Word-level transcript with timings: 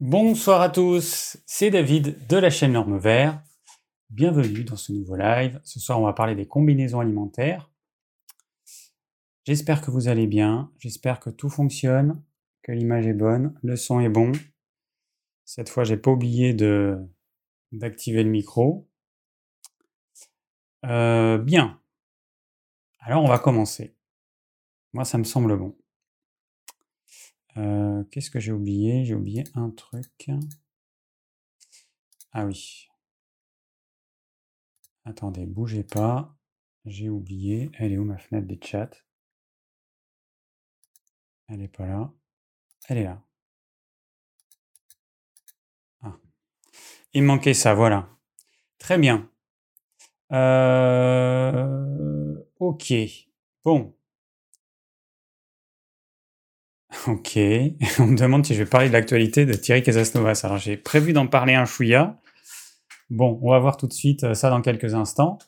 Bonsoir 0.00 0.60
à 0.60 0.68
tous, 0.68 1.38
c'est 1.46 1.70
David 1.70 2.26
de 2.26 2.36
la 2.36 2.50
chaîne 2.50 2.72
Norme 2.72 2.98
Vert. 2.98 3.42
Bienvenue 4.10 4.62
dans 4.62 4.76
ce 4.76 4.92
nouveau 4.92 5.16
live. 5.16 5.58
Ce 5.64 5.80
soir, 5.80 5.98
on 5.98 6.04
va 6.04 6.12
parler 6.12 6.34
des 6.34 6.46
combinaisons 6.46 7.00
alimentaires. 7.00 7.70
J'espère 9.46 9.80
que 9.80 9.90
vous 9.90 10.08
allez 10.08 10.26
bien, 10.26 10.70
j'espère 10.78 11.18
que 11.18 11.30
tout 11.30 11.48
fonctionne, 11.48 12.22
que 12.62 12.72
l'image 12.72 13.06
est 13.06 13.14
bonne, 13.14 13.58
le 13.62 13.74
son 13.74 14.00
est 14.00 14.10
bon. 14.10 14.32
Cette 15.46 15.70
fois, 15.70 15.84
j'ai 15.84 15.96
pas 15.96 16.10
oublié 16.10 16.52
d'activer 17.72 18.22
le 18.22 18.28
micro. 18.28 18.90
Euh, 20.84 21.38
bien. 21.38 21.80
Alors, 22.98 23.24
on 23.24 23.28
va 23.28 23.38
commencer. 23.38 23.96
Moi, 24.92 25.06
ça 25.06 25.16
me 25.16 25.24
semble 25.24 25.56
bon. 25.56 25.74
Euh, 27.56 28.04
qu'est-ce 28.10 28.30
que 28.30 28.40
j'ai 28.40 28.52
oublié? 28.52 29.04
J'ai 29.04 29.14
oublié 29.14 29.44
un 29.54 29.70
truc. 29.70 30.30
Ah 32.32 32.44
oui. 32.44 32.88
Attendez, 35.04 35.46
bougez 35.46 35.84
pas. 35.84 36.36
J'ai 36.84 37.08
oublié. 37.08 37.70
Elle 37.78 37.92
est 37.92 37.98
où 37.98 38.04
ma 38.04 38.18
fenêtre 38.18 38.46
des 38.46 38.60
chats? 38.62 38.90
Elle 41.48 41.62
est 41.62 41.68
pas 41.68 41.86
là. 41.86 42.12
Elle 42.88 42.98
est 42.98 43.04
là. 43.04 43.22
Ah. 46.02 46.16
Il 47.14 47.22
manquait 47.22 47.54
ça, 47.54 47.74
voilà. 47.74 48.08
Très 48.78 48.98
bien. 48.98 49.30
Euh, 50.32 52.36
ok. 52.58 52.92
Bon. 53.64 53.96
Ok. 57.06 57.36
On 57.98 58.06
me 58.06 58.16
demande 58.16 58.44
si 58.44 58.54
je 58.54 58.62
vais 58.62 58.68
parler 58.68 58.88
de 58.88 58.92
l'actualité 58.92 59.46
de 59.46 59.52
Thierry 59.52 59.82
Casasnovas. 59.82 60.40
Alors 60.44 60.58
j'ai 60.58 60.76
prévu 60.76 61.12
d'en 61.12 61.26
parler 61.26 61.54
un 61.54 61.64
chouïa. 61.64 62.20
Bon, 63.10 63.38
on 63.42 63.50
va 63.50 63.60
voir 63.60 63.76
tout 63.76 63.86
de 63.86 63.92
suite 63.92 64.24
euh, 64.24 64.34
ça 64.34 64.50
dans 64.50 64.60
quelques 64.60 64.94
instants. 64.94 65.38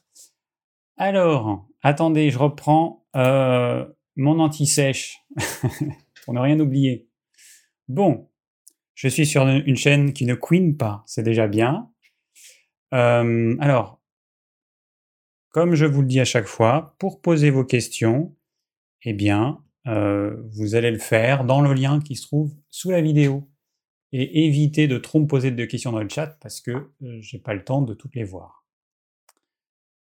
Alors, 0.97 1.66
attendez, 1.82 2.30
je 2.30 2.38
reprends 2.38 3.05
euh, 3.16 3.84
mon 4.14 4.38
anti-sèche 4.38 5.24
pour 6.24 6.34
ne 6.34 6.41
rien 6.41 6.60
oublier. 6.60 7.08
Bon, 7.88 8.28
je 8.94 9.08
suis 9.08 9.27
sur 9.27 9.47
une 9.48 9.77
chaîne 9.77 10.12
qui 10.12 10.27
ne 10.27 10.34
queen 10.34 10.77
pas, 10.77 11.02
c'est 11.06 11.22
déjà 11.22 11.48
bien. 11.48 11.91
Euh, 12.94 13.56
alors, 13.58 14.00
comme 15.50 15.75
je 15.75 15.86
vous 15.86 16.02
le 16.02 16.06
dis 16.06 16.20
à 16.20 16.25
chaque 16.25 16.47
fois, 16.47 16.94
pour 16.98 17.20
poser 17.20 17.50
vos 17.50 17.64
questions, 17.64 18.36
eh 19.02 19.12
bien, 19.12 19.60
euh, 19.89 20.36
vous 20.50 20.75
allez 20.75 20.91
le 20.91 20.98
faire 20.98 21.44
dans 21.44 21.62
le 21.62 21.72
lien 21.72 22.00
qui 22.00 22.14
se 22.14 22.27
trouve 22.27 22.55
sous 22.69 22.91
la 22.91 23.00
vidéo. 23.00 23.48
Et 24.12 24.47
évitez 24.47 24.86
de 24.86 24.97
trop 24.97 25.20
me 25.20 25.27
poser 25.27 25.50
de 25.50 25.64
questions 25.64 25.92
dans 25.92 26.03
le 26.03 26.08
chat 26.08 26.39
parce 26.41 26.61
que 26.61 26.70
euh, 26.70 27.19
j'ai 27.20 27.39
pas 27.39 27.55
le 27.55 27.64
temps 27.64 27.83
de 27.83 27.94
toutes 27.94 28.14
les 28.14 28.25
voir. 28.25 28.66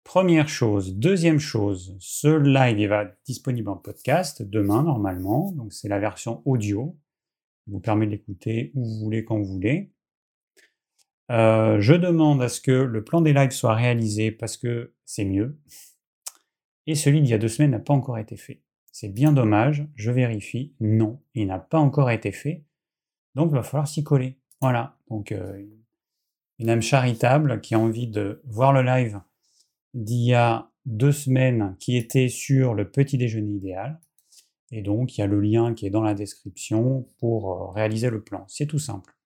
Première 0.04 0.48
chose. 0.48 0.94
Deuxième 0.96 1.38
chose, 1.38 1.94
ce 2.00 2.28
live 2.28 2.88
va 2.88 3.02
être 3.02 3.18
disponible 3.26 3.68
en 3.68 3.76
podcast 3.76 4.42
demain 4.42 4.82
normalement. 4.82 5.52
Donc 5.52 5.72
c'est 5.72 5.88
la 5.88 5.98
version 5.98 6.42
audio. 6.46 6.96
qui 7.64 7.70
vous 7.70 7.80
permet 7.80 8.06
de 8.06 8.12
l'écouter 8.12 8.72
où 8.74 8.84
vous 8.84 8.98
voulez, 9.04 9.24
quand 9.24 9.38
vous 9.38 9.44
voulez. 9.44 9.92
Euh, 11.30 11.78
je 11.80 11.92
demande 11.92 12.40
à 12.42 12.48
ce 12.48 12.62
que 12.62 12.72
le 12.72 13.04
plan 13.04 13.20
des 13.20 13.34
lives 13.34 13.50
soit 13.50 13.74
réalisé 13.74 14.30
parce 14.30 14.56
que 14.56 14.94
c'est 15.04 15.26
mieux. 15.26 15.58
Et 16.86 16.94
celui 16.94 17.20
d'il 17.20 17.30
y 17.30 17.34
a 17.34 17.38
deux 17.38 17.48
semaines 17.48 17.72
n'a 17.72 17.78
pas 17.78 17.92
encore 17.92 18.16
été 18.16 18.38
fait. 18.38 18.62
C'est 19.00 19.08
bien 19.08 19.32
dommage, 19.32 19.86
je 19.94 20.10
vérifie, 20.10 20.74
non, 20.80 21.22
il 21.32 21.46
n'a 21.46 21.60
pas 21.60 21.78
encore 21.78 22.10
été 22.10 22.32
fait, 22.32 22.64
donc 23.36 23.52
il 23.52 23.54
va 23.54 23.62
falloir 23.62 23.86
s'y 23.86 24.02
coller. 24.02 24.40
Voilà, 24.60 24.98
donc 25.08 25.30
euh, 25.30 25.64
une 26.58 26.68
âme 26.68 26.82
charitable 26.82 27.60
qui 27.60 27.76
a 27.76 27.78
envie 27.78 28.08
de 28.08 28.42
voir 28.44 28.72
le 28.72 28.82
live 28.82 29.20
d'il 29.94 30.24
y 30.24 30.34
a 30.34 30.72
deux 30.84 31.12
semaines 31.12 31.76
qui 31.78 31.96
était 31.96 32.28
sur 32.28 32.74
le 32.74 32.90
petit 32.90 33.18
déjeuner 33.18 33.52
idéal, 33.52 34.00
et 34.72 34.82
donc 34.82 35.16
il 35.16 35.20
y 35.20 35.22
a 35.22 35.28
le 35.28 35.40
lien 35.40 35.74
qui 35.74 35.86
est 35.86 35.90
dans 35.90 36.02
la 36.02 36.14
description 36.14 37.06
pour 37.20 37.52
euh, 37.52 37.70
réaliser 37.70 38.10
le 38.10 38.24
plan. 38.24 38.46
C'est 38.48 38.66
tout 38.66 38.80
simple. 38.80 39.16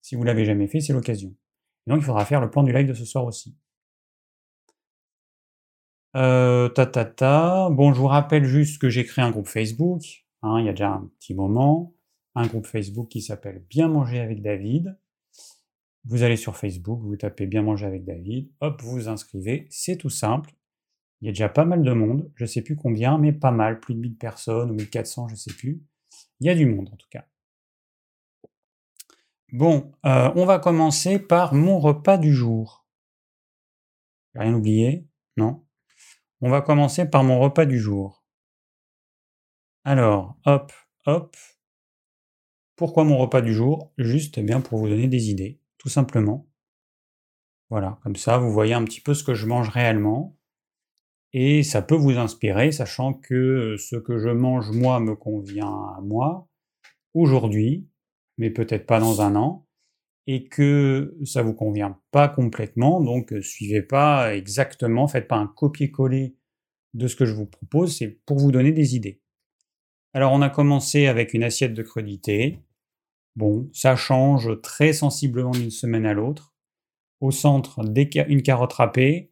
Si 0.00 0.14
vous 0.14 0.22
l'avez 0.22 0.44
jamais 0.44 0.68
fait, 0.68 0.78
c'est 0.78 0.92
l'occasion. 0.92 1.34
donc 1.88 2.02
il 2.02 2.04
faudra 2.04 2.24
faire 2.24 2.40
le 2.40 2.50
plan 2.50 2.62
du 2.62 2.72
live 2.72 2.86
de 2.86 2.94
ce 2.94 3.04
soir 3.04 3.24
aussi. 3.24 3.56
Euh, 6.14 6.68
ta, 6.68 6.86
ta, 6.86 7.04
ta. 7.04 7.68
Bon, 7.70 7.92
je 7.92 8.00
vous 8.00 8.06
rappelle 8.06 8.44
juste 8.44 8.80
que 8.80 8.88
j'ai 8.88 9.04
créé 9.04 9.24
un 9.24 9.30
groupe 9.30 9.48
Facebook, 9.48 10.24
hein, 10.42 10.60
il 10.60 10.66
y 10.66 10.68
a 10.68 10.72
déjà 10.72 10.90
un 10.90 11.10
petit 11.18 11.34
moment, 11.34 11.94
un 12.34 12.46
groupe 12.46 12.66
Facebook 12.66 13.08
qui 13.08 13.20
s'appelle 13.20 13.64
Bien 13.68 13.88
manger 13.88 14.20
avec 14.20 14.42
David. 14.42 14.98
Vous 16.04 16.22
allez 16.22 16.36
sur 16.36 16.56
Facebook, 16.56 17.00
vous 17.02 17.16
tapez 17.16 17.46
Bien 17.46 17.62
manger 17.62 17.86
avec 17.86 18.04
David, 18.04 18.50
hop, 18.60 18.80
vous 18.82 18.92
vous 18.92 19.08
inscrivez, 19.08 19.66
c'est 19.70 19.96
tout 19.96 20.10
simple. 20.10 20.54
Il 21.20 21.26
y 21.26 21.28
a 21.28 21.32
déjà 21.32 21.48
pas 21.48 21.64
mal 21.64 21.82
de 21.82 21.92
monde, 21.92 22.30
je 22.36 22.44
sais 22.44 22.62
plus 22.62 22.76
combien, 22.76 23.18
mais 23.18 23.32
pas 23.32 23.50
mal, 23.50 23.80
plus 23.80 23.94
de 23.94 24.00
1000 24.00 24.16
personnes 24.16 24.70
ou 24.70 24.74
1400, 24.74 25.28
je 25.28 25.34
sais 25.34 25.52
plus. 25.52 25.82
Il 26.40 26.46
y 26.46 26.50
a 26.50 26.54
du 26.54 26.66
monde 26.66 26.90
en 26.92 26.96
tout 26.96 27.08
cas. 27.10 27.24
Bon, 29.52 29.92
euh, 30.04 30.30
on 30.34 30.44
va 30.44 30.58
commencer 30.58 31.18
par 31.18 31.54
mon 31.54 31.78
repas 31.78 32.18
du 32.18 32.34
jour. 32.34 32.86
Rien 34.34 34.54
oublié 34.54 35.06
Non? 35.36 35.65
On 36.46 36.48
va 36.48 36.62
commencer 36.62 37.10
par 37.10 37.24
mon 37.24 37.40
repas 37.40 37.66
du 37.66 37.80
jour. 37.80 38.24
Alors, 39.82 40.36
hop, 40.44 40.72
hop. 41.04 41.36
Pourquoi 42.76 43.02
mon 43.02 43.18
repas 43.18 43.40
du 43.40 43.52
jour? 43.52 43.92
Juste 43.98 44.38
eh 44.38 44.44
bien 44.44 44.60
pour 44.60 44.78
vous 44.78 44.88
donner 44.88 45.08
des 45.08 45.28
idées, 45.28 45.60
tout 45.76 45.88
simplement. 45.88 46.48
Voilà, 47.68 47.98
comme 48.04 48.14
ça 48.14 48.38
vous 48.38 48.52
voyez 48.52 48.74
un 48.74 48.84
petit 48.84 49.00
peu 49.00 49.12
ce 49.12 49.24
que 49.24 49.34
je 49.34 49.46
mange 49.46 49.70
réellement. 49.70 50.38
Et 51.32 51.64
ça 51.64 51.82
peut 51.82 51.96
vous 51.96 52.16
inspirer, 52.16 52.70
sachant 52.70 53.12
que 53.12 53.74
ce 53.76 53.96
que 53.96 54.16
je 54.16 54.28
mange 54.28 54.70
moi 54.70 55.00
me 55.00 55.16
convient 55.16 55.96
à 55.96 56.00
moi 56.00 56.48
aujourd'hui, 57.12 57.88
mais 58.38 58.50
peut-être 58.50 58.86
pas 58.86 59.00
dans 59.00 59.20
un 59.20 59.34
an 59.34 59.65
et 60.26 60.48
que 60.48 61.16
ça 61.24 61.42
vous 61.42 61.54
convient 61.54 62.00
pas 62.10 62.28
complètement, 62.28 63.00
donc 63.00 63.32
euh, 63.32 63.40
suivez 63.40 63.82
pas 63.82 64.34
exactement, 64.34 65.06
faites 65.06 65.28
pas 65.28 65.36
un 65.36 65.46
copier-coller 65.46 66.36
de 66.94 67.06
ce 67.06 67.16
que 67.16 67.26
je 67.26 67.34
vous 67.34 67.46
propose, 67.46 67.96
c'est 67.96 68.08
pour 68.26 68.38
vous 68.38 68.50
donner 68.50 68.72
des 68.72 68.96
idées. 68.96 69.20
Alors 70.12 70.32
on 70.32 70.42
a 70.42 70.50
commencé 70.50 71.06
avec 71.06 71.34
une 71.34 71.44
assiette 71.44 71.74
de 71.74 71.82
crudité. 71.82 72.58
Bon, 73.36 73.68
ça 73.72 73.96
change 73.96 74.60
très 74.62 74.92
sensiblement 74.92 75.50
d'une 75.50 75.70
semaine 75.70 76.06
à 76.06 76.14
l'autre. 76.14 76.54
Au 77.20 77.30
centre, 77.30 77.80
une 78.28 78.42
carotte 78.42 78.72
râpée. 78.72 79.30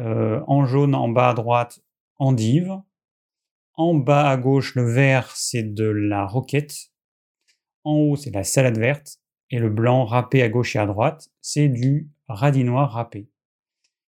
Euh, 0.00 0.40
en 0.46 0.66
jaune, 0.66 0.94
en 0.94 1.08
bas 1.08 1.30
à 1.30 1.34
droite, 1.34 1.80
endive. 2.18 2.80
En 3.74 3.94
bas 3.94 4.28
à 4.28 4.36
gauche, 4.36 4.76
le 4.76 4.88
vert, 4.88 5.32
c'est 5.34 5.74
de 5.74 5.84
la 5.84 6.26
roquette. 6.26 6.92
En 7.82 7.94
haut, 7.96 8.16
c'est 8.16 8.30
la 8.30 8.44
salade 8.44 8.78
verte 8.78 9.20
et 9.50 9.58
le 9.58 9.70
blanc 9.70 10.04
râpé 10.04 10.42
à 10.42 10.48
gauche 10.48 10.76
et 10.76 10.78
à 10.78 10.86
droite, 10.86 11.30
c'est 11.40 11.68
du 11.68 12.10
radis 12.28 12.64
noir 12.64 12.92
râpé. 12.92 13.28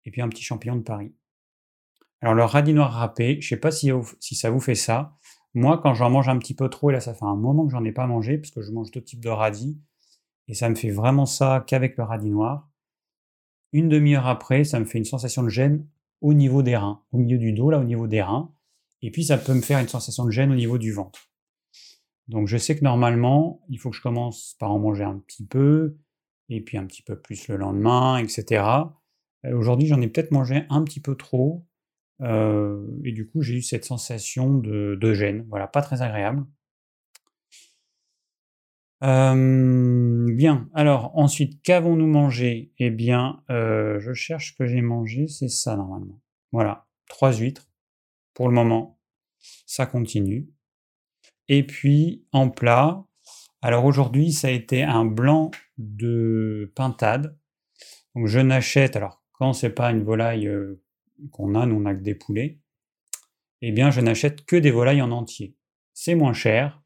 Et 0.04 0.10
puis 0.10 0.20
un 0.20 0.28
petit 0.28 0.42
champignon 0.42 0.76
de 0.76 0.82
Paris. 0.82 1.14
Alors 2.20 2.34
le 2.34 2.44
radis 2.44 2.72
noir 2.72 2.92
râpé, 2.92 3.40
je 3.40 3.46
ne 3.46 3.48
sais 3.48 3.56
pas 3.56 3.70
si, 3.70 3.90
ça 4.20 4.50
vous 4.50 4.60
fait 4.60 4.74
ça. 4.74 5.16
Moi, 5.54 5.78
quand 5.78 5.94
j'en 5.94 6.10
mange 6.10 6.28
un 6.28 6.38
petit 6.38 6.54
peu 6.54 6.68
trop, 6.68 6.90
et 6.90 6.92
là 6.92 7.00
ça 7.00 7.14
fait 7.14 7.24
un 7.24 7.36
moment 7.36 7.64
que 7.66 7.72
j'en 7.72 7.84
ai 7.84 7.92
pas 7.92 8.06
mangé, 8.06 8.38
parce 8.38 8.50
que 8.50 8.62
je 8.62 8.70
mange 8.72 8.90
d'autres 8.90 9.06
types 9.06 9.22
de 9.22 9.28
radis, 9.28 9.80
et 10.48 10.54
ça 10.54 10.68
me 10.68 10.74
fait 10.74 10.90
vraiment 10.90 11.26
ça 11.26 11.64
qu'avec 11.66 11.96
le 11.96 12.04
radis 12.04 12.30
noir. 12.30 12.68
Une 13.72 13.88
demi-heure 13.88 14.26
après, 14.26 14.64
ça 14.64 14.78
me 14.78 14.84
fait 14.84 14.98
une 14.98 15.04
sensation 15.04 15.42
de 15.42 15.48
gêne 15.48 15.86
au 16.20 16.32
niveau 16.32 16.62
des 16.62 16.76
reins, 16.76 17.02
au 17.12 17.18
milieu 17.18 17.38
du 17.38 17.52
dos, 17.52 17.70
là 17.70 17.78
au 17.78 17.84
niveau 17.84 18.06
des 18.06 18.22
reins. 18.22 18.52
Et 19.02 19.10
puis 19.10 19.24
ça 19.24 19.36
peut 19.36 19.54
me 19.54 19.60
faire 19.60 19.78
une 19.78 19.88
sensation 19.88 20.24
de 20.24 20.30
gêne 20.30 20.52
au 20.52 20.54
niveau 20.54 20.78
du 20.78 20.92
ventre. 20.92 21.28
Donc 22.28 22.48
je 22.48 22.56
sais 22.56 22.76
que 22.76 22.84
normalement, 22.84 23.60
il 23.68 23.78
faut 23.78 23.90
que 23.90 23.96
je 23.96 24.02
commence 24.02 24.56
par 24.58 24.70
en 24.72 24.78
manger 24.78 25.04
un 25.04 25.18
petit 25.18 25.46
peu, 25.46 25.96
et 26.48 26.60
puis 26.60 26.78
un 26.78 26.86
petit 26.86 27.02
peu 27.02 27.18
plus 27.20 27.48
le 27.48 27.56
lendemain, 27.56 28.18
etc. 28.18 28.64
Euh, 29.44 29.56
aujourd'hui, 29.56 29.86
j'en 29.86 30.00
ai 30.00 30.08
peut-être 30.08 30.30
mangé 30.30 30.64
un 30.70 30.82
petit 30.84 31.00
peu 31.00 31.16
trop, 31.16 31.66
euh, 32.22 32.86
et 33.04 33.12
du 33.12 33.28
coup, 33.28 33.42
j'ai 33.42 33.54
eu 33.56 33.62
cette 33.62 33.84
sensation 33.84 34.54
de, 34.58 35.14
gêne. 35.14 35.46
Voilà, 35.48 35.66
pas 35.66 35.82
très 35.82 36.02
agréable. 36.02 36.44
bien, 39.02 40.68
alors 40.74 41.12
ensuite, 41.16 41.62
qu'avons-nous 41.62 42.06
mangé? 42.06 42.72
Eh 42.78 42.90
bien, 42.90 43.42
euh, 43.50 44.00
je 44.00 44.12
cherche 44.14 44.52
ce 44.52 44.56
que 44.56 44.66
j'ai 44.66 44.80
mangé, 44.80 45.28
c'est 45.28 45.48
ça 45.48 45.76
normalement. 45.76 46.20
Voilà, 46.52 46.86
trois 47.08 47.32
huîtres 47.32 47.68
pour 48.34 48.48
le 48.48 48.54
moment. 48.54 48.98
Ça 49.66 49.86
continue. 49.86 50.53
Et 51.48 51.66
puis 51.66 52.26
en 52.32 52.50
plat, 52.50 53.04
alors 53.62 53.84
aujourd'hui 53.84 54.32
ça 54.32 54.48
a 54.48 54.50
été 54.50 54.82
un 54.82 55.04
blanc 55.04 55.50
de 55.78 56.72
pintade. 56.74 57.38
Donc 58.14 58.26
je 58.26 58.38
n'achète, 58.38 58.96
alors 58.96 59.22
quand 59.32 59.52
c'est 59.52 59.70
pas 59.74 59.90
une 59.90 60.04
volaille 60.04 60.46
euh, 60.46 60.82
qu'on 61.30 61.54
a, 61.54 61.66
nous 61.66 61.76
on 61.76 61.80
n'a 61.80 61.94
que 61.94 62.02
des 62.02 62.14
poulets, 62.14 62.60
eh 63.60 63.72
bien 63.72 63.90
je 63.90 64.00
n'achète 64.00 64.44
que 64.44 64.56
des 64.56 64.70
volailles 64.70 65.02
en 65.02 65.10
entier. 65.10 65.56
C'est 65.92 66.14
moins 66.14 66.32
cher. 66.32 66.82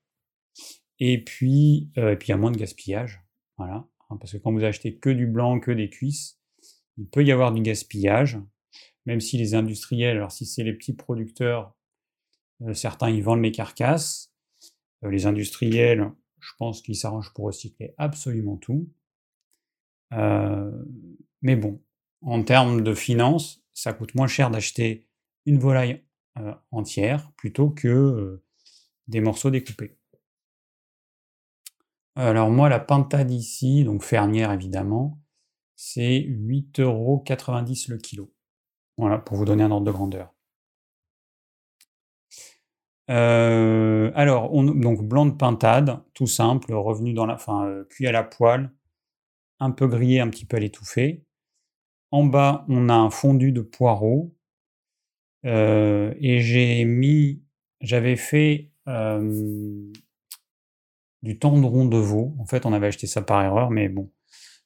Et 1.00 1.22
puis, 1.22 1.90
euh, 1.96 2.12
et 2.12 2.16
puis 2.16 2.28
il 2.28 2.30
y 2.30 2.34
a 2.34 2.36
moins 2.36 2.50
de 2.50 2.58
gaspillage. 2.58 3.22
Voilà. 3.56 3.88
Hein, 4.10 4.16
parce 4.18 4.32
que 4.32 4.38
quand 4.38 4.52
vous 4.52 4.64
achetez 4.64 4.96
que 4.96 5.10
du 5.10 5.26
blanc, 5.26 5.60
que 5.60 5.70
des 5.70 5.90
cuisses, 5.90 6.40
il 6.96 7.08
peut 7.08 7.24
y 7.24 7.32
avoir 7.32 7.52
du 7.52 7.62
gaspillage. 7.62 8.38
Même 9.06 9.20
si 9.20 9.38
les 9.38 9.54
industriels, 9.54 10.16
alors 10.16 10.32
si 10.32 10.44
c'est 10.44 10.64
les 10.64 10.72
petits 10.72 10.92
producteurs, 10.92 11.74
euh, 12.62 12.74
certains 12.74 13.10
ils 13.10 13.22
vendent 13.22 13.42
les 13.42 13.52
carcasses. 13.52 14.32
Euh, 15.04 15.10
les 15.10 15.26
industriels, 15.26 16.10
je 16.40 16.52
pense 16.58 16.82
qu'ils 16.82 16.96
s'arrangent 16.96 17.32
pour 17.34 17.46
recycler 17.46 17.94
absolument 17.98 18.56
tout. 18.56 18.88
mais 20.10 21.56
bon, 21.56 21.80
en 22.22 22.42
termes 22.42 22.82
de 22.82 22.94
finances, 22.94 23.62
ça 23.74 23.92
coûte 23.92 24.14
moins 24.14 24.26
cher 24.26 24.50
d'acheter 24.50 25.08
une 25.46 25.58
volaille 25.58 26.04
entière 26.70 27.32
plutôt 27.36 27.70
que 27.70 28.42
des 29.08 29.20
morceaux 29.20 29.50
découpés. 29.50 29.98
Alors 32.14 32.50
moi, 32.50 32.68
la 32.68 32.80
pintade 32.80 33.30
ici, 33.30 33.84
donc 33.84 34.02
fermière 34.02 34.52
évidemment, 34.52 35.20
c'est 35.76 36.18
8,90€ 36.18 37.90
le 37.90 37.98
kilo. 37.98 38.34
Voilà, 38.96 39.18
pour 39.18 39.36
vous 39.36 39.44
donner 39.44 39.62
un 39.62 39.70
ordre 39.70 39.86
de 39.86 39.92
grandeur. 39.92 40.34
Euh, 43.10 44.12
alors, 44.14 44.50
donc 44.52 45.02
blanc 45.02 45.26
de 45.26 45.32
pintade, 45.32 46.00
tout 46.12 46.26
simple, 46.26 46.74
revenu 46.74 47.14
dans 47.14 47.26
la, 47.26 47.34
enfin, 47.34 47.66
euh, 47.66 47.84
cuit 47.84 48.06
à 48.06 48.12
la 48.12 48.22
poêle, 48.22 48.70
un 49.60 49.70
peu 49.70 49.86
grillé, 49.86 50.20
un 50.20 50.28
petit 50.28 50.44
peu 50.44 50.56
à 50.58 50.60
l'étouffée. 50.60 51.24
En 52.10 52.24
bas, 52.24 52.64
on 52.68 52.88
a 52.88 52.94
un 52.94 53.10
fondu 53.10 53.52
de 53.52 53.60
poireaux. 53.62 54.34
Euh, 55.46 56.12
et 56.18 56.40
j'ai 56.40 56.84
mis, 56.84 57.42
j'avais 57.80 58.16
fait 58.16 58.72
du 61.22 61.38
tendron 61.38 61.84
de 61.84 61.98
veau. 61.98 62.34
En 62.38 62.46
fait, 62.46 62.64
on 62.64 62.72
avait 62.72 62.86
acheté 62.86 63.06
ça 63.06 63.22
par 63.22 63.42
erreur, 63.42 63.70
mais 63.70 63.88
bon, 63.88 64.10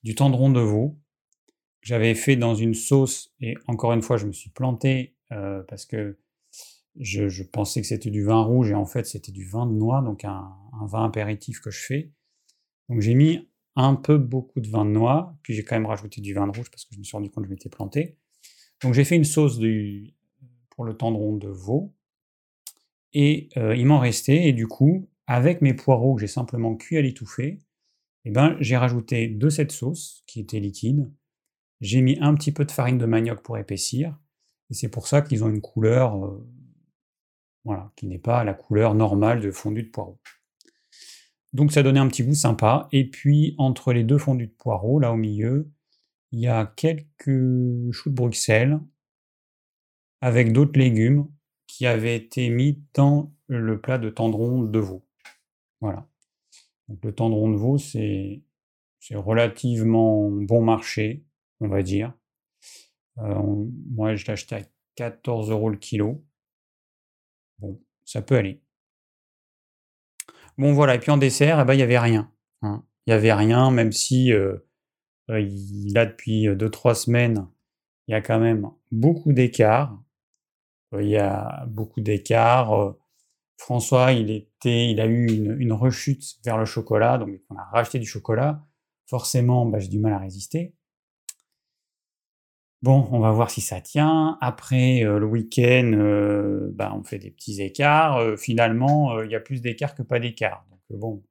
du 0.02 0.14
tendron 0.14 0.50
de 0.50 0.60
veau. 0.60 0.98
J'avais 1.80 2.14
fait 2.14 2.36
dans 2.36 2.54
une 2.54 2.74
sauce, 2.74 3.34
et 3.40 3.54
encore 3.66 3.92
une 3.92 4.02
fois, 4.02 4.16
je 4.16 4.26
me 4.26 4.32
suis 4.32 4.50
planté 4.50 5.16
parce 5.28 5.84
que 5.86 6.16
je, 6.98 7.42
pensais 7.42 7.80
que 7.80 7.86
c'était 7.86 8.10
du 8.10 8.24
vin 8.24 8.42
rouge, 8.42 8.70
et 8.70 8.74
en 8.74 8.86
fait, 8.86 9.06
c'était 9.06 9.32
du 9.32 9.44
vin 9.44 9.66
de 9.66 9.72
noix, 9.72 10.02
donc 10.02 10.24
un, 10.24 10.52
vin 10.86 11.04
apéritif 11.04 11.60
que 11.60 11.70
je 11.70 11.80
fais. 11.80 12.12
Donc 12.88 13.00
j'ai 13.00 13.14
mis 13.14 13.48
un 13.76 13.94
peu 13.94 14.18
beaucoup 14.18 14.60
de 14.60 14.68
vin 14.68 14.84
de 14.84 14.90
noix, 14.90 15.36
puis 15.42 15.54
j'ai 15.54 15.64
quand 15.64 15.76
même 15.76 15.86
rajouté 15.86 16.20
du 16.20 16.34
vin 16.34 16.46
de 16.46 16.56
rouge 16.56 16.70
parce 16.70 16.84
que 16.84 16.94
je 16.94 16.98
me 16.98 17.04
suis 17.04 17.16
rendu 17.16 17.30
compte 17.30 17.44
que 17.44 17.48
je 17.48 17.54
m'étais 17.54 17.70
planté. 17.70 18.18
Donc 18.82 18.94
j'ai 18.94 19.04
fait 19.04 19.16
une 19.16 19.24
sauce 19.24 19.58
pour 20.70 20.84
le 20.84 20.96
tendron 20.96 21.36
de 21.36 21.48
veau, 21.48 21.94
et 23.14 23.48
euh, 23.56 23.76
il 23.76 23.86
m'en 23.86 23.98
restait, 23.98 24.48
et 24.48 24.52
du 24.52 24.66
coup, 24.66 25.08
avec 25.26 25.62
mes 25.62 25.74
poireaux 25.74 26.14
que 26.14 26.20
j'ai 26.20 26.26
simplement 26.26 26.74
cuits 26.76 26.96
à 26.96 27.02
l'étouffée, 27.02 27.60
eh 28.24 28.30
ben, 28.30 28.56
j'ai 28.60 28.76
rajouté 28.76 29.28
de 29.28 29.48
cette 29.48 29.72
sauce 29.72 30.22
qui 30.26 30.40
était 30.40 30.60
liquide. 30.60 31.10
J'ai 31.80 32.00
mis 32.00 32.18
un 32.20 32.34
petit 32.34 32.52
peu 32.52 32.64
de 32.64 32.70
farine 32.70 32.98
de 32.98 33.06
manioc 33.06 33.42
pour 33.42 33.58
épaissir. 33.58 34.18
Et 34.70 34.74
c'est 34.74 34.88
pour 34.88 35.08
ça 35.08 35.22
qu'ils 35.22 35.42
ont 35.44 35.48
une 35.48 35.60
couleur 35.60 36.24
euh, 36.24 36.46
voilà, 37.64 37.92
qui 37.96 38.06
n'est 38.06 38.18
pas 38.18 38.44
la 38.44 38.54
couleur 38.54 38.94
normale 38.94 39.40
de 39.40 39.50
fondu 39.50 39.84
de 39.84 39.88
poireaux. 39.88 40.20
Donc 41.52 41.72
ça 41.72 41.82
donnait 41.82 42.00
un 42.00 42.08
petit 42.08 42.24
goût 42.24 42.34
sympa. 42.34 42.88
Et 42.92 43.08
puis 43.08 43.54
entre 43.58 43.92
les 43.92 44.04
deux 44.04 44.18
fondus 44.18 44.46
de 44.46 44.52
poireaux, 44.52 44.98
là 44.98 45.12
au 45.12 45.16
milieu, 45.16 45.70
il 46.32 46.40
y 46.40 46.48
a 46.48 46.72
quelques 46.76 47.92
choux 47.92 48.10
de 48.10 48.14
Bruxelles 48.14 48.80
avec 50.20 50.52
d'autres 50.52 50.78
légumes 50.78 51.28
qui 51.66 51.86
avaient 51.86 52.16
été 52.16 52.48
mis 52.48 52.82
dans 52.94 53.32
le 53.48 53.80
plat 53.80 53.98
de 53.98 54.08
tendron 54.08 54.62
de 54.62 54.78
veau. 54.78 55.04
Voilà. 55.80 56.08
Donc 56.88 57.04
le 57.04 57.14
tendron 57.14 57.50
de 57.50 57.56
veau, 57.56 57.78
c'est 57.78 58.42
relativement 59.12 60.30
bon 60.30 60.62
marché, 60.62 61.24
on 61.60 61.68
va 61.68 61.82
dire. 61.82 62.14
Euh, 63.18 63.66
moi, 63.90 64.14
je 64.14 64.24
l'ai 64.26 64.32
acheté 64.32 64.54
à 64.56 64.62
14 64.96 65.50
euros 65.50 65.68
le 65.68 65.76
kilo. 65.76 66.24
Ça 68.12 68.22
peut 68.22 68.36
aller. 68.36 68.60
Bon, 70.58 70.72
voilà. 70.72 70.94
Et 70.94 70.98
puis 70.98 71.10
en 71.10 71.16
dessert, 71.16 71.60
eh 71.60 71.64
ben, 71.64 71.74
il 71.74 71.78
n'y 71.78 71.82
avait 71.82 71.98
rien. 71.98 72.30
Hein. 72.60 72.84
Il 73.06 73.10
n'y 73.10 73.14
avait 73.14 73.32
rien, 73.32 73.70
même 73.70 73.92
si 73.92 74.32
euh, 74.32 74.56
euh, 75.30 75.44
a 75.94 76.06
depuis 76.06 76.46
2-3 76.46 76.94
semaines, 76.94 77.48
il 78.06 78.12
y 78.12 78.14
a 78.14 78.20
quand 78.20 78.38
même 78.38 78.70
beaucoup 78.90 79.32
d'écart. 79.32 79.98
Il 80.92 81.08
y 81.08 81.16
a 81.16 81.64
beaucoup 81.68 82.02
d'écart 82.02 82.94
François, 83.62 84.10
il, 84.10 84.30
était, 84.30 84.90
il 84.90 85.00
a 85.00 85.06
eu 85.06 85.26
une, 85.26 85.72
rechute 85.72 86.24
vers 86.44 86.58
le 86.58 86.64
chocolat, 86.64 87.16
donc 87.18 87.30
on 87.48 87.56
a 87.56 87.62
racheté 87.62 88.00
du 88.00 88.06
chocolat. 88.06 88.66
Forcément, 89.06 89.66
bah, 89.66 89.78
j'ai 89.78 89.88
du 89.88 90.00
mal 90.00 90.12
à 90.12 90.18
résister. 90.18 90.74
Bon, 92.82 93.08
on 93.12 93.20
va 93.20 93.30
voir 93.30 93.48
si 93.48 93.60
ça 93.60 93.80
tient. 93.80 94.36
Après, 94.40 95.04
euh, 95.04 95.20
le 95.20 95.26
week-end, 95.26 95.92
euh, 95.94 96.68
bah, 96.74 96.92
on 96.96 97.04
fait 97.04 97.20
des 97.20 97.30
petits 97.30 97.62
écarts. 97.62 98.16
Euh, 98.16 98.36
finalement, 98.36 99.22
il 99.22 99.30
y 99.30 99.36
a 99.36 99.40
plus 99.40 99.62
d'écarts 99.62 99.94
que 99.94 100.02
pas 100.02 100.18
d'écarts. 100.18 100.66
Donc 100.68 100.98
bon, 100.98 101.22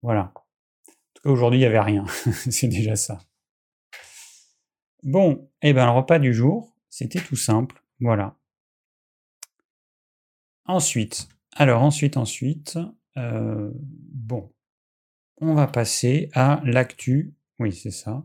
voilà. 0.00 0.32
En 0.34 0.92
tout 1.14 1.22
cas, 1.24 1.30
aujourd'hui, 1.30 1.58
il 1.58 1.62
n'y 1.62 1.66
avait 1.66 1.78
rien. 1.78 2.06
C'est 2.50 2.68
déjà 2.68 2.96
ça. 2.96 3.18
Bon, 5.02 5.50
et 5.60 5.70
eh 5.70 5.72
ben 5.74 5.84
le 5.84 5.92
repas 5.92 6.18
du 6.18 6.32
jour, 6.32 6.74
c'était 6.88 7.20
tout 7.20 7.36
simple. 7.36 7.82
Voilà. 8.00 8.36
Ensuite, 10.64 11.28
alors 11.56 11.82
ensuite, 11.82 12.16
ensuite, 12.16 12.78
bon, 13.16 14.52
on 15.38 15.54
va 15.54 15.66
passer 15.66 16.30
à 16.34 16.62
l'actu. 16.64 17.34
Oui, 17.58 17.72
c'est 17.72 17.90
ça. 17.90 18.24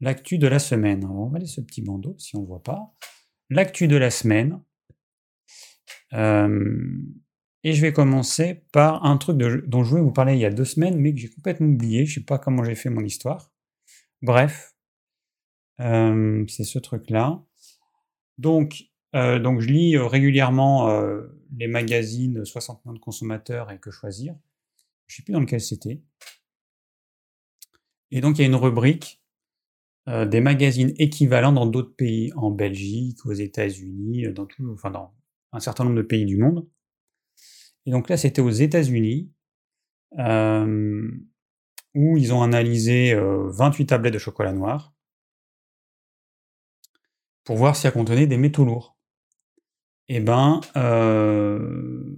L'actu 0.00 0.38
de 0.38 0.46
la 0.46 0.58
semaine. 0.58 1.04
on 1.04 1.28
va 1.28 1.36
aller 1.36 1.46
ce 1.46 1.60
petit 1.60 1.82
bandeau 1.82 2.14
si 2.18 2.36
on 2.36 2.42
ne 2.42 2.46
voit 2.46 2.62
pas. 2.62 2.94
L'actu 3.48 3.88
de 3.88 3.96
la 3.96 4.10
semaine. 4.10 4.60
Euh, 6.12 6.74
et 7.64 7.72
je 7.72 7.80
vais 7.80 7.92
commencer 7.92 8.66
par 8.72 9.04
un 9.04 9.16
truc 9.16 9.38
dont 9.38 9.82
je 9.82 9.90
voulais 9.90 10.02
vous 10.02 10.12
parler 10.12 10.34
il 10.34 10.40
y 10.40 10.44
a 10.44 10.50
deux 10.50 10.64
semaines, 10.64 10.98
mais 10.98 11.14
que 11.14 11.20
j'ai 11.20 11.30
complètement 11.30 11.68
oublié. 11.68 12.04
Je 12.04 12.12
ne 12.12 12.14
sais 12.22 12.26
pas 12.26 12.38
comment 12.38 12.62
j'ai 12.62 12.74
fait 12.74 12.90
mon 12.90 13.02
histoire. 13.02 13.50
Bref, 14.22 14.74
euh, 15.80 16.44
c'est 16.48 16.64
ce 16.64 16.78
truc-là. 16.78 17.42
Donc, 18.38 18.84
euh, 19.14 19.38
donc 19.38 19.60
je 19.60 19.68
lis 19.68 19.96
régulièrement 19.96 20.88
les 21.56 21.68
magazines 21.68 22.44
60 22.44 22.84
millions 22.84 22.94
de 22.94 23.00
consommateurs 23.00 23.70
et 23.70 23.78
que 23.78 23.90
choisir. 23.90 24.34
Je 25.06 25.14
ne 25.14 25.16
sais 25.16 25.22
plus 25.22 25.32
dans 25.32 25.40
lequel 25.40 25.60
c'était. 25.60 26.02
Et 28.10 28.20
donc 28.20 28.38
il 28.38 28.42
y 28.42 28.44
a 28.44 28.48
une 28.48 28.54
rubrique 28.54 29.22
des 30.06 30.40
magazines 30.40 30.92
équivalents 30.98 31.52
dans 31.52 31.66
d'autres 31.66 31.94
pays, 31.96 32.32
en 32.36 32.50
Belgique, 32.50 33.26
aux 33.26 33.32
États-Unis, 33.32 34.26
enfin 34.72 34.90
dans 34.90 35.12
un 35.52 35.60
certain 35.60 35.84
nombre 35.84 35.96
de 35.96 36.02
pays 36.02 36.24
du 36.24 36.36
monde. 36.36 36.68
Et 37.86 37.90
donc 37.90 38.08
là 38.08 38.16
c'était 38.16 38.42
aux 38.42 38.50
États-Unis 38.50 39.32
où 41.94 42.16
ils 42.16 42.32
ont 42.32 42.42
analysé 42.42 43.14
28 43.16 43.86
tablettes 43.86 44.14
de 44.14 44.18
chocolat 44.18 44.52
noir 44.52 44.94
pour 47.46 47.56
voir 47.56 47.76
si 47.76 47.86
elles 47.86 47.92
contenaient 47.92 48.26
des 48.26 48.36
métaux 48.36 48.64
lourds. 48.64 48.98
Eh 50.08 50.20
ben, 50.20 50.60
euh, 50.76 52.14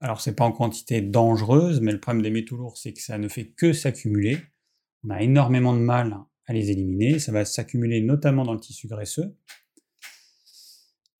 alors 0.00 0.20
c'est 0.20 0.34
pas 0.34 0.44
en 0.44 0.52
quantité 0.52 1.00
dangereuse, 1.00 1.80
mais 1.80 1.92
le 1.92 2.00
problème 2.00 2.22
des 2.22 2.30
métaux 2.30 2.56
lourds, 2.56 2.76
c'est 2.76 2.92
que 2.92 3.00
ça 3.00 3.16
ne 3.16 3.28
fait 3.28 3.46
que 3.46 3.72
s'accumuler. 3.72 4.38
On 5.04 5.10
a 5.10 5.22
énormément 5.22 5.72
de 5.72 5.78
mal 5.78 6.18
à 6.46 6.52
les 6.52 6.70
éliminer. 6.70 7.18
Ça 7.18 7.32
va 7.32 7.44
s'accumuler 7.44 8.00
notamment 8.02 8.44
dans 8.44 8.54
le 8.54 8.60
tissu 8.60 8.88
graisseux. 8.88 9.36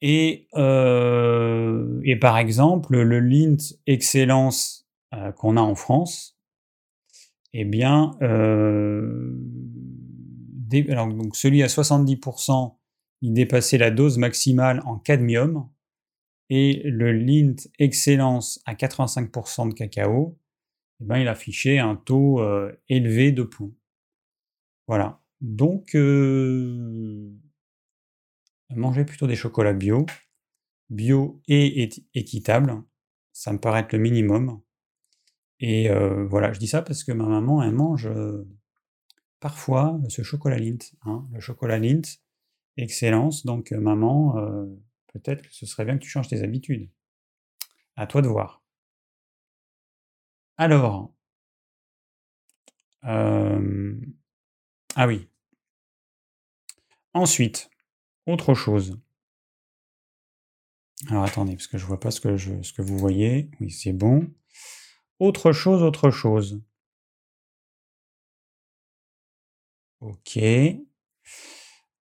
Et, 0.02 0.49
euh, 0.54 2.16
par 2.21 2.38
exemple, 2.38 2.97
le 2.97 3.21
Lint 3.21 3.56
Excellence 3.87 4.88
euh, 5.14 5.33
qu'on 5.33 5.56
a 5.56 5.61
en 5.61 5.75
France, 5.75 6.38
eh 7.52 7.64
bien, 7.64 8.12
euh, 8.23 9.33
donc 10.68 11.37
celui 11.37 11.62
à 11.62 11.68
70%, 11.68 12.76
il 13.23 13.33
dépassait 13.33 13.78
la 13.78 13.90
dose 13.90 14.18
maximale 14.18 14.83
en 14.85 14.99
cadmium, 14.99 15.68
et 16.50 16.83
le 16.85 17.12
Lint 17.12 17.56
Excellence 17.78 18.61
à 18.66 18.75
85% 18.75 19.71
de 19.71 19.75
cacao, 19.75 20.38
eh 21.00 21.04
ben, 21.04 21.18
il 21.18 21.28
affichait 21.28 21.78
un 21.78 21.97
taux 21.97 22.40
élevé 22.88 23.33
de 23.33 23.42
plomb. 23.42 23.73
Voilà. 24.87 25.21
Donc, 25.40 25.95
euh, 25.95 27.31
manger 28.71 29.05
plutôt 29.05 29.26
des 29.26 29.37
chocolats 29.37 29.73
bio, 29.73 30.07
bio 30.90 31.40
et 31.49 31.88
équitable, 32.14 32.83
ça 33.33 33.52
me 33.52 33.59
paraît 33.59 33.81
être 33.81 33.93
le 33.93 33.99
minimum. 33.99 34.61
Et 35.61 35.90
euh, 35.90 36.26
voilà, 36.26 36.52
je 36.52 36.59
dis 36.59 36.69
ça 36.69 36.83
parce 36.83 37.05
que 37.05 37.12
ma 37.12 37.26
maman, 37.26 37.62
elle 37.62 37.73
mange 37.73 38.09
parfois 39.40 39.99
ce 40.09 40.23
chocolat 40.23 40.59
Lint, 40.59 40.78
hein, 41.02 41.26
le 41.33 41.40
chocolat 41.40 41.78
Lint 41.78 42.02
Excellence. 42.76 43.47
Donc, 43.47 43.73
maman, 43.73 44.35
peut-être 45.12 45.43
que 45.43 45.55
ce 45.55 45.66
serait 45.66 45.85
bien 45.85 45.97
que 45.97 46.02
tu 46.02 46.11
changes 46.11 46.28
tes 46.28 46.43
habitudes. 46.43 46.90
À 47.97 48.07
toi 48.07 48.23
de 48.23 48.28
voir. 48.28 48.62
Alors, 50.59 51.12
euh, 53.05 53.95
ah 54.97 55.07
oui. 55.07 55.29
Ensuite, 57.12 57.69
autre 58.26 58.55
chose. 58.55 58.99
Alors 61.09 61.25
attendez, 61.25 61.53
parce 61.53 61.67
que 61.67 61.76
je 61.76 61.85
vois 61.85 62.00
pas 62.00 62.11
ce 62.11 62.21
que, 62.21 62.83
vous 62.83 62.99
voyez. 62.99 63.50
Oui, 63.61 63.71
c'est 63.71 63.93
bon. 63.93 64.26
Autre 65.19 65.53
chose, 65.53 65.83
autre 65.83 66.11
chose. 66.11 66.62
Ok. 70.00 70.38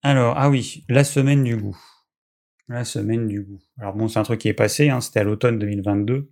Alors, 0.01 0.35
ah 0.37 0.49
oui, 0.49 0.85
la 0.87 1.03
semaine 1.03 1.43
du 1.43 1.57
goût. 1.57 1.77
La 2.69 2.85
semaine 2.85 3.27
du 3.27 3.41
goût. 3.41 3.61
Alors 3.77 3.93
bon, 3.93 4.07
c'est 4.07 4.19
un 4.19 4.23
truc 4.23 4.39
qui 4.39 4.47
est 4.47 4.53
passé, 4.53 4.89
hein, 4.89 5.01
c'était 5.01 5.19
à 5.19 5.23
l'automne 5.23 5.59
2022. 5.59 6.31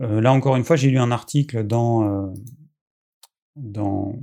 Euh, 0.00 0.20
là 0.20 0.32
encore 0.34 0.56
une 0.56 0.64
fois, 0.64 0.76
j'ai 0.76 0.90
lu 0.90 0.98
un 0.98 1.10
article 1.10 1.66
dans, 1.66 2.04
euh, 2.04 2.34
dans 3.56 4.14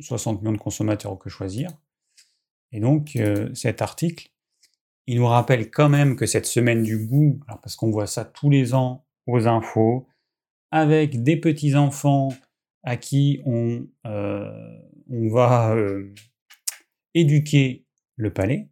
60 0.00 0.40
millions 0.40 0.52
de 0.52 0.58
consommateurs 0.58 1.18
que 1.18 1.28
choisir. 1.28 1.70
Et 2.72 2.80
donc, 2.80 3.16
euh, 3.16 3.52
cet 3.54 3.82
article, 3.82 4.30
il 5.06 5.18
nous 5.18 5.26
rappelle 5.26 5.70
quand 5.70 5.88
même 5.88 6.16
que 6.16 6.26
cette 6.26 6.46
semaine 6.46 6.82
du 6.82 7.06
goût, 7.06 7.40
parce 7.46 7.76
qu'on 7.76 7.90
voit 7.90 8.06
ça 8.06 8.24
tous 8.24 8.50
les 8.50 8.74
ans 8.74 9.04
aux 9.26 9.46
infos, 9.46 10.06
avec 10.70 11.22
des 11.22 11.36
petits-enfants 11.36 12.30
à 12.82 12.96
qui 12.96 13.40
on, 13.44 13.86
on 14.04 15.28
va 15.28 15.76
éduquer 17.14 17.86
le 18.16 18.32
palais, 18.32 18.68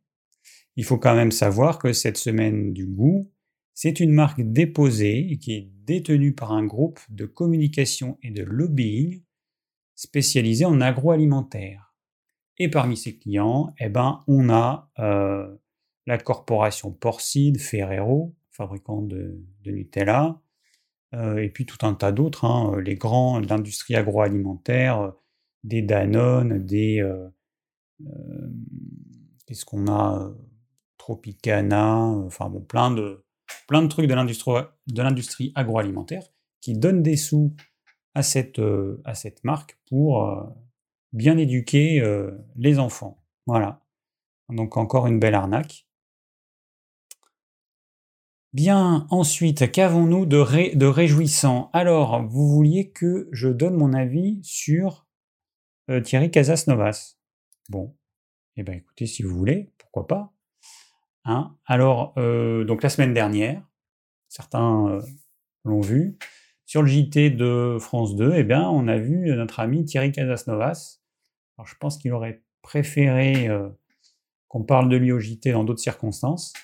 il 0.77 0.85
faut 0.85 0.99
quand 0.99 1.15
même 1.15 1.33
savoir 1.33 1.79
que 1.79 1.93
cette 1.93 2.17
semaine 2.17 2.73
du 2.73 2.87
goût, 2.87 3.31
c'est 3.75 4.01
une 4.01 4.13
marque 4.13 4.41
déposée 4.41 5.33
et 5.33 5.39
qui 5.39 5.55
est 5.55 5.71
détenue 5.85 6.35
par 6.35 6.53
un 6.53 6.65
groupe 6.65 7.01
de 7.09 7.27
communication 7.27 8.19
et 8.23 8.31
de 8.31 8.43
lobbying 8.43 9.23
spécialisé 10.03 10.65
en 10.65 10.81
agroalimentaire. 10.81 11.95
Et 12.59 12.69
parmi 12.69 12.97
ses 12.97 13.17
clients, 13.17 13.73
eh 13.79 13.89
ben, 13.89 14.21
on 14.27 14.51
a 14.51 14.91
euh, 14.99 15.57
la 16.07 16.19
corporation 16.19 16.91
Porcide, 16.91 17.61
Ferrero, 17.61 18.35
fabricant 18.51 19.01
de, 19.01 19.41
Nutella, 19.65 20.41
euh, 21.15 21.37
et 21.37 21.49
puis 21.49 21.67
tout 21.67 21.87
un 21.87 21.95
tas 21.95 22.11
d'autres, 22.11 22.45
hein, 22.45 22.81
les 22.81 22.97
grands 22.97 23.41
de 23.41 23.47
l'industrie 23.47 23.95
agroalimentaire, 23.95 25.13
des 25.65 25.83
Danone, 25.83 26.59
des... 26.65 27.01
Euh, 27.01 27.29
a 29.89 30.31
Tropicana, 30.97 31.97
enfin 31.99 32.49
bon, 32.49 32.61
plein 32.63 32.91
de, 32.91 33.25
plein 33.69 33.83
de 33.83 33.89
trucs 33.89 34.09
de 34.09 34.15
l'industrie 35.03 35.53
agroalimentaire 35.55 36.23
qui 36.61 36.75
donnent 36.75 37.03
des 37.03 37.17
sous 37.17 37.55
à 38.15 38.23
cette, 38.23 38.59
euh, 38.59 39.01
à 39.05 39.15
cette 39.15 39.45
marque 39.45 39.79
pour 39.89 40.27
euh, 40.27 40.45
bien 41.13 41.39
éduquer 41.39 42.01
euh, 42.01 42.31
les 42.57 42.79
enfants. 42.79 43.23
Voilà. 43.47 43.81
Donc 44.49 44.77
encore 44.77 45.07
une 45.07 45.19
belle 45.19 45.35
arnaque. 45.35 45.87
Bien, 48.53 49.07
ensuite, 49.09 49.73
qu'avons-nous 49.73 50.27
de, 50.27 50.87
réjouissant? 50.87 51.71
Alors, 51.73 52.23
vous 52.23 52.51
vouliez 52.51 52.91
que 52.91 53.31
je 53.33 53.49
donne 53.49 53.77
mon 53.77 53.95
avis 53.95 54.41
sur 54.45 55.07
Thierry 56.05 56.31
Casasnovas. 56.31 57.17
Bon, 57.71 57.97
eh 58.57 58.63
bien 58.63 58.75
écoutez, 58.75 59.07
si 59.07 59.23
vous 59.23 59.35
voulez, 59.35 59.73
pourquoi 59.79 60.07
pas. 60.07 60.35
Hein 61.25 61.57
Alors, 61.65 62.13
donc 62.15 62.83
la 62.83 62.91
semaine 62.91 63.15
dernière, 63.15 63.63
certains 64.29 65.01
l'ont 65.65 65.81
vu, 65.81 66.19
sur 66.73 66.81
le 66.81 66.89
JT 66.89 67.29
de 67.29 67.77
France 67.79 68.17
2, 68.17 68.33
eh 68.35 68.45
bien, 68.45 68.67
on 68.67 68.89
a 68.89 68.97
vu 68.97 69.31
notre 69.37 69.61
ami 69.61 69.85
Thierry 69.85 70.11
Casasnovas. 70.11 71.03
Alors, 71.59 71.67
je 71.67 71.75
pense 71.79 71.99
qu'il 71.99 72.15
aurait 72.15 72.43
préféré 72.63 73.47
euh, 73.47 73.69
qu'on 74.49 74.63
parle 74.63 74.89
de 74.89 74.97
lui 74.97 75.13
au 75.13 75.21
JT 75.21 75.53
dans 75.53 75.65
d'autres 75.65 75.83
circonstances, 75.83 76.55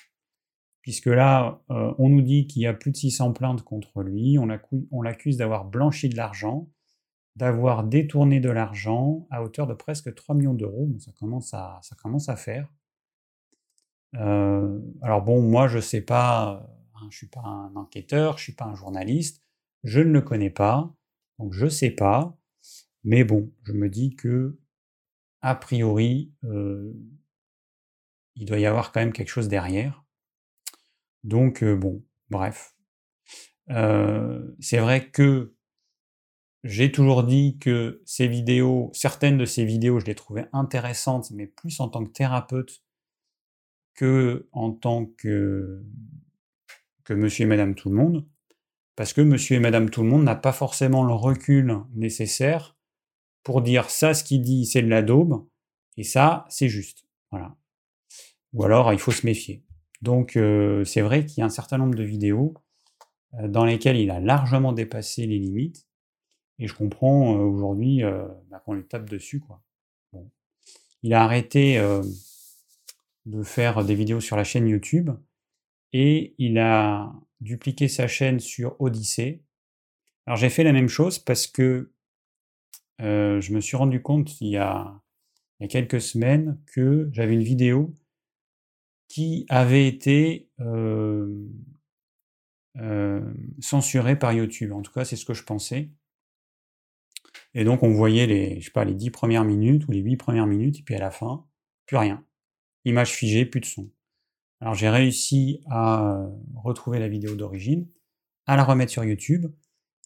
puisque 0.81 1.05
là, 1.05 1.61
euh, 1.69 1.93
on 1.99 2.09
nous 2.09 2.23
dit 2.23 2.47
qu'il 2.47 2.63
y 2.63 2.65
a 2.65 2.73
plus 2.73 2.89
de 2.89 2.97
600 2.97 3.33
plaintes 3.33 3.61
contre 3.61 4.01
lui, 4.01 4.39
on 4.39 5.01
l'accuse 5.03 5.37
d'avoir 5.37 5.65
blanchi 5.65 6.09
de 6.09 6.17
l'argent, 6.17 6.67
d'avoir 7.35 7.83
détourné 7.83 8.39
de 8.39 8.49
l'argent 8.49 9.27
à 9.29 9.43
hauteur 9.43 9.67
de 9.67 9.75
presque 9.75 10.15
3 10.15 10.33
millions 10.33 10.55
d'euros. 10.55 10.89
ça, 10.97 11.11
commence 11.19 11.53
à, 11.53 12.35
faire. 12.35 12.67
Euh, 14.15 14.79
alors 15.03 15.21
bon, 15.21 15.43
moi, 15.43 15.67
je 15.67 15.77
sais 15.77 16.01
pas, 16.01 16.67
hein, 16.95 17.07
je 17.11 17.17
suis 17.17 17.27
pas 17.27 17.41
un 17.41 17.75
enquêteur, 17.75 18.39
je 18.39 18.41
ne 18.41 18.43
suis 18.45 18.53
pas 18.53 18.65
un 18.65 18.73
journaliste, 18.73 19.43
je 19.83 19.99
ne 19.99 20.11
le 20.11 20.21
connais 20.21 20.49
pas, 20.49 20.93
donc 21.37 21.53
je 21.53 21.65
ne 21.65 21.69
sais 21.69 21.91
pas. 21.91 22.37
Mais 23.03 23.23
bon, 23.23 23.51
je 23.63 23.73
me 23.73 23.89
dis 23.89 24.15
que, 24.15 24.59
a 25.41 25.55
priori, 25.55 26.33
euh, 26.43 26.93
il 28.35 28.45
doit 28.45 28.59
y 28.59 28.65
avoir 28.65 28.91
quand 28.91 28.99
même 28.99 29.13
quelque 29.13 29.29
chose 29.29 29.47
derrière. 29.47 30.03
Donc, 31.23 31.63
euh, 31.63 31.75
bon, 31.75 32.03
bref. 32.29 32.75
Euh, 33.69 34.55
c'est 34.59 34.79
vrai 34.79 35.09
que 35.09 35.55
j'ai 36.63 36.91
toujours 36.91 37.23
dit 37.23 37.57
que 37.59 38.01
ces 38.05 38.27
vidéos, 38.27 38.91
certaines 38.93 39.37
de 39.37 39.45
ces 39.45 39.63
vidéos, 39.63 39.99
je 39.99 40.05
les 40.05 40.15
trouvais 40.15 40.49
intéressantes, 40.51 41.31
mais 41.31 41.47
plus 41.47 41.79
en 41.79 41.87
tant 41.87 42.03
que 42.03 42.11
thérapeute 42.11 42.83
que 43.93 44.49
en 44.51 44.71
tant 44.71 45.05
que, 45.05 45.83
que 47.03 47.13
monsieur 47.13 47.43
et 47.43 47.47
madame 47.47 47.75
tout 47.75 47.89
le 47.89 47.95
monde 47.95 48.27
parce 48.99 49.13
que 49.13 49.21
monsieur 49.21 49.55
et 49.55 49.59
madame 49.61 49.89
tout 49.89 50.03
le 50.03 50.09
monde 50.09 50.25
n'a 50.25 50.35
pas 50.35 50.51
forcément 50.51 51.05
le 51.05 51.13
recul 51.13 51.73
nécessaire 51.93 52.75
pour 53.43 53.61
dire 53.61 53.89
ça, 53.89 54.13
ce 54.13 54.25
qu'il 54.25 54.41
dit, 54.41 54.65
c'est 54.65 54.81
de 54.81 54.89
la 54.89 55.01
daube, 55.01 55.47
et 55.95 56.03
ça, 56.03 56.45
c'est 56.49 56.67
juste. 56.67 57.05
Voilà. 57.31 57.55
Ou 58.51 58.65
alors, 58.65 58.91
il 58.91 58.99
faut 58.99 59.13
se 59.13 59.25
méfier. 59.25 59.63
Donc, 60.01 60.35
euh, 60.35 60.83
c'est 60.83 60.99
vrai 60.99 61.25
qu'il 61.25 61.37
y 61.37 61.41
a 61.41 61.45
un 61.45 61.49
certain 61.49 61.77
nombre 61.77 61.95
de 61.95 62.03
vidéos 62.03 62.55
euh, 63.35 63.47
dans 63.47 63.63
lesquelles 63.63 63.95
il 63.95 64.11
a 64.11 64.19
largement 64.19 64.73
dépassé 64.73 65.25
les 65.25 65.39
limites, 65.39 65.87
et 66.57 66.67
je 66.67 66.73
comprends 66.73 67.37
euh, 67.37 67.43
aujourd'hui 67.45 68.01
bah, 68.51 68.61
qu'on 68.65 68.73
lui 68.73 68.85
tape 68.85 69.09
dessus. 69.09 69.39
Quoi. 69.39 69.63
Il 71.03 71.13
a 71.13 71.23
arrêté 71.23 71.81
de 73.25 73.43
faire 73.43 73.85
des 73.85 73.95
vidéos 73.95 74.19
sur 74.19 74.35
la 74.35 74.43
chaîne 74.43 74.67
YouTube, 74.67 75.09
et 75.93 76.35
il 76.37 76.59
a 76.59 77.13
dupliquer 77.41 77.87
sa 77.87 78.07
chaîne 78.07 78.39
sur 78.39 78.79
Odyssée. 78.79 79.43
Alors 80.25 80.37
j'ai 80.37 80.49
fait 80.49 80.63
la 80.63 80.73
même 80.73 80.89
chose 80.89 81.19
parce 81.19 81.47
que 81.47 81.91
euh, 83.01 83.39
je 83.41 83.53
me 83.53 83.61
suis 83.61 83.77
rendu 83.77 84.01
compte 84.01 84.41
il 84.41 84.49
y, 84.49 84.57
a, 84.57 85.01
quelques 85.69 86.01
semaines 86.01 86.59
que 86.73 87.09
j'avais 87.13 87.33
une 87.33 87.43
vidéo 87.43 87.95
qui 89.07 89.45
avait 89.49 89.87
été 89.87 90.49
euh, 90.59 91.47
euh, 92.77 93.33
censurée 93.59 94.17
par 94.17 94.33
YouTube. 94.33 94.71
En 94.71 94.81
tout 94.81 94.91
cas, 94.91 95.05
c'est 95.05 95.15
ce 95.15 95.25
que 95.25 95.33
je 95.33 95.43
pensais. 95.43 95.89
Et 97.53 97.63
donc 97.63 97.83
on 97.83 97.91
voyait 97.91 98.27
les, 98.27 98.59
je 98.59 98.65
sais 98.65 98.71
pas, 98.71 98.85
les 98.85 98.93
10 98.93 99.09
premières 99.11 99.43
minutes 99.43 99.87
ou 99.87 99.91
les 99.91 99.99
8 99.99 100.17
premières 100.17 100.45
minutes, 100.45 100.79
et 100.79 100.83
puis 100.83 100.95
à 100.95 100.99
la 100.99 101.11
fin, 101.11 101.47
plus 101.85 101.97
rien. 101.97 102.23
Image 102.85 103.11
figée, 103.11 103.45
plus 103.45 103.61
de 103.61 103.65
son. 103.65 103.89
Alors 104.61 104.73
j'ai 104.73 104.89
réussi 104.89 105.61
à 105.69 106.15
euh, 106.15 106.29
retrouver 106.55 106.99
la 106.99 107.07
vidéo 107.07 107.35
d'origine, 107.35 107.87
à 108.45 108.57
la 108.57 108.63
remettre 108.63 108.91
sur 108.91 109.03
YouTube. 109.03 109.47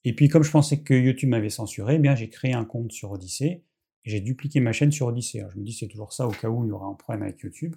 Et 0.03 0.13
puis 0.13 0.27
comme 0.29 0.43
je 0.43 0.51
pensais 0.51 0.83
que 0.83 0.93
YouTube 0.93 1.29
m'avait 1.29 1.50
censuré, 1.50 1.95
eh 1.95 2.00
bien 2.00 2.15
j'ai 2.15 2.29
créé 2.29 2.53
un 2.53 2.65
compte 2.65 2.91
sur 2.91 3.12
Odyssey 3.12 3.63
et 4.05 4.10
j'ai 4.10 4.19
dupliqué 4.19 4.60
ma 4.60 4.72
chaîne 4.72 4.91
sur 4.91 5.07
Odyssey. 5.07 5.39
Alors, 5.39 5.51
je 5.51 5.57
me 5.57 5.63
dis 5.63 5.74
c'est 5.74 5.88
toujours 5.88 6.13
ça 6.13 6.27
au 6.27 6.31
cas 6.31 6.50
où 6.50 6.65
il 6.65 6.69
y 6.69 6.72
aura 6.72 6.88
un 6.88 6.93
problème 6.93 7.24
avec 7.24 7.39
YouTube. 7.41 7.75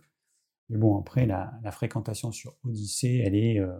Mais 0.69 0.77
bon 0.77 0.99
après 0.99 1.27
la, 1.27 1.59
fréquentation 1.71 2.33
sur 2.33 2.57
Odyssey 2.65 3.19
elle 3.25 3.37
est 3.37 3.59
euh, 3.59 3.79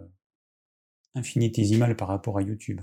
infinitésimale 1.13 1.95
par 1.95 2.07
rapport 2.07 2.37
à 2.37 2.41
YouTube. 2.41 2.81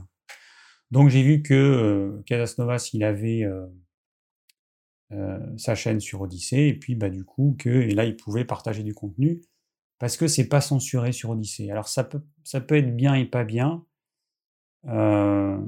Donc 0.91 1.09
j'ai 1.09 1.23
vu 1.23 1.43
que 1.43 1.55
euh, 1.55 2.23
Casasnovas 2.27 2.91
il 2.93 3.03
avait 3.05 3.45
sa 5.57 5.77
chaîne 5.77 6.01
sur 6.01 6.23
Odyssey 6.23 6.69
et 6.69 6.75
puis 6.75 6.97
bah 6.97 7.09
du 7.09 7.25
coup 7.25 7.55
que 7.57 7.69
et 7.69 7.95
là 7.95 8.05
il 8.05 8.17
pouvait 8.17 8.45
partager 8.45 8.83
du 8.83 8.95
contenu 8.95 9.41
parce 10.05 10.19
que 10.19 10.29
c'est 10.29 10.49
pas 10.49 10.61
censuré 10.61 11.13
sur 11.13 11.31
Odyssée. 11.31 11.71
Alors 11.71 11.89
ça 11.89 12.05
peut, 12.05 12.21
ça 12.43 12.61
peut 12.61 12.77
être 12.77 12.95
bien 12.95 13.15
et 13.15 13.25
pas 13.25 13.43
bien. 13.43 13.87
Euh, 14.87 15.59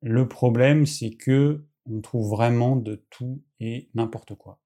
le 0.00 0.28
problème, 0.28 0.86
c'est 0.86 1.10
que 1.10 1.64
on 1.84 2.00
trouve 2.00 2.30
vraiment 2.30 2.76
de 2.76 3.04
tout 3.10 3.42
et 3.58 3.90
n'importe 3.96 4.36
quoi. 4.36 4.60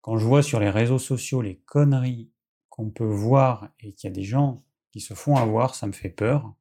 Quand 0.00 0.18
je 0.18 0.26
vois 0.26 0.42
sur 0.42 0.58
les 0.58 0.68
réseaux 0.68 0.98
sociaux 0.98 1.42
les 1.42 1.58
conneries 1.58 2.28
qu'on 2.70 2.90
peut 2.90 3.04
voir 3.04 3.68
et 3.78 3.92
qu'il 3.92 4.10
y 4.10 4.12
a 4.12 4.14
des 4.16 4.24
gens 4.24 4.64
qui 4.90 4.98
se 4.98 5.14
font 5.14 5.36
avoir, 5.36 5.76
ça 5.76 5.86
me 5.86 5.92
fait 5.92 6.10
peur. 6.10 6.52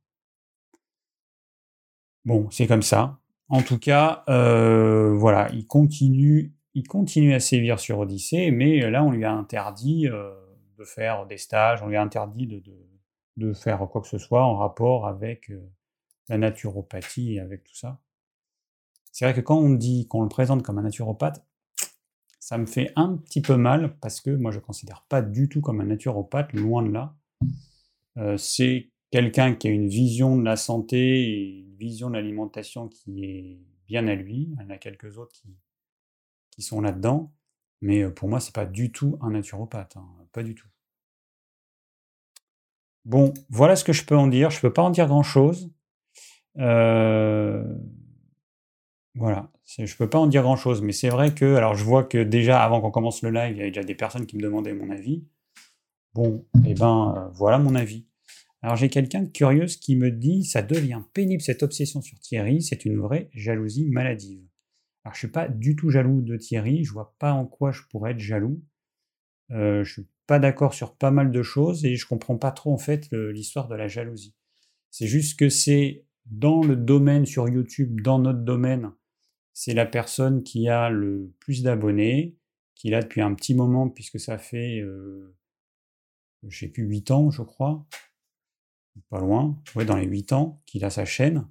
Bon, 2.23 2.51
c'est 2.51 2.67
comme 2.67 2.83
ça. 2.83 3.19
En 3.49 3.63
tout 3.63 3.79
cas, 3.79 4.23
euh, 4.29 5.15
voilà, 5.17 5.49
il 5.53 5.65
continue, 5.65 6.53
il 6.75 6.87
continue 6.87 7.33
à 7.33 7.39
sévir 7.39 7.79
sur 7.79 7.97
Odyssée, 7.97 8.51
mais 8.51 8.91
là, 8.91 9.03
on 9.03 9.09
lui 9.09 9.25
a 9.25 9.33
interdit 9.33 10.07
euh, 10.07 10.35
de 10.81 10.85
faire 10.85 11.25
des 11.27 11.37
stages, 11.37 11.81
on 11.83 11.87
lui 11.87 11.97
interdit 11.97 12.47
de, 12.47 12.61
de, 13.37 13.53
faire 13.53 13.79
quoi 13.89 14.01
que 14.01 14.07
ce 14.07 14.17
soit 14.17 14.43
en 14.43 14.55
rapport 14.57 15.07
avec 15.07 15.51
euh, 15.51 15.61
la 16.27 16.37
naturopathie 16.37 17.39
avec 17.39 17.63
tout 17.63 17.75
ça. 17.75 17.99
C'est 19.11 19.25
vrai 19.25 19.33
que 19.33 19.41
quand 19.41 19.57
on 19.57 19.69
dit 19.69 20.07
qu'on 20.07 20.23
le 20.23 20.29
présente 20.29 20.63
comme 20.63 20.79
un 20.79 20.83
naturopathe, 20.83 21.45
ça 22.39 22.57
me 22.57 22.65
fait 22.65 22.91
un 22.95 23.17
petit 23.17 23.41
peu 23.41 23.57
mal 23.57 23.97
parce 23.99 24.21
que 24.21 24.31
moi 24.31 24.51
je 24.51 24.57
ne 24.57 24.63
considère 24.63 25.05
pas 25.07 25.21
du 25.21 25.49
tout 25.49 25.61
comme 25.61 25.81
un 25.81 25.85
naturopathe, 25.85 26.53
loin 26.53 26.81
de 26.81 26.91
là. 26.91 27.15
Euh, 28.17 28.37
c'est 28.37 28.89
quelqu'un 29.11 29.53
qui 29.53 29.67
a 29.67 29.71
une 29.71 29.87
vision 29.87 30.37
de 30.37 30.43
la 30.43 30.55
santé 30.55 30.97
et 30.97 31.59
une 31.59 31.75
vision 31.75 32.09
de 32.09 32.15
l'alimentation 32.15 32.87
qui 32.87 33.23
est 33.23 33.59
bien 33.87 34.07
à 34.07 34.15
lui. 34.15 34.49
Il 34.51 34.61
y 34.61 34.65
en 34.65 34.69
a 34.69 34.77
quelques 34.77 35.17
autres 35.17 35.33
qui, 35.33 35.55
qui 36.49 36.61
sont 36.61 36.81
là-dedans. 36.81 37.31
Mais 37.81 38.03
euh, 38.03 38.11
pour 38.11 38.29
moi, 38.29 38.39
c'est 38.39 38.53
pas 38.53 38.65
du 38.65 38.91
tout 38.91 39.17
un 39.21 39.31
naturopathe. 39.31 39.97
Hein, 39.97 40.07
pas 40.31 40.43
du 40.43 40.55
tout. 40.55 40.67
Bon, 43.05 43.33
voilà 43.49 43.75
ce 43.75 43.83
que 43.83 43.93
je 43.93 44.05
peux 44.05 44.15
en 44.15 44.27
dire. 44.27 44.51
Je 44.51 44.57
ne 44.57 44.61
peux 44.61 44.73
pas 44.73 44.83
en 44.83 44.89
dire 44.89 45.07
grand-chose. 45.07 45.71
Euh, 46.57 47.63
voilà, 49.15 49.51
je 49.65 49.83
ne 49.83 49.97
peux 49.97 50.09
pas 50.09 50.19
en 50.19 50.27
dire 50.27 50.41
grand-chose, 50.41 50.81
mais 50.81 50.93
c'est 50.93 51.09
vrai 51.09 51.33
que, 51.33 51.55
alors 51.55 51.75
je 51.75 51.83
vois 51.83 52.03
que 52.03 52.23
déjà 52.23 52.63
avant 52.63 52.81
qu'on 52.81 52.91
commence 52.91 53.21
le 53.21 53.29
live, 53.29 53.55
il 53.55 53.57
y 53.57 53.61
avait 53.61 53.71
déjà 53.71 53.83
des 53.83 53.95
personnes 53.95 54.25
qui 54.25 54.37
me 54.37 54.41
demandaient 54.41 54.73
mon 54.73 54.89
avis. 54.89 55.25
Bon, 56.13 56.45
eh 56.65 56.73
ben 56.73 57.13
euh, 57.17 57.29
voilà 57.33 57.57
mon 57.57 57.75
avis. 57.75 58.05
Alors 58.61 58.75
j'ai 58.75 58.89
quelqu'un 58.89 59.23
de 59.23 59.29
curieuse 59.29 59.77
qui 59.77 59.95
me 59.95 60.11
dit 60.11 60.43
ça 60.45 60.61
devient 60.61 61.01
pénible 61.13 61.41
cette 61.41 61.63
obsession 61.63 62.01
sur 62.01 62.19
Thierry, 62.19 62.61
c'est 62.61 62.85
une 62.85 62.99
vraie 62.99 63.29
jalousie 63.33 63.89
maladive. 63.89 64.45
Alors 65.03 65.15
je 65.15 65.19
suis 65.19 65.27
pas 65.29 65.47
du 65.47 65.75
tout 65.75 65.89
jaloux 65.89 66.21
de 66.21 66.37
Thierry, 66.37 66.83
je 66.83 66.93
vois 66.93 67.15
pas 67.17 67.33
en 67.33 67.45
quoi 67.45 67.71
je 67.71 67.81
pourrais 67.89 68.11
être 68.11 68.19
jaloux. 68.19 68.61
Euh, 69.51 69.83
suis 69.83 70.07
pas 70.27 70.39
d'accord 70.39 70.73
sur 70.73 70.95
pas 70.95 71.11
mal 71.11 71.31
de 71.31 71.43
choses 71.43 71.85
et 71.85 71.95
je 71.95 72.07
comprends 72.07 72.37
pas 72.37 72.51
trop 72.51 72.73
en 72.73 72.77
fait 72.77 73.09
l'histoire 73.11 73.67
de 73.67 73.75
la 73.75 73.87
jalousie. 73.87 74.35
C'est 74.89 75.07
juste 75.07 75.37
que 75.39 75.49
c'est 75.49 76.05
dans 76.25 76.61
le 76.61 76.75
domaine 76.75 77.25
sur 77.25 77.49
YouTube, 77.49 78.01
dans 78.01 78.19
notre 78.19 78.41
domaine, 78.41 78.91
c'est 79.53 79.73
la 79.73 79.85
personne 79.85 80.43
qui 80.43 80.69
a 80.69 80.89
le 80.89 81.33
plus 81.39 81.63
d'abonnés, 81.63 82.37
qui 82.75 82.89
l'a 82.89 83.01
depuis 83.01 83.21
un 83.21 83.33
petit 83.33 83.53
moment, 83.53 83.89
puisque 83.89 84.19
ça 84.19 84.37
fait, 84.37 84.79
euh, 84.79 85.35
je 86.47 86.59
sais 86.59 86.67
plus, 86.67 86.83
8 86.83 87.11
ans, 87.11 87.31
je 87.31 87.41
crois, 87.41 87.85
pas 89.09 89.19
loin, 89.19 89.61
ouais, 89.75 89.85
dans 89.85 89.97
les 89.97 90.05
8 90.05 90.33
ans 90.33 90.61
qu'il 90.65 90.85
a 90.85 90.89
sa 90.89 91.05
chaîne, 91.05 91.47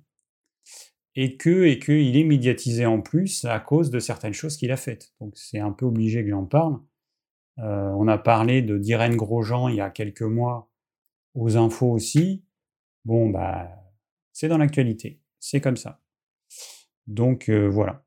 et 1.15 1.37
que 1.37 1.65
et 1.65 1.79
qu'il 1.79 2.17
est 2.17 2.25
médiatisé 2.25 2.87
en 2.87 3.01
plus 3.01 3.45
à 3.45 3.59
cause 3.61 3.91
de 3.91 3.99
certaines 3.99 4.33
choses 4.33 4.57
qu'il 4.57 4.71
a 4.71 4.77
faites. 4.77 5.13
Donc 5.21 5.37
c'est 5.37 5.59
un 5.59 5.73
peu 5.73 5.87
obligé 5.87 6.23
que 6.23 6.31
j'en 6.31 6.47
parle. 6.47 6.81
Euh, 7.61 7.91
on 7.99 8.09
a 8.09 8.19
parlé 8.19 8.63
de 8.63 8.79
d'Irène 8.79 9.17
Grosjean 9.17 9.69
il 9.69 9.77
y 9.77 9.81
a 9.81 9.91
quelques 9.91 10.23
mois 10.23 10.71
aux 11.35 11.57
infos 11.57 11.91
aussi. 11.91 12.45
Bon, 13.05 13.29
bah, 13.29 13.71
c'est 14.33 14.49
dans 14.49 14.59
l'actualité. 14.59 15.21
C'est 15.41 15.61
comme 15.61 15.77
ça. 15.77 16.01
Donc 17.07 17.49
euh, 17.49 17.69
voilà. 17.69 18.05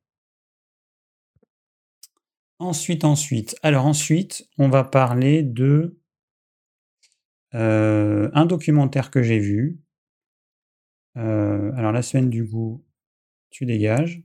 Ensuite, 2.60 3.04
ensuite. 3.04 3.56
Alors 3.62 3.86
ensuite, 3.86 4.48
on 4.58 4.70
va 4.70 4.84
parler 4.84 5.44
de 5.44 6.00
euh, 7.54 8.32
un 8.34 8.46
documentaire 8.46 9.12
que 9.12 9.22
j'ai 9.22 9.40
vu. 9.40 9.80
Alors 11.16 11.92
la 11.92 12.02
semaine 12.02 12.30
du 12.30 12.44
goût, 12.44 12.84
tu 13.52 13.66
dégages. 13.66 14.24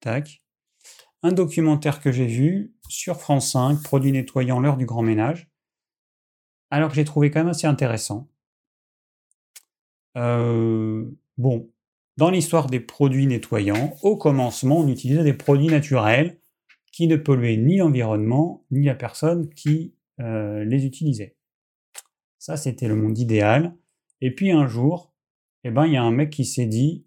Tac. 0.00 0.41
Un 1.22 1.32
documentaire 1.32 2.00
que 2.00 2.10
j'ai 2.10 2.26
vu 2.26 2.74
sur 2.88 3.20
France 3.20 3.52
5, 3.52 3.82
produits 3.82 4.12
nettoyants, 4.12 4.60
l'heure 4.60 4.76
du 4.76 4.86
grand 4.86 5.02
ménage. 5.02 5.48
Alors 6.70 6.88
que 6.88 6.94
j'ai 6.94 7.04
trouvé 7.04 7.30
quand 7.30 7.40
même 7.40 7.48
assez 7.48 7.66
intéressant. 7.66 8.28
bon, 10.14 11.70
dans 12.16 12.30
l'histoire 12.30 12.66
des 12.66 12.80
produits 12.80 13.26
nettoyants, 13.26 13.96
au 14.02 14.16
commencement, 14.16 14.78
on 14.78 14.88
utilisait 14.88 15.24
des 15.24 15.32
produits 15.32 15.68
naturels 15.68 16.38
qui 16.92 17.06
ne 17.06 17.16
polluaient 17.16 17.56
ni 17.56 17.78
l'environnement, 17.78 18.64
ni 18.70 18.84
la 18.84 18.94
personne 18.94 19.48
qui 19.48 19.94
euh, 20.20 20.64
les 20.64 20.84
utilisait. 20.84 21.36
Ça, 22.38 22.56
c'était 22.56 22.88
le 22.88 22.96
monde 22.96 23.18
idéal. 23.18 23.74
Et 24.20 24.34
puis 24.34 24.50
un 24.50 24.66
jour, 24.66 25.14
eh 25.64 25.70
ben, 25.70 25.86
il 25.86 25.94
y 25.94 25.96
a 25.96 26.02
un 26.02 26.10
mec 26.10 26.30
qui 26.30 26.44
s'est 26.44 26.66
dit, 26.66 27.06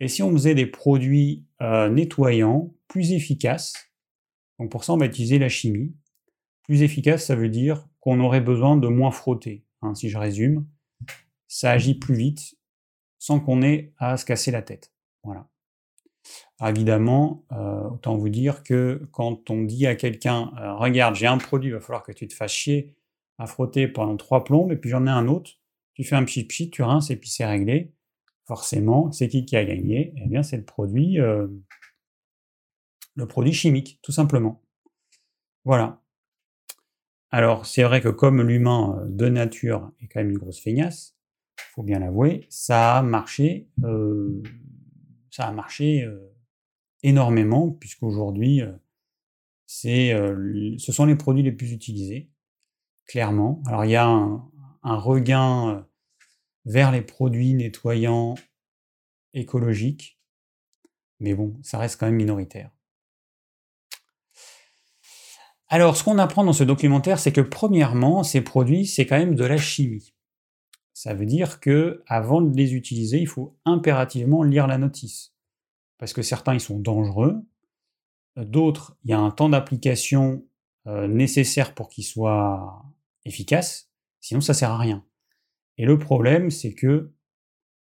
et 0.00 0.08
si 0.08 0.22
on 0.22 0.32
faisait 0.32 0.54
des 0.54 0.66
produits 0.66 1.44
euh, 1.62 1.88
nettoyants 1.88 2.74
plus 2.88 3.12
efficaces 3.12 3.72
Donc 4.58 4.70
pour 4.70 4.84
ça, 4.84 4.92
on 4.92 4.96
va 4.96 5.06
utiliser 5.06 5.38
la 5.38 5.48
chimie. 5.48 5.94
Plus 6.64 6.82
efficace, 6.82 7.26
ça 7.26 7.36
veut 7.36 7.48
dire 7.48 7.88
qu'on 8.00 8.20
aurait 8.20 8.40
besoin 8.40 8.76
de 8.76 8.88
moins 8.88 9.10
frotter. 9.10 9.64
Hein, 9.80 9.94
si 9.94 10.10
je 10.10 10.18
résume, 10.18 10.66
ça 11.48 11.70
agit 11.70 11.94
plus 11.94 12.14
vite 12.14 12.56
sans 13.18 13.40
qu'on 13.40 13.62
ait 13.62 13.92
à 13.98 14.16
se 14.16 14.24
casser 14.24 14.50
la 14.50 14.62
tête. 14.62 14.92
Voilà. 15.22 15.48
évidemment, 16.66 17.44
euh, 17.52 17.88
autant 17.90 18.16
vous 18.16 18.28
dire 18.28 18.64
que 18.64 19.08
quand 19.12 19.48
on 19.50 19.62
dit 19.62 19.86
à 19.86 19.94
quelqu'un 19.94 20.52
euh, 20.58 20.74
Regarde, 20.74 21.14
j'ai 21.14 21.28
un 21.28 21.38
produit, 21.38 21.70
il 21.70 21.74
va 21.74 21.80
falloir 21.80 22.02
que 22.02 22.12
tu 22.12 22.26
te 22.26 22.34
fasses 22.34 22.52
chier 22.52 22.96
à 23.38 23.46
frotter 23.46 23.86
pendant 23.86 24.16
trois 24.16 24.42
plombes, 24.42 24.72
et 24.72 24.76
puis 24.76 24.90
j'en 24.90 25.06
ai 25.06 25.10
un 25.10 25.28
autre, 25.28 25.52
tu 25.94 26.02
fais 26.04 26.16
un 26.16 26.24
pchit 26.24 26.44
pchit, 26.44 26.70
tu 26.70 26.82
rinces, 26.82 27.10
et 27.10 27.16
puis 27.16 27.28
c'est 27.30 27.46
réglé. 27.46 27.92
Forcément, 28.52 29.10
c'est 29.12 29.28
qui 29.28 29.46
qui 29.46 29.56
a 29.56 29.64
gagné? 29.64 30.12
Eh 30.18 30.28
bien, 30.28 30.42
c'est 30.42 30.58
le 30.58 30.64
produit, 30.66 31.18
euh, 31.18 31.48
le 33.14 33.26
produit 33.26 33.54
chimique, 33.54 33.98
tout 34.02 34.12
simplement. 34.12 34.60
Voilà. 35.64 36.02
Alors, 37.30 37.64
c'est 37.64 37.82
vrai 37.82 38.02
que 38.02 38.10
comme 38.10 38.42
l'humain 38.42 39.06
de 39.08 39.30
nature 39.30 39.90
est 40.02 40.06
quand 40.06 40.20
même 40.20 40.32
une 40.32 40.36
grosse 40.36 40.60
feignasse, 40.60 41.16
faut 41.56 41.82
bien 41.82 41.98
l'avouer, 41.98 42.46
ça 42.50 42.98
a 42.98 43.02
marché, 43.02 43.70
euh, 43.84 44.42
ça 45.30 45.48
a 45.48 45.66
euh, 45.80 46.30
énormément, 47.02 47.70
puisqu'aujourd'hui, 47.70 48.60
euh, 48.60 48.76
ce 49.66 50.92
sont 50.92 51.06
les 51.06 51.16
produits 51.16 51.42
les 51.42 51.52
plus 51.52 51.72
utilisés, 51.72 52.28
clairement. 53.06 53.62
Alors 53.64 53.86
il 53.86 53.92
y 53.92 53.96
a 53.96 54.06
un 54.06 54.96
regain 54.98 55.86
vers 56.64 56.92
les 56.92 57.02
produits 57.02 57.54
nettoyants 57.54 58.34
écologiques, 59.34 60.18
mais 61.20 61.34
bon, 61.34 61.56
ça 61.62 61.78
reste 61.78 61.98
quand 61.98 62.06
même 62.06 62.16
minoritaire. 62.16 62.70
Alors, 65.68 65.96
ce 65.96 66.04
qu'on 66.04 66.18
apprend 66.18 66.44
dans 66.44 66.52
ce 66.52 66.64
documentaire, 66.64 67.18
c'est 67.18 67.32
que 67.32 67.40
premièrement, 67.40 68.24
ces 68.24 68.42
produits, 68.42 68.86
c'est 68.86 69.06
quand 69.06 69.16
même 69.16 69.34
de 69.34 69.44
la 69.44 69.56
chimie. 69.56 70.12
Ça 70.92 71.14
veut 71.14 71.24
dire 71.24 71.60
que 71.60 72.02
avant 72.06 72.42
de 72.42 72.54
les 72.54 72.74
utiliser, 72.74 73.18
il 73.18 73.26
faut 73.26 73.56
impérativement 73.64 74.42
lire 74.42 74.66
la 74.66 74.76
notice. 74.76 75.34
Parce 75.96 76.12
que 76.12 76.20
certains, 76.20 76.52
ils 76.52 76.60
sont 76.60 76.78
dangereux. 76.78 77.42
D'autres, 78.36 78.98
il 79.04 79.12
y 79.12 79.14
a 79.14 79.18
un 79.18 79.30
temps 79.30 79.48
d'application 79.48 80.44
euh, 80.86 81.06
nécessaire 81.06 81.74
pour 81.74 81.88
qu'ils 81.88 82.04
soient 82.04 82.84
efficaces. 83.24 83.90
Sinon, 84.20 84.42
ça 84.42 84.52
sert 84.52 84.70
à 84.70 84.78
rien. 84.78 85.04
Et 85.78 85.84
le 85.84 85.98
problème, 85.98 86.50
c'est 86.50 86.74
que, 86.74 87.12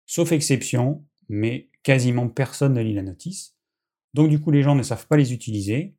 sauf 0.06 0.32
exception, 0.32 1.04
mais 1.28 1.70
quasiment 1.82 2.28
personne 2.28 2.74
ne 2.74 2.82
lit 2.82 2.94
la 2.94 3.02
notice. 3.02 3.56
Donc 4.14 4.28
du 4.28 4.40
coup, 4.40 4.50
les 4.50 4.62
gens 4.62 4.74
ne 4.74 4.82
savent 4.82 5.06
pas 5.06 5.16
les 5.16 5.32
utiliser. 5.32 5.94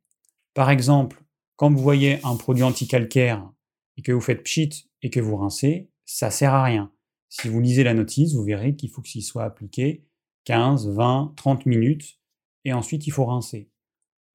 Par 0.54 0.70
exemple, 0.70 1.24
quand 1.56 1.72
vous 1.72 1.82
voyez 1.82 2.20
un 2.26 2.36
produit 2.36 2.64
anticalcaire 2.64 3.50
et 3.98 4.02
que 4.02 4.12
vous 4.12 4.22
faites 4.22 4.44
pchit 4.44 4.90
et 5.02 5.10
que 5.10 5.20
vous 5.20 5.38
rincez, 5.38 5.90
ça 6.06 6.32
sert 6.32 6.54
à 6.54 6.64
rien. 6.64 6.92
Si 7.30 7.48
vous 7.48 7.62
lisez 7.62 7.84
la 7.84 7.94
notice, 7.94 8.34
vous 8.34 8.44
verrez 8.44 8.76
qu'il 8.76 8.90
faut 8.90 9.02
qu'il 9.02 9.24
soit 9.24 9.44
appliqué 9.44 10.06
15, 10.46 10.90
20, 10.90 11.34
30 11.38 11.66
minutes, 11.66 12.20
et 12.66 12.74
ensuite 12.74 13.08
il 13.08 13.12
faut 13.12 13.26
rincer. 13.26 13.70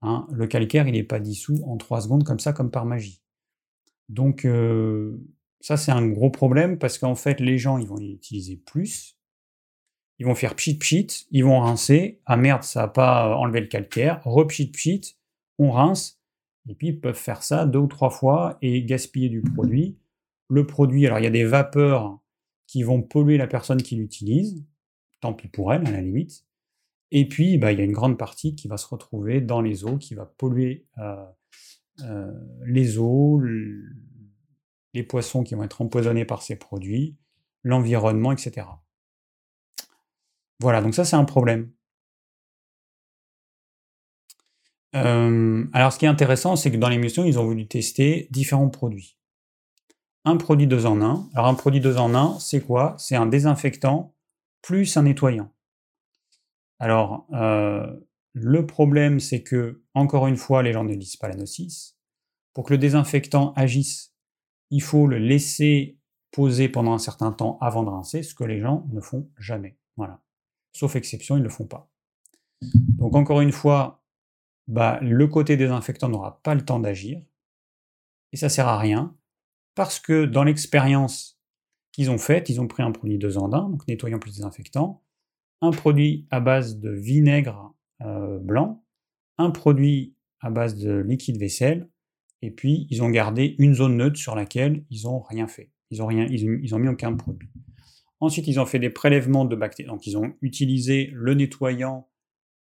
Hein, 0.03 0.27
le 0.33 0.47
calcaire, 0.47 0.89
il 0.89 0.93
n'est 0.93 1.03
pas 1.03 1.21
dissous 1.21 1.63
en 1.67 1.77
3 1.77 2.03
secondes 2.03 2.25
comme 2.25 2.39
ça, 2.39 2.53
comme 2.53 2.71
par 2.71 2.87
magie. 2.87 3.23
Donc 4.09 4.45
euh, 4.45 5.21
ça, 5.61 5.77
c'est 5.77 5.93
un 5.93 6.07
gros 6.07 6.31
problème 6.31 6.79
parce 6.79 6.99
qu'en 6.99 7.15
fait, 7.15 7.41
les 7.41 7.59
gens, 7.59 7.79
ils 7.79 7.87
vont 7.87 7.97
l'utiliser 7.97 8.57
plus. 8.57 9.17
Ils 10.19 10.27
vont 10.27 10.35
faire 10.35 10.55
pchit 10.55 10.79
pchit, 10.79 11.27
ils 11.31 11.45
vont 11.45 11.61
rincer. 11.61 12.21
Ah 12.25 12.37
merde, 12.37 12.63
ça 12.63 12.83
n'a 12.83 12.89
pas 12.89 13.37
enlevé 13.37 13.61
le 13.61 13.67
calcaire. 13.67 14.23
Repchit 14.25 14.71
pchit, 14.71 15.17
on 15.59 15.71
rince. 15.71 16.21
Et 16.69 16.75
puis 16.75 16.89
ils 16.89 17.01
peuvent 17.01 17.15
faire 17.15 17.43
ça 17.43 17.67
deux 17.67 17.79
ou 17.79 17.87
trois 17.87 18.11
fois 18.11 18.59
et 18.63 18.83
gaspiller 18.85 19.29
du 19.29 19.43
produit. 19.43 19.99
Le 20.49 20.67
produit, 20.67 21.07
alors 21.07 21.19
il 21.19 21.25
y 21.25 21.29
a 21.29 21.31
des 21.31 21.45
vapeurs 21.45 22.19
qui 22.67 22.83
vont 22.83 23.03
polluer 23.03 23.37
la 23.37 23.47
personne 23.47 23.83
qui 23.83 23.97
l'utilise, 23.97 24.65
tant 25.21 25.33
pis 25.33 25.49
pour 25.49 25.73
elle 25.73 25.87
à 25.87 25.91
la 25.91 26.01
limite. 26.01 26.45
Et 27.13 27.29
puis, 27.29 27.57
bah, 27.59 27.73
il 27.73 27.79
y 27.79 27.83
a 27.83 27.85
une 27.85 27.93
grande 27.93 28.19
partie 28.19 28.57
qui 28.57 28.67
va 28.69 28.77
se 28.77 28.87
retrouver 28.87 29.41
dans 29.41 29.61
les 29.61 29.85
eaux, 29.85 29.97
qui 29.97 30.15
va 30.15 30.27
polluer 30.27 30.87
euh, 30.99 31.25
euh, 32.03 32.33
les 32.67 32.99
eaux, 32.99 33.41
les 34.97 35.05
poissons 35.05 35.43
qui 35.43 35.55
vont 35.55 35.63
être 35.63 35.81
empoisonnés 35.81 36.25
par 36.25 36.43
ces 36.43 36.57
produits, 36.57 37.17
l'environnement, 37.63 38.33
etc. 38.33 38.67
Voilà, 40.61 40.81
donc 40.81 40.95
ça 40.95 41.05
c'est 41.05 41.17
un 41.17 41.25
problème. 41.25 41.71
Euh, 44.95 45.67
alors 45.73 45.93
ce 45.93 45.99
qui 45.99 46.07
est 46.07 46.09
intéressant, 46.09 46.57
c'est 46.57 46.71
que 46.71 46.77
dans 46.77 46.89
l'émission, 46.89 47.25
ils 47.25 47.39
ont 47.39 47.45
voulu 47.45 47.69
tester 47.69 48.29
différents 48.31 48.71
produits 48.71 49.17
un 50.27 50.37
produit 50.37 50.67
2 50.67 50.87
en 50.87 51.01
1. 51.01 51.31
Alors 51.35 51.47
un 51.47 51.55
produit 51.55 51.81
2 51.81 51.97
en 51.99 52.15
1, 52.15 52.41
c'est 52.41 52.61
quoi? 52.61 52.97
C'est 52.99 53.15
un 53.15 53.27
désinfectant 53.27 54.15
plus 54.61 54.97
un 54.97 55.05
nettoyant. 55.05 55.53
Alors, 56.81 57.27
euh, 57.33 57.87
le 58.33 58.67
problème, 58.67 59.21
c'est 59.21 59.43
que, 59.43 59.83
encore 59.95 60.27
une 60.27 60.37
fois, 60.37 60.65
les 60.65 60.73
gens 60.73 60.83
ne 60.83 60.93
lisent 60.93 61.17
pas 61.17 61.29
la 61.29 61.37
notice. 61.37 61.97
Pour 62.53 62.65
que 62.65 62.73
le 62.75 62.79
désinfectant 62.79 63.53
agisse, 63.55 64.16
il 64.71 64.83
faut 64.83 65.07
le 65.07 65.19
laisser 65.19 65.99
poser 66.31 66.69
pendant 66.69 66.93
un 66.93 66.99
certain 66.99 67.33
temps 67.33 67.59
avant 67.61 67.83
de 67.83 67.89
rincer, 67.89 68.23
ce 68.23 68.35
que 68.35 68.45
les 68.45 68.61
gens 68.61 68.87
ne 68.93 69.01
font 69.01 69.31
jamais. 69.39 69.79
Voilà. 69.97 70.21
Sauf 70.73 70.97
exception, 70.97 71.37
ils 71.37 71.41
ne 71.41 71.45
le 71.45 71.51
font 71.51 71.67
pas. 71.67 71.91
Donc 72.63 73.15
encore 73.15 73.41
une 73.41 73.53
fois, 73.53 74.03
bah, 74.67 74.99
le 75.01 75.27
côté 75.27 75.57
désinfectant 75.57 76.09
n'aura 76.09 76.41
pas 76.43 76.55
le 76.55 76.65
temps 76.65 76.81
d'agir. 76.81 77.23
Et 78.33 78.37
ça 78.37 78.49
sert 78.49 78.69
à 78.69 78.79
rien. 78.79 79.17
Parce 79.75 80.01
que 80.01 80.25
dans 80.25 80.45
l'expérience 80.45 81.41
qu'ils 81.93 82.11
ont 82.11 82.19
faite, 82.19 82.49
ils 82.49 82.61
ont 82.61 82.67
pris 82.67 82.83
un 82.83 82.93
produit 82.93 83.19
2 83.19 83.39
en 83.39 83.53
1, 83.53 83.71
donc 83.71 83.89
nettoyant 83.89 84.19
plus 84.19 84.33
désinfectant, 84.37 85.03
un 85.63 85.71
produit 85.71 86.27
à 86.31 86.41
base 86.41 86.79
de 86.79 86.91
vinaigre 86.91 87.75
euh, 88.03 88.39
blanc, 88.39 88.85
un 89.39 89.51
produit 89.51 90.15
à 90.41 90.51
base 90.51 90.77
de 90.77 90.99
liquide 90.99 91.39
vaisselle, 91.39 91.89
et 92.43 92.51
puis 92.51 92.87
ils 92.91 93.03
ont 93.03 93.11
gardé 93.11 93.55
une 93.59 93.75
zone 93.75 93.97
neutre 93.97 94.19
sur 94.19 94.35
laquelle 94.35 94.85
ils 94.91 95.05
n'ont 95.05 95.21
rien 95.21 95.47
fait. 95.47 95.73
Ils 95.91 96.03
ont 96.03 96.07
rien, 96.07 96.27
ils 96.29 96.75
ont 96.75 96.79
mis 96.79 96.89
aucun 96.89 97.15
produit. 97.15 97.49
Ensuite, 98.21 98.47
ils 98.47 98.59
ont 98.59 98.67
fait 98.67 98.79
des 98.79 98.91
prélèvements 98.91 99.45
de 99.45 99.55
bactéries. 99.57 99.89
Donc, 99.89 100.07
ils 100.07 100.17
ont 100.17 100.35
utilisé 100.41 101.11
le 101.13 101.35
nettoyant 101.35 102.09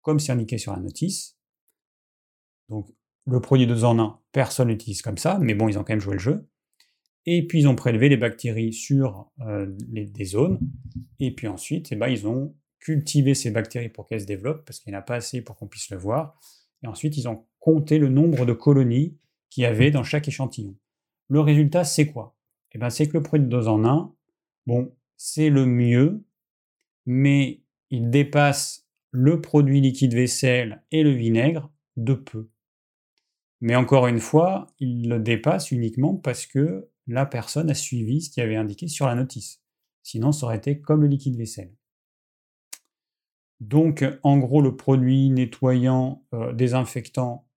comme 0.01 0.19
c'est 0.19 0.31
indiqué 0.31 0.57
sur 0.57 0.73
la 0.73 0.79
notice. 0.79 1.37
Donc, 2.69 2.89
le 3.27 3.39
produit 3.41 3.67
de 3.67 3.83
en 3.83 3.99
1, 3.99 4.19
personne 4.31 4.69
l'utilise 4.69 5.01
comme 5.01 5.17
ça, 5.17 5.37
mais 5.39 5.53
bon, 5.53 5.67
ils 5.67 5.77
ont 5.77 5.83
quand 5.83 5.93
même 5.93 5.99
joué 5.99 6.13
le 6.13 6.19
jeu. 6.19 6.47
Et 7.25 7.45
puis, 7.45 7.59
ils 7.59 7.67
ont 7.67 7.75
prélevé 7.75 8.09
les 8.09 8.17
bactéries 8.17 8.73
sur 8.73 9.31
euh, 9.41 9.67
des 9.69 10.25
zones. 10.25 10.59
Et 11.19 11.35
puis 11.35 11.47
ensuite, 11.47 11.91
eh 11.91 11.95
ben, 11.95 12.07
ils 12.07 12.27
ont 12.27 12.55
cultivé 12.79 13.35
ces 13.35 13.51
bactéries 13.51 13.89
pour 13.89 14.07
qu'elles 14.07 14.21
se 14.21 14.25
développent, 14.25 14.65
parce 14.65 14.79
qu'il 14.79 14.91
n'y 14.91 14.97
en 14.97 15.01
a 15.01 15.03
pas 15.03 15.15
assez 15.15 15.41
pour 15.41 15.55
qu'on 15.55 15.67
puisse 15.67 15.91
le 15.91 15.97
voir. 15.97 16.39
Et 16.83 16.87
ensuite, 16.87 17.15
ils 17.17 17.27
ont 17.27 17.45
compté 17.59 17.99
le 17.99 18.09
nombre 18.09 18.45
de 18.45 18.53
colonies 18.53 19.19
qu'il 19.51 19.61
y 19.63 19.65
avait 19.67 19.91
dans 19.91 20.03
chaque 20.03 20.27
échantillon. 20.27 20.75
Le 21.27 21.41
résultat, 21.41 21.83
c'est 21.83 22.07
quoi? 22.07 22.35
Eh 22.71 22.79
ben, 22.79 22.89
C'est 22.89 23.07
que 23.07 23.13
le 23.13 23.21
produit 23.21 23.45
de 23.45 23.51
2 23.51 23.67
en 23.67 23.85
1, 23.85 24.15
bon, 24.65 24.95
c'est 25.17 25.51
le 25.51 25.67
mieux, 25.67 26.23
mais 27.05 27.61
il 27.91 28.09
dépasse 28.09 28.87
le 29.11 29.41
produit 29.41 29.81
liquide 29.81 30.15
vaisselle 30.15 30.83
et 30.91 31.03
le 31.03 31.11
vinaigre 31.11 31.69
de 31.97 32.13
peu. 32.13 32.49
Mais 33.59 33.75
encore 33.75 34.07
une 34.07 34.19
fois, 34.19 34.67
il 34.79 35.09
le 35.09 35.19
dépasse 35.19 35.71
uniquement 35.71 36.15
parce 36.15 36.47
que 36.47 36.89
la 37.07 37.25
personne 37.25 37.69
a 37.69 37.75
suivi 37.75 38.21
ce 38.21 38.29
qui 38.29 38.41
avait 38.41 38.55
indiqué 38.55 38.87
sur 38.87 39.05
la 39.05 39.15
notice. 39.15 39.61
Sinon, 40.01 40.31
ça 40.31 40.45
aurait 40.45 40.57
été 40.57 40.79
comme 40.79 41.01
le 41.01 41.07
liquide 41.07 41.35
vaisselle. 41.35 41.75
Donc, 43.59 44.03
en 44.23 44.39
gros, 44.39 44.61
le 44.61 44.75
produit 44.75 45.29
nettoyant, 45.29 46.25
euh, 46.33 46.53
désinfectant, 46.53 47.47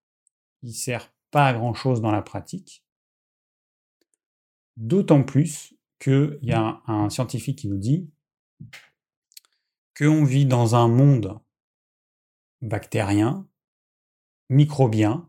il 0.63 0.75
sert 0.75 1.14
pas 1.35 1.49
à 1.49 1.53
grand 1.53 1.75
chose 1.75 2.01
dans 2.01 2.13
la 2.13 2.23
pratique. 2.23 2.85
D'autant 4.77 5.25
plus 5.25 5.75
qu'il 5.99 6.39
y 6.43 6.53
a 6.53 6.81
un, 6.87 7.11
scientifique 7.11 7.59
qui 7.59 7.67
nous 7.67 7.77
dit 7.77 8.09
qu'on 9.99 10.23
vit 10.23 10.47
dans 10.47 10.77
un 10.77 10.87
monde 10.87 11.41
bactérien, 12.63 13.49
microbien, 14.49 15.29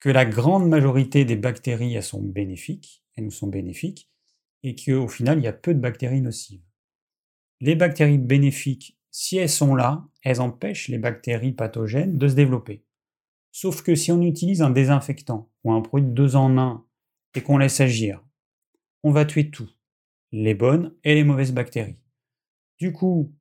que 0.00 0.10
la 0.10 0.26
grande 0.26 0.68
majorité 0.68 1.24
des 1.24 1.36
bactéries 1.36 2.02
sont 2.02 2.22
bénéfiques, 2.22 3.02
elles 3.14 3.24
nous 3.24 3.30
sont 3.30 3.48
bénéfiques, 3.48 4.10
et 4.64 4.74
qu'au 4.76 5.08
final, 5.08 5.38
il 5.38 5.44
y 5.44 5.48
a 5.48 5.54
peu 5.54 5.72
de 5.72 5.80
bactéries 5.80 6.20
nocives. 6.20 6.62
Les 7.60 7.74
bactéries 7.74 8.18
bénéfiques, 8.18 8.98
si 9.10 9.38
elles 9.38 9.48
sont 9.48 9.74
là, 9.74 10.06
elles 10.22 10.42
empêchent 10.42 10.88
les 10.88 10.98
bactéries 10.98 11.52
pathogènes 11.54 12.18
de 12.18 12.28
se 12.28 12.34
développer. 12.34 12.85
Sauf 13.58 13.82
que 13.82 13.94
si 13.94 14.12
on 14.12 14.20
utilise 14.20 14.60
un 14.60 14.68
désinfectant 14.68 15.50
ou 15.64 15.72
un 15.72 15.80
produit 15.80 16.06
de 16.06 16.12
deux 16.12 16.36
en 16.36 16.58
un 16.58 16.84
et 17.34 17.40
qu'on 17.40 17.56
laisse 17.56 17.80
agir, 17.80 18.22
on 19.02 19.12
va 19.12 19.24
tuer 19.24 19.50
tout 19.50 19.70
les 20.30 20.52
bonnes 20.52 20.94
et 21.04 21.14
les 21.14 21.24
mauvaises 21.24 21.54
bactéries. 21.54 21.98
Du 22.78 22.92
coup, 22.92 23.34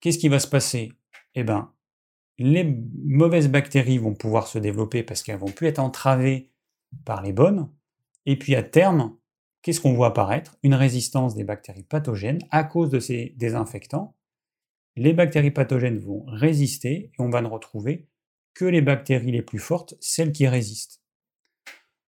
qu'est-ce 0.00 0.18
qui 0.18 0.28
va 0.28 0.38
se 0.38 0.48
passer? 0.48 0.92
Eh 1.34 1.44
bien, 1.44 1.72
les 2.36 2.78
mauvaises 3.04 3.48
bactéries 3.48 3.96
vont 3.96 4.12
pouvoir 4.12 4.48
se 4.48 4.58
développer 4.58 5.02
parce 5.02 5.22
qu'elles 5.22 5.38
vont 5.38 5.46
plus 5.46 5.68
être 5.68 5.78
entravées 5.78 6.52
par 7.06 7.22
les 7.22 7.32
bonnes. 7.32 7.72
Et 8.26 8.38
puis 8.38 8.56
à 8.56 8.62
terme, 8.62 9.16
qu'est-ce 9.62 9.80
qu'on 9.80 9.94
voit 9.94 10.08
apparaître? 10.08 10.58
Une 10.62 10.74
résistance 10.74 11.34
des 11.34 11.44
bactéries 11.44 11.84
pathogènes 11.84 12.40
à 12.50 12.64
cause 12.64 12.90
de 12.90 13.00
ces 13.00 13.32
désinfectants. 13.38 14.14
Les 14.94 15.14
bactéries 15.14 15.52
pathogènes 15.52 16.00
vont 16.00 16.22
résister 16.26 17.12
et 17.14 17.16
on 17.18 17.30
va 17.30 17.40
ne 17.40 17.48
retrouver 17.48 18.10
que 18.54 18.64
les 18.64 18.80
bactéries 18.80 19.32
les 19.32 19.42
plus 19.42 19.58
fortes, 19.58 19.94
celles 20.00 20.32
qui 20.32 20.46
résistent. 20.46 21.00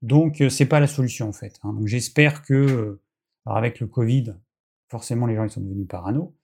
Donc 0.02 0.40
euh, 0.40 0.50
c'est 0.50 0.66
pas 0.66 0.80
la 0.80 0.87
solution 0.87 1.28
en 1.28 1.33
fait. 1.33 1.59
Hein. 1.62 1.72
Donc 1.72 1.87
j'espère 1.87 2.42
que 2.42 2.54
euh, 2.54 3.02
alors 3.46 3.59
avec 3.59 3.80
le 3.80 3.87
Covid, 3.87 4.35
forcément 4.88 5.26
les 5.26 5.35
gens 5.35 5.44
ils 5.44 5.50
sont 5.50 5.62
devenus 5.62 5.88
parano, 5.88 6.37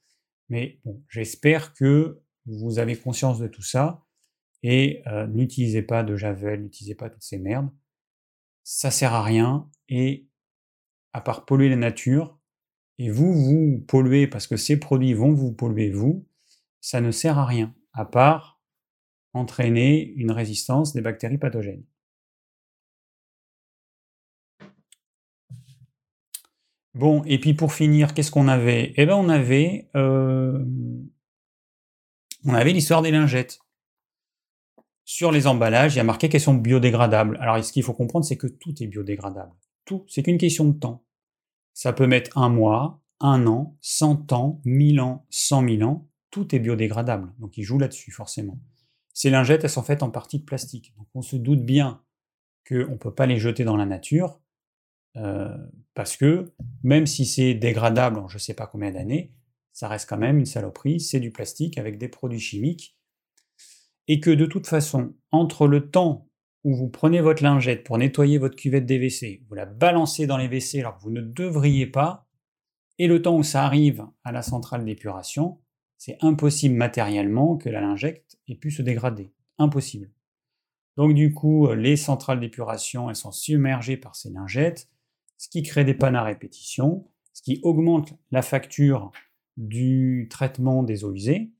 mais 0.49 0.81
bon, 0.85 1.03
j'espère 1.09 1.75
que 1.75 2.21
vous 2.47 2.79
avez 2.79 2.97
conscience 2.97 3.39
de 3.39 3.47
tout 3.47 3.63
ça 3.63 4.03
et 4.63 5.03
euh, 5.07 5.27
n'utilisez 5.27 5.83
pas 5.83 6.03
de 6.03 6.17
javel, 6.17 6.63
n'utilisez 6.63 6.95
pas 6.95 7.11
toutes 7.11 7.23
ces 7.23 7.39
merdes. 7.39 7.71
Ça 8.65 8.91
sert 8.91 9.13
à 9.13 9.23
rien 9.23 9.69
et 9.89 10.27
à 11.13 11.21
part 11.21 11.45
polluer 11.45 11.69
la 11.69 11.77
nature, 11.77 12.39
et 12.99 13.11
vous 13.11 13.33
vous 13.33 13.85
polluez 13.89 14.27
parce 14.27 14.47
que 14.47 14.57
ces 14.57 14.79
produits 14.79 15.15
vont 15.15 15.33
vous 15.33 15.53
polluer 15.53 15.91
vous, 15.91 16.27
ça 16.81 17.01
ne 17.01 17.11
sert 17.11 17.39
à 17.39 17.47
rien 17.47 17.75
à 17.93 18.05
part 18.05 18.50
entraîner 19.33 20.13
une 20.17 20.33
résistance 20.33 20.93
des 20.93 21.01
bactéries 21.01 21.39
pathogènes. 21.39 21.85
Bon, 26.95 27.23
et 27.25 27.39
puis 27.39 27.55
pour 27.55 27.73
finir, 27.73 28.15
qu'est-ce 28.15 28.33
qu'on 28.33 28.49
avait? 28.49 28.93
Eh 28.97 29.07
bien, 29.07 29.17
on 29.17 29.29
avait, 29.29 29.89
euh, 29.95 30.65
on 32.45 32.53
avait 32.53 32.73
l'histoire 32.73 33.01
des 33.01 33.13
lingettes. 33.13 33.61
Sur 35.05 35.31
les 35.31 35.47
emballages, 35.47 35.95
il 35.95 35.99
y 35.99 36.01
a 36.01 36.05
marqué 36.05 36.29
qu'elles 36.29 36.41
sont 36.41 36.55
biodégradables. 36.55 37.37
Alors, 37.41 37.65
ce 37.65 37.73
qu'il 37.73 37.85
faut 37.85 37.95
comprendre, 37.95 38.25
c'est 38.25 38.37
que 38.37 38.49
tout 38.49 38.83
est 38.83 38.87
biodégradable. 38.89 39.53
Tout, 39.85 40.05
c'est 40.09 40.23
qu'une 40.23 40.39
question 40.39 40.65
de 40.67 40.79
temps. 40.79 41.05
Ça 41.75 41.93
peut 41.93 42.09
mettre 42.09 42.37
un 42.37 42.49
mois, 42.49 43.01
un 43.21 43.47
an, 43.47 43.77
cent 43.81 44.33
ans, 44.33 44.61
mille 44.65 45.01
ans, 45.01 45.27
cent 45.31 45.63
mille 45.63 45.85
ans. 45.85 46.09
Tout 46.31 46.55
est 46.55 46.59
biodégradable. 46.59 47.33
Donc, 47.39 47.57
ils 47.57 47.63
jouent 47.63 47.79
là-dessus, 47.79 48.11
forcément. 48.11 48.59
Ces 49.13 49.31
lingettes, 49.31 49.65
elles 49.65 49.71
sont 49.71 49.83
faites 49.83 50.03
en 50.03 50.11
partie 50.11 50.39
de 50.39 50.45
plastique. 50.45 50.95
Donc, 50.97 51.07
on 51.15 51.23
se 51.23 51.37
doute 51.37 51.65
bien 51.65 52.03
qu'on 52.69 52.93
ne 52.93 52.97
peut 52.97 53.15
pas 53.15 53.27
les 53.27 53.39
jeter 53.39 53.65
dans 53.65 53.77
la 53.77 53.87
nature 53.87 54.41
euh, 55.17 55.57
parce 55.95 56.17
que 56.17 56.53
même 56.83 57.07
si 57.07 57.27
c'est 57.27 57.55
dégradable 57.55 58.19
en 58.19 58.29
je 58.29 58.37
ne 58.37 58.41
sais 58.41 58.55
pas 58.55 58.67
combien 58.67 58.93
d'années, 58.93 59.33
ça 59.73 59.89
reste 59.89 60.09
quand 60.09 60.19
même 60.19 60.39
une 60.39 60.47
saloperie, 60.47 61.01
c'est 61.01 61.21
du 61.21 61.31
plastique 61.31 61.79
avec 61.79 61.99
des 61.99 62.09
produits 62.09 62.41
chimiques, 62.41 62.97
et 64.09 64.21
que 64.21 64.31
de 64.31 64.47
toute 64.47 64.67
façon, 64.67 65.15
entre 65.31 65.67
le 65.67 65.91
temps 65.91 66.29
où 66.65 66.75
vous 66.75 66.89
prenez 66.89 67.21
votre 67.21 67.43
lingette 67.43 67.85
pour 67.85 67.97
nettoyer 67.97 68.39
votre 68.39 68.57
cuvette 68.57 68.87
des 68.87 68.99
WC, 68.99 69.43
vous 69.49 69.55
la 69.55 69.67
balancez 69.67 70.27
dans 70.27 70.37
les 70.37 70.47
WC 70.47 70.81
alors 70.81 70.97
que 70.97 71.03
vous 71.03 71.11
ne 71.11 71.23
devriez 71.23 71.87
pas, 71.87 72.27
et 72.99 73.07
le 73.07 73.23
temps 73.23 73.37
où 73.37 73.43
ça 73.43 73.65
arrive 73.65 74.07
à 74.25 74.33
la 74.33 74.43
centrale 74.43 74.85
d'épuration, 74.85 75.61
c'est 76.01 76.17
impossible 76.23 76.77
matériellement 76.77 77.59
que 77.59 77.69
la 77.69 77.83
lingette 77.83 78.39
ait 78.49 78.55
pu 78.55 78.71
se 78.71 78.81
dégrader. 78.81 79.35
Impossible. 79.59 80.11
Donc 80.97 81.15
du 81.15 81.35
coup, 81.35 81.71
les 81.75 81.97
centrales 81.97 82.41
d'épuration, 82.41 83.11
elles 83.11 83.17
sont 83.17 83.33
submergées 83.33 83.99
par 83.99 84.17
ces 84.17 84.31
lingettes, 84.31 84.89
ce 85.37 85.51
qui 85.51 85.63
crée 85.63 85.85
des 85.85 85.93
pannes 85.93 86.17
à 86.17 86.23
répétition, 86.23 87.07
ce 87.35 87.43
qui 87.43 87.61
augmente 87.63 88.15
la 88.31 88.41
facture 88.41 89.13
du 89.59 90.27
traitement 90.31 90.83
des 90.83 91.05
eaux 91.05 91.13
usées, 91.13 91.53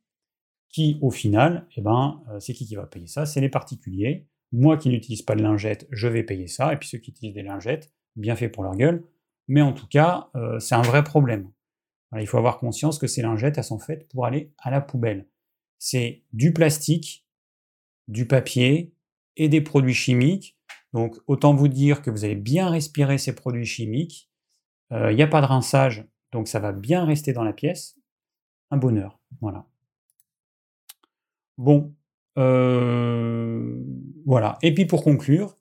qui 0.71 0.99
au 1.03 1.11
final, 1.11 1.69
eh 1.77 1.83
ben, 1.83 2.23
euh, 2.31 2.41
c'est 2.41 2.55
qui 2.55 2.67
qui 2.67 2.77
va 2.77 2.87
payer 2.87 3.09
ça? 3.09 3.27
C'est 3.27 3.43
les 3.43 3.51
particuliers. 3.51 4.27
Moi 4.53 4.79
qui 4.79 4.89
n'utilise 4.89 5.21
pas 5.21 5.37
de 5.37 5.43
lingettes, 5.43 5.87
je 5.91 6.09
vais 6.09 6.23
payer 6.25 6.47
ça, 6.47 6.73
et 6.73 6.79
puis 6.79 6.89
ceux 6.89 6.99
qui 6.99 7.11
utilisent 7.11 7.35
des 7.35 7.43
lingettes, 7.43 7.93
bien 8.17 8.37
fait 8.37 8.49
pour 8.49 8.63
leur 8.63 8.75
gueule, 8.75 9.05
mais 9.49 9.61
en 9.61 9.75
tout 9.75 9.87
cas, 9.87 10.31
euh, 10.35 10.59
c'est 10.61 10.75
un 10.75 10.83
vrai 10.83 11.05
problème. 11.05 11.51
Il 12.19 12.27
faut 12.27 12.39
avoir 12.39 12.59
conscience 12.59 12.99
que 12.99 13.07
ces 13.07 13.23
lingettes, 13.23 13.59
elles 13.59 13.65
sont 13.65 13.79
faites 13.79 14.09
pour 14.09 14.27
aller 14.27 14.53
à 14.59 14.71
la 14.71 14.81
poubelle. 14.81 15.29
C'est 15.79 16.25
du 16.33 16.53
plastique, 16.53 17.27
du 18.09 18.27
papier 18.27 18.95
et 19.37 19.49
des 19.49 19.61
produits 19.61 19.95
chimiques 19.95 20.57
donc 20.93 21.19
autant 21.27 21.55
vous 21.55 21.69
dire 21.69 22.03
que 22.03 22.11
vous 22.11 22.25
allez 22.25 22.35
bien 22.35 22.69
respirer 22.69 23.19
ces 23.19 23.35
produits 23.35 23.67
chimiques. 23.67 24.31
Il 24.91 24.97
euh, 24.97 25.15
n'y 25.15 25.23
a 25.23 25.29
pas 25.29 25.41
de 25.41 25.47
rinçage, 25.47 26.05
donc 26.33 26.49
ça 26.49 26.59
va 26.59 26.73
bien 26.73 27.05
rester 27.05 27.33
dans 27.33 27.45
la 27.45 27.53
pièce. 27.53 27.97
Un 28.71 28.77
bonheur, 28.77 29.21
voilà. 29.41 29.67
Bon, 31.59 31.95
euh, 32.39 33.85
voilà. 34.27 34.59
Et 34.63 34.75
puis 34.75 34.87
pour 34.87 35.05
conclure, 35.05 35.57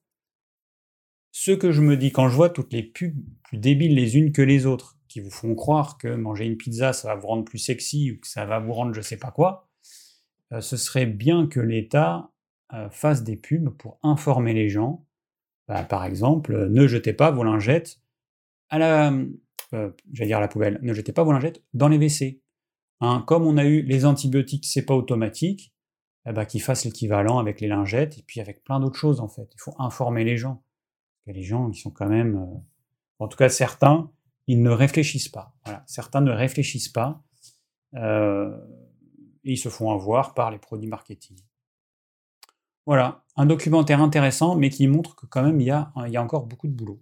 ce 1.31 1.51
que 1.51 1.71
je 1.71 1.81
me 1.81 1.95
dis 1.95 2.11
quand 2.11 2.27
je 2.27 2.35
vois 2.35 2.49
toutes 2.49 2.73
les 2.73 2.83
pubs 2.83 3.23
plus 3.43 3.57
débiles 3.57 3.95
les 3.95 4.17
unes 4.17 4.31
que 4.31 4.41
les 4.41 4.65
autres, 4.65 4.97
qui 5.09 5.19
vous 5.19 5.29
font 5.31 5.55
croire 5.55 5.97
que 5.97 6.07
manger 6.07 6.45
une 6.45 6.55
pizza, 6.55 6.93
ça 6.93 7.09
va 7.09 7.15
vous 7.15 7.27
rendre 7.27 7.43
plus 7.43 7.57
sexy 7.57 8.11
ou 8.11 8.19
que 8.19 8.27
ça 8.27 8.45
va 8.45 8.59
vous 8.59 8.71
rendre 8.71 8.93
je 8.93 9.01
sais 9.01 9.17
pas 9.17 9.31
quoi, 9.31 9.67
euh, 10.53 10.61
ce 10.61 10.77
serait 10.77 11.05
bien 11.05 11.47
que 11.47 11.59
l'État 11.59 12.31
euh, 12.73 12.89
fasse 12.89 13.23
des 13.23 13.35
pubs 13.35 13.69
pour 13.69 13.99
informer 14.03 14.53
les 14.53 14.69
gens. 14.69 15.05
Bah, 15.67 15.83
par 15.83 16.05
exemple, 16.05 16.69
ne 16.69 16.87
jetez 16.87 17.13
pas 17.13 17.31
vos 17.31 17.43
lingettes 17.43 17.99
à 18.69 18.77
la, 18.79 19.11
j'allais 19.71 20.27
dire 20.27 20.37
à 20.37 20.41
la 20.41 20.47
poubelle, 20.47 20.79
ne 20.81 20.93
jetez 20.93 21.11
pas 21.11 21.23
vos 21.23 21.31
lingettes 21.31 21.63
dans 21.73 21.87
les 21.87 21.97
WC. 21.97 22.41
Hein, 23.01 23.23
comme 23.27 23.45
on 23.45 23.57
a 23.57 23.65
eu 23.65 23.81
les 23.81 24.05
antibiotiques, 24.05 24.65
c'est 24.65 24.85
pas 24.85 24.93
automatique, 24.93 25.73
ben, 26.25 26.45
qu'ils 26.45 26.61
fassent 26.61 26.85
l'équivalent 26.85 27.39
avec 27.39 27.61
les 27.61 27.67
lingettes 27.67 28.17
et 28.17 28.23
puis 28.23 28.41
avec 28.41 28.63
plein 28.63 28.79
d'autres 28.79 28.97
choses 28.99 29.19
en 29.19 29.27
fait. 29.27 29.49
Il 29.53 29.59
faut 29.59 29.73
informer 29.79 30.23
les 30.23 30.37
gens. 30.37 30.63
les 31.25 31.43
gens, 31.43 31.69
ils 31.69 31.75
sont 31.75 31.91
quand 31.91 32.09
même, 32.09 32.35
euh, 32.35 32.59
en 33.19 33.27
tout 33.27 33.37
cas 33.37 33.49
certains, 33.49 34.11
ils 34.49 34.63
ne 34.63 34.71
réfléchissent 34.71 35.29
pas. 35.29 35.53
Certains 35.85 36.21
ne 36.21 36.31
réfléchissent 36.31 36.89
pas 36.89 37.21
euh, 37.93 38.57
et 39.43 39.51
ils 39.51 39.57
se 39.57 39.69
font 39.69 39.91
avoir 39.91 40.33
par 40.33 40.49
les 40.49 40.57
produits 40.57 40.87
marketing. 40.87 41.37
Voilà, 42.87 43.23
un 43.35 43.45
documentaire 43.45 44.01
intéressant, 44.01 44.55
mais 44.55 44.71
qui 44.71 44.87
montre 44.87 45.15
que 45.15 45.27
quand 45.27 45.43
même 45.43 45.61
il 45.61 45.67
y 45.67 45.69
a, 45.69 45.91
encore 45.95 46.47
beaucoup 46.47 46.67
de 46.67 46.73
boulot. 46.73 46.99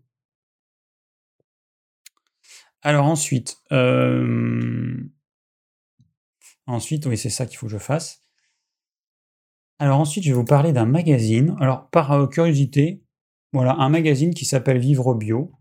Alors 2.82 3.06
ensuite, 3.06 3.62
euh, 3.72 4.98
ensuite, 6.66 7.06
oui, 7.06 7.18
c'est 7.18 7.30
ça 7.30 7.46
qu'il 7.46 7.58
faut 7.58 7.68
que 7.68 7.72
je 7.72 7.78
fasse. 7.78 8.26
Alors 9.80 10.02
ensuite, 10.02 10.26
je 10.26 10.32
vais 10.32 10.36
vous 10.36 10.44
parler 10.44 10.74
d'un 10.74 10.86
magazine. 10.86 11.56
Alors 11.62 11.90
par 11.92 12.28
curiosité, 12.28 13.02
voilà, 13.54 13.74
un 13.76 13.88
magazine 13.88 14.34
qui 14.34 14.44
s'appelle 14.44 14.80
Vivre 14.80 15.14
Bio. 15.14 15.57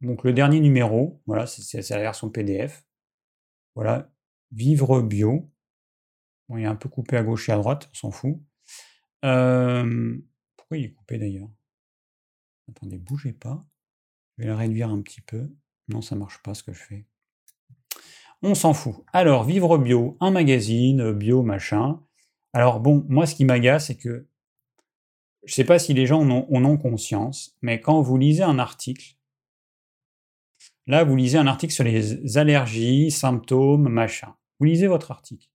Donc 0.00 0.24
le 0.24 0.32
dernier 0.32 0.60
numéro, 0.60 1.20
voilà, 1.26 1.46
c'est 1.46 1.88
la 1.90 2.00
version 2.00 2.30
PDF. 2.30 2.84
Voilà, 3.74 4.10
Vivre 4.52 5.02
Bio. 5.02 5.50
Bon, 6.48 6.56
il 6.56 6.64
est 6.64 6.66
un 6.66 6.76
peu 6.76 6.88
coupé 6.88 7.16
à 7.16 7.22
gauche 7.22 7.48
et 7.48 7.52
à 7.52 7.56
droite, 7.56 7.88
on 7.92 7.94
s'en 7.94 8.10
fout. 8.10 8.38
Euh, 9.24 10.16
pourquoi 10.56 10.78
il 10.78 10.84
est 10.84 10.92
coupé 10.92 11.18
d'ailleurs? 11.18 11.50
Attendez, 12.70 12.98
bougez 12.98 13.32
pas. 13.32 13.66
Je 14.36 14.42
vais 14.42 14.48
le 14.48 14.54
réduire 14.54 14.90
un 14.90 15.00
petit 15.02 15.20
peu. 15.20 15.50
Non, 15.88 16.00
ça 16.00 16.14
marche 16.14 16.42
pas 16.42 16.54
ce 16.54 16.62
que 16.62 16.72
je 16.72 16.82
fais. 16.82 17.06
On 18.42 18.54
s'en 18.54 18.72
fout. 18.72 19.04
Alors, 19.12 19.44
Vivre 19.44 19.78
Bio, 19.78 20.16
un 20.20 20.30
magazine, 20.30 21.12
bio, 21.12 21.42
machin. 21.42 22.00
Alors 22.52 22.80
bon, 22.80 23.04
moi 23.08 23.26
ce 23.26 23.34
qui 23.34 23.44
m'agace, 23.44 23.86
c'est 23.86 23.96
que 23.96 24.28
je 25.44 25.52
ne 25.52 25.54
sais 25.54 25.64
pas 25.64 25.78
si 25.78 25.94
les 25.94 26.06
gens 26.06 26.20
en 26.20 26.64
ont, 26.64 26.76
conscience, 26.76 27.56
mais 27.62 27.80
quand 27.80 28.00
vous 28.00 28.16
lisez 28.16 28.42
un 28.42 28.58
article, 28.58 29.16
là 30.88 31.04
vous 31.04 31.14
lisez 31.14 31.38
un 31.38 31.46
article 31.46 31.72
sur 31.72 31.84
les 31.84 32.36
allergies, 32.36 33.10
symptômes, 33.10 33.88
machin. 33.88 34.34
Vous 34.58 34.66
lisez 34.66 34.88
votre 34.88 35.12
article. 35.12 35.48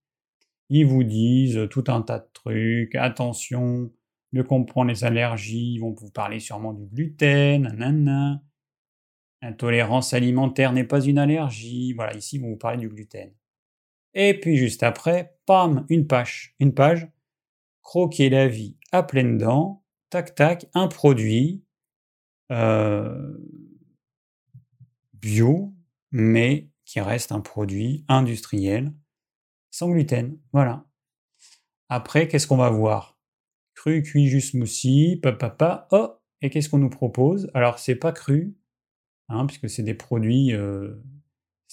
Ils 0.69 0.86
vous 0.86 1.04
disent 1.04 1.67
tout 1.69 1.84
un 1.88 2.02
tas 2.02 2.19
de 2.19 2.30
trucs, 2.34 2.96
attention, 2.96 3.91
de 4.32 4.41
comprendre 4.41 4.89
les 4.89 5.04
allergies, 5.04 5.74
ils 5.76 5.80
vont 5.80 5.93
vous 5.93 6.10
parler 6.10 6.39
sûrement 6.39 6.74
du 6.74 6.86
gluten. 6.86 8.39
Intolérance 9.41 10.13
alimentaire 10.13 10.72
n'est 10.72 10.86
pas 10.86 11.02
une 11.02 11.17
allergie. 11.17 11.93
Voilà, 11.93 12.15
ici, 12.15 12.38
ils 12.38 12.41
vont 12.41 12.50
vous 12.50 12.58
parler 12.58 12.78
du 12.78 12.88
gluten. 12.88 13.32
Et 14.13 14.39
puis 14.39 14.58
juste 14.58 14.84
après, 14.84 15.36
pam, 15.46 15.86
une 15.89 16.08
page, 16.08 16.56
une 16.60 16.74
page, 16.74 17.08
croquer 17.82 18.30
la 18.30 18.48
vie 18.48 18.78
à 18.91 19.04
pleines 19.04 19.38
dents, 19.38 19.84
tac 20.10 20.34
tac, 20.36 20.65
un 20.74 20.88
produit 20.88 21.63
euh, 22.52 23.38
bio, 25.24 25.74
mais 26.12 26.70
qui 26.86 27.00
reste 27.00 27.32
un 27.32 27.40
produit 27.40 28.04
industriel, 28.08 28.94
sans 29.72 29.90
gluten. 29.90 30.38
Voilà. 30.52 30.86
Après, 31.90 32.28
qu'est-ce 32.28 32.46
qu'on 32.46 32.58
va 32.58 32.70
voir? 32.70 33.18
Cru, 33.74 34.04
cuit, 34.04 34.28
juste 34.28 34.52
smoothie, 34.52 35.20
papa, 35.22 35.88
oh, 35.92 36.14
et 36.42 36.50
qu'est-ce 36.50 36.70
qu'on 36.70 36.78
nous 36.78 36.90
propose? 36.90 37.50
Alors, 37.54 37.80
c'est 37.80 37.96
pas 37.96 38.12
cru, 38.12 38.56
hein, 39.30 39.46
puisque 39.48 39.70
c'est 39.70 39.84
des 39.84 39.94
produits 39.94 40.54
euh, 40.54 41.02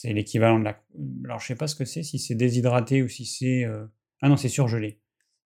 c'est 0.01 0.15
l'équivalent 0.15 0.59
de 0.59 0.65
la. 0.65 0.83
Alors, 1.25 1.41
je 1.41 1.47
sais 1.47 1.57
pas 1.57 1.67
ce 1.67 1.75
que 1.75 1.85
c'est, 1.85 2.03
si 2.03 2.19
c'est 2.19 2.35
déshydraté 2.35 3.03
ou 3.03 3.09
si 3.09 3.27
c'est. 3.27 3.65
Euh, 3.65 3.87
ah 4.23 4.29
non, 4.31 4.37
c'est 4.37 4.49
surgelé. 4.49 4.99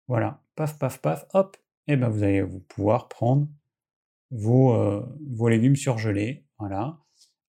Voilà. 0.08 0.44
Paf, 0.56 0.78
paf, 0.78 1.00
paf, 1.00 1.26
hop. 1.34 1.56
Et 1.88 1.94
eh 1.94 1.96
ben, 1.96 2.10
vous 2.10 2.24
allez 2.24 2.42
vous 2.42 2.60
pouvoir 2.60 3.08
prendre 3.08 3.48
vos, 4.30 4.74
euh, 4.74 5.06
vos 5.30 5.48
légumes 5.48 5.78
surgelés. 5.78 6.46
Voilà. 6.60 7.00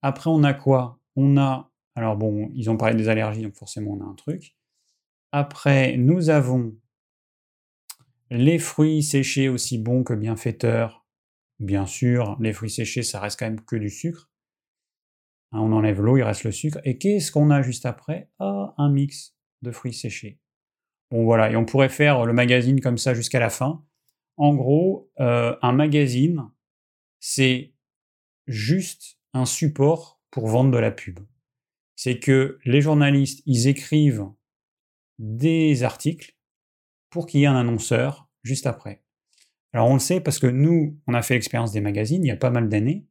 Après, 0.03 0.29
on 0.29 0.43
a 0.43 0.53
quoi? 0.53 0.99
On 1.15 1.37
a. 1.37 1.71
Alors, 1.95 2.17
bon, 2.17 2.51
ils 2.53 2.69
ont 2.69 2.77
parlé 2.77 2.95
des 2.95 3.07
allergies, 3.07 3.41
donc 3.41 3.55
forcément, 3.55 3.93
on 3.93 4.01
a 4.01 4.05
un 4.05 4.15
truc. 4.15 4.55
Après, 5.31 5.97
nous 5.97 6.29
avons 6.29 6.75
les 8.29 8.59
fruits 8.59 9.01
séchés 9.01 9.47
aussi 9.47 9.77
bons 9.77 10.03
que 10.03 10.13
bienfaiteurs. 10.13 11.05
Bien 11.59 11.85
sûr, 11.85 12.37
les 12.41 12.51
fruits 12.51 12.69
séchés, 12.69 13.03
ça 13.03 13.19
reste 13.19 13.39
quand 13.39 13.45
même 13.45 13.61
que 13.61 13.77
du 13.77 13.89
sucre. 13.89 14.29
Hein, 15.53 15.59
on 15.61 15.71
enlève 15.71 16.01
l'eau, 16.01 16.17
il 16.17 16.23
reste 16.23 16.43
le 16.43 16.51
sucre. 16.51 16.79
Et 16.83 16.97
qu'est-ce 16.97 17.31
qu'on 17.31 17.49
a 17.49 17.61
juste 17.61 17.85
après? 17.85 18.29
Ah, 18.39 18.73
un 18.77 18.89
mix 18.89 19.35
de 19.61 19.71
fruits 19.71 19.93
séchés. 19.93 20.39
Bon 21.11 21.23
voilà, 21.23 21.51
et 21.51 21.55
on 21.55 21.63
pourrait 21.63 21.89
faire 21.89 22.25
le 22.25 22.33
magazine 22.33 22.81
comme 22.81 22.97
ça 22.97 23.13
jusqu'à 23.13 23.39
la 23.39 23.49
fin. 23.49 23.85
En 24.35 24.53
gros, 24.55 25.11
euh, 25.19 25.55
un 25.61 25.71
magazine, 25.71 26.49
c'est 27.19 27.73
juste 28.47 29.19
un 29.33 29.45
support 29.45 30.21
pour 30.31 30.47
vendre 30.47 30.71
de 30.71 30.77
la 30.77 30.91
pub. 30.91 31.19
C'est 31.95 32.19
que 32.19 32.59
les 32.65 32.81
journalistes, 32.81 33.43
ils 33.45 33.67
écrivent 33.67 34.27
des 35.19 35.83
articles 35.83 36.35
pour 37.09 37.27
qu'il 37.27 37.41
y 37.41 37.43
ait 37.43 37.47
un 37.47 37.55
annonceur 37.55 38.29
juste 38.43 38.65
après. 38.65 39.03
Alors 39.73 39.87
on 39.89 39.93
le 39.93 39.99
sait 39.99 40.19
parce 40.19 40.39
que 40.39 40.47
nous, 40.47 40.99
on 41.07 41.13
a 41.13 41.21
fait 41.21 41.33
l'expérience 41.33 41.71
des 41.71 41.81
magazines 41.81 42.23
il 42.23 42.27
y 42.27 42.31
a 42.31 42.37
pas 42.37 42.49
mal 42.49 42.69
d'années. 42.69 43.07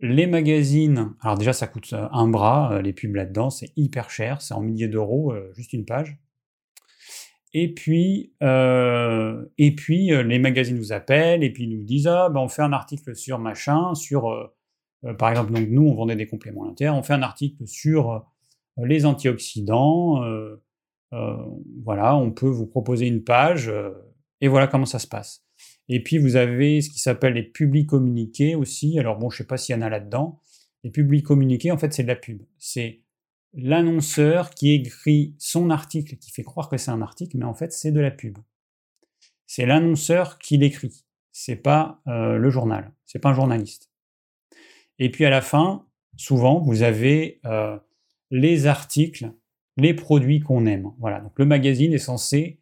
Les 0.00 0.26
magazines, 0.26 1.14
alors 1.20 1.38
déjà 1.38 1.52
ça 1.52 1.68
coûte 1.68 1.92
un 1.92 2.28
bras, 2.28 2.72
euh, 2.72 2.82
les 2.82 2.92
pubs 2.92 3.14
là-dedans, 3.14 3.50
c'est 3.50 3.72
hyper 3.76 4.10
cher, 4.10 4.42
c'est 4.42 4.54
en 4.54 4.60
milliers 4.60 4.88
d'euros, 4.88 5.32
euh, 5.32 5.52
juste 5.54 5.72
une 5.72 5.84
page. 5.84 6.18
Et 7.54 7.72
puis, 7.74 8.32
et 8.40 9.74
puis 9.76 10.06
les 10.08 10.38
magazines 10.38 10.78
vous 10.78 10.92
appellent 10.92 11.44
et 11.44 11.52
puis 11.52 11.68
nous 11.68 11.82
disent 11.82 12.06
ah 12.06 12.28
ben 12.30 12.40
on 12.40 12.48
fait 12.48 12.62
un 12.62 12.72
article 12.72 13.14
sur 13.14 13.38
machin, 13.38 13.94
sur 13.94 14.50
par 15.18 15.30
exemple 15.30 15.52
donc 15.52 15.68
nous 15.68 15.86
on 15.86 15.94
vendait 15.94 16.16
des 16.16 16.26
compléments 16.26 16.62
alimentaires, 16.62 16.94
on 16.94 17.02
fait 17.02 17.12
un 17.12 17.22
article 17.22 17.66
sur 17.66 18.24
les 18.78 19.04
antioxydants, 19.04 20.24
voilà 21.84 22.16
on 22.16 22.30
peut 22.30 22.48
vous 22.48 22.66
proposer 22.66 23.06
une 23.06 23.22
page 23.22 23.70
et 24.40 24.48
voilà 24.48 24.66
comment 24.66 24.86
ça 24.86 24.98
se 24.98 25.06
passe. 25.06 25.44
Et 25.88 26.02
puis 26.02 26.16
vous 26.16 26.36
avez 26.36 26.80
ce 26.80 26.88
qui 26.88 27.00
s'appelle 27.00 27.34
les 27.34 27.42
publics 27.42 27.88
communiqués 27.88 28.54
aussi. 28.54 28.98
Alors 28.98 29.18
bon, 29.18 29.28
je 29.28 29.38
sais 29.38 29.46
pas 29.46 29.58
s'il 29.58 29.74
y 29.74 29.78
en 29.78 29.82
a 29.82 29.90
là-dedans. 29.90 30.40
Les 30.84 30.90
publics 30.90 31.24
communiqués, 31.24 31.70
en 31.70 31.78
fait, 31.78 31.92
c'est 31.92 32.02
de 32.02 32.08
la 32.08 32.16
pub. 32.16 32.40
L'annonceur 33.54 34.50
qui 34.50 34.72
écrit 34.72 35.34
son 35.38 35.70
article, 35.70 36.16
qui 36.16 36.30
fait 36.30 36.42
croire 36.42 36.68
que 36.68 36.76
c'est 36.76 36.90
un 36.90 37.02
article, 37.02 37.36
mais 37.36 37.44
en 37.44 37.54
fait, 37.54 37.72
c'est 37.72 37.92
de 37.92 38.00
la 38.00 38.10
pub. 38.10 38.38
C'est 39.46 39.66
l'annonceur 39.66 40.38
qui 40.38 40.56
l'écrit. 40.56 41.04
C'est 41.32 41.56
pas 41.56 42.00
euh, 42.06 42.36
le 42.36 42.50
journal. 42.50 42.92
C'est 43.04 43.18
pas 43.18 43.30
un 43.30 43.34
journaliste. 43.34 43.90
Et 44.98 45.10
puis 45.10 45.24
à 45.24 45.30
la 45.30 45.42
fin, 45.42 45.86
souvent, 46.16 46.60
vous 46.60 46.82
avez 46.82 47.40
euh, 47.44 47.78
les 48.30 48.66
articles, 48.66 49.32
les 49.76 49.94
produits 49.94 50.40
qu'on 50.40 50.66
aime. 50.66 50.90
Voilà. 50.98 51.20
Donc 51.20 51.38
le 51.38 51.44
magazine 51.44 51.92
est 51.92 51.98
censé 51.98 52.60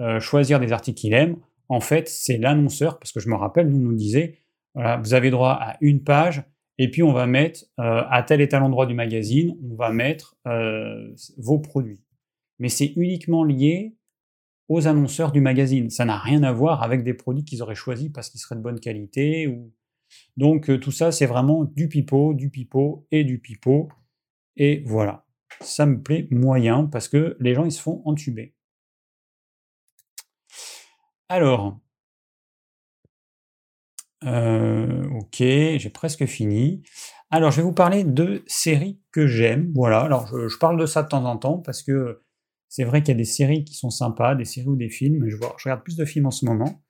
euh, 0.00 0.20
choisir 0.20 0.60
des 0.60 0.72
articles 0.72 1.00
qu'il 1.00 1.14
aime 1.14 1.36
en 1.68 1.80
fait, 1.80 2.08
c'est 2.08 2.36
l'annonceur, 2.36 2.98
parce 2.98 3.12
que 3.12 3.20
je 3.20 3.28
me 3.28 3.34
rappelle, 3.34 3.68
nous 3.68 3.78
nous 3.78 3.94
disait, 3.94 4.38
voilà, 4.74 4.98
vous 4.98 5.14
avez 5.14 5.30
droit 5.30 5.52
à 5.52 5.76
une 5.80 6.02
page, 6.02 6.42
et 6.78 6.90
puis 6.90 7.02
on 7.02 7.12
va 7.12 7.26
mettre 7.26 7.64
euh, 7.78 8.02
à 8.10 8.22
tel 8.22 8.40
et 8.40 8.48
tel 8.48 8.62
endroit 8.62 8.86
du 8.86 8.94
magazine, 8.94 9.56
on 9.70 9.74
va 9.74 9.92
mettre 9.92 10.36
euh, 10.46 11.14
vos 11.36 11.58
produits. 11.58 12.02
Mais 12.58 12.68
c'est 12.68 12.92
uniquement 12.96 13.44
lié 13.44 13.96
aux 14.68 14.86
annonceurs 14.86 15.30
du 15.30 15.40
magazine. 15.40 15.90
Ça 15.90 16.04
n'a 16.04 16.18
rien 16.18 16.42
à 16.42 16.52
voir 16.52 16.82
avec 16.82 17.02
des 17.02 17.14
produits 17.14 17.44
qu'ils 17.44 17.62
auraient 17.62 17.74
choisis 17.74 18.10
parce 18.12 18.30
qu'ils 18.30 18.40
seraient 18.40 18.56
de 18.56 18.60
bonne 18.60 18.80
qualité. 18.80 19.52
Donc 20.36 20.70
euh, 20.70 20.78
tout 20.78 20.90
ça, 20.90 21.12
c'est 21.12 21.26
vraiment 21.26 21.64
du 21.64 21.88
pipeau, 21.88 22.34
du 22.34 22.50
pipeau 22.50 23.06
et 23.10 23.24
du 23.24 23.38
pipeau. 23.38 23.88
Et 24.56 24.82
voilà. 24.86 25.24
Ça 25.60 25.86
me 25.86 26.02
plaît 26.02 26.26
moyen 26.30 26.86
parce 26.86 27.08
que 27.08 27.36
les 27.38 27.54
gens, 27.54 27.64
ils 27.64 27.72
se 27.72 27.80
font 27.80 28.02
entuber. 28.04 28.54
Alors, 31.28 31.78
euh, 34.26 35.04
ok, 35.10 35.36
j'ai 35.38 35.90
presque 35.90 36.26
fini. 36.26 36.82
Alors, 37.30 37.50
je 37.50 37.56
vais 37.56 37.62
vous 37.62 37.72
parler 37.72 38.04
de 38.04 38.42
séries 38.46 39.00
que 39.12 39.26
j'aime. 39.26 39.72
Voilà, 39.74 40.00
alors 40.00 40.26
je, 40.26 40.58
parle 40.58 40.78
de 40.78 40.86
ça 40.86 41.02
de 41.02 41.08
temps 41.08 41.24
en 41.24 41.36
temps 41.36 41.58
parce 41.58 41.82
que 41.82 42.22
c'est 42.68 42.84
vrai 42.84 43.02
qu'il 43.02 43.12
y 43.12 43.16
a 43.16 43.18
des 43.18 43.24
séries 43.24 43.64
qui 43.64 43.74
sont 43.74 43.90
sympas, 43.90 44.34
des 44.34 44.44
séries 44.44 44.68
ou 44.68 44.76
des 44.76 44.88
films. 44.88 45.28
Je, 45.28 45.36
regarde 45.36 45.82
plus 45.82 45.96
de 45.96 46.04
films 46.04 46.26
en 46.26 46.30
ce 46.30 46.44
moment. 46.44 46.82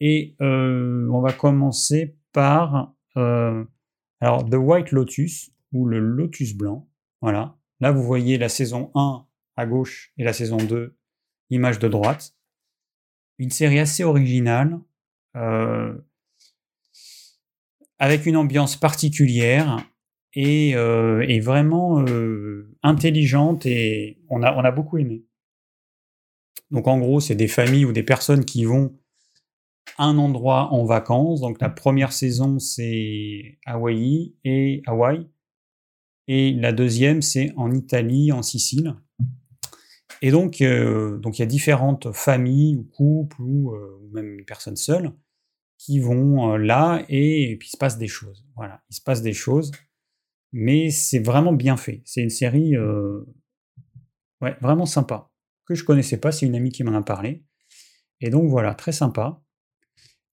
Et 0.00 0.36
euh, 0.40 1.08
on 1.12 1.20
va 1.20 1.32
commencer 1.32 2.16
par 2.32 2.94
euh, 3.16 3.64
Alors, 4.20 4.48
The 4.48 4.56
White 4.56 4.92
Lotus, 4.92 5.50
ou 5.72 5.86
le 5.86 5.98
Lotus 5.98 6.56
Blanc, 6.56 6.88
voilà. 7.20 7.56
Là, 7.80 7.92
vous 7.92 8.02
voyez 8.02 8.38
la 8.38 8.48
saison 8.48 8.90
1 8.94 9.26
à 9.56 9.66
gauche 9.66 10.12
et 10.16 10.24
la 10.24 10.32
saison 10.32 10.56
2, 10.56 10.96
image 11.50 11.78
de 11.78 11.88
droite. 11.88 12.34
Une 13.38 13.50
série 13.50 13.78
assez 13.78 14.04
originale, 14.04 14.80
avec 17.98 18.26
une 18.26 18.36
ambiance 18.36 18.76
particulière 18.76 19.84
et, 20.34 20.74
euh, 20.76 21.40
vraiment 21.42 22.02
euh, 22.02 22.76
intelligente 22.82 23.66
et 23.66 24.20
on 24.28 24.42
a, 24.42 24.54
on 24.54 24.64
a 24.64 24.70
beaucoup 24.70 24.98
aimé. 24.98 25.24
Donc 26.70 26.88
en 26.88 26.98
gros, 26.98 27.20
c'est 27.20 27.34
des 27.34 27.48
familles 27.48 27.84
ou 27.84 27.92
des 27.92 28.02
personnes 28.02 28.44
qui 28.44 28.64
vont 28.64 28.98
un 29.98 30.18
endroit 30.18 30.72
en 30.72 30.84
vacances. 30.84 31.40
Donc 31.40 31.60
la 31.60 31.70
première 31.70 32.12
saison, 32.12 32.58
c'est 32.58 33.58
Hawaï 33.64 34.34
et 34.44 34.82
Hawaï. 34.86 35.26
Et 36.28 36.52
la 36.52 36.72
deuxième, 36.72 37.22
c'est 37.22 37.52
en 37.56 37.72
Italie, 37.72 38.32
en 38.32 38.42
Sicile. 38.42 38.96
Et 40.22 40.30
donc, 40.32 40.60
euh, 40.60 41.18
donc 41.18 41.38
il 41.38 41.42
y 41.42 41.44
a 41.44 41.46
différentes 41.46 42.12
familles 42.12 42.76
ou 42.76 42.84
couples 42.84 43.40
ou, 43.40 43.74
même 44.12 44.44
personnes 44.44 44.76
seules 44.76 45.12
qui 45.78 46.00
vont 46.00 46.52
euh, 46.52 46.58
là 46.58 47.04
et, 47.08 47.56
puis 47.58 47.68
il 47.68 47.72
se 47.72 47.76
passe 47.76 47.98
des 47.98 48.08
choses. 48.08 48.44
Voilà, 48.56 48.82
il 48.90 48.94
se 48.96 49.00
passe 49.00 49.22
des 49.22 49.32
choses, 49.32 49.72
mais 50.52 50.90
c'est 50.90 51.18
vraiment 51.18 51.52
bien 51.52 51.76
fait. 51.76 52.02
C'est 52.04 52.22
une 52.22 52.30
série 52.30 52.76
ouais, 54.40 54.56
vraiment 54.60 54.86
sympa 54.86 55.30
que 55.66 55.74
je 55.74 55.84
connaissais 55.84 56.18
pas. 56.18 56.32
C'est 56.32 56.46
une 56.46 56.54
amie 56.54 56.70
qui 56.70 56.84
m'en 56.84 56.94
a 56.94 57.02
parlé. 57.02 57.44
Et 58.20 58.30
donc 58.30 58.48
voilà, 58.48 58.74
très 58.74 58.92
sympa. 58.92 59.42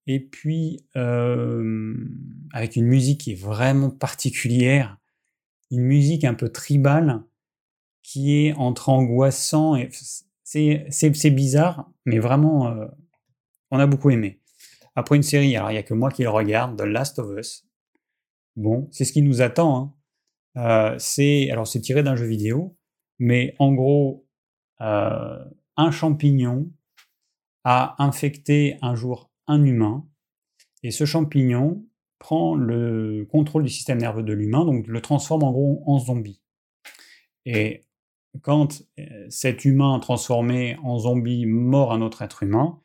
Et 0.08 0.20
puis 0.20 0.86
avec 0.96 2.76
une 2.76 2.86
musique 2.86 3.22
qui 3.22 3.32
est 3.32 3.42
vraiment 3.42 3.90
particulière, 3.90 4.98
une 5.72 5.82
musique 5.82 6.24
un 6.24 6.36
peu 6.36 6.50
tribale 6.50 7.24
qui 8.04 8.46
est 8.46 8.54
entre 8.54 8.90
angoissant 8.90 9.76
et 9.76 9.90
c'est 10.44 11.30
bizarre, 11.32 11.90
mais 12.06 12.20
vraiment, 12.20 12.68
euh, 12.68 12.86
on 13.72 13.80
a 13.80 13.88
beaucoup 13.88 14.12
aimé. 14.12 14.40
Après 14.96 15.16
une 15.16 15.24
série, 15.24 15.56
alors 15.56 15.72
il 15.72 15.74
n'y 15.74 15.80
a 15.80 15.84
que 15.84 15.94
moi 15.94 16.12
qui 16.12 16.24
le 16.24 16.30
regarde, 16.30 16.78
The 16.78 16.84
Last 16.84 17.20
of 17.20 17.38
Us. 17.38 17.68
Bon, 18.56 18.88
c'est 18.92 19.06
ce 19.06 19.14
qui 19.14 19.22
nous 19.22 19.42
attend. 19.42 19.78
Hein. 19.78 19.94
Euh, 20.58 20.96
c'est 21.00 21.50
alors 21.50 21.68
c'est 21.68 21.82
tiré 21.82 22.04
d'un 22.04 22.16
jeu 22.16 22.26
vidéo, 22.26 22.78
mais 23.18 23.56
en 23.58 23.74
gros, 23.74 24.28
euh, 24.82 25.44
un 25.78 25.92
champignon 25.92 26.72
a 27.64 27.96
infecté 27.98 28.78
un 28.82 28.94
jour 28.94 29.32
un 29.48 29.64
humain, 29.64 30.06
et 30.84 30.92
ce 30.92 31.06
champignon 31.06 31.86
prend 32.20 32.56
le 32.56 33.26
contrôle 33.30 33.64
du 33.64 33.70
système 33.70 33.98
nerveux 33.98 34.24
de 34.24 34.34
l'humain, 34.34 34.66
donc 34.66 34.88
le 34.88 35.02
transforme 35.02 35.44
en 35.44 35.52
gros 35.52 35.84
en 35.88 35.98
zombie. 35.98 36.42
Et 37.46 37.86
quand 38.42 38.84
cet 39.30 39.66
humain 39.66 40.00
transformé 40.00 40.78
en 40.84 40.98
zombie 40.98 41.46
mord 41.46 41.92
un 41.92 42.02
autre 42.02 42.22
être 42.22 42.44
humain, 42.44 42.83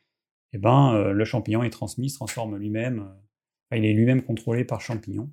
eh 0.53 0.57
ben, 0.57 1.11
le 1.11 1.25
champignon 1.25 1.63
est 1.63 1.69
transmis, 1.69 2.09
se 2.09 2.15
transforme 2.15 2.57
lui-même, 2.57 3.07
il 3.71 3.85
est 3.85 3.93
lui-même 3.93 4.23
contrôlé 4.23 4.65
par 4.65 4.81
champignon. 4.81 5.29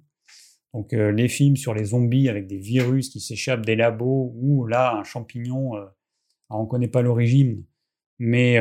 Donc 0.74 0.92
les 0.92 1.28
films 1.28 1.56
sur 1.56 1.72
les 1.72 1.86
zombies 1.86 2.28
avec 2.28 2.46
des 2.46 2.58
virus 2.58 3.08
qui 3.08 3.20
s'échappent 3.20 3.64
des 3.64 3.76
labos, 3.76 4.34
ou 4.36 4.66
là, 4.66 4.94
un 4.94 5.04
champignon, 5.04 5.72
on 6.50 6.62
ne 6.62 6.68
connaît 6.68 6.88
pas 6.88 7.00
l'origine, 7.00 7.64
mais, 8.18 8.58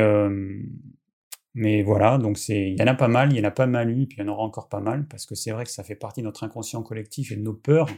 mais 1.54 1.82
voilà, 1.82 2.16
donc 2.16 2.38
il 2.48 2.78
y 2.78 2.82
en 2.82 2.86
a 2.86 2.94
pas 2.94 3.08
mal, 3.08 3.32
il 3.32 3.38
y 3.38 3.40
en 3.40 3.48
a 3.48 3.50
pas 3.50 3.66
mal 3.66 3.90
eu, 3.90 4.06
puis 4.06 4.18
il 4.18 4.22
y 4.22 4.24
en 4.24 4.32
aura 4.32 4.44
encore 4.44 4.68
pas 4.70 4.80
mal, 4.80 5.06
parce 5.08 5.26
que 5.26 5.34
c'est 5.34 5.50
vrai 5.50 5.64
que 5.64 5.70
ça 5.70 5.84
fait 5.84 5.94
partie 5.94 6.20
de 6.20 6.26
notre 6.26 6.44
inconscient 6.44 6.82
collectif 6.82 7.32
et 7.32 7.36
de 7.36 7.42
nos 7.42 7.54
peurs. 7.54 7.88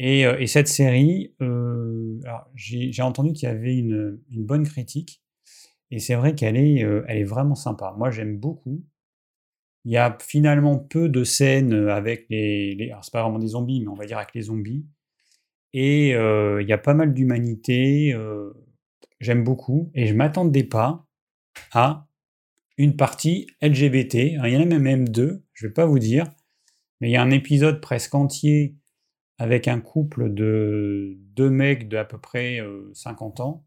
Euh, 0.00 0.38
et, 0.38 0.46
cette 0.46 0.68
série, 0.68 1.34
euh, 1.40 2.20
j'ai 2.54 3.02
entendu 3.02 3.32
qu'il 3.32 3.48
y 3.48 3.52
avait 3.52 3.76
une, 3.76 4.20
bonne 4.30 4.64
critique, 4.64 5.22
et 5.90 5.98
c'est 5.98 6.14
vrai 6.14 6.34
qu'elle 6.34 6.56
est, 6.56 6.84
euh, 6.84 7.04
elle 7.08 7.18
est 7.18 7.24
vraiment 7.24 7.54
sympa. 7.54 7.94
Moi, 7.96 8.10
j'aime 8.10 8.36
beaucoup. 8.38 8.84
Il 9.84 9.92
y 9.92 9.96
a 9.96 10.16
finalement 10.20 10.78
peu 10.78 11.08
de 11.08 11.24
scènes 11.24 11.88
avec 11.88 12.26
les, 12.28 12.74
les 12.74 12.90
alors 12.90 13.04
c'est 13.04 13.12
pas 13.12 13.22
vraiment 13.22 13.38
des 13.38 13.48
zombies, 13.48 13.80
mais 13.80 13.88
on 13.88 13.94
va 13.94 14.06
dire 14.06 14.18
avec 14.18 14.34
les 14.34 14.42
zombies. 14.42 14.86
Et 15.72 16.10
il 16.10 16.66
y 16.66 16.72
a 16.72 16.78
pas 16.78 16.94
mal 16.94 17.14
d'humanité. 17.14 18.14
j'aime 19.20 19.44
beaucoup, 19.44 19.90
et 19.94 20.06
je 20.06 20.14
m'attendais 20.14 20.64
pas 20.64 21.06
à 21.72 22.08
une 22.76 22.96
partie 22.96 23.46
LGBT. 23.62 24.14
il 24.14 24.48
y 24.48 24.56
en 24.56 24.70
a 24.70 24.78
même 24.78 25.08
deux, 25.08 25.44
je 25.52 25.66
vais 25.66 25.72
pas 25.72 25.86
vous 25.86 25.98
dire, 25.98 26.24
mais 27.00 27.08
il 27.08 27.12
y 27.12 27.16
a 27.16 27.22
un 27.22 27.30
épisode 27.30 27.80
presque 27.80 28.14
entier 28.14 28.76
avec 29.38 29.68
un 29.68 29.80
couple 29.80 30.32
de 30.34 31.16
deux 31.34 31.50
mecs 31.50 31.88
de 31.88 31.96
à 31.96 32.04
peu 32.04 32.18
près 32.18 32.60
50 32.92 33.40
ans. 33.40 33.64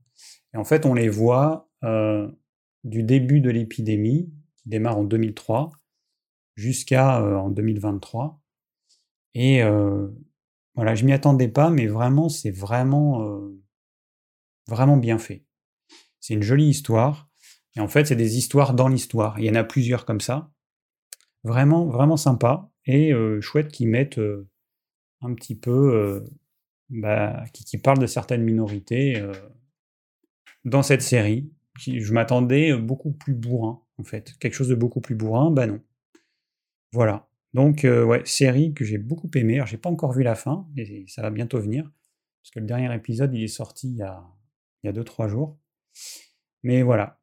Et 0.54 0.58
en 0.58 0.66
fait, 0.66 0.86
on 0.86 0.94
les 0.94 1.10
voit 1.10 1.71
du 1.84 3.04
début 3.04 3.42
de 3.42 3.50
l'épidémie, 3.50 4.32
qui 4.58 4.70
démarre 4.70 4.98
en 4.98 5.04
2003, 5.04 5.72
jusqu'à 6.56 7.22
en 7.22 7.50
2023. 7.50 8.40
Et 9.34 9.62
voilà, 10.76 10.96
je 10.96 11.06
m'y 11.06 11.14
attendais 11.14 11.48
pas, 11.48 11.70
mais 11.70 11.88
vraiment, 11.88 12.30
c'est 12.30 12.52
vraiment, 12.52 13.42
vraiment 14.68 14.98
bien 14.98 15.18
fait. 15.18 15.46
C'est 16.20 16.34
une 16.34 16.44
jolie 16.44 16.68
histoire. 16.68 17.30
Et 17.76 17.80
en 17.80 17.88
fait, 17.88 18.06
c'est 18.06 18.16
des 18.16 18.38
histoires 18.38 18.74
dans 18.74 18.88
l'histoire. 18.88 19.40
Il 19.40 19.46
y 19.46 19.50
en 19.50 19.56
a 19.56 19.64
plusieurs 19.64 20.06
comme 20.06 20.22
ça. 20.22 20.52
Vraiment, 21.44 21.88
vraiment 21.88 22.18
sympa. 22.18 22.70
Et 22.86 23.12
chouette 23.42 23.70
qu'ils 23.70 23.90
mettent 23.90 24.20
un 25.22 25.34
petit 25.34 25.56
peu, 25.56 25.94
euh, 25.94 26.22
bah, 26.90 27.44
qui, 27.54 27.78
parle 27.78 28.00
de 28.00 28.08
certaines 28.08 28.44
minorités 28.44 29.18
euh, 29.18 29.34
dans 30.66 30.84
cette 30.84 31.02
série. 31.02 31.52
Je 31.78 32.14
m'attendais 32.14 32.76
beaucoup 32.76 33.12
plus 33.12 33.34
bourrin, 33.34 33.82
en 33.98 34.04
fait. 34.04 34.38
Quelque 34.40 34.54
chose 34.54 34.68
de 34.68 34.76
beaucoup 34.76 35.02
plus 35.02 35.16
bourrin, 35.16 35.52
bah 35.52 35.68
non. 35.68 35.82
Voilà. 36.92 37.30
Donc, 37.54 37.86
euh, 37.86 38.04
ouais, 38.04 38.22
série 38.26 38.74
que 38.74 38.86
j'ai 38.86 38.98
beaucoup 38.98 39.30
aimée. 39.36 39.56
Alors, 39.56 39.68
j'ai 39.68 39.78
pas 39.78 39.90
encore 39.90 40.14
vu 40.14 40.24
la 40.24 40.36
fin, 40.36 40.68
mais 40.76 41.06
ça 41.08 41.22
va 41.22 41.30
bientôt 41.30 41.60
venir. 41.60 41.90
Parce 42.42 42.52
que 42.52 42.60
le 42.60 42.66
dernier 42.66 42.94
épisode, 42.94 43.34
il 43.34 43.44
est 43.44 43.48
sorti 43.48 43.90
il 43.90 43.98
y 44.84 44.88
a 44.88 44.94
2-3 44.94 45.28
jours. 45.28 45.58
Mais 46.64 46.82
voilà. 46.82 47.20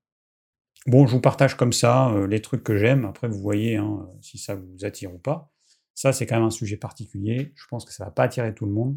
Bon, 0.86 1.06
je 1.06 1.12
vous 1.12 1.20
partage 1.20 1.56
comme 1.56 1.72
ça 1.72 2.14
les 2.28 2.40
trucs 2.40 2.62
que 2.62 2.76
j'aime. 2.76 3.04
Après, 3.04 3.28
vous 3.28 3.40
voyez 3.40 3.76
hein, 3.76 4.08
si 4.20 4.38
ça 4.38 4.54
vous 4.54 4.84
attire 4.84 5.14
ou 5.14 5.18
pas. 5.18 5.52
Ça, 5.94 6.12
c'est 6.12 6.26
quand 6.26 6.36
même 6.36 6.44
un 6.44 6.50
sujet 6.50 6.76
particulier. 6.76 7.52
Je 7.56 7.66
pense 7.66 7.84
que 7.84 7.92
ça 7.92 8.04
va 8.04 8.10
pas 8.10 8.22
attirer 8.22 8.54
tout 8.54 8.66
le 8.66 8.72
monde. 8.72 8.96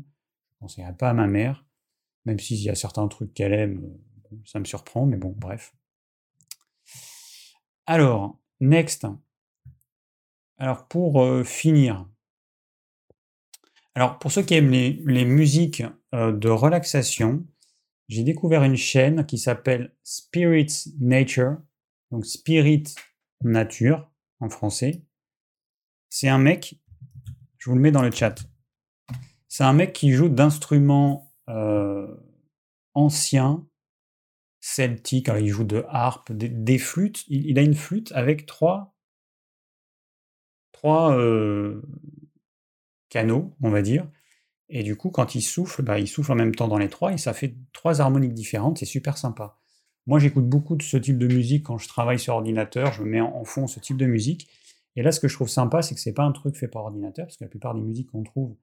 Je 0.51 0.55
ne 0.55 0.59
conseillerais 0.59 0.95
pas 0.95 1.09
à 1.09 1.13
ma 1.13 1.25
mère, 1.25 1.65
même 2.25 2.37
s'il 2.37 2.61
y 2.61 2.69
a 2.69 2.75
certains 2.75 3.07
trucs 3.07 3.33
qu'elle 3.33 3.53
aime, 3.53 3.83
euh, 3.83 3.97
ça 4.45 4.59
me 4.59 4.65
surprend, 4.65 5.05
mais 5.05 5.17
bon, 5.17 5.33
bref. 5.37 5.73
Alors, 7.85 8.39
next. 8.59 9.07
Alors, 10.57 10.87
pour 10.87 11.23
euh, 11.23 11.43
finir, 11.43 12.07
alors 13.95 14.19
pour 14.19 14.31
ceux 14.31 14.43
qui 14.43 14.53
aiment 14.53 14.71
les, 14.71 15.25
musiques 15.25 15.83
euh, 16.13 16.31
de 16.31 16.49
relaxation, 16.49 17.45
j'ai 18.07 18.23
découvert 18.23 18.63
une 18.63 18.75
chaîne 18.75 19.25
qui 19.25 19.37
s'appelle 19.37 19.95
Spirit 20.03 20.67
Nature, 20.99 21.57
donc 22.11 22.25
Spirit 22.25 22.83
Nature 23.41 24.09
en 24.39 24.49
français. 24.49 25.03
C'est 26.09 26.27
un 26.27 26.37
mec 26.37 26.81
je 27.61 27.69
vous 27.69 27.75
le 27.75 27.81
mets 27.81 27.91
dans 27.91 28.01
le 28.01 28.09
chat. 28.09 28.35
C'est 29.47 29.63
un 29.63 29.73
mec 29.73 29.93
qui 29.93 30.13
joue 30.13 30.29
d'instruments 30.29 31.31
euh, 31.47 32.07
anciens, 32.95 33.67
celtiques. 34.62 35.30
il 35.39 35.47
joue 35.47 35.65
de 35.65 35.84
harpe, 35.89 36.32
des, 36.32 36.78
flûtes. 36.78 37.26
Il, 37.28 37.60
a 37.60 37.62
une 37.62 37.76
flûte 37.76 38.12
avec 38.13 38.45
trois, 38.45 38.95
trois 40.71 41.17
euh, 41.17 41.82
canaux, 43.10 43.54
on 43.62 43.69
va 43.69 43.82
dire. 43.82 44.07
Et 44.70 44.84
du 44.84 44.95
coup, 44.95 45.09
quand 45.09 45.36
il 45.36 45.41
souffle, 45.41 45.82
bah, 45.82 45.99
il 45.99 46.07
souffle 46.07 46.32
en 46.32 46.36
même 46.36 46.55
temps 46.55 46.70
dans 46.70 46.78
les 46.78 46.88
trois 46.88 47.12
et 47.12 47.18
ça 47.18 47.34
fait 47.34 47.55
trois 47.74 47.99
harmoniques 47.99 48.34
différentes. 48.34 48.78
C'est 48.78 48.86
super 48.86 49.18
sympa. 49.18 49.57
Moi, 50.07 50.18
j'écoute 50.20 50.47
beaucoup 50.47 50.76
de 50.78 50.82
ce 50.84 50.97
type 50.97 51.18
de 51.18 51.28
musique 51.28 51.66
quand 51.66 51.78
je 51.78 51.88
travaille 51.89 52.20
sur 52.20 52.36
ordinateur. 52.36 52.93
Je 52.93 53.03
mets 53.03 53.20
en 53.20 53.43
fond 53.43 53.68
ce 53.68 53.80
type 53.80 53.97
de 53.97 54.05
musique. 54.05 54.47
Et 54.95 55.03
là, 55.03 55.12
ce 55.12 55.20
que 55.20 55.28
je 55.28 55.36
trouve 55.36 55.49
sympa, 55.49 55.82
c'est 55.82 55.95
que 55.95 56.01
c'est 56.01 56.14
pas 56.14 56.24
un 56.24 56.32
truc 56.32 56.55
fait 56.55 56.68
par 56.68 56.84
ordinateur, 56.84 57.26
parce 57.26 57.38
que 57.38 57.43
la 57.43 57.49
plupart 57.49 57.74
des 57.74 57.82
musiques 57.82 58.12
qu'on 58.12 58.24
trouve, 58.24 58.55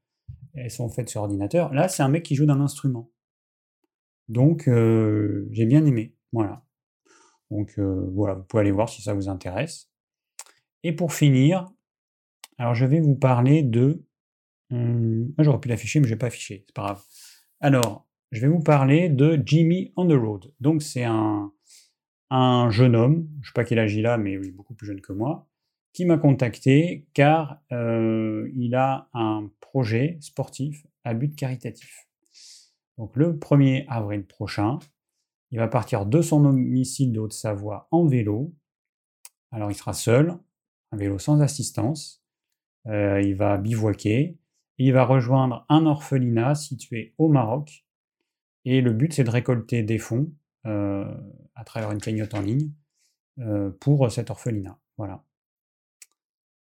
elles 0.54 0.70
sont 0.70 0.88
faites 0.88 1.08
sur 1.08 1.22
ordinateur. 1.22 1.72
Là, 1.72 1.88
c'est 1.88 2.02
un 2.02 2.08
mec 2.08 2.22
qui 2.22 2.34
joue 2.34 2.46
d'un 2.46 2.60
instrument. 2.60 3.10
Donc, 4.28 4.64
j'ai 4.66 5.66
bien 5.66 5.84
aimé. 5.84 6.14
Voilà. 6.32 6.64
Donc, 7.50 7.78
voilà, 7.78 8.34
vous 8.34 8.44
pouvez 8.44 8.60
aller 8.60 8.70
voir 8.70 8.88
si 8.88 9.02
ça 9.02 9.14
vous 9.14 9.28
intéresse. 9.28 9.90
Et 10.84 10.92
pour 10.92 11.12
finir, 11.12 11.70
alors 12.58 12.74
je 12.74 12.86
vais 12.86 13.00
vous 13.00 13.16
parler 13.16 13.62
de. 13.62 14.04
Ah, 14.70 15.42
j'aurais 15.42 15.60
pu 15.60 15.68
l'afficher, 15.68 16.00
mais 16.00 16.06
je 16.06 16.12
vais 16.12 16.18
pas 16.18 16.26
affiché, 16.26 16.64
c'est 16.66 16.74
pas 16.74 16.82
grave. 16.82 17.02
Alors, 17.60 18.06
je 18.32 18.40
vais 18.40 18.48
vous 18.48 18.62
parler 18.62 19.08
de 19.08 19.40
Jimmy 19.44 19.92
on 19.96 20.06
the 20.06 20.12
Road. 20.12 20.52
Donc, 20.60 20.82
c'est 20.82 21.04
un, 21.04 21.50
un 22.30 22.68
jeune 22.70 22.94
homme, 22.94 23.28
je 23.40 23.48
sais 23.48 23.54
pas 23.54 23.64
quel 23.64 23.78
âge 23.78 23.94
il 23.94 24.06
a, 24.06 24.18
mais 24.18 24.34
est 24.34 24.50
beaucoup 24.50 24.74
plus 24.74 24.86
jeune 24.86 25.00
que 25.00 25.12
moi, 25.12 25.48
qui 25.94 26.04
m'a 26.04 26.18
contacté 26.18 27.06
car 27.14 27.62
il 27.70 28.74
a 28.74 29.08
un 29.14 29.50
projet 29.60 30.18
sportif 30.20 30.86
à 31.04 31.14
but 31.14 31.34
caritatif. 31.34 32.07
Donc 32.98 33.16
le 33.16 33.32
1er 33.32 33.86
avril 33.88 34.26
prochain, 34.26 34.80
il 35.50 35.58
va 35.58 35.68
partir 35.68 36.04
de 36.04 36.20
son 36.20 36.42
domicile 36.42 37.12
de 37.12 37.20
Haute-Savoie 37.20 37.88
en 37.90 38.04
vélo. 38.04 38.52
Alors 39.50 39.70
il 39.70 39.74
sera 39.74 39.94
seul, 39.94 40.36
un 40.92 40.96
vélo 40.96 41.18
sans 41.18 41.40
assistance. 41.40 42.22
Euh, 42.86 43.22
il 43.22 43.34
va 43.34 43.56
bivouaquer. 43.56 44.36
Il 44.78 44.92
va 44.92 45.04
rejoindre 45.04 45.64
un 45.68 45.86
orphelinat 45.86 46.54
situé 46.54 47.14
au 47.18 47.28
Maroc. 47.28 47.86
Et 48.64 48.80
le 48.80 48.92
but, 48.92 49.12
c'est 49.12 49.24
de 49.24 49.30
récolter 49.30 49.82
des 49.82 49.98
fonds 49.98 50.32
euh, 50.66 51.04
à 51.54 51.64
travers 51.64 51.90
une 51.92 52.00
cagnotte 52.00 52.34
en 52.34 52.40
ligne 52.40 52.72
euh, 53.38 53.70
pour 53.80 54.10
cet 54.10 54.30
orphelinat. 54.30 54.78
Voilà. 54.96 55.24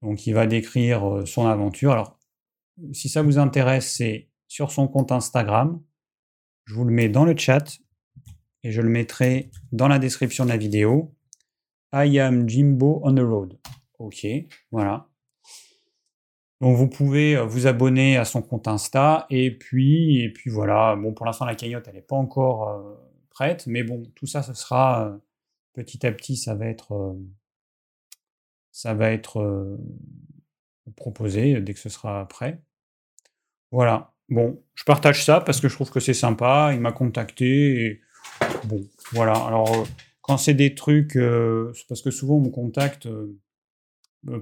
Donc 0.02 0.26
il 0.28 0.34
va 0.34 0.48
décrire 0.48 1.28
son 1.28 1.48
aventure. 1.48 1.92
Alors, 1.92 2.20
si 2.94 3.10
ça 3.10 3.22
vous 3.22 3.38
intéresse, 3.38 3.94
c'est 3.96 4.30
sur 4.48 4.72
son 4.72 4.88
compte 4.88 5.12
Instagram. 5.12 5.82
Je 6.70 6.76
vous 6.76 6.86
le 6.86 6.92
mets 6.92 7.10
dans 7.10 7.26
le 7.26 7.36
chat 7.36 7.80
et 8.62 8.72
je 8.72 8.80
le 8.80 8.90
mettrai 8.90 9.50
dans 9.72 9.88
la 9.88 9.98
description 9.98 10.44
de 10.44 10.50
la 10.50 10.58
vidéo. 10.58 11.16
I 11.92 12.20
am 12.20 12.48
Jimbo 12.48 13.02
on 13.04 13.16
the 13.16 13.22
road. 13.22 13.58
Ok, 13.98 14.28
voilà. 14.70 15.10
Donc 16.62 16.78
vous 16.78 16.88
pouvez 16.88 17.36
euh, 17.38 17.44
vous 17.44 17.66
abonner 17.66 18.18
à 18.18 18.26
son 18.26 18.44
compte 18.44 18.68
Insta 18.68 19.26
et 19.32 19.50
puis 19.50 20.22
et 20.22 20.32
puis 20.32 20.52
voilà. 20.52 20.96
Bon 20.96 21.12
pour 21.12 21.26
l'instant 21.26 21.46
la 21.46 21.56
cagnotte 21.56 21.88
elle 21.88 21.96
n'est 21.96 22.02
pas 22.04 22.18
encore 22.18 22.70
euh, 22.70 22.94
prête, 23.32 23.66
mais 23.66 23.82
bon 23.82 24.04
tout 24.14 24.28
ça 24.28 24.44
ce 24.44 24.54
sera 24.54 25.08
euh, 25.08 25.18
petit 25.74 26.06
à 26.06 26.12
petit 26.12 26.38
ça 26.38 26.54
va 26.54 26.68
être 26.68 27.18
ça 28.72 28.94
va 28.94 29.10
être 29.10 29.76
proposé 30.96 31.60
dès 31.62 31.74
que 31.74 31.80
ce 31.80 31.90
sera 31.90 32.28
prêt. 32.28 32.62
Voilà. 33.72 34.14
Bon, 34.30 34.64
je 34.76 34.84
partage 34.84 35.26
ça 35.26 35.42
parce 35.42 35.60
que 35.60 35.68
je 35.68 35.76
trouve 35.76 35.92
que 35.92 36.00
c'est 36.00 36.14
sympa. 36.14 36.72
Il 36.74 36.82
m'a 36.82 36.92
contacté 36.92 37.86
et 37.86 38.02
Bon, 38.66 38.82
voilà. 39.12 39.34
Alors, 39.34 39.74
euh, 39.76 39.84
quand 40.22 40.38
c'est 40.38 40.54
des 40.54 40.76
trucs, 40.76 41.16
euh, 41.16 41.74
parce 41.88 42.02
que 42.02 42.12
souvent 42.12 42.36
on 42.36 42.42
me 42.42 42.50
contacte 42.50 43.08
euh, 43.08 43.38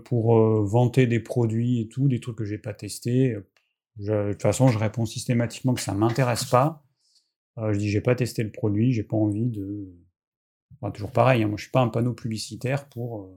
pour 0.05 0.35
vanter 0.65 1.07
des 1.07 1.19
produits 1.19 1.81
et 1.81 1.87
tout, 1.87 2.07
des 2.07 2.19
trucs 2.19 2.37
que 2.37 2.45
j'ai 2.45 2.57
pas 2.57 2.73
testés. 2.73 3.37
de 3.97 4.31
toute 4.31 4.41
façon, 4.41 4.69
je 4.69 4.77
réponds 4.77 5.05
systématiquement 5.05 5.73
que 5.73 5.81
ça 5.81 5.93
m'intéresse 5.93 6.45
pas. 6.45 6.83
je 7.57 7.77
dis 7.77 7.89
j'ai 7.89 8.01
pas 8.01 8.15
testé 8.15 8.43
le 8.43 8.51
produit, 8.51 8.91
j'ai 8.93 9.03
pas 9.03 9.17
envie 9.17 9.45
de. 9.45 9.93
toujours 10.93 11.11
pareil, 11.11 11.43
hein, 11.43 11.47
moi 11.47 11.57
je 11.57 11.63
suis 11.63 11.71
pas 11.71 11.81
un 11.81 11.89
panneau 11.89 12.13
publicitaire 12.13 12.89
pour 12.89 13.29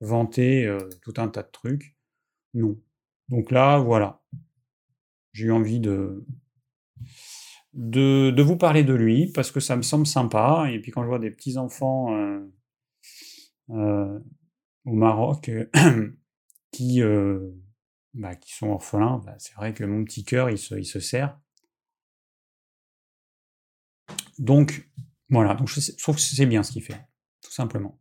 vanter 0.00 0.66
tout 1.02 1.14
un 1.18 1.28
tas 1.28 1.42
de 1.42 1.50
trucs. 1.52 1.94
Non. 2.54 2.78
Donc 3.28 3.50
là, 3.50 3.78
voilà. 3.78 4.22
J'ai 5.32 5.46
eu 5.46 5.52
envie 5.52 5.80
de 5.80 6.24
de, 7.72 8.42
vous 8.42 8.56
parler 8.56 8.84
de 8.84 8.94
lui 8.94 9.30
parce 9.32 9.50
que 9.50 9.60
ça 9.60 9.76
me 9.76 9.82
semble 9.82 10.06
sympa. 10.06 10.66
Et 10.70 10.80
puis 10.80 10.90
quand 10.90 11.02
je 11.02 11.08
vois 11.08 11.18
des 11.18 11.30
petits 11.30 11.58
enfants 11.58 12.14
euh, 12.14 12.40
euh, 13.70 14.18
au 14.84 14.92
Maroc 14.92 15.50
qui, 16.72 17.02
euh, 17.02 17.50
bah, 18.14 18.36
qui 18.36 18.52
sont 18.54 18.68
orphelins, 18.68 19.22
bah, 19.24 19.34
c'est 19.38 19.54
vrai 19.54 19.72
que 19.72 19.84
mon 19.84 20.04
petit 20.04 20.24
cœur 20.24 20.50
il 20.50 20.58
se, 20.58 20.74
il 20.74 20.84
se 20.84 21.00
serre. 21.00 21.38
Donc 24.38 24.88
voilà, 25.28 25.54
donc 25.54 25.68
je, 25.68 25.96
trouve 26.02 26.16
que 26.16 26.20
c'est 26.20 26.46
bien 26.46 26.62
ce 26.62 26.72
qu'il 26.72 26.82
fait, 26.82 27.00
tout 27.42 27.52
simplement. 27.52 27.98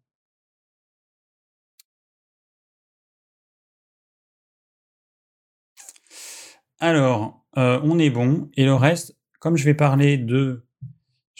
Alors, 6.81 7.45
on 7.55 7.97
est 7.99 8.09
bon. 8.09 8.51
Et 8.57 8.65
le 8.65 8.73
reste, 8.73 9.15
comme 9.39 9.55
je 9.55 9.63
vais 9.63 9.71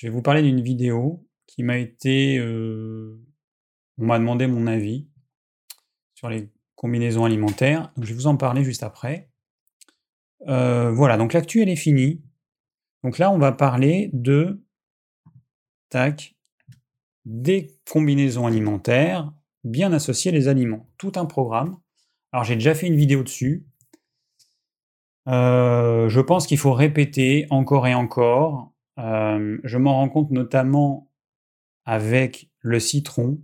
vous 0.09 0.21
parler 0.21 0.41
d'une 0.41 0.61
vidéo 0.61 1.27
qui 1.47 1.63
m'a 1.63 1.77
été, 1.77 2.37
euh, 2.37 3.19
on 3.97 4.05
m'a 4.05 4.17
demandé 4.17 4.47
mon 4.47 4.65
avis 4.67 5.09
sur 6.15 6.29
les 6.29 6.49
combinaisons 6.75 7.25
alimentaires. 7.25 7.91
Donc 7.95 8.05
je 8.05 8.09
vais 8.09 8.15
vous 8.15 8.27
en 8.27 8.37
parler 8.37 8.63
juste 8.63 8.83
après. 8.83 9.29
Euh, 10.47 10.91
voilà, 10.91 11.17
donc 11.17 11.33
l'actu 11.33 11.61
elle 11.61 11.69
est 11.69 11.75
finie. 11.75 12.23
Donc 13.03 13.17
là 13.17 13.31
on 13.31 13.37
va 13.37 13.51
parler 13.51 14.09
de, 14.13 14.63
tac, 15.89 16.35
des 17.25 17.75
combinaisons 17.89 18.47
alimentaires 18.47 19.33
bien 19.63 19.91
associées 19.91 20.31
les 20.31 20.47
aliments. 20.47 20.89
Tout 20.97 21.11
un 21.15 21.25
programme. 21.25 21.79
Alors 22.31 22.45
j'ai 22.45 22.55
déjà 22.55 22.73
fait 22.73 22.87
une 22.87 22.95
vidéo 22.95 23.23
dessus. 23.23 23.65
Euh, 25.27 26.09
je 26.09 26.19
pense 26.19 26.47
qu'il 26.47 26.57
faut 26.57 26.73
répéter 26.73 27.47
encore 27.49 27.87
et 27.87 27.93
encore. 27.93 28.73
Euh, 28.97 29.57
je 29.63 29.77
m'en 29.77 29.95
rends 29.95 30.09
compte 30.09 30.31
notamment 30.31 31.11
avec 31.85 32.49
le 32.59 32.79
citron. 32.79 33.39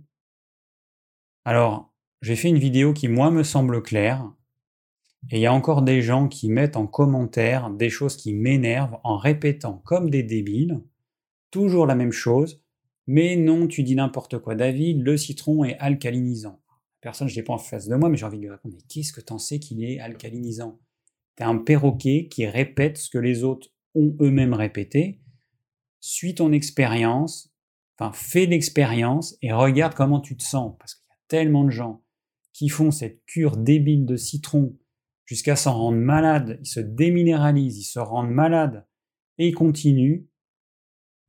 Alors, 1.44 1.92
j'ai 2.20 2.36
fait 2.36 2.48
une 2.48 2.58
vidéo 2.58 2.92
qui, 2.92 3.08
moi, 3.08 3.30
me 3.30 3.42
semble 3.42 3.82
claire. 3.82 4.30
Et 5.30 5.38
il 5.38 5.40
y 5.40 5.46
a 5.46 5.52
encore 5.52 5.82
des 5.82 6.00
gens 6.00 6.28
qui 6.28 6.48
mettent 6.48 6.76
en 6.76 6.86
commentaire 6.86 7.70
des 7.70 7.90
choses 7.90 8.16
qui 8.16 8.34
m'énervent 8.34 8.98
en 9.02 9.16
répétant 9.16 9.82
comme 9.84 10.10
des 10.10 10.22
débiles, 10.22 10.80
toujours 11.50 11.86
la 11.86 11.94
même 11.94 12.12
chose. 12.12 12.62
Mais 13.06 13.36
non, 13.36 13.66
tu 13.66 13.82
dis 13.82 13.94
n'importe 13.94 14.38
quoi, 14.38 14.54
David, 14.54 15.02
le 15.02 15.16
citron 15.16 15.64
est 15.64 15.78
alcalinisant. 15.78 16.60
Personne, 17.00 17.28
je 17.28 17.36
l'ai 17.36 17.42
pas 17.42 17.54
en 17.54 17.58
face 17.58 17.88
de 17.88 17.96
moi, 17.96 18.08
mais 18.08 18.16
j'ai 18.16 18.26
envie 18.26 18.36
de 18.36 18.42
lui 18.42 18.50
répondre, 18.50 18.74
mais 18.76 18.84
qu'est-ce 18.88 19.12
que 19.12 19.20
t'en 19.20 19.38
sais 19.38 19.58
qu'il 19.58 19.82
est 19.82 19.98
alcalinisant? 19.98 20.78
Un 21.46 21.58
perroquet 21.58 22.28
qui 22.30 22.46
répète 22.46 22.98
ce 22.98 23.10
que 23.10 23.18
les 23.18 23.44
autres 23.44 23.68
ont 23.94 24.16
eux-mêmes 24.20 24.54
répété. 24.54 25.20
Suis 26.00 26.34
ton 26.34 26.52
expérience, 26.52 27.52
enfin 27.98 28.12
fais 28.12 28.46
l'expérience 28.46 29.36
et 29.42 29.52
regarde 29.52 29.94
comment 29.94 30.20
tu 30.20 30.36
te 30.36 30.42
sens. 30.42 30.74
Parce 30.78 30.94
qu'il 30.94 31.06
y 31.08 31.12
a 31.12 31.18
tellement 31.28 31.64
de 31.64 31.70
gens 31.70 32.02
qui 32.52 32.68
font 32.68 32.90
cette 32.90 33.24
cure 33.26 33.56
débile 33.56 34.04
de 34.04 34.16
citron 34.16 34.76
jusqu'à 35.24 35.56
s'en 35.56 35.74
rendre 35.74 35.98
malade, 35.98 36.58
ils 36.62 36.66
se 36.66 36.80
déminéralisent, 36.80 37.78
ils 37.78 37.84
se 37.84 37.98
rendent 37.98 38.30
malades 38.30 38.86
et 39.36 39.48
ils 39.48 39.54
continuent. 39.54 40.26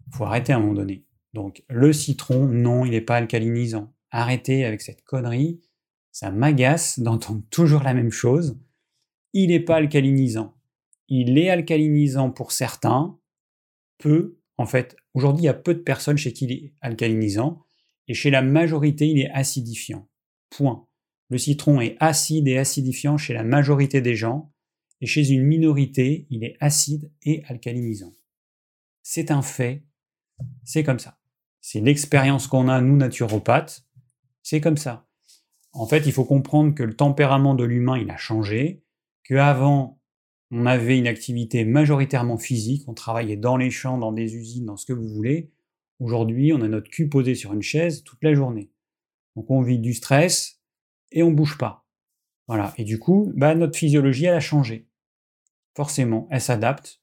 Il 0.07 0.15
faut 0.15 0.23
arrêter 0.23 0.53
à 0.53 0.55
un 0.55 0.59
moment 0.59 0.73
donné. 0.73 1.05
Donc 1.33 1.63
le 1.69 1.93
citron, 1.93 2.47
non, 2.47 2.85
il 2.85 2.91
n'est 2.91 3.01
pas 3.01 3.17
alcalinisant. 3.17 3.93
Arrêtez 4.09 4.65
avec 4.65 4.81
cette 4.81 5.03
connerie. 5.03 5.61
Ça 6.11 6.31
m'agace 6.31 6.99
d'entendre 6.99 7.43
toujours 7.51 7.83
la 7.83 7.93
même 7.93 8.11
chose 8.11 8.59
il 9.33 9.49
n'est 9.49 9.59
pas 9.59 9.77
alcalinisant. 9.77 10.55
Il 11.07 11.37
est 11.37 11.49
alcalinisant 11.49 12.31
pour 12.31 12.51
certains, 12.51 13.19
peu. 13.97 14.37
En 14.57 14.65
fait, 14.65 14.95
aujourd'hui, 15.13 15.43
il 15.43 15.45
y 15.45 15.49
a 15.49 15.53
peu 15.53 15.73
de 15.73 15.79
personnes 15.79 16.17
chez 16.17 16.33
qui 16.33 16.45
il 16.45 16.51
est 16.51 16.73
alcalinisant, 16.81 17.63
et 18.07 18.13
chez 18.13 18.29
la 18.29 18.41
majorité, 18.41 19.07
il 19.07 19.19
est 19.19 19.29
acidifiant. 19.31 20.07
Point. 20.49 20.87
Le 21.29 21.37
citron 21.37 21.79
est 21.79 21.95
acide 21.99 22.47
et 22.47 22.57
acidifiant 22.57 23.17
chez 23.17 23.33
la 23.33 23.43
majorité 23.43 24.01
des 24.01 24.15
gens, 24.15 24.51
et 25.01 25.05
chez 25.05 25.29
une 25.29 25.43
minorité, 25.43 26.27
il 26.29 26.43
est 26.43 26.57
acide 26.59 27.11
et 27.23 27.43
alcalinisant. 27.47 28.13
C'est 29.03 29.31
un 29.31 29.41
fait, 29.41 29.83
c'est 30.63 30.83
comme 30.83 30.99
ça. 30.99 31.19
C'est 31.61 31.81
l'expérience 31.81 32.47
qu'on 32.47 32.67
a, 32.67 32.81
nous, 32.81 32.97
naturopathes, 32.97 33.85
c'est 34.43 34.61
comme 34.61 34.77
ça. 34.77 35.07
En 35.71 35.85
fait, 35.85 36.05
il 36.05 36.11
faut 36.11 36.25
comprendre 36.25 36.73
que 36.73 36.83
le 36.83 36.95
tempérament 36.95 37.53
de 37.53 37.63
l'humain, 37.63 37.97
il 37.97 38.09
a 38.09 38.17
changé, 38.17 38.83
qu'avant, 39.29 39.99
on 40.51 40.65
avait 40.65 40.97
une 40.97 41.07
activité 41.07 41.63
majoritairement 41.63 42.37
physique, 42.37 42.83
on 42.87 42.93
travaillait 42.93 43.37
dans 43.37 43.57
les 43.57 43.69
champs, 43.69 43.99
dans 43.99 44.11
des 44.11 44.35
usines, 44.35 44.65
dans 44.65 44.77
ce 44.77 44.87
que 44.87 44.93
vous 44.93 45.07
voulez. 45.07 45.51
Aujourd'hui, 45.99 46.51
on 46.53 46.61
a 46.61 46.67
notre 46.67 46.89
cul 46.89 47.07
posé 47.07 47.35
sur 47.35 47.53
une 47.53 47.61
chaise 47.61 48.03
toute 48.03 48.23
la 48.23 48.33
journée. 48.33 48.71
Donc 49.35 49.51
on 49.51 49.61
vit 49.61 49.79
du 49.79 49.93
stress 49.93 50.59
et 51.11 51.21
on 51.21 51.31
bouge 51.31 51.57
pas. 51.57 51.85
Voilà. 52.47 52.73
Et 52.77 52.83
du 52.83 52.97
coup, 52.97 53.31
bah, 53.35 53.53
notre 53.53 53.77
physiologie, 53.77 54.25
elle 54.25 54.33
a 54.33 54.39
changé. 54.39 54.87
Forcément, 55.75 56.27
elle 56.31 56.41
s'adapte. 56.41 56.99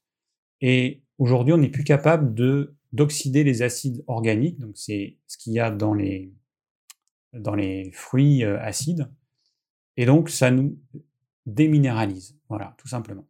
Et 0.59 1.03
aujourd'hui, 1.17 1.53
on 1.53 1.57
n'est 1.57 1.69
plus 1.69 1.85
capable 1.85 2.33
de 2.33 2.73
d'oxyder 2.93 3.43
les 3.43 3.61
acides 3.61 4.03
organiques. 4.07 4.59
Donc 4.59 4.77
c'est 4.77 5.17
ce 5.27 5.37
qu'il 5.37 5.53
y 5.53 5.59
a 5.59 5.71
dans 5.71 5.93
les 5.93 6.33
dans 7.33 7.55
les 7.55 7.91
fruits 7.93 8.43
euh, 8.43 8.59
acides. 8.59 9.09
Et 9.95 10.05
donc 10.05 10.29
ça 10.29 10.51
nous 10.51 10.77
déminéralise. 11.47 12.37
Voilà, 12.49 12.75
tout 12.77 12.87
simplement. 12.87 13.27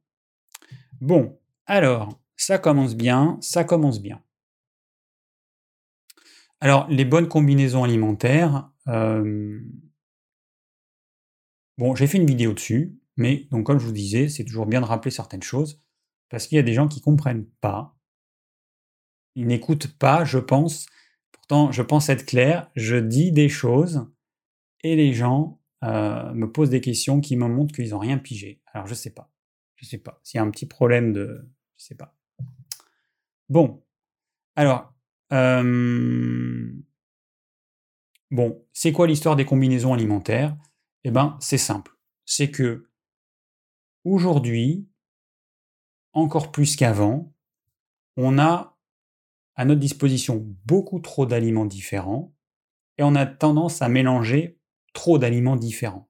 Bon, 1.00 1.40
alors, 1.66 2.20
ça 2.36 2.58
commence 2.58 2.96
bien, 2.96 3.38
ça 3.42 3.64
commence 3.64 4.02
bien. 4.02 4.22
Alors, 6.60 6.88
les 6.90 7.06
bonnes 7.06 7.28
combinaisons 7.28 7.84
alimentaires, 7.84 8.70
euh, 8.88 9.62
bon, 11.78 11.96
j'ai 11.96 12.08
fait 12.08 12.18
une 12.18 12.26
vidéo 12.26 12.54
dessus, 12.54 13.00
mais 13.16 13.48
donc 13.52 13.66
comme 13.66 13.80
je 13.80 13.86
vous 13.86 13.92
disais, 13.92 14.28
c'est 14.28 14.44
toujours 14.44 14.66
bien 14.66 14.82
de 14.82 14.86
rappeler 14.86 15.12
certaines 15.12 15.44
choses, 15.44 15.80
parce 16.30 16.48
qu'il 16.48 16.56
y 16.56 16.60
a 16.60 16.64
des 16.64 16.74
gens 16.74 16.88
qui 16.88 17.00
comprennent 17.00 17.48
pas, 17.62 17.96
ils 19.36 19.46
n'écoutent 19.46 19.96
pas, 20.00 20.26
je 20.26 20.40
pense, 20.40 20.88
pourtant 21.32 21.72
je 21.72 21.84
pense 21.84 22.10
être 22.10 22.26
clair, 22.26 22.72
je 22.76 22.96
dis 22.96 23.32
des 23.32 23.50
choses, 23.50 24.08
et 24.82 24.96
les 24.96 25.14
gens 25.14 25.62
euh, 25.84 26.34
me 26.34 26.52
posent 26.52 26.70
des 26.70 26.82
questions 26.82 27.22
qui 27.22 27.36
me 27.38 27.48
montrent 27.48 27.74
qu'ils 27.74 27.92
n'ont 27.92 28.00
rien 28.00 28.18
pigé. 28.18 28.62
Alors 28.74 28.88
je 28.88 28.94
sais 28.94 29.14
pas. 29.14 29.32
Je 29.76 29.86
sais 29.86 30.00
pas. 30.00 30.20
S'il 30.24 30.38
y 30.38 30.42
a 30.42 30.44
un 30.44 30.50
petit 30.50 30.66
problème 30.66 31.14
de. 31.14 31.48
Je 31.78 31.86
sais 31.86 31.96
pas. 31.96 32.16
Bon. 33.50 33.84
Alors. 34.56 34.94
Euh, 35.34 36.72
bon, 38.32 38.66
c'est 38.72 38.94
quoi 38.94 39.08
l'histoire 39.08 39.36
des 39.36 39.46
combinaisons 39.46 39.94
alimentaires? 39.94 40.56
Eh 41.04 41.12
ben, 41.12 41.38
c'est 41.42 41.58
simple. 41.58 41.92
C'est 42.26 42.50
que 42.50 42.90
aujourd'hui, 44.04 44.88
encore 46.14 46.52
plus 46.52 46.76
qu'avant, 46.76 47.34
on 48.16 48.40
a 48.40 48.78
à 49.56 49.66
notre 49.66 49.82
disposition 49.82 50.44
beaucoup 50.66 51.00
trop 51.00 51.26
d'aliments 51.26 51.66
différents 51.66 52.34
et 52.98 53.04
on 53.04 53.16
a 53.16 53.26
tendance 53.26 53.82
à 53.82 53.90
mélanger 53.90 54.57
trop 54.94 55.18
d'aliments 55.18 55.56
différents. 55.56 56.10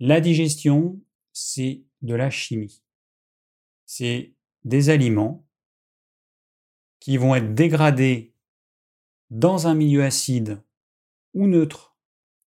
La 0.00 0.20
digestion, 0.20 1.00
c'est 1.32 1.84
de 2.02 2.14
la 2.14 2.30
chimie. 2.30 2.82
C'est 3.86 4.34
des 4.64 4.90
aliments 4.90 5.46
qui 7.00 7.16
vont 7.16 7.34
être 7.34 7.54
dégradés 7.54 8.34
dans 9.30 9.66
un 9.66 9.74
milieu 9.74 10.04
acide 10.04 10.62
ou 11.34 11.46
neutre 11.46 11.96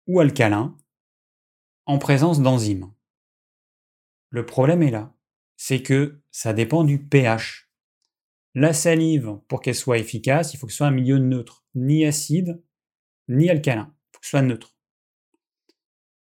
ou 0.07 0.21
alcalin 0.21 0.77
en 1.87 1.99
présence 1.99 2.41
d'enzymes. 2.41 2.93
Le 4.31 4.47
problème 4.47 4.83
est 4.83 4.91
là, 4.91 5.15
c'est 5.57 5.83
que 5.83 6.23
ça 6.31 6.53
dépend 6.53 6.85
du 6.85 6.99
pH. 6.99 7.71
La 8.55 8.73
salive, 8.73 9.39
pour 9.49 9.61
qu'elle 9.61 9.75
soit 9.75 9.99
efficace, 9.99 10.55
il 10.55 10.57
faut 10.57 10.67
que 10.67 10.73
ce 10.73 10.79
soit 10.79 10.87
un 10.87 10.93
milieu 10.93 11.19
neutre, 11.19 11.65
ni 11.75 12.05
acide, 12.05 12.63
ni 13.29 13.49
alcalin. 13.51 13.95
Il 13.95 14.11
faut 14.13 14.21
que 14.21 14.27
ce 14.27 14.31
soit 14.31 14.43
neutre. 14.43 14.77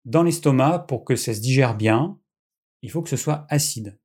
Dans 0.05 0.23
l'estomac, 0.23 0.79
pour 0.79 1.05
que 1.05 1.15
ça 1.15 1.33
se 1.33 1.39
digère 1.39 1.75
bien, 1.75 2.19
il 2.81 2.91
faut 2.91 3.01
que 3.01 3.09
ce 3.09 3.17
soit 3.17 3.45
acide. 3.49 3.99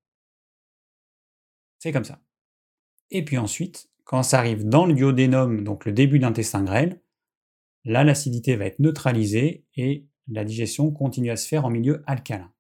C'est 1.78 1.92
comme 1.92 2.05
ça. 2.05 2.20
Et 3.11 3.24
puis 3.24 3.38
ensuite, 3.38 3.90
quand 4.05 4.22
ça 4.22 4.38
arrive 4.38 4.68
dans 4.68 4.86
le 4.86 4.94
duodénum, 4.94 5.64
donc 5.64 5.84
le 5.84 5.92
début 5.92 6.18
d'intestin 6.18 6.64
grêle, 6.64 7.01
là 7.84 8.05
l'acidité 8.05 8.57
va 8.57 8.66
être 8.66 8.78
neutralisée 8.78 9.66
et 9.74 10.07
la 10.28 10.44
digestion 10.44 10.90
continue 10.90 11.30
à 11.30 11.36
se 11.36 11.49
faire 11.49 11.64
en 11.64 11.70
milieu 11.70 12.03
alcalin. 12.07 12.53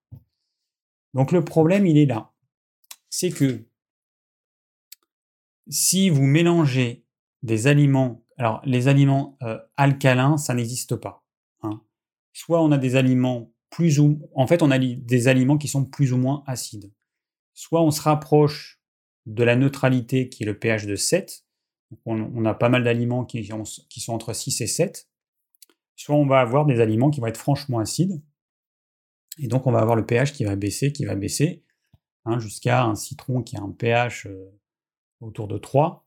Donc 1.14 1.32
le 1.32 1.44
problème, 1.44 1.86
il 1.86 1.98
est 1.98 2.06
là. 2.06 2.32
C'est 3.10 3.30
que 3.30 3.66
si 5.68 6.10
vous 6.10 6.24
mélangez 6.24 7.04
des 7.42 7.66
aliments, 7.66 8.24
alors 8.36 8.60
les 8.64 8.88
aliments 8.88 9.36
euh, 9.42 9.58
alcalins, 9.76 10.36
ça 10.36 10.54
n'existe 10.54 10.96
pas. 10.96 11.24
Soit 12.32 12.62
on 12.62 12.72
a 12.72 12.78
des 12.78 12.96
aliments 12.96 13.52
plus 13.70 14.00
ou, 14.00 14.28
en 14.34 14.46
fait, 14.46 14.62
on 14.62 14.70
a 14.70 14.78
des 14.78 15.28
aliments 15.28 15.58
qui 15.58 15.68
sont 15.68 15.84
plus 15.84 16.12
ou 16.12 16.16
moins 16.16 16.42
acides. 16.46 16.92
Soit 17.54 17.82
on 17.82 17.90
se 17.90 18.00
rapproche 18.00 18.80
de 19.26 19.44
la 19.44 19.56
neutralité 19.56 20.28
qui 20.28 20.42
est 20.42 20.46
le 20.46 20.58
pH 20.58 20.86
de 20.86 20.96
7. 20.96 21.44
on, 22.06 22.44
a 22.44 22.54
pas 22.54 22.68
mal 22.68 22.82
d'aliments 22.82 23.24
qui, 23.24 23.46
qui 23.88 24.00
sont 24.00 24.12
entre 24.12 24.32
6 24.32 24.60
et 24.60 24.66
7. 24.66 25.08
Soit 25.96 26.16
on 26.16 26.26
va 26.26 26.40
avoir 26.40 26.64
des 26.64 26.80
aliments 26.80 27.10
qui 27.10 27.20
vont 27.20 27.26
être 27.26 27.36
franchement 27.36 27.78
acides. 27.78 28.22
Et 29.38 29.48
donc 29.48 29.66
on 29.66 29.72
va 29.72 29.80
avoir 29.80 29.96
le 29.96 30.06
pH 30.06 30.32
qui 30.32 30.44
va 30.44 30.56
baisser, 30.56 30.92
qui 30.92 31.04
va 31.04 31.14
baisser, 31.14 31.64
hein, 32.24 32.38
jusqu'à 32.38 32.84
un 32.84 32.94
citron 32.94 33.42
qui 33.42 33.56
a 33.56 33.60
un 33.60 33.70
pH 33.70 34.26
euh, 34.26 34.50
autour 35.20 35.48
de 35.48 35.58
3. 35.58 36.06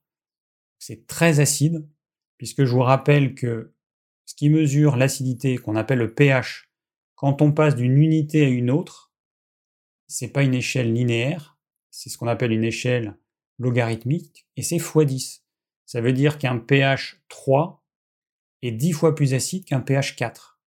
C'est 0.79 1.05
très 1.07 1.39
acide, 1.39 1.87
puisque 2.37 2.65
je 2.65 2.71
vous 2.71 2.81
rappelle 2.81 3.35
que 3.35 3.73
ce 4.25 4.35
qui 4.35 4.49
mesure 4.49 4.95
l'acidité, 4.95 5.57
qu'on 5.57 5.75
appelle 5.75 5.99
le 5.99 6.13
pH, 6.13 6.69
quand 7.15 7.41
on 7.41 7.51
passe 7.51 7.75
d'une 7.75 7.97
unité 7.97 8.45
à 8.45 8.49
une 8.49 8.71
autre, 8.71 9.11
c'est 10.07 10.29
pas 10.29 10.43
une 10.43 10.53
échelle 10.53 10.93
linéaire, 10.93 11.57
c'est 11.89 12.09
ce 12.09 12.17
qu'on 12.17 12.27
appelle 12.27 12.51
une 12.51 12.63
échelle 12.63 13.17
logarithmique, 13.59 14.47
et 14.57 14.63
c'est 14.63 14.77
x10. 14.77 15.41
Ça 15.85 16.01
veut 16.01 16.13
dire 16.13 16.37
qu'un 16.37 16.57
pH 16.57 17.21
3 17.29 17.83
est 18.61 18.71
10 18.71 18.91
fois 18.93 19.15
plus 19.15 19.33
acide 19.33 19.65
qu'un 19.65 19.81
pH 19.81 20.15
4. 20.15 20.59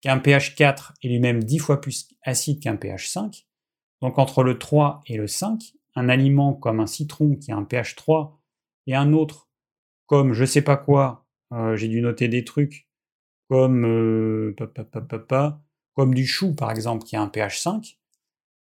Qu'un 0.00 0.18
pH 0.18 0.54
4 0.54 0.94
est 1.02 1.08
lui-même 1.08 1.42
10 1.42 1.58
fois 1.58 1.80
plus 1.80 2.08
acide 2.22 2.60
qu'un 2.60 2.76
pH 2.76 3.08
5. 3.08 3.46
Donc 4.02 4.18
entre 4.18 4.42
le 4.42 4.58
3 4.58 5.02
et 5.06 5.16
le 5.16 5.26
5, 5.26 5.60
un 5.94 6.08
aliment 6.08 6.54
comme 6.54 6.80
un 6.80 6.86
citron 6.86 7.36
qui 7.36 7.52
a 7.52 7.56
un 7.56 7.64
pH 7.64 7.96
3 7.96 8.40
et 8.86 8.94
un 8.94 9.12
autre 9.12 9.48
comme 10.06 10.32
je 10.32 10.44
sais 10.44 10.62
pas 10.62 10.76
quoi, 10.76 11.25
j'ai 11.74 11.88
dû 11.88 12.00
noter 12.00 12.28
des 12.28 12.44
trucs, 12.44 12.88
comme, 13.48 14.54
comme 15.94 16.14
du 16.14 16.26
chou 16.26 16.54
par 16.54 16.70
exemple 16.70 17.04
qui 17.04 17.16
a 17.16 17.22
un 17.22 17.28
pH 17.28 17.60
5, 17.60 17.98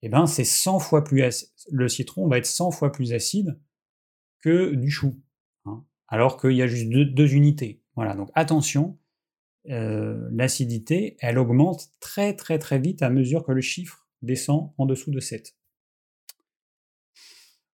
eh 0.02 0.08
ben 0.08 0.26
c'est 0.26 0.44
100 0.44 0.78
fois 0.78 1.04
plus 1.04 1.52
le 1.70 1.88
citron 1.88 2.26
va 2.26 2.38
être 2.38 2.46
100 2.46 2.70
fois 2.70 2.90
plus 2.90 3.12
acide 3.12 3.60
que 4.42 4.74
du 4.74 4.90
chou, 4.90 5.20
hein, 5.66 5.84
alors 6.08 6.40
qu'il 6.40 6.52
y 6.52 6.62
a 6.62 6.66
juste 6.66 6.88
deux, 6.88 7.34
unités. 7.34 7.82
Voilà, 7.94 8.14
donc 8.14 8.30
attention, 8.34 8.98
l'acidité, 9.64 11.18
elle 11.20 11.38
augmente 11.38 11.90
très 12.00 12.34
très 12.34 12.58
très 12.58 12.78
vite 12.78 13.02
à 13.02 13.10
mesure 13.10 13.44
que 13.44 13.52
le 13.52 13.60
chiffre 13.60 14.08
descend 14.22 14.72
en 14.78 14.86
dessous 14.86 15.10
de 15.10 15.20
7. 15.20 15.54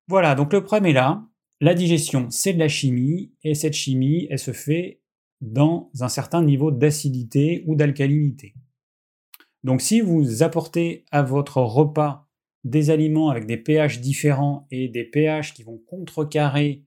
Voilà, 0.09 0.35
donc 0.35 0.53
le 0.53 0.65
problème 0.65 0.87
est 0.87 0.95
là. 0.95 1.27
La 1.61 1.75
digestion, 1.75 2.31
c'est 2.31 2.53
de 2.53 2.59
la 2.59 2.69
chimie, 2.69 3.33
et 3.43 3.55
cette 3.55 3.75
chimie, 3.75 4.27
elle 4.31 4.39
se 4.39 4.53
fait 4.53 5.01
dans 5.41 5.91
un 6.01 6.09
certain 6.09 6.43
niveau 6.43 6.71
d'acidité 6.71 7.65
ou 7.67 7.77
d'alcalinité. 7.77 8.55
Donc 9.63 9.81
si 9.81 10.01
vous 10.01 10.43
apportez 10.43 11.05
à 11.11 11.23
votre 11.23 11.59
repas 11.59 12.29
des 12.65 12.91
aliments 12.91 13.31
avec 13.31 13.47
des 13.47 13.57
pH 13.57 14.01
différents 14.01 14.67
et 14.71 14.89
des 14.89 15.05
pH 15.05 15.55
qui 15.55 15.63
vont 15.63 15.79
contrecarrer 15.87 16.85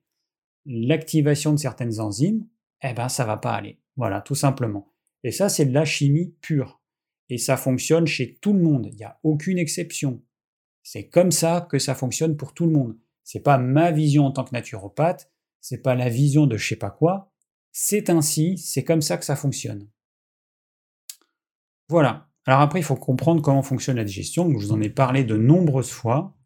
l'activation 0.66 1.54
de 1.54 1.58
certaines 1.58 2.00
enzymes, 2.00 2.48
eh 2.84 2.94
ben 2.94 3.10
ça 3.10 3.26
va 3.26 3.38
pas 3.38 3.54
aller. 3.54 3.80
Voilà, 3.96 4.22
tout 4.22 4.36
simplement. 4.36 4.94
Et 5.24 5.32
ça, 5.32 5.50
c'est 5.50 5.66
de 5.66 5.74
la 5.74 5.86
chimie 5.86 6.36
pure. 6.42 6.82
Et 7.30 7.38
ça 7.38 7.58
fonctionne 7.58 8.06
chez 8.06 8.36
tout 8.36 8.54
le 8.54 8.62
monde. 8.62 8.88
Il 8.92 8.96
n'y 8.96 9.04
a 9.04 9.20
aucune 9.24 9.58
exception. 9.58 10.24
C'est 10.84 11.10
comme 11.10 11.32
ça 11.32 11.68
que 11.70 11.80
ça 11.80 11.96
fonctionne 11.96 12.38
pour 12.38 12.54
tout 12.54 12.66
le 12.66 12.72
monde. 12.72 12.98
C'est 13.28 13.42
pas 13.42 13.58
ma 13.58 13.92
vision 13.92 14.26
en 14.26 14.32
tant 14.32 14.46
que 14.46 14.54
naturopathe, 14.54 15.30
c'est 15.60 15.82
pas 15.82 15.96
la 15.96 16.08
vision 16.08 16.48
de 16.48 16.56
je 16.56 16.66
sais 16.66 16.78
pas 16.78 16.92
quoi. 16.92 17.34
C'est 17.74 18.10
ainsi, 18.10 18.58
c'est 18.58 18.86
comme 18.86 19.02
ça 19.02 19.18
que 19.18 19.26
ça 19.26 19.36
fonctionne. 19.36 19.90
Voilà. 21.90 22.30
Alors 22.46 22.62
après, 22.62 22.80
il 22.80 22.84
faut 22.84 22.96
comprendre 22.96 23.42
comment 23.42 23.64
fonctionne 23.64 23.98
la 23.98 24.06
digestion. 24.06 24.50
je 24.50 24.56
vous 24.56 24.72
en 24.72 24.80
ai 24.80 24.90
parlé 24.90 25.26
de 25.26 25.36
nombreuses 25.36 25.92
fois. 25.92 26.38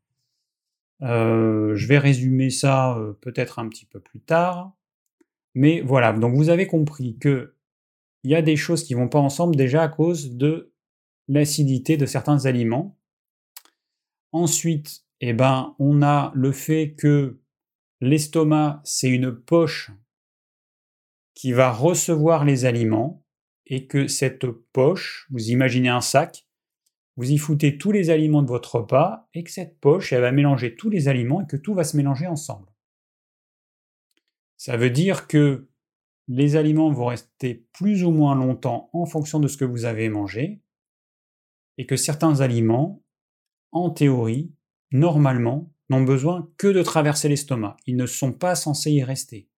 Euh, 1.03 1.75
je 1.75 1.85
vais 1.85 1.99
résumer 1.99 2.49
ça 2.49 2.97
euh, 2.97 3.13
peut-être 3.13 3.59
un 3.59 3.69
petit 3.69 3.85
peu 3.85 3.99
plus 3.99 4.21
tard. 4.21 4.75
Mais 5.53 5.81
voilà, 5.81 6.13
donc 6.13 6.33
vous 6.33 6.49
avez 6.49 6.65
compris 6.65 7.19
que 7.19 7.55
il 8.23 8.31
y 8.31 8.35
a 8.35 8.41
des 8.41 8.55
choses 8.55 8.83
qui 8.83 8.95
vont 8.95 9.07
pas 9.07 9.19
ensemble 9.19 9.55
déjà 9.55 9.83
à 9.83 9.87
cause 9.87 10.35
de 10.35 10.73
l'acidité 11.27 11.95
de 11.95 12.07
certains 12.07 12.47
aliments. 12.47 12.97
Ensuite, 14.31 15.05
eh 15.21 15.33
ben, 15.33 15.75
on 15.79 16.01
a 16.01 16.31
le 16.33 16.51
fait 16.51 16.95
que 16.95 17.39
l'estomac, 18.01 18.81
c'est 18.83 19.09
une 19.09 19.31
poche 19.31 19.91
qui 21.35 21.53
va 21.53 21.71
recevoir 21.71 22.43
les 22.43 22.65
aliments 22.65 23.23
et 23.67 23.87
que 23.87 24.07
cette 24.07 24.47
poche, 24.47 25.27
vous 25.29 25.49
imaginez 25.49 25.89
un 25.89 26.01
sac, 26.01 26.45
vous 27.17 27.31
y 27.31 27.37
foutez 27.37 27.77
tous 27.77 27.91
les 27.91 28.09
aliments 28.09 28.41
de 28.41 28.47
votre 28.47 28.75
repas 28.75 29.29
et 29.35 29.43
que 29.43 29.51
cette 29.51 29.79
poche, 29.79 30.11
elle 30.11 30.21
va 30.21 30.31
mélanger 30.31 30.75
tous 30.75 30.89
les 30.89 31.07
aliments 31.07 31.41
et 31.41 31.47
que 31.47 31.57
tout 31.57 31.75
va 31.75 31.83
se 31.83 31.95
mélanger 31.95 32.25
ensemble. 32.25 32.67
Ça 34.57 34.75
veut 34.75 34.89
dire 34.89 35.27
que 35.27 35.69
les 36.27 36.55
aliments 36.55 36.91
vont 36.91 37.07
rester 37.07 37.67
plus 37.73 38.03
ou 38.03 38.11
moins 38.11 38.35
longtemps 38.35 38.89
en 38.93 39.05
fonction 39.05 39.39
de 39.39 39.47
ce 39.47 39.57
que 39.57 39.65
vous 39.65 39.85
avez 39.85 40.09
mangé 40.09 40.61
et 41.77 41.85
que 41.85 41.95
certains 41.95 42.41
aliments, 42.41 43.03
en 43.71 43.89
théorie, 43.89 44.53
normalement, 44.91 45.73
n'ont 45.89 46.03
besoin 46.03 46.49
que 46.57 46.67
de 46.67 46.81
traverser 46.83 47.27
l'estomac. 47.27 47.77
Ils 47.85 47.97
ne 47.97 48.05
sont 48.05 48.31
pas 48.31 48.55
censés 48.55 48.91
y 48.91 49.03
rester. 49.03 49.49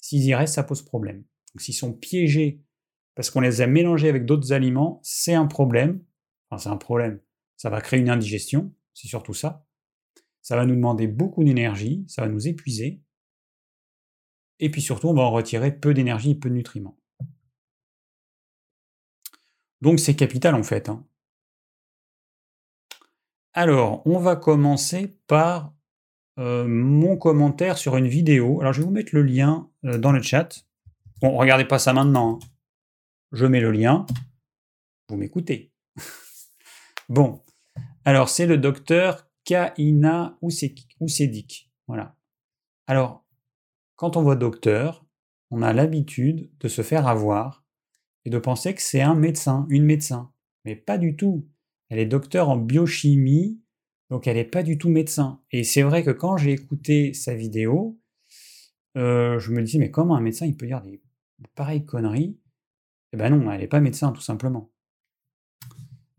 S'ils 0.00 0.24
y 0.24 0.34
restent, 0.34 0.54
ça 0.54 0.62
pose 0.62 0.82
problème. 0.82 1.24
s'ils 1.58 1.74
sont 1.74 1.92
piégés 1.92 2.62
parce 3.14 3.30
qu'on 3.30 3.40
les 3.40 3.60
a 3.60 3.66
mélangés 3.66 4.08
avec 4.08 4.24
d'autres 4.24 4.52
aliments, 4.52 5.00
c'est 5.02 5.34
un 5.34 5.46
problème. 5.46 6.02
Enfin, 6.50 6.62
c'est 6.62 6.68
un 6.68 6.76
problème. 6.76 7.20
Ça 7.56 7.70
va 7.70 7.80
créer 7.80 8.00
une 8.00 8.10
indigestion, 8.10 8.72
c'est 8.92 9.08
surtout 9.08 9.34
ça. 9.34 9.66
Ça 10.42 10.56
va 10.56 10.66
nous 10.66 10.74
demander 10.74 11.06
beaucoup 11.06 11.44
d'énergie, 11.44 12.04
ça 12.08 12.22
va 12.22 12.28
nous 12.28 12.48
épuiser. 12.48 13.02
Et 14.58 14.70
puis 14.70 14.82
surtout, 14.82 15.08
on 15.08 15.14
va 15.14 15.22
en 15.22 15.30
retirer 15.30 15.72
peu 15.72 15.94
d'énergie 15.94 16.32
et 16.32 16.34
peu 16.34 16.48
de 16.48 16.54
nutriments. 16.54 16.98
Donc 19.80 20.00
c'est 20.00 20.16
capital 20.16 20.54
en 20.54 20.62
fait. 20.62 20.88
Hein. 20.88 21.06
Alors, 23.56 24.04
on 24.04 24.18
va 24.18 24.34
commencer 24.34 25.16
par 25.28 25.72
euh, 26.40 26.66
mon 26.66 27.16
commentaire 27.16 27.78
sur 27.78 27.96
une 27.96 28.08
vidéo. 28.08 28.60
Alors, 28.60 28.72
je 28.72 28.80
vais 28.80 28.84
vous 28.84 28.92
mettre 28.92 29.14
le 29.14 29.22
lien 29.22 29.70
euh, 29.84 29.96
dans 29.96 30.10
le 30.10 30.20
chat. 30.20 30.66
Bon, 31.20 31.36
regardez 31.36 31.64
pas 31.64 31.78
ça 31.78 31.92
maintenant. 31.92 32.40
Hein. 32.42 32.46
Je 33.30 33.46
mets 33.46 33.60
le 33.60 33.70
lien. 33.70 34.06
Vous 35.08 35.16
m'écoutez. 35.16 35.72
bon, 37.08 37.42
alors 38.04 38.28
c'est 38.28 38.46
le 38.46 38.58
docteur 38.58 39.28
Kaina 39.44 40.36
Oussedik. 40.42 41.70
Voilà. 41.86 42.16
Alors, 42.88 43.24
quand 43.94 44.16
on 44.16 44.22
voit 44.22 44.34
docteur, 44.34 45.06
on 45.52 45.62
a 45.62 45.72
l'habitude 45.72 46.50
de 46.58 46.66
se 46.66 46.82
faire 46.82 47.06
avoir 47.06 47.64
et 48.24 48.30
de 48.30 48.38
penser 48.38 48.74
que 48.74 48.82
c'est 48.82 49.02
un 49.02 49.14
médecin, 49.14 49.66
une 49.68 49.84
médecin. 49.84 50.32
Mais 50.64 50.74
pas 50.74 50.98
du 50.98 51.14
tout. 51.14 51.46
Elle 51.88 51.98
est 51.98 52.06
docteur 52.06 52.48
en 52.48 52.56
biochimie, 52.56 53.60
donc 54.10 54.26
elle 54.26 54.36
n'est 54.36 54.44
pas 54.44 54.62
du 54.62 54.78
tout 54.78 54.88
médecin. 54.88 55.40
Et 55.50 55.64
c'est 55.64 55.82
vrai 55.82 56.02
que 56.02 56.10
quand 56.10 56.36
j'ai 56.36 56.52
écouté 56.52 57.14
sa 57.14 57.34
vidéo, 57.34 58.00
euh, 58.96 59.38
je 59.38 59.52
me 59.52 59.62
disais, 59.62 59.78
mais 59.78 59.90
comment 59.90 60.16
un 60.16 60.20
médecin 60.20 60.46
il 60.46 60.56
peut 60.56 60.66
dire 60.66 60.80
des 60.82 61.00
pareilles 61.54 61.84
conneries? 61.84 62.38
Eh 63.12 63.16
ben 63.16 63.30
non, 63.30 63.50
elle 63.50 63.60
n'est 63.60 63.68
pas 63.68 63.80
médecin 63.80 64.12
tout 64.12 64.20
simplement. 64.20 64.70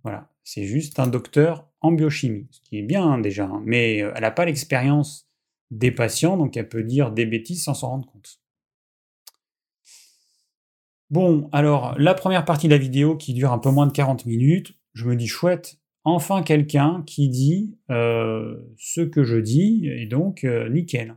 Voilà, 0.04 0.30
c'est 0.44 0.66
juste 0.66 1.00
un 1.00 1.08
docteur 1.08 1.70
en 1.82 1.92
biochimie, 1.92 2.48
ce 2.52 2.62
qui 2.62 2.78
est 2.78 2.84
bien 2.84 3.04
hein, 3.04 3.18
déjà, 3.20 3.46
hein. 3.46 3.62
mais 3.66 4.02
euh, 4.02 4.12
elle 4.16 4.22
n'a 4.22 4.32
pas 4.32 4.46
l'expérience 4.46 5.28
des 5.72 5.92
patients, 5.92 6.38
donc 6.38 6.56
elle 6.58 6.70
peut 6.70 6.84
dire 6.84 7.12
des 7.12 7.26
bêtises 7.26 7.64
sans 7.64 7.74
s'en 7.74 7.90
rendre 7.90 8.08
compte. 8.12 8.40
Bon, 11.10 11.50
alors 11.52 11.98
la 11.98 12.14
première 12.14 12.46
partie 12.46 12.68
de 12.68 12.74
la 12.74 12.78
vidéo 12.78 13.16
qui 13.16 13.34
dure 13.34 13.52
un 13.52 13.60
peu 13.60 13.72
moins 13.72 13.88
de 13.88 13.92
40 13.92 14.26
minutes, 14.26 14.78
je 14.96 15.06
me 15.06 15.16
dis 15.16 15.28
chouette, 15.28 15.78
enfin 16.06 16.42
quelqu'un 16.42 17.04
qui 17.06 17.30
dit 17.30 17.78
euh, 17.92 18.58
ce 18.78 19.02
que 19.02 19.24
je 19.24 19.38
dis, 19.38 19.88
et 19.88 20.08
donc 20.08 20.44
euh, 20.44 20.70
nickel. 20.70 21.16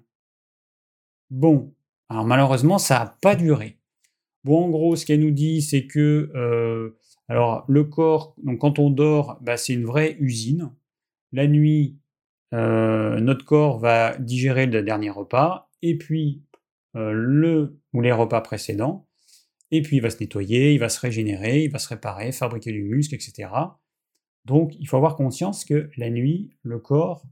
Bon, 1.31 1.75
alors 2.11 2.27
malheureusement 2.27 2.79
ça 2.79 2.99
n'a 2.99 3.17
pas 3.23 3.37
duré. 3.37 3.79
Bon, 4.45 4.65
en 4.65 4.71
gros, 4.71 4.97
ce 4.97 5.05
qu'elle 5.05 5.21
nous 5.21 5.31
dit, 5.31 5.63
c'est 5.63 5.87
que 5.87 6.31
euh, 6.35 6.97
alors 7.29 7.65
le 7.69 7.85
corps, 7.85 8.35
donc 8.43 8.61
quand 8.61 8.79
on 8.79 8.91
dort, 8.91 9.39
bah, 9.43 9.57
c'est 9.57 9.75
une 9.75 9.85
vraie 9.85 10.17
usine. 10.21 10.73
La 11.33 11.47
nuit, 11.47 11.99
notre 12.53 13.45
corps 13.45 13.79
va 13.79 14.17
digérer 14.17 14.65
le 14.67 14.83
dernier 14.83 15.11
repas, 15.11 15.71
et 15.83 15.99
puis 15.99 16.43
le 16.95 17.79
ou 17.93 18.01
les 18.01 18.13
repas 18.13 18.41
précédents 18.41 19.08
et 19.71 19.83
puis 19.83 19.97
il 19.97 20.01
va 20.01 20.11
se 20.11 20.19
nettoyer, 20.21 20.73
il 20.73 20.79
va 20.79 20.89
se 20.89 21.01
régénérer, 21.01 21.65
il 21.65 21.71
va 21.71 21.79
se 21.79 21.89
réparer, 21.89 22.33
fabriquer 22.33 22.73
du 22.73 22.83
muscle, 22.83 23.15
etc. 23.15 23.51
Donc 24.45 24.75
il 24.79 24.89
faut 24.89 24.97
avoir 24.97 25.17
conscience 25.17 25.65
que 25.65 25.91
la 25.97 26.11
nuit, 26.11 26.57
le 26.63 26.79
corps 26.79 27.25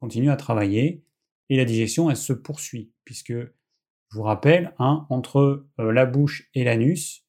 continue 0.00 0.30
à 0.30 0.36
travailler 0.36 1.04
et 1.48 1.56
la 1.56 1.64
digestion, 1.64 2.10
elle 2.10 2.16
se 2.16 2.32
poursuit, 2.32 2.92
puisque, 3.04 3.32
je 3.32 4.18
vous 4.18 4.22
rappelle, 4.22 4.74
hein, 4.78 5.06
entre 5.10 5.66
euh, 5.80 5.92
la 5.92 6.06
bouche 6.06 6.48
et 6.54 6.64
l'anus, 6.64 7.26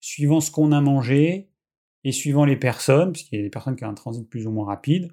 suivant 0.00 0.40
ce 0.40 0.50
qu'on 0.50 0.72
a 0.72 0.80
mangé 0.80 1.50
et 2.02 2.12
suivant 2.12 2.44
les 2.44 2.56
personnes, 2.56 3.12
puisqu'il 3.12 3.36
y 3.36 3.40
a 3.40 3.42
des 3.42 3.50
personnes 3.50 3.76
qui 3.76 3.84
ont 3.84 3.88
un 3.88 3.94
transit 3.94 4.28
plus 4.28 4.46
ou 4.46 4.50
moins 4.50 4.66
rapide, 4.66 5.12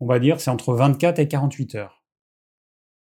on 0.00 0.06
va 0.06 0.18
dire 0.18 0.40
c'est 0.40 0.50
entre 0.50 0.74
24 0.74 1.18
et 1.18 1.28
48 1.28 1.74
heures. 1.76 2.04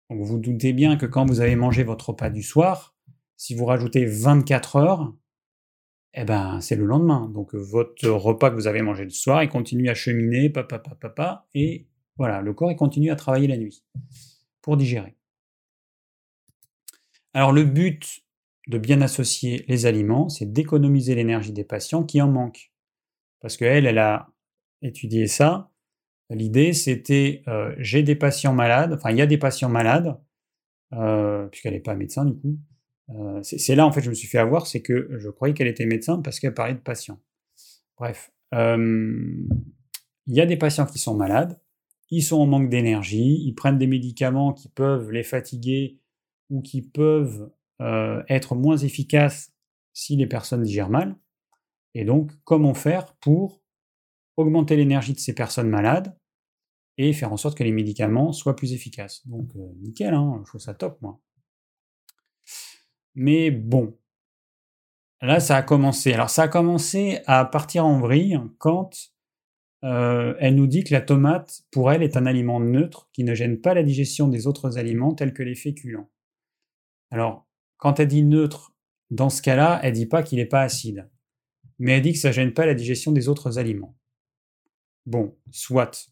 Donc 0.10 0.20
vous, 0.20 0.26
vous 0.26 0.40
doutez 0.40 0.74
bien 0.74 0.98
que 0.98 1.06
quand 1.06 1.26
vous 1.26 1.40
avez 1.40 1.56
mangé 1.56 1.84
votre 1.84 2.10
repas 2.10 2.30
du 2.30 2.44
soir, 2.44 2.96
si 3.42 3.56
vous 3.56 3.66
rajoutez 3.66 4.06
24 4.06 4.76
heures, 4.76 5.16
eh 6.14 6.26
ben, 6.26 6.62
c'est 6.62 6.76
le 6.76 6.86
lendemain. 6.86 7.28
Donc 7.34 7.56
votre 7.56 8.08
repas 8.08 8.52
que 8.52 8.56
vous 8.56 8.68
avez 8.68 8.84
mangé 8.84 9.04
le 9.04 9.10
soir, 9.10 9.42
il 9.42 9.50
continue 9.50 9.90
à 9.90 9.96
cheminer, 9.96 10.52
papa, 10.52 10.78
papa, 10.78 10.96
papa, 10.96 11.48
et 11.56 11.88
voilà, 12.18 12.44
le 12.44 12.54
corps 12.54 12.70
il 12.70 12.76
continue 12.76 13.10
à 13.10 13.16
travailler 13.16 13.48
la 13.48 13.58
nuit 13.58 13.84
pour 14.62 14.78
digérer. 14.78 15.16
Alors 17.34 17.52
le 17.52 17.64
but 17.64 18.22
de 18.68 18.78
bien 18.78 19.02
associer 19.02 19.66
les 19.68 19.88
aliments, 19.88 20.30
c'est 20.30 20.54
d'économiser 20.54 21.16
l'énergie 21.16 21.52
des 21.52 21.64
patients 21.64 22.04
qui 22.04 22.22
en 22.22 22.28
manquent. 22.28 22.72
Parce 23.40 23.58
qu'elle, 23.58 23.88
elle 23.88 23.98
a 23.98 24.30
étudié 24.84 25.26
ça. 25.26 25.72
L'idée, 26.30 26.74
c'était, 26.74 27.42
euh, 27.48 27.74
j'ai 27.80 28.04
des 28.04 28.16
patients 28.16 28.54
malades, 28.54 28.94
enfin, 28.94 29.10
il 29.10 29.18
y 29.18 29.22
a 29.24 29.26
des 29.26 29.40
patients 29.40 29.70
malades, 29.70 30.16
euh, 30.94 31.48
puisqu'elle 31.48 31.74
n'est 31.74 31.80
pas 31.80 31.96
médecin 31.96 32.24
du 32.24 32.36
coup, 32.36 32.60
euh, 33.16 33.42
c'est 33.44 33.76
là, 33.76 33.86
en 33.86 33.92
fait, 33.92 34.02
je 34.02 34.10
me 34.10 34.16
suis 34.16 34.28
fait 34.28 34.38
avoir, 34.38 34.68
c'est 34.68 34.82
que 34.82 35.10
je 35.18 35.30
croyais 35.30 35.54
qu'elle 35.54 35.68
était 35.68 35.86
médecin 35.86 36.22
parce 36.22 36.40
qu'elle 36.40 36.54
parlait 36.54 36.74
de 36.74 36.80
patients. 36.80 37.20
Bref, 37.98 38.32
il 38.54 39.48
y 40.28 40.42
a 40.42 40.46
des 40.46 40.58
patients 40.58 40.86
qui 40.86 41.00
sont 41.00 41.16
malades, 41.16 41.60
ils 42.10 42.24
sont 42.24 42.40
en 42.42 42.46
manque 42.46 42.70
d'énergie, 42.70 43.42
ils 43.46 43.54
prennent 43.54 43.78
des 43.78 43.88
médicaments 43.88 44.54
qui 44.54 44.70
peuvent 44.70 45.12
les 45.12 45.24
fatiguer 45.24 46.00
ou 46.50 46.62
qui 46.62 46.82
peuvent 46.82 47.52
euh, 47.82 48.22
être 48.30 48.54
moins 48.56 48.78
efficaces 48.78 49.54
si 49.94 50.16
les 50.18 50.28
personnes 50.28 50.62
digèrent 50.62 50.90
mal. 50.90 51.16
Et 51.94 52.06
donc, 52.06 52.32
comment 52.44 52.74
faire 52.74 53.16
pour 53.16 53.62
augmenter 54.38 54.76
l'énergie 54.76 55.14
de 55.14 55.20
ces 55.20 55.34
personnes 55.34 55.70
malades 55.70 56.16
et 56.98 57.14
faire 57.14 57.34
en 57.34 57.38
sorte 57.38 57.58
que 57.58 57.64
les 57.64 57.72
médicaments 57.72 58.34
soient 58.34 58.56
plus 58.56 58.74
efficaces? 58.74 59.26
Donc, 59.28 59.56
euh, 59.56 59.74
nickel, 59.82 60.14
hein, 60.14 60.42
je 60.44 60.50
trouve 60.50 60.62
ça 60.62 60.74
top, 60.74 61.02
moi. 61.02 61.20
Mais 63.16 63.52
bon, 63.52 63.98
là, 65.22 65.40
ça 65.40 65.58
a 65.58 65.64
commencé. 65.64 66.14
Alors, 66.14 66.30
ça 66.30 66.44
a 66.44 66.48
commencé 66.48 67.20
à 67.28 67.46
partir 67.46 67.86
en 67.86 68.00
vrille 68.00 68.40
quand 68.58 69.12
euh, 69.84 70.36
elle 70.40 70.56
nous 70.56 70.68
dit 70.68 70.84
que 70.84 70.94
la 70.94 71.02
tomate, 71.02 71.64
pour 71.72 71.92
elle, 71.92 72.04
est 72.04 72.18
un 72.18 72.26
aliment 72.26 72.60
neutre 72.60 73.10
qui 73.14 73.24
ne 73.24 73.34
gêne 73.34 73.60
pas 73.60 73.74
la 73.74 73.84
digestion 73.84 74.28
des 74.28 74.48
autres 74.48 74.78
aliments 74.78 75.14
tels 75.14 75.34
que 75.34 75.44
les 75.44 75.56
féculents. 75.56 76.10
Alors, 77.10 77.48
quand 77.78 78.00
elle 78.00 78.08
dit 78.08 78.24
neutre, 78.24 78.74
dans 79.10 79.30
ce 79.30 79.42
cas-là, 79.42 79.80
elle 79.84 79.94
dit 79.94 80.06
pas 80.06 80.24
qu'il 80.24 80.38
n'est 80.38 80.46
pas 80.46 80.62
acide. 80.62 81.10
Mais 81.80 81.94
elle 81.94 82.02
dit 82.04 82.14
que 82.14 82.20
ça 82.20 82.32
gêne 82.32 82.54
pas 82.54 82.66
la 82.66 82.76
digestion 82.76 83.12
des 83.12 83.28
autres 83.28 83.58
aliments. 83.58 83.98
Bon, 85.06 85.36
soit. 85.50 86.12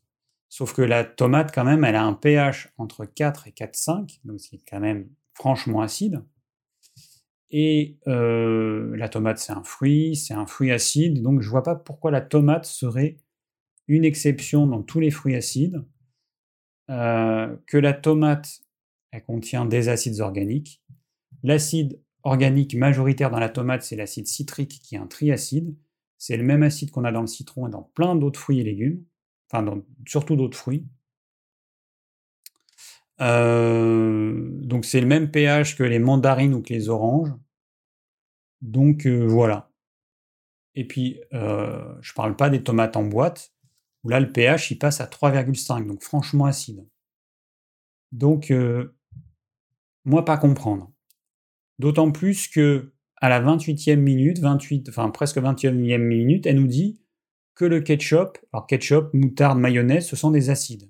Sauf 0.49 0.73
que 0.73 0.81
la 0.81 1.03
tomate, 1.03 1.53
quand 1.53 1.63
même, 1.63 1.83
elle 1.83 1.95
a 1.95 2.03
un 2.03 2.13
pH 2.13 2.73
entre 2.77 3.05
4 3.05 3.47
et 3.47 3.51
4,5, 3.51 4.19
donc 4.25 4.39
c'est 4.39 4.57
quand 4.67 4.79
même 4.79 5.07
franchement 5.33 5.81
acide. 5.81 6.23
Et 7.51 7.97
euh, 8.07 8.95
la 8.95 9.09
tomate, 9.09 9.39
c'est 9.39 9.53
un 9.53 9.63
fruit, 9.63 10.15
c'est 10.15 10.33
un 10.33 10.45
fruit 10.45 10.71
acide, 10.71 11.21
donc 11.23 11.41
je 11.41 11.49
vois 11.49 11.63
pas 11.63 11.75
pourquoi 11.75 12.11
la 12.11 12.21
tomate 12.21 12.65
serait 12.65 13.17
une 13.87 14.05
exception 14.05 14.67
dans 14.67 14.83
tous 14.83 14.99
les 14.99 15.11
fruits 15.11 15.35
acides. 15.35 15.83
Euh, 16.89 17.55
que 17.67 17.77
la 17.77 17.93
tomate, 17.93 18.61
elle 19.11 19.23
contient 19.23 19.65
des 19.65 19.89
acides 19.89 20.19
organiques. 20.21 20.81
L'acide 21.43 22.01
organique 22.23 22.75
majoritaire 22.75 23.29
dans 23.31 23.39
la 23.39 23.49
tomate, 23.49 23.83
c'est 23.83 23.95
l'acide 23.95 24.27
citrique 24.27 24.81
qui 24.83 24.95
est 24.95 24.99
un 24.99 25.07
triacide. 25.07 25.75
C'est 26.17 26.37
le 26.37 26.43
même 26.43 26.63
acide 26.63 26.91
qu'on 26.91 27.03
a 27.03 27.11
dans 27.11 27.21
le 27.21 27.27
citron 27.27 27.67
et 27.67 27.71
dans 27.71 27.83
plein 27.83 28.15
d'autres 28.15 28.39
fruits 28.39 28.59
et 28.59 28.63
légumes, 28.63 29.03
enfin 29.51 29.81
surtout 30.05 30.35
d'autres 30.35 30.57
fruits. 30.57 30.85
Euh, 33.21 34.49
donc 34.61 34.85
c'est 34.85 35.01
le 35.01 35.07
même 35.07 35.29
pH 35.31 35.75
que 35.75 35.83
les 35.83 35.99
mandarines 35.99 36.53
ou 36.53 36.61
que 36.61 36.73
les 36.73 36.89
oranges. 36.89 37.33
Donc 38.61 39.05
euh, 39.05 39.25
voilà. 39.25 39.71
Et 40.75 40.87
puis, 40.87 41.19
euh, 41.33 41.95
je 42.01 42.13
parle 42.13 42.35
pas 42.35 42.49
des 42.49 42.63
tomates 42.63 42.95
en 42.95 43.03
boîte, 43.03 43.53
où 44.03 44.09
là 44.09 44.19
le 44.19 44.31
pH 44.31 44.71
il 44.71 44.77
passe 44.77 45.01
à 45.01 45.05
3,5, 45.05 45.85
donc 45.87 46.03
franchement 46.03 46.45
acide. 46.45 46.85
Donc, 48.11 48.51
moi 50.05 50.25
pas 50.25 50.37
comprendre. 50.37 50.91
D'autant 51.79 52.11
plus 52.11 52.47
que 52.47 52.93
à 53.17 53.29
la 53.29 53.41
28e 53.41 53.97
minute, 53.97 54.39
28, 54.39 54.89
enfin 54.89 55.09
presque 55.09 55.37
21e 55.37 55.97
minute, 55.97 56.45
elle 56.45 56.55
nous 56.55 56.67
dit 56.67 57.01
que 57.55 57.65
le 57.65 57.81
ketchup, 57.81 58.37
alors 58.53 58.67
ketchup, 58.67 59.13
moutarde, 59.13 59.59
mayonnaise, 59.59 60.07
ce 60.07 60.15
sont 60.15 60.31
des 60.31 60.49
acides. 60.49 60.89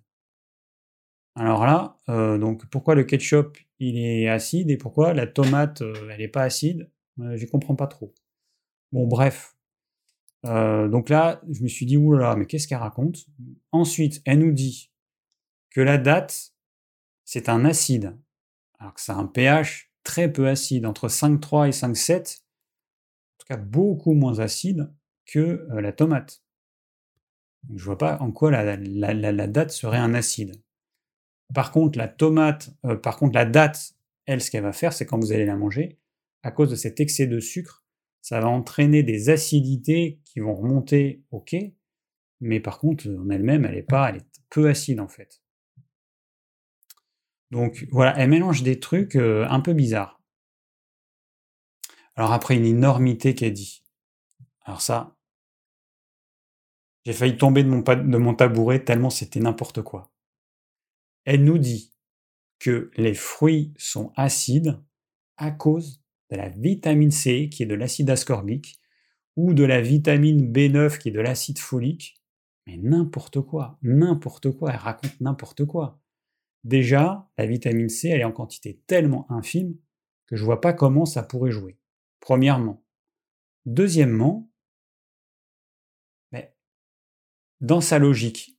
Alors 1.40 1.66
là, 1.66 1.96
euh, 2.10 2.38
donc 2.38 2.66
pourquoi 2.66 2.96
le 2.96 3.06
ketchup 3.06 3.58
il 3.80 3.98
est 3.98 4.28
acide 4.28 4.70
et 4.72 4.76
pourquoi 4.76 5.14
la 5.14 5.26
tomate 5.26 5.82
euh, 5.82 6.10
elle 6.12 6.18
n'est 6.18 6.28
pas 6.28 6.44
acide? 6.44 6.92
Euh, 7.22 7.38
Je 7.38 7.46
comprends 7.46 7.76
pas 7.76 7.88
trop. 7.88 8.14
Bon 8.92 9.08
bref. 9.08 9.56
donc 10.44 11.10
là, 11.10 11.42
je 11.50 11.64
me 11.64 11.70
suis 11.70 11.86
dit 11.86 11.96
oulala, 11.96 12.36
mais 12.36 12.46
qu'est-ce 12.46 12.68
qu'elle 12.68 12.80
raconte? 12.80 13.26
Ensuite, 13.72 14.22
elle 14.26 14.40
nous 14.40 14.52
dit 14.52 14.92
que 15.70 15.82
la 15.82 15.98
date 15.98 16.54
c'est 17.24 17.48
un 17.48 17.64
acide, 17.64 18.18
alors 18.80 18.94
que 18.94 19.02
c'est 19.02 19.14
un 19.14 19.26
pH 19.28 19.92
très 20.04 20.32
peu 20.32 20.50
acide, 20.50 20.86
entre 20.86 21.08
5,3 21.08 21.68
et 21.68 21.72
5,7, 21.72 22.42
en 22.42 23.38
tout 23.38 23.48
cas 23.48 23.58
beaucoup 23.58 24.14
moins 24.14 24.40
acide 24.40 24.92
que 25.26 25.68
la 25.72 25.94
tomate. 25.94 26.44
je 27.76 27.86
vois 27.86 27.98
pas 27.98 28.18
en 28.20 28.32
quoi 28.32 28.52
la 28.52 29.48
date 29.48 29.72
serait 29.72 30.00
un 30.00 30.14
acide. 30.16 30.62
Par 31.54 31.72
contre, 31.72 31.98
la 31.98 32.08
tomate, 32.08 32.72
euh, 32.86 32.96
par 32.96 33.18
contre, 33.18 33.36
la 33.36 33.46
date, 33.46 33.94
elle, 34.26 34.42
ce 34.42 34.52
qu'elle 34.52 34.64
va 34.64 34.74
faire, 34.74 34.94
c'est 34.94 35.06
quand 35.06 35.20
vous 35.20 35.32
allez 35.32 35.46
la 35.46 35.56
manger, 35.56 35.98
à 36.44 36.52
cause 36.52 36.70
de 36.70 36.76
cet 36.76 37.00
excès 37.00 37.28
de 37.28 37.40
sucre, 37.40 37.84
ça 38.22 38.40
va 38.40 38.48
entraîner 38.48 39.04
des 39.04 39.30
acidités 39.30 40.20
qui 40.26 40.40
vont 40.40 40.56
remonter 40.56 41.24
quai, 41.46 41.76
mais 42.42 42.60
par 42.60 42.80
contre, 42.80 43.08
en 43.10 43.30
elle-même, 43.30 43.66
elle 43.66 43.76
est 43.76 43.84
pas, 43.84 44.10
elle 44.10 44.18
est 44.18 44.28
peu 44.50 44.70
acide 44.70 45.00
en 45.00 45.08
fait. 45.08 45.42
Donc 47.52 47.88
voilà, 47.92 48.18
elle 48.18 48.30
mélange 48.30 48.64
des 48.64 48.80
trucs 48.80 49.16
euh, 49.16 49.48
un 49.50 49.60
peu 49.60 49.74
bizarres. 49.74 50.22
Alors 52.16 52.34
après, 52.34 52.56
une 52.56 52.66
énormité 52.66 53.34
qu'elle 53.34 53.54
dit. 53.54 53.84
Alors 54.64 54.82
ça, 54.82 55.16
J'ai 57.06 57.14
failli 57.14 57.38
tomber 57.38 57.64
de 57.64 57.70
mon 57.70 58.36
tabouret 58.36 58.84
tellement 58.84 59.10
c'était 59.10 59.40
n'importe 59.40 59.82
quoi. 59.82 60.12
Elle 61.30 61.44
nous 61.44 61.60
dit 61.60 61.94
que 62.58 62.90
les 62.98 63.14
fruits 63.14 63.72
sont 63.78 64.12
acides 64.16 64.80
à 65.38 65.52
cause 65.52 66.02
de 66.32 66.36
la 66.36 66.50
vitamine 66.50 67.12
C 67.12 67.50
qui 67.50 67.62
est 67.62 67.68
de 67.68 67.76
l'acide 67.76 68.10
ascorbique 68.10 68.82
ou 69.36 69.54
de 69.54 69.64
la 69.64 69.80
vitamine 69.80 70.52
B9 70.52 70.98
qui 70.98 71.10
est 71.10 71.12
de 71.12 71.20
l'acide 71.20 71.60
folique. 71.60 72.20
Mais 72.66 72.78
n'importe 72.78 73.42
quoi, 73.42 73.78
n'importe 73.84 74.50
quoi, 74.50 74.72
elle 74.72 74.78
raconte 74.78 75.22
n'importe 75.22 75.66
quoi. 75.66 76.02
Déjà, 76.64 77.30
la 77.38 77.46
vitamine 77.46 77.90
C, 77.90 78.08
elle 78.10 78.22
est 78.22 78.24
en 78.24 78.32
quantité 78.32 78.82
tellement 78.88 79.32
infime 79.32 79.78
que 80.26 80.36
je 80.36 80.44
vois 80.44 80.62
pas 80.62 80.74
comment 80.74 81.06
ça 81.06 81.22
pourrait 81.22 81.52
jouer. 81.52 81.78
Premièrement. 82.22 82.84
Deuxièmement, 83.68 84.52
mais 86.32 86.56
dans 87.62 87.82
sa 87.82 88.00
logique, 88.00 88.58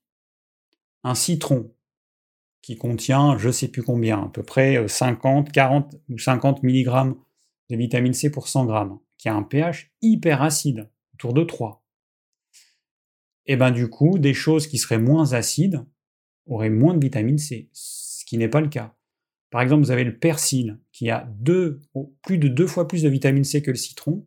un 1.03 1.17
citron 1.17 1.75
qui 2.63 2.77
contient 2.77 3.39
je 3.39 3.51
sais 3.51 3.69
plus 3.69 3.83
combien, 3.83 4.25
à 4.25 4.29
peu 4.29 4.43
près 4.43 4.87
50, 4.87 5.49
euh, 5.49 5.51
40 5.51 5.97
ou 6.09 6.19
50 6.19 6.63
mg 6.63 7.15
de 7.71 7.77
vitamine 7.77 8.13
C 8.13 8.31
pour 8.31 8.49
100 8.49 8.69
g, 8.69 8.95
qui 9.19 9.29
a 9.29 9.35
un 9.35 9.43
pH 9.43 9.93
hyper 10.03 10.43
acide, 10.43 10.91
autour 11.15 11.33
de 11.33 11.45
3. 11.45 11.85
Et 13.47 13.57
bien 13.57 13.71
du 13.71 13.89
coup, 13.89 14.19
des 14.19 14.35
choses 14.35 14.67
qui 14.67 14.79
seraient 14.79 14.99
moins 14.99 15.33
acides 15.33 15.85
auraient 16.47 16.71
moins 16.71 16.95
de 16.95 17.01
vitamine 17.01 17.39
C, 17.39 17.69
ce 17.73 18.25
qui 18.25 18.39
n'est 18.39 18.49
pas 18.49 18.61
le 18.61 18.69
cas. 18.69 18.95
Par 19.51 19.63
exemple, 19.63 19.85
vous 19.85 19.91
avez 19.91 20.05
le 20.05 20.19
persil 20.19 20.79
qui 20.93 21.11
a 21.11 21.29
deux, 21.39 21.81
plus 22.23 22.39
de 22.39 22.49
deux 22.49 22.67
fois 22.67 22.87
plus 22.87 23.03
de 23.03 23.09
vitamine 23.09 23.45
C 23.45 23.63
que 23.63 23.71
le 23.71 23.77
citron 23.77 24.27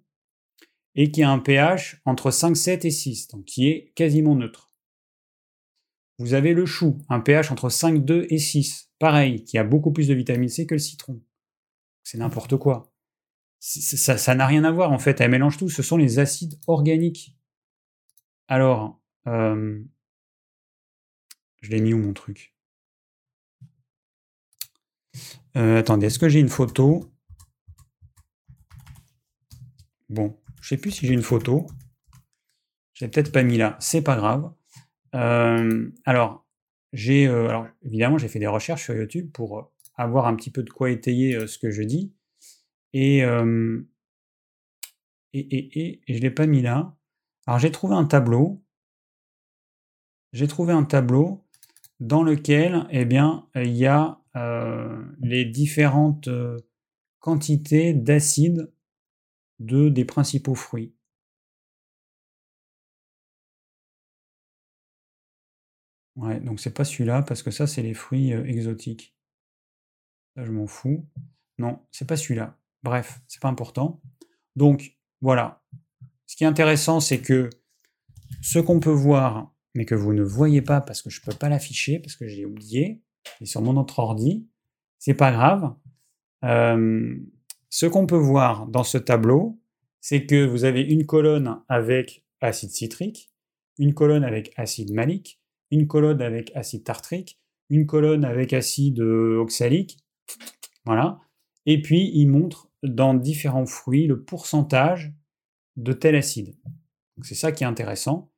et 0.96 1.12
qui 1.12 1.24
a 1.24 1.30
un 1.30 1.40
pH 1.40 2.02
entre 2.06 2.30
5, 2.30 2.56
7 2.56 2.86
et 2.86 2.92
6, 2.92 3.30
donc 3.30 3.46
qui 3.46 3.68
est 3.68 3.94
quasiment 3.96 4.36
neutre. 4.36 4.73
Vous 6.20 6.34
avez 6.34 6.54
le 6.54 6.66
chou, 6.66 7.00
un 7.10 7.20
pH 7.20 7.52
entre 7.52 7.70
5, 7.70 8.06
2 8.06 8.28
et 8.30 8.38
6, 8.38 8.92
pareil, 9.00 9.44
qui 9.44 9.58
a 9.58 9.64
beaucoup 9.64 9.92
plus 9.92 10.08
de 10.08 10.14
vitamine 10.14 10.50
C 10.50 10.68
que 10.68 10.76
le 10.76 10.80
citron. 10.80 11.22
C'est 12.04 12.18
n'importe 12.18 12.58
quoi. 12.58 12.92
Ça 13.60 14.36
n'a 14.36 14.46
rien 14.46 14.64
à 14.66 14.72
voir 14.72 14.92
en 14.92 15.00
fait, 15.00 15.22
elle 15.22 15.32
mélange 15.32 15.58
tout, 15.58 15.70
ce 15.70 15.82
sont 15.82 15.98
les 15.98 16.20
acides 16.20 16.60
organiques. 16.68 17.36
Alors, 18.48 19.02
euh, 19.28 19.82
je 21.62 21.70
l'ai 21.70 21.82
mis 21.82 21.94
où 21.94 21.98
mon 21.98 22.14
truc? 22.14 22.54
Euh, 25.56 25.80
Attendez, 25.80 26.08
est-ce 26.08 26.20
que 26.20 26.30
j'ai 26.30 26.40
une 26.40 26.50
photo? 26.50 27.10
Bon, 30.10 30.38
je 30.62 30.70
sais 30.70 30.78
plus 30.78 30.92
si 30.92 31.08
j'ai 31.08 31.14
une 31.14 31.22
photo. 31.22 31.66
J'ai 32.94 33.08
peut-être 33.08 33.32
pas 33.32 33.44
mis 33.44 33.58
là, 33.58 33.78
c'est 33.80 34.02
pas 34.04 34.16
grave. 34.16 34.54
Alors, 35.14 36.46
j'ai, 36.92 37.24
évidemment, 37.84 38.18
j'ai 38.18 38.28
fait 38.28 38.40
des 38.40 38.48
recherches 38.48 38.84
sur 38.84 38.96
YouTube 38.96 39.32
pour 39.32 39.72
avoir 39.96 40.28
un 40.28 40.36
petit 40.36 40.50
peu 40.52 40.64
de 40.64 40.70
quoi 40.70 40.90
étayer 40.90 41.48
ce 41.48 41.58
que 41.58 41.72
je 41.72 41.84
dis. 41.84 42.14
Et, 42.94 43.20
je 43.22 43.84
l'ai 46.08 46.32
pas 46.32 46.48
mis 46.48 46.62
là. 46.62 46.96
Alors, 47.46 47.60
j'ai 47.60 47.72
trouvé 47.72 47.96
un 47.96 48.06
tableau 48.06 48.64
j'ai 50.34 50.48
trouvé 50.48 50.74
un 50.74 50.84
tableau 50.84 51.46
dans 52.00 52.24
lequel 52.24 52.88
eh 52.90 53.06
bien, 53.06 53.48
il 53.56 53.78
y 53.78 53.86
a 53.86 54.20
les 55.22 55.46
différentes 55.46 56.28
quantités 57.20 57.94
d'acide 57.94 58.72
de, 59.60 59.90
des 59.90 60.04
principaux 60.04 60.56
fruits. 60.56 60.94
Ouais, 66.16 66.40
donc 66.40 66.60
c'est 66.60 66.74
pas 66.74 66.84
celui-là 66.84 67.24
parce 67.24 67.42
que 67.42 67.52
ça 67.52 67.66
c'est 67.66 67.82
les 67.82 67.94
fruits 67.94 68.34
euh, 68.34 68.46
exotiques. 68.46 69.16
Ça 70.36 70.44
je 70.44 70.52
m'en 70.52 70.68
fous. 70.68 71.08
Non, 71.58 71.80
c'est 71.92 72.08
pas 72.08 72.18
celui-là. 72.18 72.58
Bref, 72.84 73.22
c'est 73.28 73.42
pas 73.42 73.50
important. 73.50 74.02
Donc 74.56 74.98
voilà. 75.22 75.64
Ce 76.26 76.36
qui 76.36 76.44
est 76.44 76.48
intéressant, 76.48 77.00
c'est 77.00 77.22
que 77.22 77.50
ce 78.42 78.60
qu'on 78.60 78.80
peut 78.80 78.90
voir 78.90 79.54
mais 79.76 79.86
que 79.86 79.96
vous 79.96 80.14
ne 80.14 80.24
voyez 80.24 80.62
pas 80.62 80.82
parce 80.82 81.02
que 81.02 81.10
je 81.10 81.20
ne 81.20 81.26
peux 81.26 81.38
pas 81.38 81.50
l'afficher, 81.50 82.00
parce 82.00 82.16
que 82.16 82.28
j'ai 82.28 82.46
oublié, 82.46 83.02
et 83.42 83.46
sur 83.46 83.62
mon 83.62 83.78
autre 83.78 84.00
ordi, 84.00 84.48
c'est 85.00 85.14
pas 85.14 85.32
grave. 85.32 85.74
Ce 87.70 87.86
qu'on 87.86 88.06
peut 88.06 88.16
voir 88.16 88.68
dans 88.68 88.84
ce 88.84 88.98
tableau, 88.98 89.60
c'est 90.00 90.26
que 90.26 90.46
vous 90.46 90.66
avez 90.66 90.82
une 90.82 91.06
colonne 91.06 91.62
avec 91.70 92.26
acide 92.42 92.72
citrique, 92.72 93.32
une 93.80 93.94
colonne 93.94 94.24
avec 94.24 94.54
acide 94.58 94.94
malique, 94.94 95.42
une 95.74 95.88
colonne 95.88 96.22
avec 96.22 96.52
acide 96.56 96.84
tartrique, 96.84 97.40
une 97.70 97.86
colonne 97.86 98.24
avec 98.26 98.54
acide 98.54 99.00
oxalique, 99.00 99.98
voilà. 100.86 101.20
Et 101.66 101.82
puis 101.82 102.12
il 102.14 102.28
montre 102.28 102.70
dans 102.84 103.14
différents 103.14 103.66
fruits 103.66 104.08
le 104.08 104.24
pourcentage 104.24 105.14
de 105.78 105.94
tel 105.94 106.16
acide. 106.16 106.56
C'est 107.22 107.36
ça 107.36 107.52
qui 107.52 107.64
est 107.64 107.68
intéressant. 107.68 108.32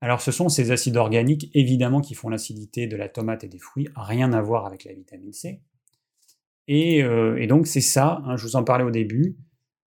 Alors 0.00 0.20
ce 0.20 0.32
sont 0.32 0.48
ces 0.48 0.70
acides 0.70 0.96
organiques, 0.96 1.50
évidemment, 1.54 2.00
qui 2.00 2.14
font 2.14 2.28
l'acidité 2.28 2.86
de 2.86 2.96
la 2.96 3.08
tomate 3.08 3.44
et 3.44 3.48
des 3.48 3.58
fruits, 3.58 3.88
rien 3.94 4.32
à 4.32 4.40
voir 4.40 4.66
avec 4.66 4.84
la 4.84 4.92
vitamine 4.92 5.32
C. 5.32 5.60
Et, 6.68 7.02
euh, 7.02 7.46
donc 7.46 7.66
c'est 7.66 7.80
ça, 7.80 8.22
hein, 8.24 8.36
je 8.36 8.44
vous 8.44 8.56
en 8.56 8.64
parlais 8.64 8.84
au 8.84 8.90
début, 8.90 9.36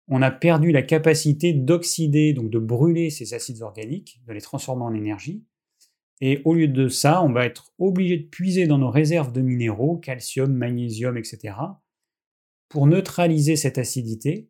on 0.08 0.22
a 0.22 0.32
perdu 0.32 0.72
la 0.72 0.84
capacité 0.84 1.54
d'oxyder, 1.54 2.34
donc 2.34 2.50
de 2.50 2.60
brûler 2.60 3.10
ces 3.10 3.34
acides 3.34 3.62
organiques, 3.62 4.22
de 4.26 4.34
les 4.34 4.42
transformer 4.42 4.84
en 4.84 4.94
énergie. 4.94 5.44
Et 6.22 6.42
au 6.46 6.54
lieu 6.54 6.68
de 6.68 6.88
ça, 6.88 7.22
on 7.22 7.32
va 7.32 7.46
être 7.46 7.74
obligé 7.78 8.18
de 8.18 8.28
puiser 8.28 8.66
dans 8.68 8.80
nos 8.80 8.90
réserves 8.90 9.32
de 9.32 9.42
minéraux, 9.42 9.98
calcium, 9.98 10.52
magnésium, 10.52 11.18
etc., 11.18 11.56
pour 12.70 12.88
neutraliser 12.88 13.56
cette 13.56 13.78
acidité, 13.78 14.50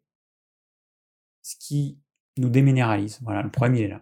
ce 1.44 1.56
qui 1.60 2.00
nous 2.38 2.50
déminéralise. 2.50 3.20
Voilà, 3.22 3.44
le 3.44 3.52
problème 3.52 3.76
il 3.76 3.84
est 3.84 3.88
là. 3.90 4.02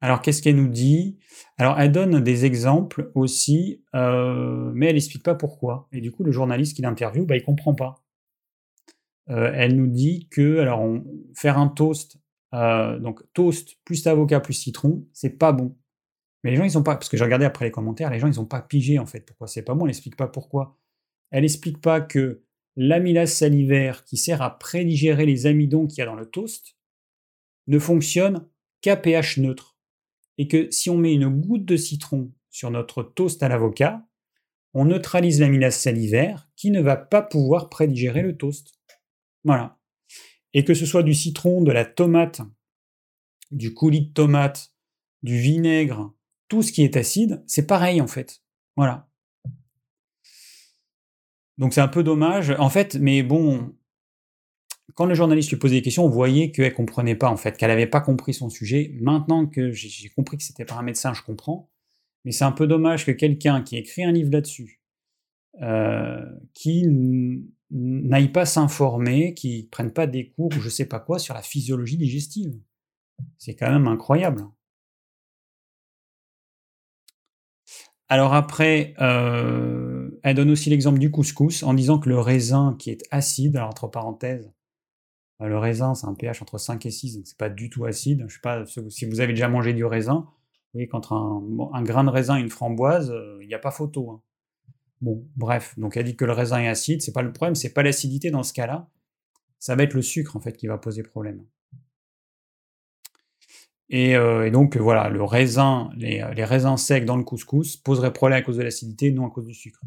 Alors, 0.00 0.20
qu'est-ce 0.20 0.42
qu'elle 0.42 0.56
nous 0.56 0.68
dit? 0.68 1.20
Alors, 1.58 1.78
elle 1.78 1.92
donne 1.92 2.20
des 2.20 2.44
exemples 2.44 3.12
aussi, 3.14 3.84
euh, 3.94 4.72
mais 4.74 4.86
elle 4.86 4.94
n'explique 4.94 5.22
pas 5.22 5.36
pourquoi. 5.36 5.88
Et 5.92 6.00
du 6.00 6.10
coup, 6.10 6.24
le 6.24 6.32
journaliste 6.32 6.74
qui 6.74 6.82
l'interviewe, 6.82 7.24
bah, 7.24 7.36
il 7.36 7.42
comprend 7.44 7.72
pas. 7.72 8.02
Euh, 9.30 9.52
elle 9.54 9.76
nous 9.76 9.86
dit 9.86 10.28
que, 10.28 10.58
alors, 10.58 10.84
faire 11.36 11.56
un 11.56 11.68
toast, 11.68 12.18
euh, 12.54 12.98
donc 12.98 13.22
toast 13.32 13.76
plus 13.84 14.06
avocat 14.06 14.40
plus 14.40 14.54
citron, 14.54 15.06
c'est 15.12 15.38
pas 15.38 15.52
bon. 15.52 15.76
Mais 16.42 16.50
les 16.50 16.56
gens, 16.56 16.64
ils 16.64 16.76
ont 16.76 16.82
pas, 16.82 16.96
parce 16.96 17.08
que 17.08 17.16
j'ai 17.16 17.24
regardé 17.24 17.44
après 17.44 17.64
les 17.64 17.70
commentaires, 17.70 18.10
les 18.10 18.18
gens, 18.18 18.26
ils 18.26 18.36
n'ont 18.36 18.46
pas 18.46 18.60
pigé 18.60 18.98
en 18.98 19.06
fait 19.06 19.20
pourquoi 19.20 19.46
c'est 19.46 19.62
pas 19.62 19.74
bon? 19.74 19.84
Elle 19.84 19.90
n'explique 19.90 20.16
pas 20.16 20.28
pourquoi. 20.28 20.78
Elle 21.30 21.42
n'explique 21.42 21.80
pas 21.80 22.00
que 22.00 22.42
l'amylase 22.76 23.32
salivaire 23.32 24.04
qui 24.04 24.16
sert 24.16 24.42
à 24.42 24.58
prédigérer 24.58 25.26
les 25.26 25.46
amidons 25.46 25.86
qu'il 25.86 25.98
y 25.98 26.02
a 26.02 26.06
dans 26.06 26.14
le 26.14 26.26
toast 26.26 26.76
ne 27.68 27.78
fonctionne 27.78 28.48
qu'à 28.80 28.96
pH 28.96 29.38
neutre 29.38 29.76
et 30.38 30.48
que 30.48 30.70
si 30.70 30.90
on 30.90 30.96
met 30.96 31.14
une 31.14 31.28
goutte 31.28 31.64
de 31.64 31.76
citron 31.76 32.32
sur 32.50 32.70
notre 32.70 33.02
toast 33.02 33.42
à 33.42 33.48
l'avocat, 33.48 34.04
on 34.74 34.86
neutralise 34.86 35.40
l'amylase 35.40 35.76
salivaire 35.76 36.50
qui 36.56 36.70
ne 36.70 36.80
va 36.80 36.96
pas 36.96 37.22
pouvoir 37.22 37.68
prédigérer 37.68 38.22
le 38.22 38.36
toast. 38.36 38.74
Voilà. 39.44 39.78
Et 40.54 40.64
que 40.64 40.74
ce 40.74 40.86
soit 40.86 41.02
du 41.02 41.14
citron, 41.14 41.62
de 41.62 41.72
la 41.72 41.84
tomate, 41.84 42.42
du 43.50 43.74
coulis 43.74 44.06
de 44.06 44.12
tomate, 44.12 44.74
du 45.22 45.38
vinaigre, 45.38 46.12
tout 46.48 46.62
ce 46.62 46.72
qui 46.72 46.82
est 46.82 46.96
acide, 46.96 47.42
c'est 47.46 47.66
pareil 47.66 48.00
en 48.00 48.06
fait. 48.06 48.42
Voilà. 48.76 49.08
Donc 51.58 51.72
c'est 51.74 51.80
un 51.80 51.88
peu 51.88 52.02
dommage. 52.02 52.50
En 52.58 52.70
fait, 52.70 52.96
mais 52.96 53.22
bon, 53.22 53.74
quand 54.94 55.06
le 55.06 55.14
journaliste 55.14 55.50
lui 55.50 55.56
posait 55.56 55.76
des 55.76 55.82
questions, 55.82 56.04
on 56.04 56.10
voyait 56.10 56.50
qu'elle 56.50 56.74
comprenait 56.74 57.14
pas 57.14 57.30
en 57.30 57.36
fait, 57.36 57.56
qu'elle 57.56 57.70
n'avait 57.70 57.86
pas 57.86 58.00
compris 58.00 58.34
son 58.34 58.50
sujet. 58.50 58.94
Maintenant 59.00 59.46
que 59.46 59.70
j'ai 59.70 60.08
compris 60.10 60.36
que 60.36 60.42
c'était 60.42 60.64
par 60.64 60.78
un 60.78 60.82
médecin, 60.82 61.14
je 61.14 61.22
comprends. 61.22 61.70
Mais 62.24 62.32
c'est 62.32 62.44
un 62.44 62.52
peu 62.52 62.66
dommage 62.66 63.04
que 63.04 63.10
quelqu'un 63.10 63.62
qui 63.62 63.76
écrit 63.76 64.04
un 64.04 64.12
livre 64.12 64.30
là-dessus, 64.30 64.80
euh, 65.60 66.24
qui 66.54 66.86
n'aille 67.72 68.30
pas 68.30 68.46
s'informer, 68.46 69.34
qui 69.34 69.68
prenne 69.70 69.92
pas 69.92 70.06
des 70.06 70.30
cours 70.30 70.52
ou 70.56 70.60
je 70.60 70.68
sais 70.68 70.86
pas 70.86 71.00
quoi 71.00 71.18
sur 71.18 71.34
la 71.34 71.42
physiologie 71.42 71.96
digestive. 71.96 72.54
C'est 73.38 73.54
quand 73.54 73.70
même 73.70 73.88
incroyable. 73.88 74.46
Alors 78.08 78.34
après, 78.34 78.94
euh, 79.00 80.10
elle 80.22 80.36
donne 80.36 80.50
aussi 80.50 80.68
l'exemple 80.68 80.98
du 80.98 81.10
couscous 81.10 81.62
en 81.62 81.72
disant 81.72 81.98
que 81.98 82.10
le 82.10 82.18
raisin 82.20 82.76
qui 82.78 82.90
est 82.90 83.02
acide, 83.10 83.56
alors 83.56 83.70
entre 83.70 83.88
parenthèses, 83.88 84.52
bah, 85.40 85.48
le 85.48 85.58
raisin, 85.58 85.94
c'est 85.94 86.06
un 86.06 86.14
pH 86.14 86.42
entre 86.42 86.58
5 86.58 86.84
et 86.86 86.90
6, 86.90 87.16
donc 87.16 87.26
c'est 87.26 87.38
pas 87.38 87.48
du 87.48 87.70
tout 87.70 87.86
acide. 87.86 88.24
Je 88.28 88.34
sais 88.34 88.40
pas 88.40 88.64
si 88.66 89.06
vous 89.06 89.20
avez 89.20 89.32
déjà 89.32 89.48
mangé 89.48 89.72
du 89.72 89.84
raisin. 89.84 90.26
Vous 90.26 90.78
voyez, 90.78 90.88
qu'entre 90.88 91.14
un, 91.14 91.82
grain 91.82 92.04
de 92.04 92.10
raisin 92.10 92.36
et 92.38 92.40
une 92.40 92.50
framboise, 92.50 93.10
euh, 93.10 93.38
il 93.42 93.48
n'y 93.48 93.54
a 93.54 93.58
pas 93.58 93.70
photo. 93.70 94.10
Hein. 94.10 94.22
Bon, 95.02 95.28
bref, 95.36 95.74
donc 95.78 95.96
elle 95.96 96.04
dit 96.04 96.16
que 96.16 96.24
le 96.24 96.32
raisin 96.32 96.60
est 96.60 96.68
acide, 96.68 97.02
c'est 97.02 97.12
pas 97.12 97.22
le 97.22 97.32
problème, 97.32 97.56
c'est 97.56 97.74
pas 97.74 97.82
l'acidité 97.82 98.30
dans 98.30 98.44
ce 98.44 98.52
cas-là, 98.52 98.88
ça 99.58 99.74
va 99.76 99.82
être 99.82 99.94
le 99.94 100.02
sucre 100.02 100.36
en 100.36 100.40
fait 100.40 100.56
qui 100.56 100.68
va 100.68 100.78
poser 100.78 101.02
problème. 101.02 101.44
Et, 103.90 104.16
euh, 104.16 104.48
donc 104.50 104.76
voilà, 104.76 105.08
le 105.08 105.22
raisin, 105.24 105.90
les, 105.96 106.24
les 106.34 106.44
raisins 106.44 106.76
secs 106.76 107.04
dans 107.04 107.16
le 107.16 107.24
couscous 107.24 107.76
poseraient 107.76 108.12
problème 108.12 108.38
à 108.38 108.42
cause 108.42 108.56
de 108.56 108.62
l'acidité, 108.62 109.10
non 109.10 109.26
à 109.26 109.30
cause 109.30 109.46
du 109.46 109.54
sucre. 109.54 109.82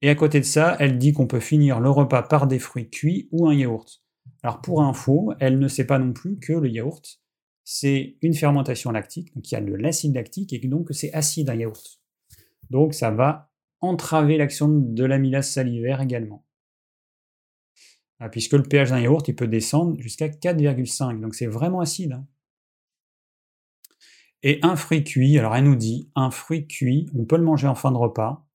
Et 0.00 0.08
à 0.08 0.14
côté 0.14 0.38
de 0.40 0.44
ça, 0.44 0.76
elle 0.78 0.98
dit 0.98 1.12
qu'on 1.12 1.26
peut 1.26 1.40
finir 1.40 1.80
le 1.80 1.90
repas 1.90 2.22
par 2.22 2.46
des 2.46 2.58
fruits 2.60 2.90
cuits 2.90 3.28
ou 3.32 3.48
un 3.48 3.54
yaourt. 3.54 4.02
Alors 4.44 4.60
pour 4.60 4.82
info, 4.82 5.32
elle 5.40 5.58
ne 5.58 5.68
sait 5.68 5.86
pas 5.86 5.98
non 5.98 6.12
plus 6.12 6.38
que 6.38 6.52
le 6.52 6.68
yaourt, 6.68 7.20
c'est 7.64 8.16
une 8.22 8.34
fermentation 8.34 8.92
lactique, 8.92 9.34
donc 9.34 9.50
il 9.50 9.54
y 9.54 9.58
a 9.58 9.60
de 9.60 9.74
l'acide 9.74 10.14
lactique 10.14 10.52
et 10.52 10.58
donc 10.58 10.88
c'est 10.92 11.12
acide 11.12 11.50
un 11.50 11.54
yaourt. 11.54 12.01
Donc 12.72 12.94
ça 12.94 13.10
va 13.10 13.52
entraver 13.80 14.38
l'action 14.38 14.66
de 14.66 15.04
l'amylase 15.04 15.50
salivaire 15.50 16.00
également. 16.00 16.46
Ah, 18.18 18.30
puisque 18.30 18.54
le 18.54 18.62
pH 18.62 18.88
d'un 18.88 19.00
yaourt, 19.00 19.28
il 19.28 19.36
peut 19.36 19.46
descendre 19.46 20.00
jusqu'à 20.00 20.28
4,5, 20.28 21.20
donc 21.20 21.34
c'est 21.34 21.46
vraiment 21.46 21.80
acide. 21.80 22.12
Hein. 22.12 22.26
Et 24.42 24.58
un 24.62 24.74
fruit 24.76 25.04
cuit, 25.04 25.38
alors 25.38 25.54
elle 25.54 25.64
nous 25.64 25.76
dit, 25.76 26.10
un 26.14 26.30
fruit 26.30 26.66
cuit, 26.66 27.10
on 27.14 27.26
peut 27.26 27.36
le 27.36 27.42
manger 27.42 27.66
en 27.66 27.74
fin 27.74 27.92
de 27.92 27.98
repas, 27.98 28.48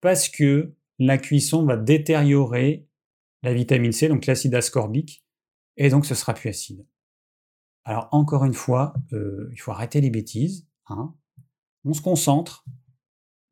parce 0.00 0.28
que 0.28 0.74
la 0.98 1.16
cuisson 1.16 1.64
va 1.64 1.76
détériorer 1.76 2.88
la 3.44 3.54
vitamine 3.54 3.92
C, 3.92 4.08
donc 4.08 4.26
l'acide 4.26 4.56
ascorbique, 4.56 5.24
et 5.76 5.88
donc 5.88 6.04
ce 6.04 6.16
sera 6.16 6.34
plus 6.34 6.48
acide. 6.48 6.84
Alors 7.84 8.08
encore 8.10 8.44
une 8.44 8.54
fois, 8.54 8.94
euh, 9.12 9.48
il 9.52 9.60
faut 9.60 9.70
arrêter 9.70 10.00
les 10.00 10.10
bêtises. 10.10 10.66
Hein. 10.88 11.14
On 11.84 11.92
se 11.92 12.02
concentre, 12.02 12.64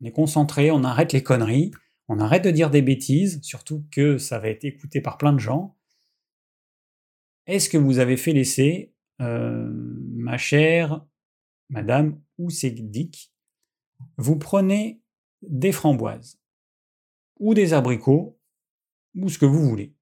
on 0.04 0.08
est 0.08 0.12
concentré, 0.12 0.70
on 0.70 0.84
arrête 0.84 1.14
les 1.14 1.22
conneries, 1.22 1.70
on 2.08 2.18
arrête 2.18 2.44
de 2.44 2.50
dire 2.50 2.68
des 2.68 2.82
bêtises, 2.82 3.40
surtout 3.42 3.86
que 3.90 4.18
ça 4.18 4.38
va 4.38 4.48
être 4.48 4.64
écouté 4.64 5.00
par 5.00 5.16
plein 5.16 5.32
de 5.32 5.38
gens. 5.38 5.78
Est-ce 7.46 7.70
que 7.70 7.78
vous 7.78 7.98
avez 7.98 8.18
fait 8.18 8.32
l'essai, 8.32 8.92
euh, 9.22 9.70
ma 10.12 10.36
chère 10.36 11.06
madame 11.70 12.20
ou 12.36 12.48
Dick 12.50 13.32
Vous 14.18 14.38
prenez 14.38 15.00
des 15.40 15.72
framboises, 15.72 16.38
ou 17.40 17.54
des 17.54 17.72
abricots, 17.72 18.38
ou 19.14 19.30
ce 19.30 19.38
que 19.38 19.46
vous 19.46 19.66
voulez. 19.66 19.94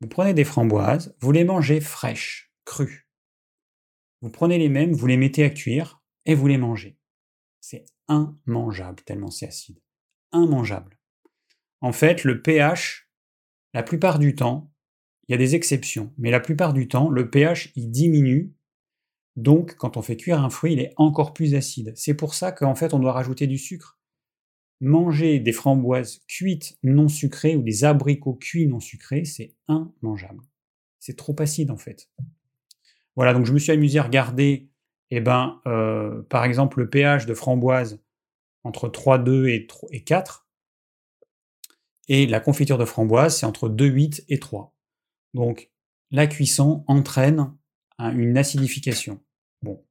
Vous 0.00 0.08
prenez 0.08 0.34
des 0.34 0.44
framboises, 0.44 1.16
vous 1.20 1.30
les 1.30 1.44
mangez 1.44 1.80
fraîches, 1.80 2.52
crues. 2.64 3.08
Vous 4.22 4.30
prenez 4.30 4.58
les 4.58 4.68
mêmes, 4.68 4.92
vous 4.92 5.06
les 5.06 5.16
mettez 5.16 5.44
à 5.44 5.50
cuire, 5.50 6.02
et 6.26 6.34
vous 6.34 6.48
les 6.48 6.58
mangez. 6.58 6.98
C'est 7.60 7.86
immangeable 8.08 9.02
tellement 9.04 9.30
c'est 9.30 9.46
acide. 9.46 9.80
Immangeable. 10.32 10.98
En 11.80 11.92
fait, 11.92 12.24
le 12.24 12.42
pH, 12.42 13.10
la 13.74 13.82
plupart 13.82 14.18
du 14.18 14.34
temps, 14.34 14.72
il 15.28 15.32
y 15.32 15.34
a 15.34 15.38
des 15.38 15.54
exceptions, 15.54 16.12
mais 16.18 16.30
la 16.30 16.40
plupart 16.40 16.72
du 16.72 16.88
temps, 16.88 17.10
le 17.10 17.30
pH, 17.30 17.72
il 17.76 17.90
diminue. 17.90 18.54
Donc, 19.36 19.76
quand 19.76 19.96
on 19.96 20.02
fait 20.02 20.16
cuire 20.16 20.42
un 20.42 20.50
fruit, 20.50 20.72
il 20.72 20.80
est 20.80 20.92
encore 20.96 21.32
plus 21.32 21.54
acide. 21.54 21.92
C'est 21.94 22.14
pour 22.14 22.34
ça 22.34 22.50
qu'en 22.50 22.74
fait, 22.74 22.94
on 22.94 22.98
doit 22.98 23.12
rajouter 23.12 23.46
du 23.46 23.58
sucre 23.58 23.98
manger 24.80 25.40
des 25.40 25.52
framboises 25.52 26.20
cuites 26.28 26.78
non 26.82 27.08
sucrées 27.08 27.56
ou 27.56 27.62
des 27.62 27.84
abricots 27.84 28.34
cuits 28.34 28.66
non 28.66 28.80
sucrés, 28.80 29.24
c'est 29.24 29.54
immangeable. 29.68 30.44
C'est 30.98 31.16
trop 31.16 31.34
acide 31.40 31.70
en 31.70 31.76
fait. 31.76 32.08
Voilà, 33.16 33.34
donc 33.34 33.46
je 33.46 33.52
me 33.52 33.58
suis 33.58 33.72
amusé 33.72 33.98
à 33.98 34.04
regarder, 34.04 34.70
eh 35.10 35.20
ben, 35.20 35.60
euh, 35.66 36.22
par 36.28 36.44
exemple, 36.44 36.80
le 36.80 36.90
pH 36.90 37.26
de 37.26 37.34
framboise 37.34 38.02
entre 38.64 38.88
3,2 38.88 39.48
et, 39.48 39.66
et 39.90 40.04
4. 40.04 40.46
Et 42.08 42.26
la 42.26 42.40
confiture 42.40 42.78
de 42.78 42.84
framboise, 42.84 43.36
c'est 43.36 43.46
entre 43.46 43.68
2,8 43.68 44.24
et 44.28 44.38
3. 44.38 44.74
Donc, 45.34 45.70
la 46.10 46.26
cuisson 46.26 46.84
entraîne 46.86 47.54
une 47.98 48.38
acidification. 48.38 49.20
Bon, 49.62 49.84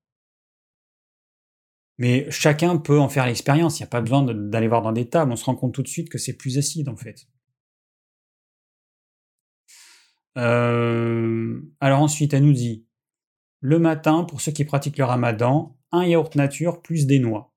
mais 1.98 2.30
chacun 2.30 2.78
peut 2.78 3.00
en 3.00 3.10
faire 3.10 3.26
l'expérience. 3.26 3.80
Il 3.80 3.84
n'y 3.84 3.88
a 3.88 3.90
pas 3.90 4.02
besoin 4.02 4.24
d'aller 4.24 4.68
voir 4.68 4.82
dans 4.82 4.92
des 4.92 5.10
tables. 5.10 5.32
On 5.32 5.36
se 5.36 5.46
rend 5.46 5.56
compte 5.56 5.74
tout 5.74 5.84
de 5.84 5.88
suite 5.88 6.10
que 6.10 6.18
c'est 6.18 6.38
plus 6.38 6.58
acide 6.58 6.90
en 6.90 6.96
fait. 6.96 7.28
Euh, 10.38 11.60
alors 11.80 12.02
ensuite, 12.02 12.34
elle 12.34 12.44
nous 12.46 12.54
dit 12.54 12.87
le 13.60 13.80
matin, 13.80 14.24
pour 14.24 14.42
ceux 14.42 14.52
qui 14.52 14.66
pratiquent 14.66 14.98
le 14.98 15.06
ramadan, 15.06 15.78
un 15.92 16.06
yaourt 16.06 16.36
nature 16.36 16.82
plus 16.82 17.08
des 17.08 17.20
noix. 17.20 17.54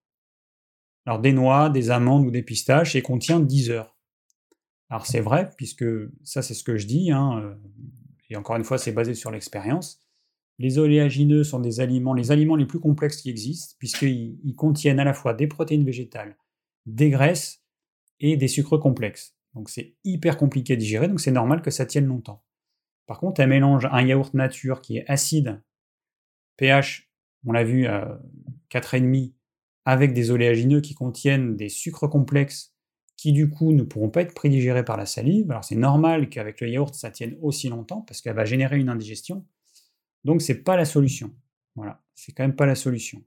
Alors 1.07 1.20
des 1.20 1.32
noix, 1.32 1.70
des 1.70 1.90
amandes 1.90 2.26
ou 2.26 2.30
des 2.30 2.42
pistaches 2.42 2.94
et 2.94 3.03
contient 3.03 3.40
10 3.40 3.70
heures. 3.70 3.96
Alors 4.88 5.07
c'est 5.07 5.20
vrai, 5.20 5.51
puisque 5.57 5.84
ça 6.24 6.42
c'est 6.42 6.55
ce 6.55 6.64
que 6.64 6.76
je 6.76 6.86
dis, 6.86 7.11
hein, 7.11 7.40
euh, 7.42 7.55
et 8.28 8.36
encore 8.36 8.57
une 8.57 8.64
fois 8.64 8.78
c'est 8.78 8.92
basé 8.92 9.14
sur 9.14 9.30
l'expérience. 9.30 10.05
Les 10.59 10.78
oléagineux 10.78 11.42
sont 11.42 11.61
des 11.61 11.80
aliments, 11.80 12.12
les 12.12 12.32
aliments 12.32 12.57
les 12.57 12.66
plus 12.66 12.80
complexes 12.80 13.22
qui 13.22 13.30
existent, 13.30 13.76
puisqu'ils 13.78 14.55
contiennent 14.57 15.01
à 15.01 15.05
la 15.05 15.14
fois 15.14 15.32
des 15.32 15.46
protéines 15.46 15.84
végétales, 15.84 16.36
des 16.86 17.09
graisses 17.09 17.62
et 18.18 18.36
des 18.36 18.48
sucres 18.48 18.78
complexes. 18.78 19.36
Donc 19.55 19.70
c'est 19.70 19.96
hyper 20.05 20.36
compliqué 20.36 20.74
à 20.74 20.76
digérer, 20.76 21.09
donc 21.09 21.20
c'est 21.20 21.30
normal 21.30 21.62
que 21.62 21.70
ça 21.70 21.86
tienne 21.86 22.07
longtemps. 22.07 22.44
Par 23.07 23.18
contre, 23.18 23.40
un 23.40 23.46
mélange 23.46 23.88
un 23.90 24.03
yaourt 24.03 24.34
nature 24.34 24.82
qui 24.82 24.98
est 24.98 25.09
acide, 25.09 25.62
pH, 26.61 27.11
on 27.46 27.52
l'a 27.52 27.64
vu, 27.64 27.86
à 27.86 28.20
4,5, 28.70 29.32
avec 29.86 30.12
des 30.12 30.30
oléagineux 30.30 30.80
qui 30.80 30.94
contiennent 30.94 31.56
des 31.56 31.70
sucres 31.70 32.08
complexes 32.08 32.74
qui 33.16 33.32
du 33.32 33.50
coup 33.50 33.72
ne 33.72 33.82
pourront 33.82 34.08
pas 34.08 34.22
être 34.22 34.34
prédigérés 34.34 34.84
par 34.84 34.96
la 34.96 35.04
salive. 35.04 35.50
Alors 35.50 35.64
c'est 35.64 35.74
normal 35.74 36.28
qu'avec 36.30 36.61
le 36.61 36.68
yaourt 36.68 36.94
ça 36.94 37.11
tienne 37.11 37.36
aussi 37.42 37.68
longtemps 37.68 38.00
parce 38.02 38.22
qu'elle 38.22 38.34
va 38.34 38.44
générer 38.44 38.78
une 38.78 38.88
indigestion. 38.88 39.44
Donc 40.24 40.40
c'est 40.40 40.62
pas 40.62 40.76
la 40.76 40.84
solution. 40.84 41.34
Voilà, 41.74 42.02
c'est 42.14 42.32
quand 42.32 42.44
même 42.44 42.56
pas 42.56 42.66
la 42.66 42.74
solution. 42.74 43.22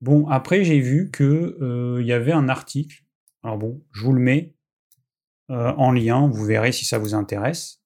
Bon, 0.00 0.26
après 0.28 0.64
j'ai 0.64 0.80
vu 0.80 1.10
que 1.10 1.56
euh, 1.60 1.98
il 2.00 2.06
y 2.06 2.12
avait 2.12 2.32
un 2.32 2.48
article. 2.48 3.04
Alors 3.44 3.58
bon, 3.58 3.80
je 3.92 4.02
vous 4.04 4.12
le 4.12 4.20
mets 4.20 4.56
euh, 5.50 5.72
en 5.76 5.92
lien, 5.92 6.28
vous 6.28 6.44
verrez 6.44 6.72
si 6.72 6.84
ça 6.84 6.98
vous 6.98 7.14
intéresse. 7.14 7.80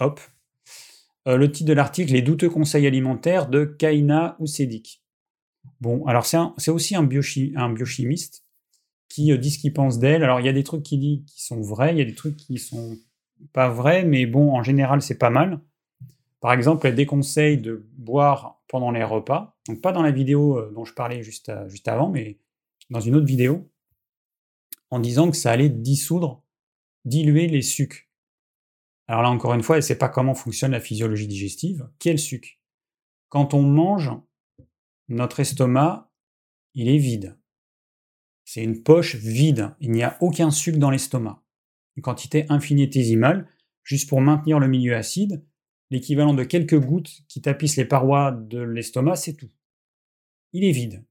Hop. 0.00 0.20
Euh, 1.28 1.36
le 1.36 1.52
titre 1.52 1.68
de 1.68 1.74
l'article, 1.74 2.12
Les 2.12 2.22
douteux 2.22 2.48
conseils 2.48 2.86
alimentaires 2.86 3.48
de 3.48 3.64
Kaina 3.64 4.36
Oussedik. 4.40 5.02
Bon, 5.80 6.04
alors 6.06 6.26
c'est 6.26 6.70
aussi 6.70 6.96
un, 6.96 7.02
biochimiste 7.02 8.44
qui 9.08 9.36
dit 9.38 9.50
ce 9.50 9.58
qu'il 9.58 9.72
pense 9.72 9.98
d'elle. 9.98 10.24
Alors 10.24 10.40
il 10.40 10.46
y 10.46 10.48
a 10.48 10.52
des 10.52 10.64
trucs 10.64 10.82
qui 10.82 10.98
dit 10.98 11.24
qui 11.26 11.44
sont 11.44 11.60
vrais, 11.60 11.94
il 11.94 11.98
y 11.98 12.02
a 12.02 12.04
des 12.04 12.14
trucs 12.14 12.36
qui 12.36 12.58
sont 12.58 12.96
pas 13.52 13.68
vrai, 13.68 14.04
mais 14.04 14.26
bon, 14.26 14.52
en 14.52 14.62
général, 14.62 15.02
c'est 15.02 15.18
pas 15.18 15.30
mal. 15.30 15.60
Par 16.40 16.52
exemple, 16.52 16.86
elle 16.86 16.94
déconseille 16.94 17.58
de 17.58 17.86
boire 17.96 18.60
pendant 18.68 18.90
les 18.90 19.04
repas. 19.04 19.56
Pas 19.82 19.92
dans 19.92 20.02
la 20.02 20.10
vidéo 20.10 20.58
euh, 20.58 20.72
dont 20.74 20.84
je 20.84 20.94
parlais 20.94 21.22
juste, 21.22 21.48
euh, 21.48 21.68
juste 21.68 21.88
avant, 21.88 22.08
mais 22.08 22.38
dans 22.90 23.00
une 23.00 23.16
autre 23.16 23.26
vidéo, 23.26 23.70
en 24.90 25.00
disant 25.00 25.30
que 25.30 25.36
ça 25.36 25.50
allait 25.50 25.68
dissoudre, 25.68 26.42
diluer 27.04 27.48
les 27.48 27.62
sucs. 27.62 28.07
Alors 29.08 29.22
là, 29.22 29.30
encore 29.30 29.54
une 29.54 29.62
fois, 29.62 29.76
elle 29.76 29.82
ne 29.82 29.86
sait 29.86 29.98
pas 29.98 30.08
comment 30.08 30.34
fonctionne 30.34 30.72
la 30.72 30.80
physiologie 30.80 31.26
digestive. 31.26 31.88
Quel 31.98 32.18
suc? 32.18 32.60
Quand 33.30 33.54
on 33.54 33.62
mange, 33.62 34.12
notre 35.08 35.40
estomac, 35.40 36.12
il 36.74 36.88
est 36.88 36.98
vide. 36.98 37.38
C'est 38.44 38.62
une 38.62 38.82
poche 38.82 39.16
vide. 39.16 39.74
Il 39.80 39.90
n'y 39.90 40.02
a 40.02 40.16
aucun 40.20 40.50
suc 40.50 40.76
dans 40.76 40.90
l'estomac 40.90 41.42
une 41.98 42.02
quantité 42.02 42.46
infinitésimale, 42.48 43.48
juste 43.82 44.08
pour 44.08 44.20
maintenir 44.20 44.60
le 44.60 44.68
milieu 44.68 44.94
acide, 44.94 45.44
l'équivalent 45.90 46.32
de 46.32 46.44
quelques 46.44 46.78
gouttes 46.78 47.10
qui 47.26 47.42
tapissent 47.42 47.76
les 47.76 47.84
parois 47.84 48.30
de 48.30 48.60
l'estomac, 48.60 49.16
c'est 49.16 49.34
tout. 49.34 49.50
Il 50.52 50.64
est 50.64 50.70
vide. 50.70 51.04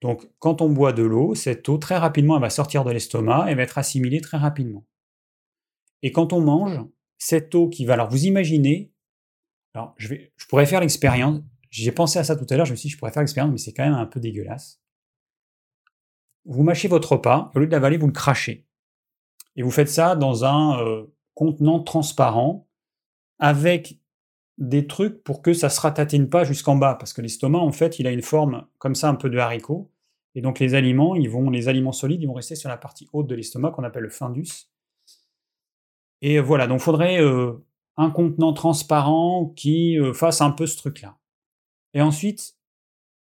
Donc 0.00 0.24
quand 0.38 0.62
on 0.62 0.70
boit 0.70 0.92
de 0.92 1.02
l'eau, 1.02 1.34
cette 1.34 1.68
eau 1.68 1.78
très 1.78 1.96
rapidement 1.96 2.36
elle 2.36 2.42
va 2.42 2.50
sortir 2.50 2.84
de 2.84 2.92
l'estomac 2.92 3.50
et 3.50 3.56
va 3.56 3.62
être 3.62 3.76
assimilée 3.76 4.20
très 4.20 4.36
rapidement. 4.36 4.86
Et 6.06 6.12
quand 6.12 6.32
on 6.32 6.40
mange, 6.40 6.86
cette 7.18 7.52
eau 7.56 7.68
qui 7.68 7.84
va, 7.84 7.94
alors 7.94 8.08
vous 8.08 8.26
imaginez, 8.26 8.92
alors 9.74 9.92
je, 9.96 10.06
vais, 10.06 10.32
je 10.36 10.46
pourrais 10.46 10.64
faire 10.64 10.80
l'expérience, 10.80 11.40
j'ai 11.68 11.90
pensé 11.90 12.20
à 12.20 12.22
ça 12.22 12.36
tout 12.36 12.46
à 12.48 12.56
l'heure, 12.56 12.64
je 12.64 12.70
me 12.70 12.76
suis 12.76 12.86
dit 12.86 12.92
je 12.92 12.96
pourrais 12.96 13.10
faire 13.10 13.22
l'expérience, 13.22 13.50
mais 13.50 13.58
c'est 13.58 13.72
quand 13.72 13.82
même 13.82 13.94
un 13.94 14.06
peu 14.06 14.20
dégueulasse. 14.20 14.80
Vous 16.44 16.62
mâchez 16.62 16.86
votre 16.86 17.10
repas, 17.10 17.50
au 17.56 17.58
lieu 17.58 17.66
de 17.66 17.72
l'avaler, 17.72 17.96
vous 17.96 18.06
le 18.06 18.12
crachez. 18.12 18.68
Et 19.56 19.64
vous 19.64 19.72
faites 19.72 19.88
ça 19.88 20.14
dans 20.14 20.44
un 20.44 20.80
euh, 20.80 21.12
contenant 21.34 21.82
transparent 21.82 22.68
avec 23.40 23.98
des 24.58 24.86
trucs 24.86 25.24
pour 25.24 25.42
que 25.42 25.54
ça 25.54 25.70
se 25.70 25.80
ratatine 25.80 26.28
pas 26.28 26.44
jusqu'en 26.44 26.76
bas, 26.76 26.94
parce 26.94 27.12
que 27.12 27.20
l'estomac, 27.20 27.58
en 27.58 27.72
fait, 27.72 27.98
il 27.98 28.06
a 28.06 28.12
une 28.12 28.22
forme 28.22 28.68
comme 28.78 28.94
ça, 28.94 29.08
un 29.08 29.16
peu 29.16 29.28
de 29.28 29.38
haricot. 29.38 29.90
Et 30.36 30.40
donc 30.40 30.60
les 30.60 30.74
aliments, 30.74 31.16
ils 31.16 31.28
vont, 31.28 31.50
les 31.50 31.66
aliments 31.66 31.90
solides, 31.90 32.22
ils 32.22 32.28
vont 32.28 32.34
rester 32.34 32.54
sur 32.54 32.68
la 32.68 32.76
partie 32.76 33.08
haute 33.12 33.26
de 33.26 33.34
l'estomac 33.34 33.72
qu'on 33.72 33.82
appelle 33.82 34.04
le 34.04 34.10
fundus. 34.10 34.70
Et 36.22 36.40
voilà, 36.40 36.66
donc 36.66 36.80
faudrait 36.80 37.20
euh, 37.20 37.52
un 37.96 38.10
contenant 38.10 38.52
transparent 38.52 39.52
qui 39.56 39.98
euh, 39.98 40.12
fasse 40.12 40.40
un 40.40 40.50
peu 40.50 40.66
ce 40.66 40.76
truc-là. 40.76 41.18
Et 41.94 42.00
ensuite, 42.00 42.56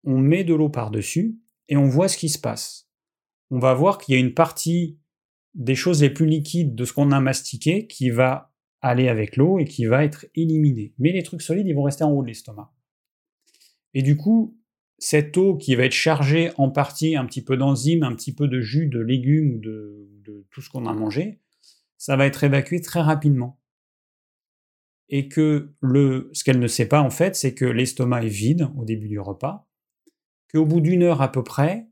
on 0.04 0.18
met 0.18 0.44
de 0.44 0.54
l'eau 0.54 0.68
par-dessus 0.68 1.38
et 1.68 1.76
on 1.76 1.88
voit 1.88 2.08
ce 2.08 2.18
qui 2.18 2.28
se 2.28 2.38
passe. 2.38 2.88
On 3.50 3.58
va 3.58 3.74
voir 3.74 3.98
qu'il 3.98 4.14
y 4.14 4.18
a 4.18 4.20
une 4.20 4.34
partie 4.34 4.98
des 5.54 5.74
choses 5.74 6.02
les 6.02 6.10
plus 6.10 6.26
liquides 6.26 6.74
de 6.74 6.84
ce 6.84 6.92
qu'on 6.92 7.12
a 7.12 7.20
mastiqué 7.20 7.86
qui 7.86 8.10
va 8.10 8.52
aller 8.80 9.08
avec 9.08 9.36
l'eau 9.36 9.58
et 9.58 9.64
qui 9.64 9.86
va 9.86 10.04
être 10.04 10.26
éliminé. 10.34 10.92
Mais 10.98 11.12
les 11.12 11.22
trucs 11.22 11.42
solides, 11.42 11.66
ils 11.66 11.74
vont 11.74 11.84
rester 11.84 12.04
en 12.04 12.10
haut 12.10 12.22
de 12.22 12.28
l'estomac. 12.28 12.72
Et 13.94 14.02
du 14.02 14.16
coup, 14.16 14.58
cette 14.98 15.36
eau 15.36 15.56
qui 15.56 15.74
va 15.74 15.84
être 15.84 15.92
chargée 15.92 16.50
en 16.56 16.70
partie 16.70 17.16
un 17.16 17.24
petit 17.24 17.42
peu 17.42 17.56
d'enzymes, 17.56 18.02
un 18.02 18.14
petit 18.14 18.34
peu 18.34 18.48
de 18.48 18.60
jus 18.60 18.86
de 18.88 19.00
légumes 19.00 19.60
de, 19.60 20.08
de 20.24 20.46
tout 20.50 20.60
ce 20.60 20.68
qu'on 20.68 20.86
a 20.86 20.92
mangé, 20.92 21.40
ça 22.04 22.16
va 22.16 22.26
être 22.26 22.44
évacué 22.44 22.82
très 22.82 23.00
rapidement. 23.00 23.58
Et 25.08 25.26
que 25.26 25.74
le, 25.80 26.28
ce 26.34 26.44
qu'elle 26.44 26.58
ne 26.58 26.66
sait 26.66 26.86
pas 26.86 27.00
en 27.00 27.08
fait, 27.08 27.34
c'est 27.34 27.54
que 27.54 27.64
l'estomac 27.64 28.24
est 28.24 28.28
vide 28.28 28.68
au 28.76 28.84
début 28.84 29.08
du 29.08 29.18
repas, 29.18 29.66
qu'au 30.52 30.66
bout 30.66 30.82
d'une 30.82 31.02
heure 31.02 31.22
à 31.22 31.32
peu 31.32 31.42
près, 31.42 31.88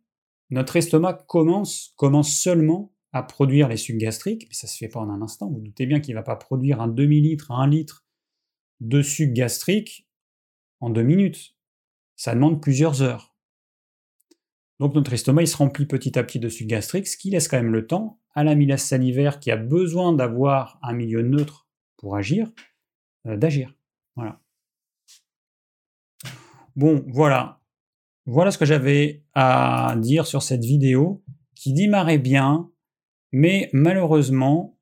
notre 0.50 0.76
estomac 0.76 1.14
commence, 1.14 1.94
commence 1.96 2.30
seulement 2.30 2.94
à 3.12 3.22
produire 3.22 3.68
les 3.68 3.78
sucs 3.78 3.96
gastriques, 3.96 4.44
mais 4.50 4.54
ça 4.54 4.66
se 4.66 4.76
fait 4.76 4.88
pas 4.88 5.00
en 5.00 5.08
un 5.08 5.22
instant. 5.22 5.48
Vous, 5.48 5.60
doutez 5.60 5.86
bien 5.86 5.98
qu'il 6.00 6.12
ne 6.12 6.18
va 6.18 6.24
pas 6.24 6.36
produire 6.36 6.82
un 6.82 6.88
demi-litre 6.88 7.50
un 7.50 7.66
litre 7.66 8.04
de 8.80 9.00
suc 9.00 9.32
gastrique 9.32 10.06
en 10.80 10.90
deux 10.90 11.04
minutes. 11.04 11.56
Ça 12.16 12.34
demande 12.34 12.60
plusieurs 12.60 13.00
heures. 13.00 13.34
Donc 14.78 14.94
notre 14.94 15.14
estomac 15.14 15.44
il 15.44 15.48
se 15.48 15.56
remplit 15.56 15.86
petit 15.86 16.18
à 16.18 16.22
petit 16.22 16.38
de 16.38 16.50
suc 16.50 16.66
gastrique, 16.66 17.06
ce 17.06 17.16
qui 17.16 17.30
laisse 17.30 17.48
quand 17.48 17.56
même 17.56 17.72
le 17.72 17.86
temps 17.86 18.21
à 18.34 18.44
l'amylase 18.44 18.82
salivaire 18.82 19.40
qui 19.40 19.50
a 19.50 19.56
besoin 19.56 20.12
d'avoir 20.12 20.78
un 20.82 20.92
milieu 20.92 21.22
neutre 21.22 21.68
pour 21.96 22.16
agir, 22.16 22.50
euh, 23.26 23.36
d'agir. 23.36 23.74
Voilà. 24.16 24.40
Bon, 26.76 27.04
voilà. 27.08 27.60
Voilà 28.26 28.50
ce 28.50 28.58
que 28.58 28.64
j'avais 28.64 29.24
à 29.34 29.94
dire 29.98 30.26
sur 30.26 30.42
cette 30.42 30.64
vidéo 30.64 31.24
qui 31.54 31.72
démarrait 31.72 32.18
bien, 32.18 32.70
mais 33.32 33.68
malheureusement, 33.72 34.78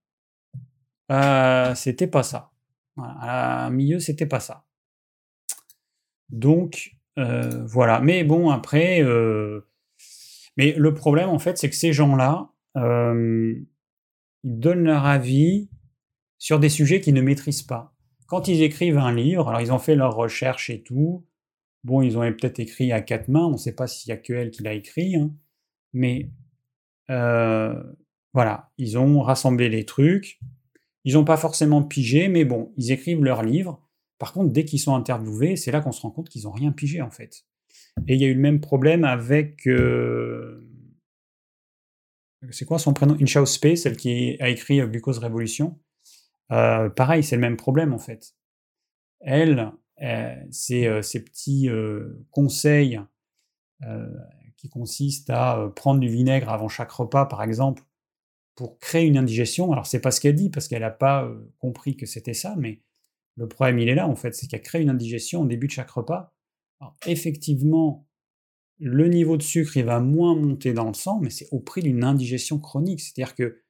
euh, 1.11 1.75
c'était 1.75 2.07
pas 2.07 2.23
ça. 2.23 2.53
Voilà, 2.97 3.15
à 3.67 3.71
milieu, 3.71 3.99
c'était 3.99 4.27
pas 4.27 4.41
ça. 4.41 4.67
Donc, 6.29 6.97
euh, 7.19 7.65
voilà. 7.67 8.01
Mais 8.01 8.25
bon, 8.25 8.51
après, 8.51 9.03
euh, 9.03 9.67
mais 10.57 10.73
le 10.73 10.95
problème, 10.95 11.29
en 11.29 11.39
fait, 11.39 11.59
c'est 11.59 11.71
que 11.71 11.77
ces 11.77 11.93
gens-là, 11.93 12.51
ils 12.77 13.67
donnent 14.45 14.85
leur 14.85 15.05
avis 15.05 15.69
sur 16.39 16.59
des 16.59 16.69
sujets 16.69 17.01
qu'ils 17.01 17.15
ne 17.15 17.21
maîtrisent 17.21 17.63
pas. 17.63 17.95
Quand 18.27 18.49
ils 18.49 18.63
écrivent 18.63 18.99
un 18.99 19.15
livre, 19.15 19.49
alors 19.49 19.61
ils 19.61 19.73
ont 19.73 19.79
fait 19.79 19.97
leurs 19.97 20.15
recherches 20.15 20.71
et 20.71 20.83
tout, 20.83 21.27
bon, 21.85 22.01
ils 22.03 22.17
ont 22.17 22.21
peut-être 22.21 22.61
écrit 22.61 22.93
à 22.93 23.01
quatre 23.01 23.29
mains, 23.29 23.47
on 23.47 23.53
ne 23.53 23.57
sait 23.57 23.75
pas 23.75 23.87
s'il 23.87 24.11
y 24.11 24.13
a 24.13 24.17
que 24.17 24.33
elle 24.33 24.51
qui 24.51 24.63
l'a 24.63 24.75
écrit, 24.75 25.17
hein, 25.17 25.35
mais 25.93 26.31
voilà, 27.09 28.71
ils 28.79 28.97
ont 28.97 29.21
rassemblé 29.21 29.69
les 29.69 29.85
trucs. 29.85 30.39
Ils 31.05 31.15
n'ont 31.15 31.25
pas 31.25 31.37
forcément 31.37 31.83
pigé, 31.83 32.29
mais 32.29 32.45
bon, 32.45 32.73
ils 32.77 32.93
écrivent 32.93 33.25
leurs 33.25 33.43
livres. 33.43 33.85
Par 34.19 34.33
contre, 34.33 34.53
dès 34.53 34.65
qu'ils 34.65 34.79
sont 34.79 34.95
interviewés, 34.95 35.57
c'est 35.57 35.73
là 35.73 35.81
qu'on 35.81 35.93
se 35.93 36.03
rend 36.03 36.11
compte 36.11 36.29
qu'ils 36.29 36.45
n'ont 36.45 36.53
rien 36.53 36.73
pigé 36.73 37.03
en 37.03 37.11
fait. 37.11 37.47
Et 38.07 38.15
il 38.15 38.21
y 38.21 38.25
a 38.25 38.29
eu 38.29 38.35
le 38.35 38.41
même 38.41 38.61
problème 38.61 39.05
avec. 39.05 39.67
C'est 42.51 42.65
quoi 42.65 42.79
son 42.79 42.93
prénom? 42.95 43.17
Inchao 43.21 43.47
Space, 43.47 43.83
celle 43.83 43.97
qui 43.97 44.37
a 44.41 44.49
écrit 44.49 44.81
euh, 44.81 44.87
Glucose 44.87 45.19
Révolution. 45.19 45.79
Euh, 46.53 46.89
pareil, 46.89 47.23
c'est 47.23 47.37
le 47.37 47.43
même 47.43 47.57
problème 47.57 47.93
en 47.93 47.99
fait. 47.99 48.35
Elle, 49.21 49.71
c'est 50.51 51.03
ces 51.03 51.23
petits 51.23 51.69
conseils 52.31 52.99
qui 54.57 54.71
consistent 54.71 55.29
à 55.29 55.71
prendre 55.77 56.01
du 56.01 56.09
vinaigre 56.09 56.49
avant 56.49 56.69
chaque 56.69 56.91
repas, 56.91 57.27
par 57.27 57.43
exemple, 57.43 57.83
pour 58.61 58.79
créer 58.79 59.07
une 59.07 59.17
indigestion. 59.17 59.73
Alors 59.73 59.87
c'est 59.87 60.01
pas 60.01 60.11
ce 60.11 60.21
qu'elle 60.21 60.35
dit 60.35 60.51
parce 60.51 60.69
qu'elle 60.69 60.83
n'a 60.83 60.91
pas 60.91 61.25
euh, 61.25 61.51
compris 61.59 61.97
que 61.97 62.05
c'était 62.05 62.35
ça, 62.35 62.55
mais 62.59 62.83
le 63.37 63.49
problème 63.49 63.79
il 63.79 63.89
est 63.89 63.95
là 63.95 64.07
en 64.07 64.15
fait, 64.15 64.35
c'est 64.35 64.49
qu'elle 64.49 64.61
crée 64.61 64.83
une 64.83 64.91
indigestion 64.91 65.41
au 65.41 65.47
début 65.47 65.67
de 65.67 65.73
chaque 65.73 65.91
repas. 65.91 66.35
Alors, 66.79 66.95
effectivement, 67.07 68.07
le 68.81 69.09
niveau 69.09 69.37
de 69.37 69.43
sucre 69.43 69.77
il 69.77 69.85
va 69.85 70.01
moins 70.01 70.35
monter 70.35 70.73
dans 70.73 70.89
le 70.89 70.95
sang, 70.95 71.21
mais 71.21 71.31
c'est 71.31 71.49
au 71.53 71.61
prix 71.61 71.83
d'une 71.83 72.05
indigestion 72.05 72.59
chronique. 72.59 73.01
C'est-à-dire 73.01 73.35
que 73.35 73.63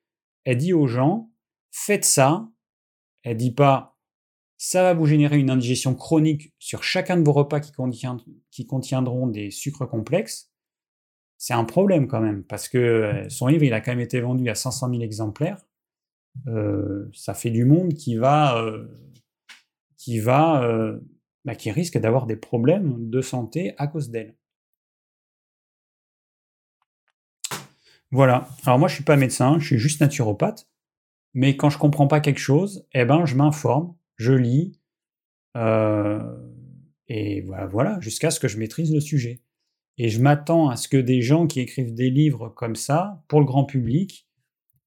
elle 0.45 0.59
dit 0.59 0.73
aux 0.73 0.87
gens 0.87 1.31
faites 1.71 2.05
ça. 2.05 2.49
Elle 3.23 3.37
dit 3.37 3.53
pas 3.53 3.99
ça 4.57 4.83
va 4.83 4.93
vous 4.95 5.07
générer 5.07 5.39
une 5.39 5.49
indigestion 5.51 5.95
chronique 5.95 6.53
sur 6.59 6.83
chacun 6.85 7.17
de 7.17 7.25
vos 7.25 7.33
repas 7.33 7.61
qui, 7.61 7.73
qui 8.51 8.67
contiendront 8.67 9.27
des 9.27 9.51
sucres 9.51 9.89
complexes 9.89 10.51
c'est 11.41 11.55
un 11.55 11.65
problème 11.65 12.07
quand 12.07 12.21
même, 12.21 12.45
parce 12.45 12.69
que 12.69 12.77
euh, 12.77 13.29
son 13.31 13.47
livre, 13.47 13.65
il 13.65 13.73
a 13.73 13.81
quand 13.81 13.93
même 13.93 14.01
été 14.01 14.21
vendu 14.21 14.51
à 14.51 14.55
500 14.55 14.91
000 14.91 15.01
exemplaires. 15.01 15.57
Euh, 16.49 17.09
ça 17.15 17.33
fait 17.33 17.49
du 17.49 17.65
monde 17.65 17.95
qui 17.95 18.17
va, 18.17 18.63
euh, 18.63 18.87
qui 19.97 20.19
va, 20.19 20.71
bah, 21.47 21.55
qui 21.55 21.71
risque 21.71 21.97
d'avoir 21.97 22.27
des 22.27 22.37
problèmes 22.37 23.09
de 23.09 23.23
santé 23.23 23.73
à 23.79 23.87
cause 23.87 24.11
d'elle. 24.11 24.37
Voilà. 28.11 28.49
Alors 28.65 28.79
moi, 28.79 28.89
je 28.89 28.95
suis 28.95 29.05
pas 29.05 29.17
médecin, 29.17 29.59
je 29.59 29.67
suis 29.67 29.79
juste 29.79 30.01
naturopathe. 30.01 30.69
Mais 31.35 31.57
quand 31.57 31.71
je 31.71 31.79
comprends 31.79 32.09
pas 32.09 32.21
quelque 32.21 32.41
chose, 32.41 32.87
eh 32.93 33.05
ben, 33.05 33.25
je 33.25 33.37
m'informe, 33.37 33.95
je 34.17 34.33
lis, 34.33 34.81
et 35.55 37.41
voilà, 37.43 37.67
voilà 37.67 38.01
jusqu'à 38.01 38.31
ce 38.31 38.41
que 38.41 38.49
je 38.49 38.59
maîtrise 38.59 38.93
le 38.93 39.01
sujet. 39.01 39.43
Et 39.97 40.09
je 40.09 40.21
m'attends 40.21 40.69
à 40.69 40.77
ce 40.77 40.89
que 40.89 40.97
des 40.97 41.23
gens 41.23 41.47
qui 41.47 41.61
écrivent 41.61 41.95
des 41.95 42.11
livres 42.11 42.49
comme 42.49 42.75
ça, 42.75 43.23
pour 43.29 43.41
le 43.41 43.47
grand 43.47 43.65
public, 43.65 44.27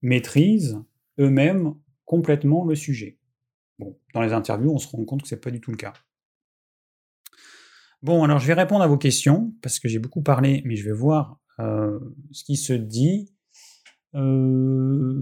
maîtrisent 0.02 0.82
eux-mêmes 1.20 1.76
complètement 2.06 2.66
le 2.66 2.76
sujet. 2.76 3.20
Bon, 3.80 3.98
dans 4.14 4.22
les 4.22 4.34
interviews, 4.34 4.72
on 4.74 4.80
se 4.80 4.88
rend 4.88 5.06
compte 5.06 5.22
que 5.22 5.28
ce 5.28 5.36
n'est 5.36 5.42
pas 5.42 5.52
du 5.52 5.62
tout 5.62 5.72
le 5.72 5.78
cas. 5.78 5.94
Bon, 8.02 8.24
alors 8.24 8.40
je 8.40 8.48
vais 8.48 8.54
répondre 8.54 8.84
à 8.84 8.88
vos 8.88 8.98
questions, 8.98 9.54
parce 9.62 9.80
que 9.80 9.88
j'ai 9.88 10.00
beaucoup 10.00 10.24
parlé, 10.24 10.62
mais 10.66 10.76
je 10.76 10.84
vais 10.84 10.96
voir 10.96 11.32
euh, 11.32 11.43
ce 11.60 12.44
qui 12.44 12.56
se 12.56 12.74
dit. 12.74 13.34
Euh, 14.16 15.14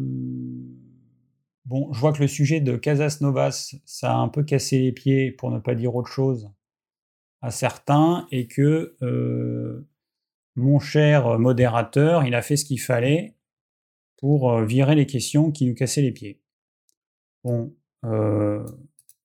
bon, 1.65 1.91
je 1.93 1.99
vois 1.99 2.13
que 2.13 2.21
le 2.21 2.27
sujet 2.27 2.59
de 2.59 2.75
Casas 2.75 3.17
Novas, 3.21 3.75
ça 3.85 4.13
a 4.13 4.15
un 4.15 4.27
peu 4.27 4.43
cassé 4.43 4.79
les 4.79 4.91
pieds, 4.91 5.31
pour 5.31 5.51
ne 5.51 5.59
pas 5.59 5.75
dire 5.75 5.95
autre 5.95 6.09
chose, 6.09 6.49
à 7.41 7.51
certains 7.51 8.27
et 8.31 8.47
que 8.47 8.95
euh, 9.01 9.87
mon 10.55 10.79
cher 10.79 11.39
modérateur, 11.39 12.25
il 12.25 12.35
a 12.35 12.41
fait 12.41 12.57
ce 12.57 12.65
qu'il 12.65 12.79
fallait 12.79 13.35
pour 14.17 14.51
euh, 14.51 14.65
virer 14.65 14.95
les 14.95 15.05
questions 15.05 15.51
qui 15.51 15.65
nous 15.65 15.73
cassaient 15.73 16.01
les 16.01 16.11
pieds. 16.11 16.41
Bon, 17.43 17.75
euh, 18.05 18.63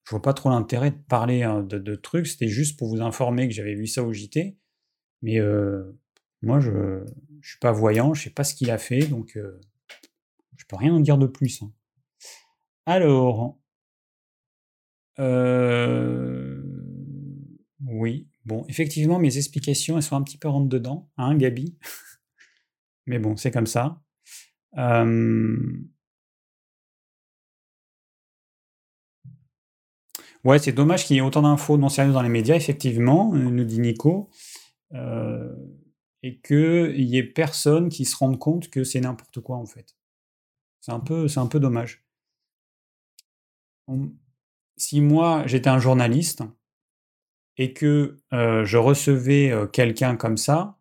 je 0.05 0.11
vois 0.11 0.21
pas 0.21 0.33
trop 0.33 0.49
l'intérêt 0.49 0.91
de 0.91 0.97
parler 1.07 1.43
hein, 1.43 1.61
de, 1.61 1.95
trucs, 1.95 2.27
c'était 2.27 2.47
juste 2.47 2.79
pour 2.79 2.87
vous 2.87 3.01
informer 3.01 3.47
que 3.47 3.53
j'avais 3.53 3.75
vu 3.75 3.85
ça 3.85 4.03
au 4.03 4.11
JT, 4.11 4.57
mais 5.21 5.39
moi 6.41 6.59
je, 6.59 6.71
ne 6.71 7.05
suis 7.41 7.59
pas 7.59 7.71
voyant, 7.71 8.13
je 8.13 8.23
sais 8.23 8.29
pas 8.29 8.43
ce 8.43 8.53
qu'il 8.55 8.71
a 8.71 8.77
fait, 8.77 9.07
donc 9.07 9.37
je 10.55 10.65
peux 10.67 10.75
rien 10.75 10.93
en 10.93 10.99
dire 10.99 11.17
de 11.17 11.27
plus. 11.27 11.61
Hein. 11.63 11.71
Alors, 12.85 13.57
oui, 17.85 18.27
bon, 18.45 18.65
effectivement, 18.69 19.19
mes 19.19 19.37
explications, 19.37 19.97
elles 19.97 20.03
sont 20.03 20.15
un 20.15 20.23
petit 20.23 20.37
peu 20.37 20.47
rentre 20.47 20.69
dedans, 20.69 21.09
hein, 21.17 21.35
Gabi? 21.35 21.77
Mais 23.07 23.19
bon, 23.19 23.35
c'est 23.37 23.51
comme 23.51 23.67
ça. 23.67 24.01
Ouais, 30.43 30.59
c'est 30.59 30.71
dommage 30.71 31.05
qu'il 31.05 31.15
y 31.15 31.19
ait 31.19 31.21
autant 31.21 31.41
d'infos 31.41 31.77
non 31.77 31.89
sérieuses 31.89 32.13
dans 32.13 32.21
les 32.21 32.29
médias, 32.29 32.55
effectivement, 32.55 33.33
euh, 33.33 33.37
nous 33.37 33.65
dit 33.65 33.79
Nico, 33.79 34.29
euh, 34.93 35.53
et 36.23 36.39
qu'il 36.39 37.01
y 37.01 37.17
ait 37.17 37.23
personne 37.23 37.89
qui 37.89 38.05
se 38.05 38.15
rende 38.15 38.39
compte 38.39 38.69
que 38.69 38.83
c'est 38.83 39.01
n'importe 39.01 39.39
quoi, 39.41 39.57
en 39.57 39.65
fait. 39.65 39.95
C'est 40.81 40.91
un 40.91 40.99
peu, 40.99 41.27
c'est 41.27 41.39
un 41.39 41.47
peu 41.47 41.59
dommage. 41.59 42.05
Si 44.77 45.01
moi, 45.01 45.43
j'étais 45.45 45.69
un 45.69 45.79
journaliste, 45.79 46.43
et 47.57 47.73
que 47.73 48.19
je 48.31 48.77
recevais 48.77 49.51
quelqu'un 49.73 50.15
comme 50.15 50.37
ça, 50.37 50.79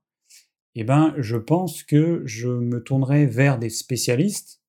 eh 0.75 0.85
ben, 0.85 1.15
je 1.17 1.37
pense 1.37 1.83
que 1.83 2.23
je 2.27 2.49
me 2.49 2.83
tournerais 2.83 3.25
vers 3.25 3.59
des 3.59 3.71
spécialistes 3.71 4.63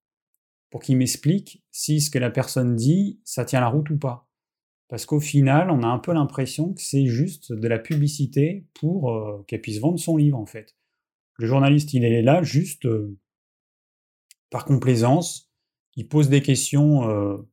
pour 0.69 0.81
qu'ils 0.81 0.97
m'expliquent 0.97 1.63
si 1.71 1.99
ce 1.99 2.09
que 2.09 2.19
la 2.19 2.29
personne 2.29 2.75
dit, 2.75 3.19
ça 3.25 3.43
tient 3.43 3.59
la 3.59 3.67
route 3.67 3.89
ou 3.89 3.97
pas. 3.97 4.26
Parce 4.87 5.05
qu'au 5.05 5.19
final, 5.19 5.69
on 5.69 5.83
a 5.83 5.87
un 5.87 5.99
peu 5.99 6.13
l'impression 6.13 6.73
que 6.73 6.81
c'est 6.81 7.05
juste 7.07 7.51
de 7.51 7.67
la 7.67 7.79
publicité 7.79 8.65
pour 8.73 9.43
qu'elle 9.45 9.61
puisse 9.61 9.79
vendre 9.79 9.99
son 9.99 10.15
livre, 10.15 10.37
en 10.37 10.45
fait. 10.45 10.75
Le 11.37 11.45
journaliste, 11.45 11.93
il 11.93 12.05
est 12.05 12.21
là 12.21 12.41
juste 12.41 12.87
par 14.49 14.63
complaisance. 14.65 15.51
Il 15.95 16.07
pose 16.07 16.29
des 16.29 16.41
questions, 16.41 17.45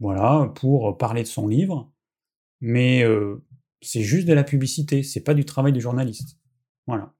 voilà, 0.00 0.52
pour 0.56 0.98
parler 0.98 1.22
de 1.22 1.28
son 1.28 1.46
livre. 1.46 1.92
Mais 2.60 3.04
c'est 3.82 4.02
juste 4.02 4.26
de 4.26 4.32
la 4.32 4.44
publicité, 4.44 5.02
c'est 5.02 5.22
pas 5.22 5.34
du 5.34 5.44
travail 5.44 5.72
du 5.72 5.80
journaliste. 5.80 6.38
Voilà. 6.86 7.14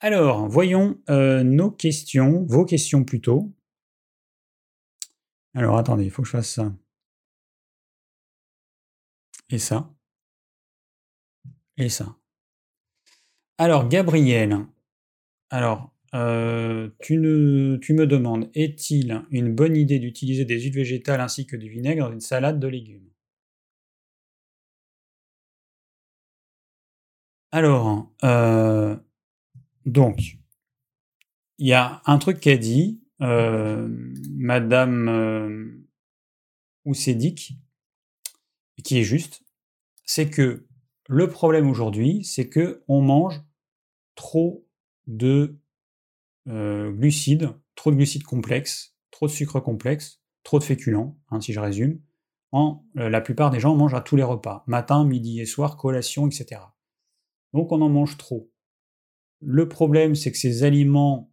Alors, 0.00 0.48
voyons 0.48 1.00
euh, 1.08 1.42
nos 1.42 1.70
questions, 1.70 2.44
vos 2.46 2.64
questions 2.64 3.04
plutôt. 3.04 3.54
Alors, 5.54 5.78
attendez, 5.78 6.04
il 6.04 6.10
faut 6.10 6.22
que 6.22 6.28
je 6.28 6.32
fasse 6.32 6.50
ça. 6.50 6.74
Et 9.50 9.58
ça. 9.58 9.94
Et 11.76 11.88
ça. 11.88 12.16
Alors, 13.58 13.88
Gabriel. 13.88 14.66
Alors, 15.50 15.94
euh, 16.14 16.90
tu, 17.00 17.18
me 17.18 18.04
demandes, 18.06 18.48
est-il 18.54 19.22
une 19.30 19.52
bonne 19.54 19.76
idée 19.76 19.98
d'utiliser 19.98 20.44
des 20.44 20.60
huiles 20.60 20.74
végétales 20.74 21.20
ainsi 21.20 21.46
que 21.46 21.56
du 21.56 21.68
vinaigre 21.68 22.06
dans 22.06 22.12
une 22.12 22.20
salade 22.20 22.60
de 22.60 22.68
légumes? 22.68 23.10
Alors, 27.50 28.12
euh, 28.24 28.96
donc, 29.86 30.38
il 31.58 31.68
y 31.68 31.72
a 31.72 32.02
un 32.06 32.18
truc 32.18 32.40
qu'a 32.40 32.56
dit 32.56 33.00
euh, 33.20 33.88
Madame 34.36 35.84
Oussédic, 36.84 37.54
qui 38.82 38.98
est 38.98 39.04
juste, 39.04 39.42
c'est 40.04 40.28
que 40.28 40.66
le 41.08 41.28
problème 41.28 41.68
aujourd'hui, 41.68 42.24
c'est 42.24 42.48
que 42.48 42.82
on 42.88 43.00
mange 43.00 43.42
trop 44.14 44.66
de 45.06 45.58
euh, 46.48 46.90
glucides, 46.92 47.50
trop 47.74 47.90
de 47.90 47.96
glucides 47.96 48.24
complexes, 48.24 48.96
trop 49.10 49.26
de 49.26 49.32
sucre 49.32 49.60
complexe, 49.60 50.20
trop 50.42 50.58
de 50.58 50.64
féculents, 50.64 51.18
hein, 51.30 51.40
si 51.40 51.52
je 51.52 51.60
résume. 51.60 52.00
En, 52.52 52.84
la 52.94 53.20
plupart 53.20 53.50
des 53.50 53.58
gens 53.58 53.74
mangent 53.74 53.94
à 53.94 54.00
tous 54.00 54.14
les 54.14 54.22
repas, 54.22 54.62
matin, 54.68 55.04
midi 55.04 55.40
et 55.40 55.46
soir, 55.46 55.76
collation, 55.76 56.28
etc. 56.28 56.60
Donc 57.52 57.72
on 57.72 57.80
en 57.80 57.88
mange 57.88 58.16
trop. 58.16 58.50
Le 59.40 59.68
problème, 59.68 60.14
c'est 60.14 60.30
que 60.30 60.38
ces 60.38 60.62
aliments, 60.62 61.32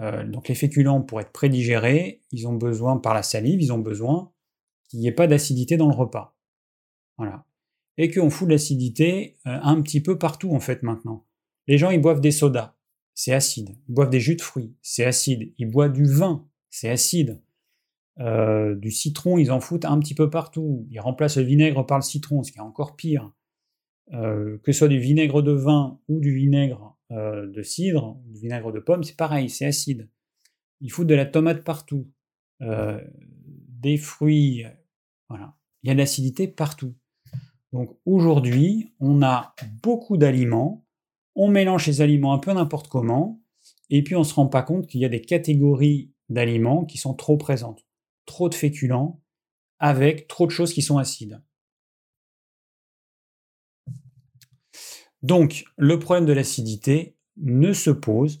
euh, 0.00 0.24
donc 0.24 0.48
les 0.48 0.54
féculents, 0.54 1.02
pour 1.02 1.20
être 1.20 1.32
prédigérés, 1.32 2.22
ils 2.30 2.48
ont 2.48 2.54
besoin, 2.54 2.96
par 2.96 3.14
la 3.14 3.22
salive, 3.22 3.60
ils 3.60 3.72
ont 3.72 3.78
besoin 3.78 4.32
qu'il 4.88 5.00
n'y 5.00 5.06
ait 5.06 5.12
pas 5.12 5.26
d'acidité 5.26 5.76
dans 5.76 5.88
le 5.88 5.94
repas. 5.94 6.33
Voilà. 7.18 7.46
Et 7.96 8.10
qu'on 8.10 8.30
fout 8.30 8.48
de 8.48 8.52
l'acidité 8.52 9.38
euh, 9.46 9.58
un 9.62 9.80
petit 9.80 10.00
peu 10.00 10.18
partout, 10.18 10.52
en 10.52 10.60
fait, 10.60 10.82
maintenant. 10.82 11.26
Les 11.66 11.78
gens, 11.78 11.90
ils 11.90 12.00
boivent 12.00 12.20
des 12.20 12.32
sodas, 12.32 12.74
c'est 13.14 13.32
acide. 13.32 13.76
Ils 13.88 13.94
boivent 13.94 14.10
des 14.10 14.20
jus 14.20 14.36
de 14.36 14.42
fruits, 14.42 14.74
c'est 14.82 15.04
acide. 15.04 15.52
Ils 15.58 15.70
boivent 15.70 15.92
du 15.92 16.04
vin, 16.04 16.46
c'est 16.70 16.90
acide. 16.90 17.40
Euh, 18.20 18.74
du 18.74 18.90
citron, 18.90 19.38
ils 19.38 19.50
en 19.50 19.60
foutent 19.60 19.84
un 19.84 19.98
petit 19.98 20.14
peu 20.14 20.28
partout. 20.30 20.86
Ils 20.90 21.00
remplacent 21.00 21.36
le 21.36 21.44
vinaigre 21.44 21.86
par 21.86 21.98
le 21.98 22.02
citron, 22.02 22.42
ce 22.42 22.52
qui 22.52 22.58
est 22.58 22.62
encore 22.62 22.96
pire. 22.96 23.32
Euh, 24.12 24.58
que 24.58 24.72
ce 24.72 24.80
soit 24.80 24.88
du 24.88 24.98
vinaigre 24.98 25.42
de 25.42 25.52
vin 25.52 25.98
ou 26.08 26.20
du 26.20 26.34
vinaigre 26.34 26.90
de 27.10 27.62
cidre, 27.62 28.18
du 28.26 28.40
vinaigre 28.40 28.72
de 28.72 28.80
pomme, 28.80 29.04
c'est 29.04 29.16
pareil, 29.16 29.48
c'est 29.48 29.66
acide. 29.66 30.08
Il 30.80 30.90
faut 30.90 31.04
de 31.04 31.14
la 31.14 31.26
tomate 31.26 31.62
partout, 31.62 32.10
des 32.60 33.96
fruits, 33.96 34.64
voilà. 35.28 35.54
Il 35.84 35.88
y 35.88 35.90
a 35.90 35.94
de 35.94 35.98
l'acidité 35.98 36.48
partout. 36.48 36.94
Donc 37.74 37.98
aujourd'hui, 38.06 38.94
on 39.00 39.20
a 39.20 39.52
beaucoup 39.82 40.16
d'aliments, 40.16 40.86
on 41.34 41.48
mélange 41.48 41.86
ces 41.86 42.02
aliments 42.02 42.32
un 42.32 42.38
peu 42.38 42.52
n'importe 42.52 42.86
comment, 42.86 43.42
et 43.90 44.04
puis 44.04 44.14
on 44.14 44.20
ne 44.20 44.24
se 44.24 44.32
rend 44.32 44.46
pas 44.46 44.62
compte 44.62 44.86
qu'il 44.86 45.00
y 45.00 45.04
a 45.04 45.08
des 45.08 45.20
catégories 45.20 46.12
d'aliments 46.28 46.84
qui 46.84 46.98
sont 46.98 47.14
trop 47.14 47.36
présentes. 47.36 47.84
Trop 48.26 48.48
de 48.48 48.54
féculents, 48.54 49.20
avec 49.80 50.28
trop 50.28 50.46
de 50.46 50.52
choses 50.52 50.72
qui 50.72 50.82
sont 50.82 50.98
acides. 50.98 51.42
Donc, 55.22 55.64
le 55.76 55.98
problème 55.98 56.26
de 56.26 56.32
l'acidité 56.32 57.16
ne 57.38 57.72
se 57.72 57.90
pose 57.90 58.38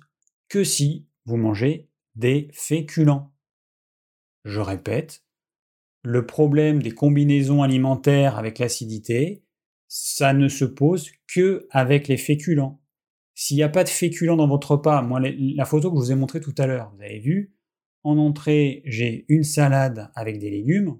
que 0.48 0.62
si 0.62 1.08
vous 1.24 1.38
mangez 1.38 1.90
des 2.14 2.50
féculents. 2.52 3.34
Je 4.44 4.60
répète, 4.60 5.24
le 6.04 6.26
problème 6.26 6.82
des 6.82 6.90
combinaisons 6.90 7.62
alimentaires 7.62 8.38
avec 8.38 8.58
l'acidité, 8.58 9.42
ça 9.88 10.32
ne 10.34 10.48
se 10.48 10.64
pose 10.64 11.10
que 11.26 11.66
avec 11.70 12.08
les 12.08 12.18
féculents. 12.18 12.80
S'il 13.34 13.56
n'y 13.56 13.62
a 13.62 13.68
pas 13.68 13.84
de 13.84 13.88
féculents 13.88 14.36
dans 14.36 14.46
votre 14.46 14.72
repas, 14.72 15.02
moi 15.02 15.20
la 15.20 15.64
photo 15.64 15.90
que 15.90 15.96
je 15.96 16.04
vous 16.04 16.12
ai 16.12 16.14
montrée 16.14 16.40
tout 16.40 16.54
à 16.58 16.66
l'heure, 16.66 16.92
vous 16.94 17.02
avez 17.02 17.18
vu, 17.18 17.54
en 18.02 18.18
entrée 18.18 18.82
j'ai 18.84 19.24
une 19.28 19.44
salade 19.44 20.10
avec 20.14 20.38
des 20.38 20.50
légumes, 20.50 20.98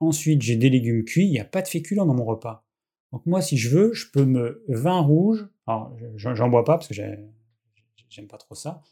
ensuite 0.00 0.40
j'ai 0.42 0.56
des 0.56 0.70
légumes 0.70 1.04
cuits, 1.04 1.26
il 1.26 1.30
n'y 1.30 1.38
a 1.38 1.44
pas 1.44 1.62
de 1.62 1.68
féculents 1.68 2.06
dans 2.06 2.14
mon 2.14 2.24
repas. 2.24 2.66
Donc 3.12 3.26
moi, 3.26 3.42
si 3.42 3.58
je 3.58 3.68
veux, 3.68 3.92
je 3.92 4.06
peux 4.10 4.24
me 4.24 4.64
vin 4.68 5.00
rouge. 5.00 5.46
Alors, 5.66 5.94
j'en 6.16 6.48
bois 6.48 6.64
pas 6.64 6.78
parce 6.78 6.88
que 6.88 6.94
j'aime 6.94 8.28
pas 8.28 8.38
trop 8.38 8.54
ça. 8.54 8.82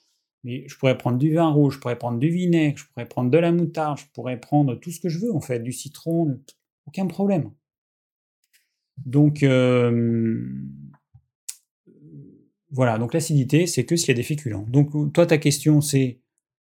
Mais 0.44 0.66
je 0.68 0.76
pourrais 0.76 0.96
prendre 0.96 1.18
du 1.18 1.34
vin 1.34 1.48
rouge, 1.50 1.74
je 1.74 1.80
pourrais 1.80 1.98
prendre 1.98 2.18
du 2.18 2.28
vinaigre, 2.28 2.78
je 2.78 2.84
pourrais 2.86 3.06
prendre 3.06 3.30
de 3.30 3.38
la 3.38 3.52
moutarde, 3.52 3.98
je 3.98 4.04
pourrais 4.14 4.40
prendre 4.40 4.74
tout 4.74 4.90
ce 4.90 5.00
que 5.00 5.08
je 5.08 5.18
veux 5.18 5.34
en 5.34 5.40
fait, 5.40 5.60
du 5.60 5.72
citron, 5.72 6.40
aucun 6.86 7.06
problème. 7.06 7.50
Donc 9.04 9.42
euh, 9.42 10.48
voilà, 12.70 12.98
donc 12.98 13.14
l'acidité, 13.14 13.66
c'est 13.66 13.84
que 13.84 13.96
s'il 13.96 14.08
y 14.08 14.12
a 14.12 14.14
des 14.14 14.22
féculents. 14.22 14.64
Donc 14.68 15.12
toi, 15.12 15.26
ta 15.26 15.38
question, 15.38 15.80
c'est, 15.80 16.20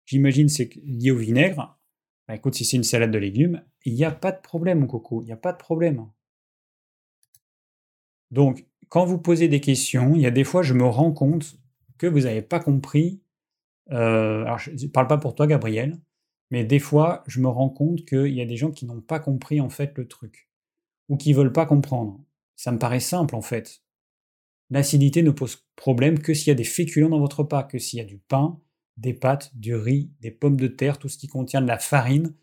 j'imagine, 0.07 0.49
c'est 0.49 0.75
lié 0.85 1.11
au 1.11 1.17
vinaigre. 1.17 1.79
Bah, 2.27 2.35
écoute, 2.35 2.55
si 2.55 2.65
c'est 2.65 2.77
une 2.77 2.85
salade 2.85 3.11
de 3.11 3.19
légumes, 3.19 3.63
il 3.85 3.95
n'y 3.95 4.05
a 4.05 4.11
pas 4.11 4.33
de 4.33 4.41
problème, 4.41 4.81
mon 4.81 4.87
coco, 4.87 5.23
il 5.23 5.27
n'y 5.27 5.33
a 5.33 5.37
pas 5.37 5.53
de 5.53 5.59
problème. 5.59 6.07
Donc, 8.31 8.67
quand 8.89 9.05
vous 9.05 9.19
posez 9.19 9.49
des 9.49 9.61
questions, 9.61 10.15
il 10.15 10.23
y 10.23 10.27
a 10.27 10.31
des 10.31 10.45
fois, 10.45 10.63
je 10.63 10.75
me 10.75 10.85
rends 10.85 11.13
compte 11.13 11.57
que 11.99 12.07
vous 12.07 12.21
n'avez 12.21 12.43
pas 12.43 12.61
compris. 12.61 13.21
Euh, 13.93 14.43
alors, 14.43 14.59
je 14.59 14.71
ne 14.71 14.91
parle 14.91 15.09
pas 15.09 15.19
pour 15.19 15.35
toi, 15.35 15.47
Gabriel, 15.47 15.99
mais 16.51 16.65
des 16.65 16.79
fois, 16.79 17.25
je 17.27 17.41
me 17.41 17.49
rends 17.49 17.71
compte 17.71 18.05
qu'il 18.05 18.33
y 18.35 18.41
a 18.41 18.47
des 18.47 18.57
gens 18.57 18.71
qui 18.71 18.87
n'ont 18.87 19.01
pas 19.01 19.21
compris 19.21 19.61
en 19.61 19.71
fait 19.71 19.97
le 19.97 20.09
truc, 20.09 20.49
ou 21.09 21.17
qui 21.17 21.33
veulent 21.33 21.53
pas 21.53 21.67
comprendre. 21.67 22.21
Ça 22.57 22.73
me 22.73 22.79
paraît 22.79 23.01
simple 23.01 23.35
en 23.35 23.43
fait. 23.43 23.83
L'acidité 24.71 25.23
ne 25.23 25.31
pose 25.31 25.65
problème 25.77 26.21
que 26.21 26.35
s'il 26.35 26.49
y 26.49 26.51
a 26.53 26.55
des 26.55 26.65
féculents 26.65 27.09
dans 27.09 27.19
votre 27.19 27.41
repas, 27.41 27.65
que 27.65 27.79
s'il 27.79 27.99
y 27.99 28.03
a 28.03 28.05
du 28.05 28.19
pain, 28.19 28.61
des 28.97 29.15
pâtes, 29.15 29.51
du 29.57 29.75
riz, 29.75 30.13
des 30.21 30.31
pommes 30.31 30.59
de 30.59 30.69
terre, 30.69 30.99
tout 30.99 31.09
ce 31.09 31.19
qui 31.19 31.27
contient 31.29 31.63
de 31.63 31.67
la 31.67 31.79
farine, 31.79 32.35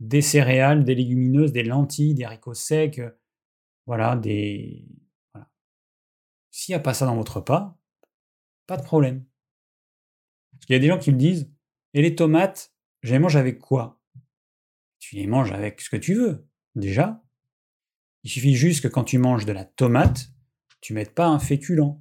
des 0.00 0.22
céréales, 0.22 0.84
des 0.84 0.94
légumineuses, 0.94 1.52
des 1.52 1.64
lentilles, 1.64 2.14
des 2.14 2.24
haricots 2.24 2.54
secs, 2.54 3.00
voilà, 3.86 4.16
des, 4.16 4.86
s'il 6.50 6.72
n'y 6.72 6.76
a 6.76 6.80
pas 6.80 6.94
ça 6.94 7.04
dans 7.06 7.16
votre 7.16 7.36
repas, 7.36 7.76
pas 8.66 8.76
de 8.76 8.82
problème. 8.84 9.24
Parce 10.64 10.68
qu'il 10.68 10.76
y 10.76 10.78
a 10.78 10.80
des 10.80 10.88
gens 10.88 10.98
qui 10.98 11.12
me 11.12 11.18
disent 11.18 11.52
Et 11.92 12.00
les 12.00 12.14
tomates, 12.14 12.72
je 13.02 13.12
les 13.12 13.18
mange 13.18 13.36
avec 13.36 13.58
quoi? 13.58 14.00
Tu 14.98 15.16
les 15.16 15.26
manges 15.26 15.52
avec 15.52 15.82
ce 15.82 15.90
que 15.90 15.98
tu 15.98 16.14
veux. 16.14 16.48
Déjà, 16.74 17.22
il 18.22 18.30
suffit 18.30 18.54
juste 18.54 18.82
que 18.82 18.88
quand 18.88 19.04
tu 19.04 19.18
manges 19.18 19.44
de 19.44 19.52
la 19.52 19.66
tomate, 19.66 20.30
tu 20.80 20.94
ne 20.94 21.00
mettes 21.00 21.14
pas 21.14 21.26
un 21.26 21.38
féculent. 21.38 22.00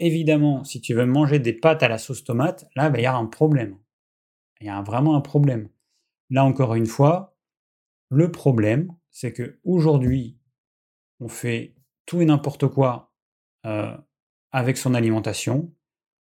évidemment, 0.00 0.64
si 0.64 0.80
tu 0.80 0.94
veux 0.94 1.06
manger 1.06 1.38
des 1.38 1.52
pâtes 1.52 1.84
à 1.84 1.88
la 1.88 1.96
sauce 1.96 2.24
tomate, 2.24 2.68
là, 2.74 2.90
bah, 2.90 2.98
il 2.98 3.02
y 3.04 3.06
a 3.06 3.14
un 3.14 3.26
problème. 3.26 3.78
Il 4.60 4.66
y 4.66 4.70
a 4.70 4.82
vraiment 4.82 5.14
un 5.14 5.20
problème. 5.20 5.68
Là, 6.28 6.44
encore 6.44 6.74
une 6.74 6.86
fois, 6.86 7.36
le 8.08 8.32
problème, 8.32 8.92
c'est 9.12 9.32
que 9.32 9.60
aujourd'hui, 9.62 10.40
on 11.20 11.28
fait 11.28 11.76
tout 12.04 12.20
et 12.20 12.24
n'importe 12.24 12.66
quoi 12.66 13.12
euh, 13.64 13.96
avec 14.50 14.76
son 14.76 14.92
alimentation 14.92 15.72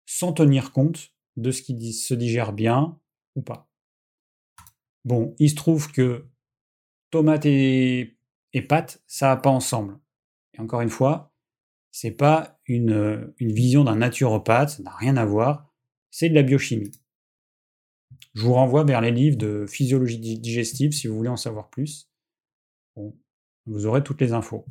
sans 0.05 0.35
tenir 0.35 0.73
compte 0.73 1.15
de 1.37 1.51
ce 1.51 1.63
qui 1.63 1.93
se 1.93 2.15
digère 2.15 2.53
bien 2.53 2.99
ou 3.37 3.43
pas. 3.43 3.71
Bon, 5.05 5.35
il 5.39 5.51
se 5.51 5.55
trouve 5.55 5.91
que 5.91 6.27
tomate 7.11 7.47
et, 7.47 8.19
et 8.53 8.63
pâte, 8.63 9.03
ça 9.07 9.29
va 9.29 9.37
pas 9.37 9.51
ensemble. 9.51 9.99
Et 10.55 10.61
encore 10.61 10.81
une 10.81 10.91
fois, 10.91 11.33
c'est 11.91 12.11
pas 12.11 12.61
une, 12.67 13.33
une 13.39 13.53
vision 13.53 13.85
d'un 13.85 13.97
naturopathe, 13.97 14.71
ça 14.71 14.83
n'a 14.83 14.95
rien 14.95 15.17
à 15.17 15.25
voir, 15.25 15.73
c'est 16.11 16.29
de 16.29 16.35
la 16.35 16.43
biochimie. 16.43 16.93
Je 18.35 18.43
vous 18.43 18.53
renvoie 18.53 18.85
vers 18.85 19.01
les 19.01 19.11
livres 19.11 19.37
de 19.37 19.67
physiologie 19.67 20.19
digestive 20.19 20.93
si 20.93 21.07
vous 21.07 21.17
voulez 21.17 21.29
en 21.29 21.37
savoir 21.37 21.71
plus. 21.71 22.11
Bon, 22.95 23.17
vous 23.67 23.87
aurez 23.87 24.03
toutes 24.03 24.21
les 24.21 24.33
infos. 24.33 24.67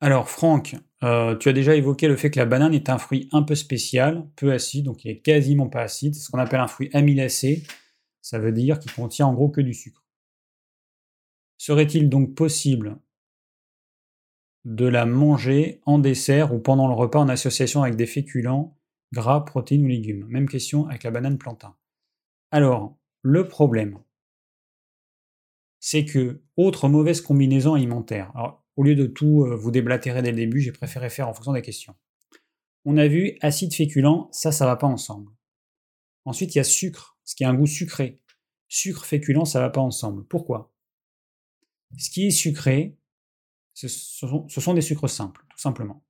Alors 0.00 0.28
Franck, 0.28 0.76
euh, 1.02 1.36
tu 1.36 1.48
as 1.48 1.52
déjà 1.52 1.74
évoqué 1.74 2.06
le 2.06 2.16
fait 2.16 2.30
que 2.30 2.38
la 2.38 2.44
banane 2.44 2.74
est 2.74 2.90
un 2.90 2.98
fruit 2.98 3.28
un 3.32 3.42
peu 3.42 3.54
spécial, 3.54 4.28
peu 4.36 4.52
acide, 4.52 4.84
donc 4.84 5.04
il 5.04 5.10
est 5.10 5.20
quasiment 5.20 5.68
pas 5.68 5.82
acide, 5.82 6.14
c'est 6.14 6.20
ce 6.20 6.30
qu'on 6.30 6.38
appelle 6.38 6.60
un 6.60 6.66
fruit 6.66 6.90
amylacé, 6.92 7.62
ça 8.20 8.38
veut 8.38 8.52
dire 8.52 8.78
qu'il 8.78 8.92
contient 8.92 9.26
en 9.26 9.32
gros 9.32 9.48
que 9.48 9.62
du 9.62 9.72
sucre. 9.72 10.04
Serait-il 11.58 12.10
donc 12.10 12.34
possible 12.34 12.98
de 14.66 14.86
la 14.86 15.06
manger 15.06 15.80
en 15.86 15.98
dessert 15.98 16.52
ou 16.52 16.58
pendant 16.58 16.88
le 16.88 16.94
repas 16.94 17.20
en 17.20 17.28
association 17.28 17.82
avec 17.82 17.96
des 17.96 18.06
féculents, 18.06 18.76
gras, 19.12 19.44
protéines 19.44 19.84
ou 19.84 19.88
légumes? 19.88 20.26
Même 20.28 20.48
question 20.48 20.86
avec 20.88 21.04
la 21.04 21.10
banane 21.10 21.38
plantain. 21.38 21.74
Alors, 22.50 22.98
le 23.22 23.48
problème, 23.48 23.98
c'est 25.80 26.04
que, 26.04 26.42
autre 26.56 26.88
mauvaise 26.88 27.20
combinaison 27.20 27.74
alimentaire, 27.74 28.32
au 28.76 28.82
lieu 28.82 28.94
de 28.94 29.06
tout 29.06 29.44
euh, 29.44 29.56
vous 29.56 29.70
déblatérer 29.70 30.22
dès 30.22 30.30
le 30.30 30.36
début, 30.36 30.60
j'ai 30.60 30.72
préféré 30.72 31.10
faire 31.10 31.28
en 31.28 31.34
fonction 31.34 31.52
des 31.52 31.62
questions. 31.62 31.96
On 32.84 32.96
a 32.96 33.08
vu 33.08 33.36
acide 33.40 33.74
féculent, 33.74 34.28
ça, 34.30 34.52
ça 34.52 34.66
va 34.66 34.76
pas 34.76 34.86
ensemble. 34.86 35.32
Ensuite, 36.24 36.54
il 36.54 36.58
y 36.58 36.60
a 36.60 36.64
sucre, 36.64 37.18
ce 37.24 37.34
qui 37.34 37.44
a 37.44 37.50
un 37.50 37.54
goût 37.54 37.66
sucré. 37.66 38.20
Sucre 38.68 39.04
féculent, 39.04 39.46
ça 39.46 39.60
va 39.60 39.70
pas 39.70 39.80
ensemble. 39.80 40.24
Pourquoi? 40.26 40.72
Ce 41.98 42.10
qui 42.10 42.26
est 42.26 42.30
sucré, 42.30 42.96
ce 43.74 43.88
sont, 43.88 44.48
ce 44.48 44.60
sont 44.60 44.74
des 44.74 44.80
sucres 44.80 45.08
simples, 45.08 45.44
tout 45.48 45.58
simplement. 45.58 46.04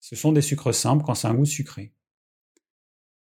Ce 0.00 0.16
sont 0.16 0.32
des 0.32 0.42
sucres 0.42 0.74
simples 0.74 1.04
quand 1.04 1.14
c'est 1.14 1.28
un 1.28 1.34
goût 1.34 1.44
sucré. 1.44 1.92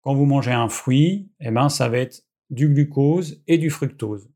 Quand 0.03 0.15
vous 0.15 0.27
mangez 0.27 0.53
un 0.53 0.69
fruit, 0.69 1.31
eh 1.41 1.51
ben, 1.51 1.69
ça 1.69 1.89
va 1.89 1.99
être 1.99 2.27
du 2.51 2.69
glucose 2.69 3.43
et 3.47 3.59
du 3.59 3.71
fructose. 3.71 4.31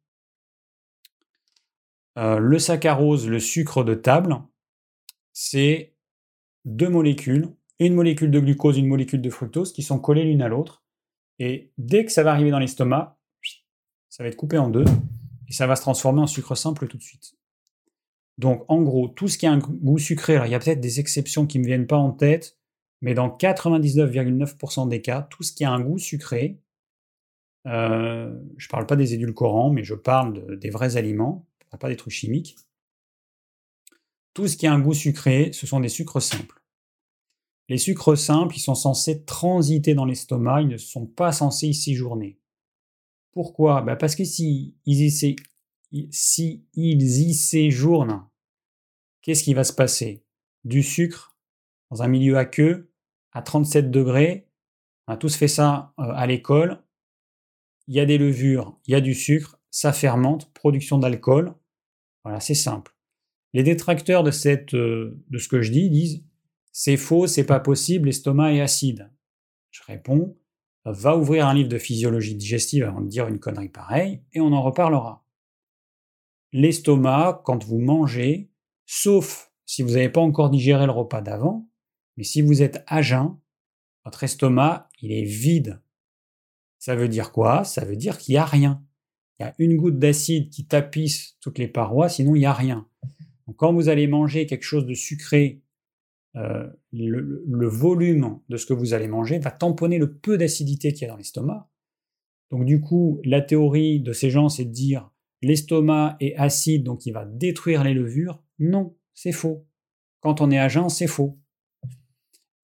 Euh, 2.18 2.38
le 2.38 2.58
saccharose, 2.58 3.28
le 3.28 3.38
sucre 3.38 3.84
de 3.84 3.94
table, 3.94 4.36
c'est 5.32 5.94
deux 6.64 6.88
molécules, 6.88 7.54
une 7.78 7.94
molécule 7.94 8.30
de 8.30 8.40
glucose, 8.40 8.76
une 8.76 8.88
molécule 8.88 9.22
de 9.22 9.30
fructose, 9.30 9.72
qui 9.72 9.82
sont 9.82 10.00
collées 10.00 10.24
l'une 10.24 10.42
à 10.42 10.48
l'autre. 10.48 10.82
Et 11.38 11.72
dès 11.78 12.04
que 12.04 12.10
ça 12.10 12.24
va 12.24 12.32
arriver 12.32 12.50
dans 12.50 12.58
l'estomac, 12.58 13.18
ça 14.08 14.24
va 14.24 14.28
être 14.28 14.36
coupé 14.36 14.58
en 14.58 14.68
deux 14.68 14.84
et 15.48 15.52
ça 15.52 15.68
va 15.68 15.76
se 15.76 15.82
transformer 15.82 16.20
en 16.20 16.26
sucre 16.26 16.56
simple 16.56 16.88
tout 16.88 16.96
de 16.96 17.02
suite. 17.02 17.34
Donc 18.36 18.64
en 18.68 18.82
gros, 18.82 19.08
tout 19.08 19.28
ce 19.28 19.38
qui 19.38 19.46
a 19.46 19.52
un 19.52 19.58
goût 19.58 19.98
sucré, 19.98 20.34
alors 20.34 20.46
il 20.46 20.50
y 20.50 20.54
a 20.54 20.58
peut-être 20.58 20.80
des 20.80 20.98
exceptions 20.98 21.46
qui 21.46 21.58
ne 21.58 21.62
me 21.62 21.68
viennent 21.68 21.86
pas 21.86 21.96
en 21.96 22.10
tête, 22.10 22.58
mais 23.00 23.14
dans 23.14 23.28
99,9% 23.28 24.88
des 24.88 25.02
cas, 25.02 25.22
tout 25.22 25.44
ce 25.44 25.52
qui 25.52 25.64
a 25.64 25.70
un 25.70 25.80
goût 25.80 25.98
sucré, 25.98 26.60
euh, 27.66 28.36
je 28.56 28.66
ne 28.66 28.70
parle 28.70 28.86
pas 28.86 28.96
des 28.96 29.14
édulcorants, 29.14 29.70
mais 29.70 29.84
je 29.84 29.94
parle 29.94 30.58
des 30.58 30.70
vrais 30.70 30.96
aliments, 30.96 31.47
pas 31.76 31.88
des 31.88 31.96
trucs 31.96 32.12
chimiques. 32.12 32.56
Tout 34.32 34.48
ce 34.48 34.56
qui 34.56 34.66
a 34.66 34.72
un 34.72 34.80
goût 34.80 34.94
sucré, 34.94 35.52
ce 35.52 35.66
sont 35.66 35.80
des 35.80 35.88
sucres 35.88 36.22
simples. 36.22 36.62
Les 37.68 37.76
sucres 37.76 38.16
simples, 38.16 38.56
ils 38.56 38.60
sont 38.60 38.74
censés 38.74 39.24
transiter 39.24 39.94
dans 39.94 40.06
l'estomac, 40.06 40.62
ils 40.62 40.68
ne 40.68 40.78
sont 40.78 41.06
pas 41.06 41.32
censés 41.32 41.68
y 41.68 41.74
séjourner. 41.74 42.38
Pourquoi? 43.32 43.82
Bah, 43.82 43.96
Parce 43.96 44.16
que 44.16 44.24
si 44.24 44.74
ils, 44.86 45.02
y 45.94 47.34
séjournent, 47.34 48.26
qu'est-ce 49.20 49.44
qui 49.44 49.54
va 49.54 49.64
se 49.64 49.72
passer? 49.72 50.24
Du 50.64 50.82
sucre 50.82 51.36
dans 51.90 52.02
un 52.02 52.08
milieu 52.08 52.38
aqueux 52.38 52.90
à 53.32 53.42
37 53.42 53.90
degrés, 53.90 54.48
on 55.06 55.12
a 55.12 55.16
tous 55.16 55.36
fait 55.36 55.48
ça 55.48 55.92
euh, 55.98 56.12
à 56.14 56.26
l'école, 56.26 56.82
il 57.86 57.94
y 57.94 58.00
a 58.00 58.06
des 58.06 58.18
levures, 58.18 58.78
il 58.86 58.92
y 58.92 58.94
a 58.94 59.00
du 59.00 59.14
sucre, 59.14 59.57
ça 59.70 59.92
fermente, 59.92 60.52
production 60.52 60.98
d'alcool. 60.98 61.54
Voilà, 62.24 62.40
c'est 62.40 62.54
simple. 62.54 62.94
Les 63.52 63.62
détracteurs 63.62 64.22
de, 64.22 64.30
cette, 64.30 64.74
euh, 64.74 65.22
de 65.30 65.38
ce 65.38 65.48
que 65.48 65.62
je 65.62 65.72
dis 65.72 65.90
disent 65.90 66.24
c'est 66.72 66.96
faux, 66.96 67.26
c'est 67.26 67.46
pas 67.46 67.60
possible, 67.60 68.06
l'estomac 68.06 68.54
est 68.54 68.60
acide. 68.60 69.10
Je 69.70 69.82
réponds 69.84 70.36
va 70.92 71.16
ouvrir 71.16 71.46
un 71.46 71.54
livre 71.54 71.68
de 71.68 71.78
physiologie 71.78 72.34
digestive 72.34 72.84
avant 72.84 73.00
de 73.00 73.08
dire 73.08 73.28
une 73.28 73.38
connerie 73.38 73.68
pareille 73.68 74.22
et 74.32 74.40
on 74.40 74.52
en 74.52 74.62
reparlera. 74.62 75.24
L'estomac, 76.52 77.42
quand 77.44 77.64
vous 77.64 77.78
mangez, 77.78 78.50
sauf 78.86 79.52
si 79.66 79.82
vous 79.82 79.90
n'avez 79.90 80.08
pas 80.08 80.20
encore 80.20 80.50
digéré 80.50 80.86
le 80.86 80.92
repas 80.92 81.20
d'avant, 81.20 81.68
mais 82.16 82.24
si 82.24 82.40
vous 82.40 82.62
êtes 82.62 82.82
à 82.86 83.02
jeun, 83.02 83.38
votre 84.04 84.24
estomac, 84.24 84.88
il 85.00 85.12
est 85.12 85.24
vide. 85.24 85.82
Ça 86.78 86.96
veut 86.96 87.08
dire 87.08 87.32
quoi? 87.32 87.64
Ça 87.64 87.84
veut 87.84 87.96
dire 87.96 88.16
qu'il 88.16 88.34
n'y 88.34 88.38
a 88.38 88.46
rien. 88.46 88.82
Il 89.38 89.44
y 89.44 89.46
a 89.46 89.54
une 89.58 89.76
goutte 89.76 89.98
d'acide 89.98 90.50
qui 90.50 90.66
tapisse 90.66 91.36
toutes 91.40 91.58
les 91.58 91.68
parois, 91.68 92.08
sinon 92.08 92.34
il 92.34 92.40
n'y 92.40 92.46
a 92.46 92.52
rien. 92.52 92.88
Donc, 93.46 93.56
quand 93.56 93.72
vous 93.72 93.88
allez 93.88 94.06
manger 94.06 94.46
quelque 94.46 94.64
chose 94.64 94.86
de 94.86 94.94
sucré, 94.94 95.62
euh, 96.36 96.68
le, 96.92 97.68
volume 97.68 98.38
de 98.48 98.56
ce 98.56 98.66
que 98.66 98.74
vous 98.74 98.94
allez 98.94 99.08
manger 99.08 99.38
va 99.38 99.50
tamponner 99.50 99.98
le 99.98 100.12
peu 100.12 100.36
d'acidité 100.38 100.92
qu'il 100.92 101.02
y 101.02 101.04
a 101.06 101.08
dans 101.08 101.16
l'estomac. 101.16 101.68
Donc 102.50 102.64
du 102.64 102.80
coup, 102.80 103.20
la 103.24 103.40
théorie 103.40 104.00
de 104.00 104.12
ces 104.12 104.30
gens, 104.30 104.48
c'est 104.48 104.64
de 104.64 104.70
dire 104.70 105.10
l'estomac 105.42 106.16
est 106.20 106.34
acide, 106.36 106.84
donc 106.84 107.06
il 107.06 107.12
va 107.12 107.24
détruire 107.24 107.82
les 107.82 107.94
levures. 107.94 108.42
Non, 108.58 108.96
c'est 109.14 109.32
faux. 109.32 109.66
Quand 110.20 110.40
on 110.40 110.50
est 110.50 110.58
à 110.58 110.68
jeun, 110.68 110.88
c'est 110.88 111.06
faux. 111.06 111.38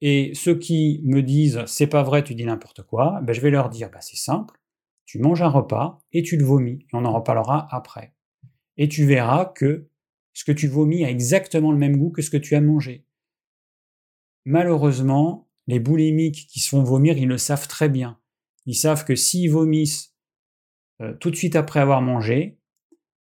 Et 0.01 0.32
ceux 0.34 0.59
qui 0.59 1.01
me 1.05 1.22
disent 1.22 1.62
c'est 1.66 1.86
pas 1.86 2.02
vrai, 2.02 2.22
tu 2.22 2.34
dis 2.34 2.44
n'importe 2.44 2.82
quoi, 2.82 3.20
ben 3.22 3.32
je 3.32 3.40
vais 3.40 3.51
leur 3.51 3.70
dire 3.70 3.90
bah, 3.90 4.01
c'est 4.01 4.16
simple, 4.16 4.60
tu 5.06 5.18
manges 5.18 5.43
un 5.43 5.48
repas 5.48 6.01
et 6.12 6.22
tu 6.22 6.36
le 6.36 6.44
vomis, 6.44 6.81
et 6.82 6.94
on 6.94 7.05
en 7.05 7.12
reparlera 7.12 7.68
après. 7.70 8.14
Et 8.76 8.89
tu 8.89 9.05
verras 9.06 9.47
que 9.47 9.89
ce 10.32 10.44
que 10.44 10.52
tu 10.52 10.66
vomis 10.66 11.05
a 11.05 11.10
exactement 11.10 11.72
le 11.72 11.78
même 11.78 11.97
goût 11.97 12.10
que 12.10 12.22
ce 12.22 12.31
que 12.31 12.36
tu 12.36 12.55
as 12.55 12.60
mangé. 12.60 13.06
Malheureusement, 14.44 15.48
les 15.66 15.78
boulimiques 15.78 16.47
qui 16.48 16.60
se 16.60 16.68
font 16.68 16.82
vomir, 16.82 17.16
ils 17.16 17.28
le 17.28 17.39
savent 17.39 17.68
très 17.68 17.89
bien. 17.89 18.18
Ils 18.66 18.74
savent 18.74 19.05
que 19.05 19.14
s'ils 19.14 19.51
vomissent 19.51 20.14
euh, 21.01 21.14
tout 21.14 21.31
de 21.31 21.36
suite 21.36 21.56
après 21.56 21.81
avoir 21.81 22.02
mangé, 22.02 22.59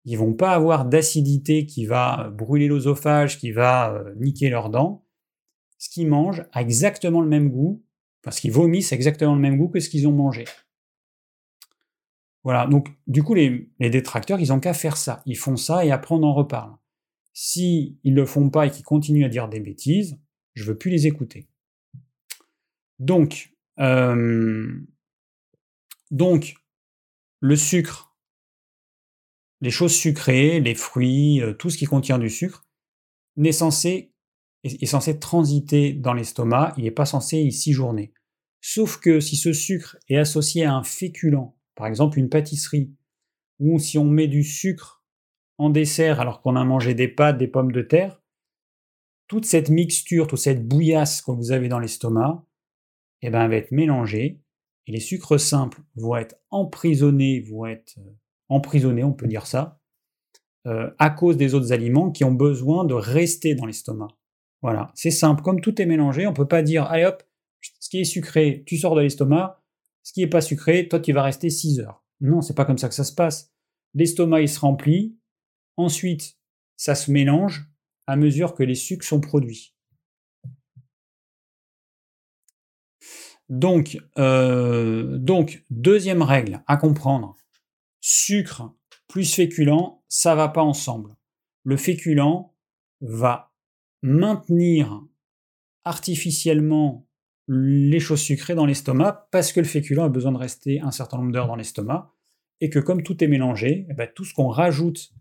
ils 0.04 0.18
vont 0.18 0.34
pas 0.34 0.52
avoir 0.52 0.84
d'acidité 0.84 1.66
qui 1.66 1.86
va 1.86 2.30
brûler 2.30 2.68
l'osophage, 2.68 3.38
qui 3.38 3.50
va 3.50 3.92
euh, 3.92 4.14
niquer 4.16 4.50
leurs 4.50 4.70
dents. 4.70 5.04
Ce 5.78 5.88
qu'ils 5.88 6.08
mangent 6.08 6.44
a 6.52 6.62
exactement 6.62 7.20
le 7.20 7.28
même 7.28 7.50
goût, 7.50 7.84
parce 8.22 8.40
qu'ils 8.40 8.52
vomissent 8.52 8.92
exactement 8.92 9.34
le 9.34 9.40
même 9.40 9.56
goût 9.56 9.68
que 9.68 9.80
ce 9.80 9.88
qu'ils 9.88 10.06
ont 10.08 10.12
mangé. 10.12 10.44
Voilà, 12.46 12.68
donc 12.68 12.90
du 13.08 13.24
coup, 13.24 13.34
les, 13.34 13.68
détracteurs, 13.80 14.38
ils 14.38 14.50
n'ont 14.50 14.60
qu'à 14.60 14.72
faire 14.72 14.96
ça. 14.96 15.20
Ils 15.26 15.36
font 15.36 15.56
ça 15.56 15.84
et 15.84 15.90
après 15.90 16.14
on 16.14 16.22
en 16.22 16.32
reparle. 16.32 16.76
Si 17.32 17.98
ils 18.04 18.14
le 18.14 18.24
font 18.24 18.50
pas 18.50 18.68
et 18.68 18.70
qu'ils 18.70 18.84
continuent 18.84 19.24
à 19.24 19.28
dire 19.28 19.48
des 19.48 19.58
bêtises, 19.58 20.16
je 20.54 20.62
veux 20.62 20.78
plus 20.78 20.92
les 20.92 21.08
écouter. 21.08 21.48
Donc, 23.00 23.52
euh, 23.80 24.80
donc 26.12 26.54
le 27.40 27.56
sucre, 27.56 28.16
les 29.60 29.72
choses 29.72 29.96
sucrées, 29.96 30.60
les 30.60 30.76
fruits, 30.76 31.42
euh, 31.42 31.52
tout 31.52 31.68
ce 31.68 31.76
qui 31.76 31.86
contient 31.86 32.20
du 32.20 32.30
sucre, 32.30 32.64
n'est 33.34 33.50
censé, 33.50 34.14
est, 34.62 34.86
censé 34.86 35.18
transiter 35.18 35.94
dans 35.94 36.12
l'estomac, 36.12 36.74
il 36.76 36.84
n'est 36.84 36.92
pas 36.92 37.06
censé 37.06 37.38
y 37.38 37.50
séjourner. 37.50 38.12
Sauf 38.60 38.98
que 38.98 39.18
si 39.18 39.34
ce 39.34 39.52
sucre 39.52 39.96
est 40.08 40.16
associé 40.16 40.64
à 40.64 40.74
un 40.74 40.84
féculent, 40.84 41.55
par 41.76 41.86
exemple 41.86 42.18
une 42.18 42.28
pâtisserie, 42.28 42.92
ou 43.60 43.78
si 43.78 43.98
on 43.98 44.04
met 44.04 44.26
du 44.26 44.42
sucre 44.42 45.04
en 45.58 45.70
dessert 45.70 46.20
alors 46.20 46.42
qu'on 46.42 46.56
a 46.56 46.64
mangé 46.64 46.94
des 46.94 47.08
pâtes, 47.08 47.38
des 47.38 47.46
pommes 47.46 47.72
de 47.72 47.82
terre, 47.82 48.20
toute 49.28 49.44
cette 49.44 49.70
mixture, 49.70 50.26
toute 50.26 50.38
cette 50.38 50.66
bouillasse 50.66 51.22
que 51.22 51.30
vous 51.30 51.52
avez 51.52 51.68
dans 51.68 51.78
l'estomac, 51.78 52.44
eh 53.22 53.30
ben, 53.30 53.48
va 53.48 53.56
être 53.56 53.72
mélangée 53.72 54.40
et 54.86 54.92
les 54.92 55.00
sucres 55.00 55.40
simples 55.40 55.82
vont 55.96 56.16
être 56.16 56.36
emprisonnés, 56.50 57.40
vont 57.40 57.66
être 57.66 57.98
euh, 57.98 58.10
emprisonnés, 58.48 59.04
on 59.04 59.12
peut 59.12 59.26
dire 59.26 59.46
ça, 59.46 59.80
euh, 60.66 60.90
à 60.98 61.10
cause 61.10 61.36
des 61.36 61.54
autres 61.54 61.72
aliments 61.72 62.10
qui 62.10 62.24
ont 62.24 62.32
besoin 62.32 62.84
de 62.84 62.94
rester 62.94 63.54
dans 63.54 63.66
l'estomac. 63.66 64.08
Voilà, 64.62 64.90
c'est 64.94 65.10
simple, 65.10 65.42
comme 65.42 65.60
tout 65.60 65.80
est 65.80 65.86
mélangé, 65.86 66.26
on 66.26 66.30
ne 66.30 66.36
peut 66.36 66.48
pas 66.48 66.62
dire, 66.62 66.84
allez 66.84 67.04
hop, 67.04 67.22
ce 67.60 67.88
qui 67.88 68.00
est 68.00 68.04
sucré, 68.04 68.62
tu 68.66 68.76
sors 68.76 68.94
de 68.94 69.00
l'estomac, 69.00 69.60
ce 70.06 70.12
qui 70.12 70.20
n'est 70.20 70.28
pas 70.28 70.40
sucré, 70.40 70.86
toi 70.86 71.00
tu 71.00 71.12
vas 71.12 71.24
rester 71.24 71.50
6 71.50 71.80
heures. 71.80 72.04
Non, 72.20 72.40
c'est 72.40 72.54
pas 72.54 72.64
comme 72.64 72.78
ça 72.78 72.88
que 72.88 72.94
ça 72.94 73.02
se 73.02 73.12
passe. 73.12 73.52
L'estomac 73.92 74.42
il 74.42 74.48
se 74.48 74.60
remplit, 74.60 75.18
ensuite 75.76 76.38
ça 76.76 76.94
se 76.94 77.10
mélange 77.10 77.68
à 78.06 78.14
mesure 78.14 78.54
que 78.54 78.62
les 78.62 78.76
sucres 78.76 79.04
sont 79.04 79.20
produits. 79.20 79.74
Donc, 83.48 83.98
euh, 84.16 85.18
deuxième 85.70 86.22
règle 86.22 86.62
à 86.68 86.76
comprendre, 86.76 87.36
sucre 88.00 88.72
plus 89.08 89.34
féculent, 89.34 89.98
ça 90.08 90.36
va 90.36 90.46
pas 90.48 90.62
ensemble. 90.62 91.16
Le 91.64 91.76
féculent 91.76 92.52
va 93.00 93.52
maintenir 94.02 95.02
artificiellement 95.82 97.05
les 97.48 98.00
choses 98.00 98.20
sucrées 98.20 98.54
dans 98.54 98.66
l'estomac 98.66 99.28
parce 99.30 99.52
que 99.52 99.60
le 99.60 99.66
féculent 99.66 100.00
a 100.00 100.08
besoin 100.08 100.32
de 100.32 100.38
rester 100.38 100.80
un 100.80 100.90
certain 100.90 101.18
nombre 101.18 101.32
d'heures 101.32 101.46
dans 101.46 101.56
l'estomac 101.56 102.12
et 102.60 102.70
que 102.70 102.78
comme 102.78 103.02
tout 103.02 103.22
est 103.22 103.28
mélangé, 103.28 103.86
eh 103.88 103.94
ben, 103.94 104.08
tout 104.12 104.24
ce 104.24 104.34
qu'on 104.34 104.48
rajoute 104.48 105.12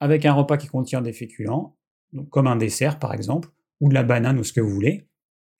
avec 0.00 0.24
un 0.24 0.32
repas 0.32 0.56
qui 0.56 0.68
contient 0.68 1.02
des 1.02 1.12
féculents, 1.12 1.76
comme 2.30 2.46
un 2.46 2.56
dessert 2.56 2.98
par 2.98 3.12
exemple, 3.14 3.48
ou 3.80 3.88
de 3.88 3.94
la 3.94 4.02
banane 4.02 4.38
ou 4.38 4.44
ce 4.44 4.52
que 4.52 4.60
vous 4.60 4.70
voulez, 4.70 5.08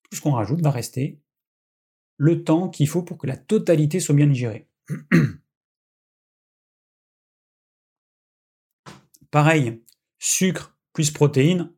tout 0.02 0.16
ce 0.16 0.20
qu'on 0.20 0.32
rajoute 0.32 0.62
va 0.62 0.70
rester 0.70 1.20
le 2.16 2.44
temps 2.44 2.68
qu'il 2.68 2.88
faut 2.88 3.02
pour 3.02 3.18
que 3.18 3.26
la 3.26 3.36
totalité 3.36 4.00
soit 4.00 4.14
bien 4.14 4.26
digérée. 4.26 4.68
pareil, 9.30 9.82
sucre 10.18 10.76
plus 10.92 11.10
protéines, 11.10 11.72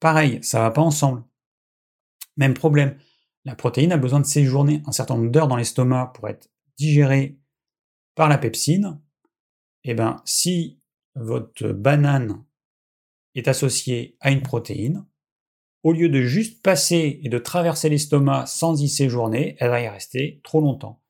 pareil, 0.00 0.38
ça 0.42 0.60
va 0.60 0.70
pas 0.70 0.82
ensemble. 0.82 1.24
Même 2.36 2.54
problème. 2.54 2.98
La 3.46 3.54
protéine 3.54 3.92
a 3.92 3.96
besoin 3.96 4.18
de 4.18 4.26
séjourner 4.26 4.82
un 4.86 4.92
certain 4.92 5.16
nombre 5.16 5.30
d'heures 5.30 5.46
dans 5.46 5.56
l'estomac 5.56 6.10
pour 6.14 6.28
être 6.28 6.50
digérée 6.76 7.38
par 8.16 8.28
la 8.28 8.38
pepsine. 8.38 9.00
Et 9.84 9.92
eh 9.92 9.94
bien, 9.94 10.16
si 10.24 10.80
votre 11.14 11.68
banane 11.68 12.44
est 13.36 13.46
associée 13.46 14.16
à 14.18 14.32
une 14.32 14.42
protéine, 14.42 15.06
au 15.84 15.92
lieu 15.92 16.08
de 16.08 16.22
juste 16.22 16.60
passer 16.60 17.20
et 17.22 17.28
de 17.28 17.38
traverser 17.38 17.88
l'estomac 17.88 18.46
sans 18.46 18.82
y 18.82 18.88
séjourner, 18.88 19.56
elle 19.60 19.70
va 19.70 19.80
y 19.80 19.88
rester 19.88 20.40
trop 20.42 20.60
longtemps. 20.60 21.00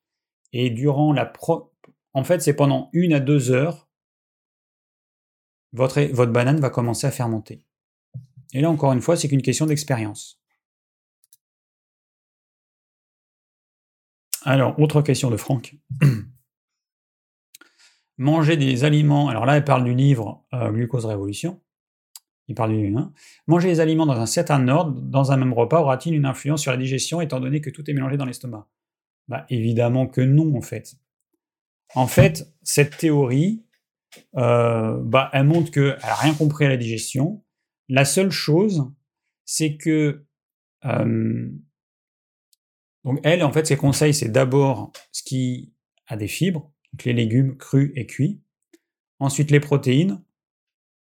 Et 0.52 0.68
durant 0.68 1.14
la 1.14 1.24
pro... 1.24 1.72
En 2.12 2.22
fait, 2.22 2.42
c'est 2.42 2.54
pendant 2.54 2.90
une 2.92 3.14
à 3.14 3.20
deux 3.20 3.50
heures, 3.50 3.88
votre, 5.72 6.02
votre 6.02 6.32
banane 6.32 6.60
va 6.60 6.68
commencer 6.68 7.06
à 7.06 7.10
fermenter. 7.10 7.64
Et 8.52 8.60
là, 8.60 8.70
encore 8.70 8.92
une 8.92 9.00
fois, 9.00 9.16
c'est 9.16 9.28
qu'une 9.28 9.42
question 9.42 9.64
d'expérience. 9.64 10.38
Alors, 14.46 14.78
autre 14.78 15.02
question 15.02 15.28
de 15.28 15.36
Franck. 15.36 15.74
Manger 18.16 18.56
des 18.56 18.84
aliments, 18.84 19.28
alors 19.28 19.44
là, 19.44 19.56
elle 19.56 19.64
parle 19.64 19.82
du 19.82 19.92
livre 19.92 20.46
euh, 20.54 20.70
Glucose 20.70 21.04
Révolution. 21.04 21.60
Il 22.46 22.54
parle 22.54 22.70
du 22.70 22.96
hein. 22.96 23.12
Manger 23.48 23.66
des 23.66 23.80
aliments 23.80 24.06
dans 24.06 24.20
un 24.20 24.26
certain 24.26 24.68
ordre, 24.68 25.00
dans 25.00 25.32
un 25.32 25.36
même 25.36 25.52
repas, 25.52 25.80
aura-t-il 25.80 26.14
une 26.14 26.24
influence 26.24 26.62
sur 26.62 26.70
la 26.70 26.76
digestion, 26.76 27.20
étant 27.20 27.40
donné 27.40 27.60
que 27.60 27.70
tout 27.70 27.90
est 27.90 27.92
mélangé 27.92 28.16
dans 28.16 28.24
l'estomac? 28.24 28.68
Bah, 29.26 29.46
Évidemment 29.50 30.06
que 30.06 30.20
non, 30.20 30.56
en 30.56 30.62
fait. 30.62 30.94
En 31.96 32.06
fait, 32.06 32.48
cette 32.62 32.96
théorie, 32.96 33.64
euh, 34.36 34.96
bah, 35.02 35.28
elle 35.32 35.44
montre 35.44 35.72
qu'elle 35.72 35.98
n'a 36.04 36.14
rien 36.14 36.34
compris 36.34 36.66
à 36.66 36.68
la 36.68 36.76
digestion. 36.76 37.42
La 37.88 38.04
seule 38.04 38.30
chose, 38.30 38.92
c'est 39.44 39.76
que 39.76 40.24
euh, 40.84 41.50
donc 43.06 43.20
elle, 43.22 43.44
en 43.44 43.52
fait, 43.52 43.66
ses 43.66 43.76
conseils, 43.76 44.12
c'est 44.12 44.28
d'abord 44.28 44.92
ce 45.12 45.22
qui 45.22 45.72
a 46.08 46.16
des 46.16 46.26
fibres, 46.26 46.72
donc 46.92 47.04
les 47.04 47.12
légumes 47.12 47.56
crus 47.56 47.92
et 47.94 48.04
cuits, 48.04 48.42
ensuite 49.20 49.52
les 49.52 49.60
protéines, 49.60 50.22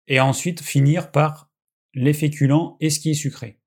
et 0.07 0.19
ensuite 0.19 0.61
finir 0.61 1.11
par 1.11 1.49
les 1.93 2.13
féculents 2.13 2.75
et 2.81 2.89
ce 2.89 2.99
qui 2.99 3.11
est 3.11 3.15
sucré. 3.15 3.61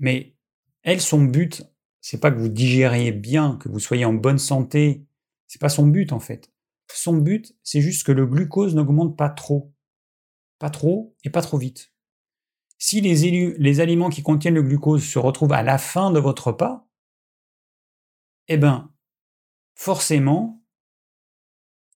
Mais 0.00 0.34
elle, 0.82 1.00
son 1.00 1.22
but, 1.22 1.62
c'est 2.00 2.20
pas 2.20 2.32
que 2.32 2.38
vous 2.38 2.48
digériez 2.48 3.12
bien, 3.12 3.56
que 3.56 3.68
vous 3.68 3.78
soyez 3.78 4.04
en 4.04 4.14
bonne 4.14 4.38
santé. 4.38 5.06
C'est 5.46 5.60
pas 5.60 5.68
son 5.68 5.86
but 5.86 6.12
en 6.12 6.20
fait. 6.20 6.50
Son 6.92 7.16
but, 7.16 7.54
c'est 7.62 7.80
juste 7.80 8.04
que 8.04 8.12
le 8.12 8.26
glucose 8.26 8.74
n'augmente 8.74 9.16
pas 9.16 9.28
trop. 9.28 9.72
Pas 10.58 10.70
trop 10.70 11.14
et 11.22 11.30
pas 11.30 11.42
trop 11.42 11.58
vite. 11.58 11.92
Si 12.82 13.02
les, 13.02 13.54
les 13.58 13.80
aliments 13.80 14.08
qui 14.08 14.22
contiennent 14.22 14.54
le 14.54 14.62
glucose 14.62 15.04
se 15.04 15.18
retrouvent 15.18 15.52
à 15.52 15.62
la 15.62 15.76
fin 15.76 16.10
de 16.10 16.18
votre 16.18 16.48
repas, 16.48 16.88
eh 18.48 18.56
ben, 18.56 18.90
forcément, 19.74 20.64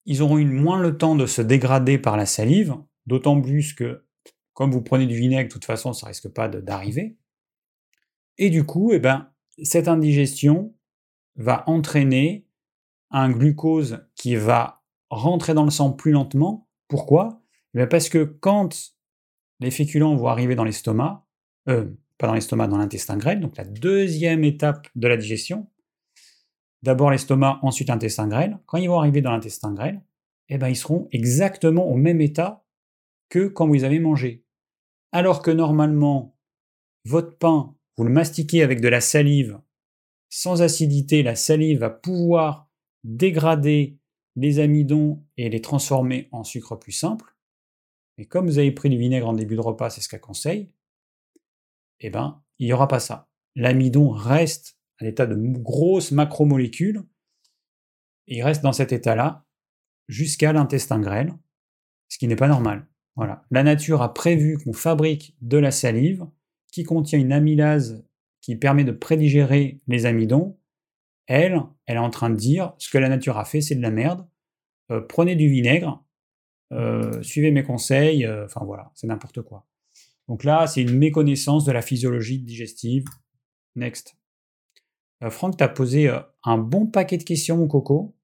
ils 0.04 0.20
auront 0.20 0.36
eu 0.36 0.44
moins 0.44 0.78
le 0.78 0.98
temps 0.98 1.16
de 1.16 1.24
se 1.24 1.40
dégrader 1.40 1.98
par 1.98 2.18
la 2.18 2.26
salive, 2.26 2.76
d'autant 3.06 3.40
plus 3.40 3.72
que, 3.72 4.04
comme 4.52 4.70
vous 4.70 4.82
prenez 4.82 5.06
du 5.06 5.16
vinaigre, 5.16 5.48
de 5.48 5.52
toute 5.54 5.64
façon, 5.64 5.94
ça 5.94 6.06
risque 6.06 6.28
pas 6.28 6.48
d'arriver. 6.48 7.16
Et 8.36 8.50
du 8.50 8.64
coup, 8.64 8.92
eh 8.92 8.98
ben, 8.98 9.32
cette 9.62 9.88
indigestion 9.88 10.74
va 11.36 11.64
entraîner 11.66 12.46
un 13.10 13.30
glucose 13.30 14.06
qui 14.16 14.36
va 14.36 14.84
rentrer 15.08 15.54
dans 15.54 15.64
le 15.64 15.70
sang 15.70 15.92
plus 15.92 16.12
lentement. 16.12 16.68
Pourquoi? 16.88 17.40
Eh 17.74 17.86
Parce 17.86 18.10
que 18.10 18.24
quand 18.24 18.94
les 19.60 19.70
féculents 19.70 20.16
vont 20.16 20.28
arriver 20.28 20.54
dans 20.54 20.64
l'estomac, 20.64 21.26
euh, 21.68 21.86
pas 22.18 22.26
dans 22.26 22.34
l'estomac, 22.34 22.68
dans 22.68 22.78
l'intestin 22.78 23.16
grêle, 23.16 23.40
donc 23.40 23.56
la 23.56 23.64
deuxième 23.64 24.44
étape 24.44 24.88
de 24.94 25.08
la 25.08 25.16
digestion, 25.16 25.68
d'abord 26.82 27.10
l'estomac, 27.10 27.58
ensuite 27.62 27.88
l'intestin 27.88 28.28
grêle, 28.28 28.58
quand 28.66 28.78
ils 28.78 28.88
vont 28.88 28.98
arriver 28.98 29.20
dans 29.20 29.32
l'intestin 29.32 29.72
grêle, 29.72 30.02
eh 30.48 30.58
ben, 30.58 30.68
ils 30.68 30.76
seront 30.76 31.08
exactement 31.12 31.86
au 31.86 31.96
même 31.96 32.20
état 32.20 32.64
que 33.30 33.48
quand 33.48 33.66
vous 33.66 33.84
avez 33.84 33.98
mangé. 33.98 34.44
Alors 35.12 35.42
que 35.42 35.50
normalement, 35.50 36.36
votre 37.04 37.36
pain, 37.38 37.74
vous 37.96 38.04
le 38.04 38.10
mastiquez 38.10 38.62
avec 38.62 38.80
de 38.80 38.88
la 38.88 39.00
salive, 39.00 39.60
sans 40.28 40.62
acidité, 40.62 41.22
la 41.22 41.36
salive 41.36 41.78
va 41.78 41.90
pouvoir 41.90 42.68
dégrader 43.04 43.98
les 44.36 44.58
amidons 44.58 45.24
et 45.36 45.48
les 45.48 45.60
transformer 45.60 46.28
en 46.32 46.42
sucre 46.44 46.76
plus 46.76 46.92
simple. 46.92 47.33
Mais 48.18 48.26
comme 48.26 48.46
vous 48.46 48.58
avez 48.58 48.72
pris 48.72 48.90
du 48.90 48.98
vinaigre 48.98 49.28
en 49.28 49.32
début 49.32 49.56
de 49.56 49.60
repas, 49.60 49.90
c'est 49.90 50.00
ce 50.00 50.08
qu'elle 50.08 50.20
conseille, 50.20 50.70
eh 52.00 52.10
ben, 52.10 52.42
il 52.58 52.66
n'y 52.66 52.72
aura 52.72 52.88
pas 52.88 53.00
ça. 53.00 53.28
L'amidon 53.56 54.10
reste 54.10 54.78
à 54.98 55.04
l'état 55.04 55.26
de 55.26 55.34
grosses 55.34 56.12
macromolécules, 56.12 57.02
il 58.26 58.42
reste 58.42 58.62
dans 58.62 58.72
cet 58.72 58.92
état-là 58.92 59.44
jusqu'à 60.08 60.52
l'intestin 60.52 61.00
grêle, 61.00 61.34
ce 62.08 62.18
qui 62.18 62.28
n'est 62.28 62.36
pas 62.36 62.48
normal. 62.48 62.86
Voilà. 63.16 63.44
La 63.50 63.62
nature 63.62 64.02
a 64.02 64.12
prévu 64.12 64.58
qu'on 64.58 64.72
fabrique 64.72 65.36
de 65.40 65.58
la 65.58 65.70
salive 65.70 66.26
qui 66.72 66.82
contient 66.82 67.18
une 67.18 67.32
amylase 67.32 68.04
qui 68.40 68.56
permet 68.56 68.84
de 68.84 68.92
prédigérer 68.92 69.80
les 69.86 70.04
amidons, 70.04 70.58
elle, 71.26 71.62
elle 71.86 71.96
est 71.96 72.00
en 72.00 72.10
train 72.10 72.28
de 72.28 72.36
dire 72.36 72.74
ce 72.78 72.90
que 72.90 72.98
la 72.98 73.08
nature 73.08 73.38
a 73.38 73.44
fait, 73.44 73.60
c'est 73.60 73.74
de 73.74 73.80
la 73.80 73.90
merde. 73.90 74.26
Euh, 74.90 75.00
prenez 75.00 75.36
du 75.36 75.48
vinaigre, 75.48 76.03
euh, 76.74 77.22
suivez 77.22 77.50
mes 77.50 77.62
conseils, 77.62 78.26
euh, 78.26 78.44
enfin 78.46 78.64
voilà, 78.64 78.90
c'est 78.94 79.06
n'importe 79.06 79.42
quoi. 79.42 79.66
Donc 80.28 80.44
là, 80.44 80.66
c'est 80.66 80.82
une 80.82 80.96
méconnaissance 80.96 81.64
de 81.64 81.72
la 81.72 81.82
physiologie 81.82 82.38
digestive. 82.38 83.04
Next. 83.76 84.16
Franck, 85.30 85.56
tu 85.56 85.64
as 85.64 85.68
posé 85.68 86.10
un 86.44 86.58
bon 86.58 86.86
paquet 86.86 87.16
de 87.16 87.22
questions, 87.22 87.56
mon 87.56 87.66
coco. 87.68 88.14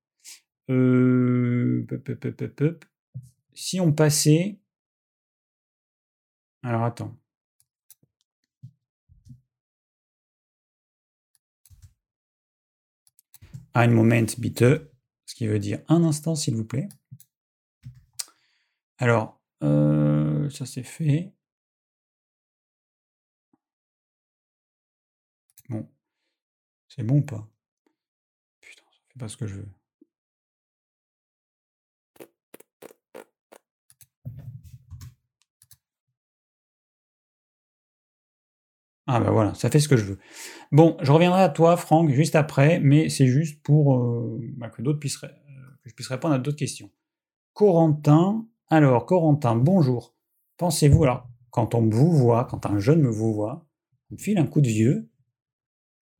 Si 3.55 3.81
on 3.81 3.93
passait. 3.93 4.61
Alors 6.63 6.85
attends. 6.85 7.17
un 13.75 13.89
moment 13.89 14.27
bitte, 14.39 14.65
ce 15.27 15.35
qui 15.35 15.47
veut 15.47 15.59
dire 15.59 15.81
un 15.89 16.03
instant 16.05 16.35
s'il 16.35 16.57
vous 16.57 16.65
plaît. 16.65 16.89
Alors, 19.01 19.41
euh, 19.63 20.49
ça 20.51 20.67
c'est 20.67 20.83
fait. 20.83 21.33
Bon, 25.71 25.89
c'est 26.89 27.03
bon 27.03 27.19
ou 27.19 27.23
pas? 27.23 27.49
Putain, 28.61 28.85
ça 28.91 29.01
fait 29.13 29.19
pas 29.19 29.29
ce 29.29 29.37
que 29.37 29.47
je 29.47 29.55
veux. 29.57 29.69
Ah 39.07 39.19
ben 39.19 39.31
voilà, 39.33 39.55
ça 39.55 39.71
fait 39.71 39.81
ce 39.81 39.89
que 39.89 39.97
je 39.97 40.05
veux. 40.05 40.19
Bon, 40.73 40.97
je 41.03 41.13
reviendrai 41.13 41.43
à 41.43 41.49
toi, 41.51 41.77
Franck, 41.77 42.11
juste 42.11 42.37
après, 42.37 42.81
mais 42.81 43.09
c'est 43.11 43.29
juste 43.29 43.63
pour 43.63 43.97
euh, 43.97 44.39
bah, 44.57 44.71
que, 44.71 44.83
d'autres 44.83 45.01
puissent, 45.01 45.23
euh, 45.25 45.29
que 45.83 45.91
je 45.91 45.95
puisse 45.95 46.09
répondre 46.09 46.35
à 46.35 46.39
d'autres 46.41 46.59
questions. 46.59 46.91
Corentin, 47.55 48.47
alors 48.71 49.05
Corentin, 49.05 49.57
bonjour. 49.57 50.15
Pensez-vous, 50.57 51.03
alors, 51.03 51.29
quand 51.51 51.75
on 51.75 51.89
vous 51.89 52.13
voit, 52.13 52.45
quand 52.45 52.67
un 52.67 52.79
jeune 52.79 53.03
me 53.03 53.11
vous 53.11 53.35
voit, 53.35 53.67
on 54.11 54.15
me 54.15 54.19
file 54.21 54.39
un 54.39 54.47
coup 54.47 54.61
de 54.61 54.69
vieux? 54.69 55.11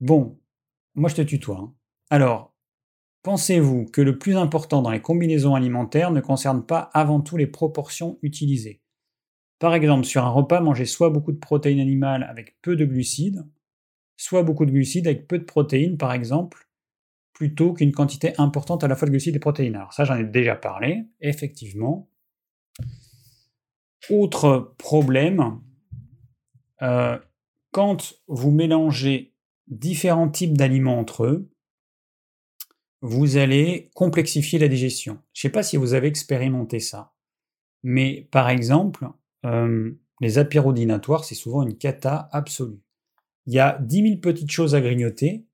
Bon, 0.01 0.41
moi 0.97 1.09
je 1.09 1.15
te 1.15 1.23
tutoie. 1.23 1.59
Hein. 1.59 1.75
Alors, 2.11 2.57
pensez-vous 3.23 3.87
que 3.87 4.01
le 4.01 4.19
plus 4.19 4.37
important 4.37 4.83
dans 4.83 4.91
les 4.91 5.01
combinaisons 5.01 5.55
alimentaires 5.55 6.11
ne 6.11 6.21
concerne 6.21 6.67
pas 6.67 6.91
avant 6.93 7.21
tout 7.21 7.37
les 7.37 7.47
proportions 7.47 8.19
utilisées? 8.23 8.83
Par 9.61 9.75
exemple, 9.75 10.05
sur 10.05 10.25
un 10.25 10.31
repas, 10.31 10.61
manger 10.61 10.87
soit 10.87 11.11
beaucoup 11.11 11.33
de 11.33 11.39
protéines 11.39 11.81
animales 11.81 12.25
avec 12.29 12.61
peu 12.63 12.75
de 12.75 12.85
glucides, 12.85 13.47
soit 14.17 14.43
beaucoup 14.43 14.67
de 14.67 14.73
glucides 14.73 15.07
avec 15.07 15.29
peu 15.29 15.39
de 15.39 15.45
protéines, 15.45 15.99
par 15.99 16.13
exemple, 16.13 16.69
plutôt 17.33 17.75
qu'une 17.75 17.93
quantité 17.93 18.35
importante 18.39 18.83
à 18.83 18.89
la 18.89 18.97
fois 18.97 19.07
de 19.07 19.13
glucides 19.13 19.37
et 19.37 19.39
de 19.39 19.43
protéines. 19.43 19.77
Alors 19.77 19.93
ça, 19.93 20.05
j'en 20.05 20.17
ai 20.17 20.25
déjà 20.25 20.57
parlé, 20.57 21.05
effectivement. 21.21 22.10
Autre 24.09 24.75
problème, 24.79 25.61
euh, 26.83 27.19
quand 27.71 28.15
vous 28.27 28.51
mélangez 28.51 29.35
différents 29.69 30.31
types 30.31 30.57
d'aliments 30.57 30.99
entre 30.99 31.25
eux, 31.25 31.51
vous 33.03 33.37
allez 33.37 33.91
complexifier 33.95 34.59
la 34.59 34.69
digestion. 34.69 35.19
Je 35.33 35.41
ne 35.41 35.43
sais 35.43 35.53
pas 35.53 35.63
si 35.63 35.77
vous 35.77 35.95
avez 35.95 36.09
expérimenté 36.09 36.81
ça, 36.81 37.13
mais 37.83 38.29
par 38.31 38.49
exemple, 38.51 39.09
les 40.21 40.39
apérodinatoires, 40.39 41.25
c'est 41.25 41.35
souvent 41.35 41.63
une 41.63 41.79
cata 41.79 42.29
absolue. 42.33 42.81
Il 43.47 43.55
y 43.55 43.59
a 43.59 43.79
10 43.81 44.03
000 44.03 44.21
petites 44.21 44.51
choses 44.51 44.75
à 44.75 44.81
grignoter. 44.81 45.47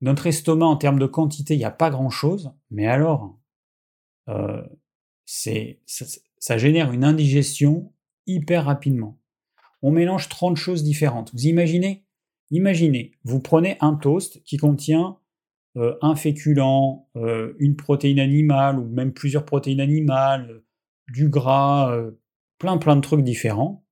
Notre 0.00 0.26
estomac, 0.26 0.66
en 0.66 0.76
termes 0.76 0.98
de 0.98 1.06
quantité, 1.06 1.54
il 1.54 1.58
n'y 1.58 1.64
a 1.64 1.70
pas 1.70 1.90
grand-chose. 1.90 2.52
Mais 2.70 2.86
alors, 2.86 3.38
euh, 4.28 4.62
c'est, 5.24 5.80
génère 6.58 6.92
une 6.92 7.04
indigestion 7.04 7.92
hyper 8.26 8.64
rapidement. 8.64 9.18
On 9.82 9.90
mélange 9.90 10.28
30 10.28 10.56
choses 10.56 10.82
différentes. 10.82 11.32
Vous 11.32 11.46
imaginez 11.46 12.04
Imaginez, 12.52 13.10
vous 13.24 13.40
prenez 13.40 13.76
un 13.80 13.94
toast 13.94 14.40
qui 14.44 14.56
contient 14.56 15.18
euh, 15.76 15.96
un 16.00 16.14
féculent, 16.14 17.08
euh, 17.16 17.54
une 17.58 17.74
protéine 17.74 18.20
animale, 18.20 18.78
ou 18.78 18.86
même 18.86 19.12
plusieurs 19.12 19.44
protéines 19.44 19.80
animales, 19.80 20.62
du 21.08 21.28
gras, 21.28 21.96
plein 22.58 22.78
plein 22.78 22.96
de 22.96 23.00
trucs 23.00 23.22
différents, 23.22 23.84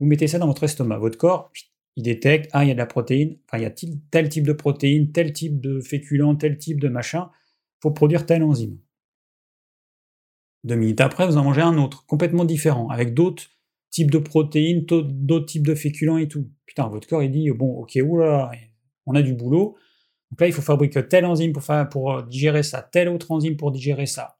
vous 0.00 0.06
mettez 0.06 0.26
ça 0.26 0.38
dans 0.38 0.46
votre 0.46 0.64
estomac. 0.64 0.98
Votre 0.98 1.18
corps, 1.18 1.50
il 1.96 2.02
détecte, 2.02 2.50
ah, 2.52 2.64
il 2.64 2.68
y 2.68 2.70
a 2.70 2.74
de 2.74 2.78
la 2.78 2.86
protéine, 2.86 3.38
enfin, 3.46 3.58
il 3.58 3.62
y 3.62 3.66
a 3.66 3.74
tel 4.10 4.28
type 4.28 4.46
de 4.46 4.52
protéine, 4.52 5.12
tel 5.12 5.32
type 5.32 5.60
de 5.60 5.80
féculent, 5.80 6.36
tel 6.36 6.58
type 6.58 6.80
de 6.80 6.88
machin, 6.88 7.30
faut 7.80 7.92
produire 7.92 8.26
telle 8.26 8.42
enzyme. 8.42 8.78
Deux 10.64 10.76
minutes 10.76 11.00
après, 11.00 11.26
vous 11.26 11.36
en 11.36 11.44
mangez 11.44 11.60
un 11.60 11.78
autre, 11.78 12.04
complètement 12.06 12.44
différent, 12.44 12.88
avec 12.88 13.14
d'autres 13.14 13.44
type 13.90 14.10
de 14.10 14.18
protéines, 14.18 14.86
d'autres 14.86 15.46
types 15.46 15.66
de 15.66 15.74
féculents 15.74 16.18
et 16.18 16.26
tout. 16.26 16.50
Putain, 16.66 16.88
votre 16.88 17.06
corps, 17.06 17.22
il 17.22 17.30
dit, 17.30 17.50
bon, 17.50 17.78
ok, 17.78 17.98
oula, 18.02 18.50
on 19.06 19.14
a 19.14 19.22
du 19.22 19.34
boulot. 19.34 19.76
Donc 20.30 20.40
là, 20.40 20.46
il 20.48 20.52
faut 20.52 20.62
fabriquer 20.62 21.06
telle 21.06 21.26
enzyme 21.26 21.52
pour, 21.52 21.62
pour 21.90 22.22
digérer 22.24 22.62
ça, 22.62 22.82
telle 22.82 23.08
autre 23.08 23.30
enzyme 23.30 23.56
pour 23.56 23.70
digérer 23.70 24.06
ça. 24.06 24.38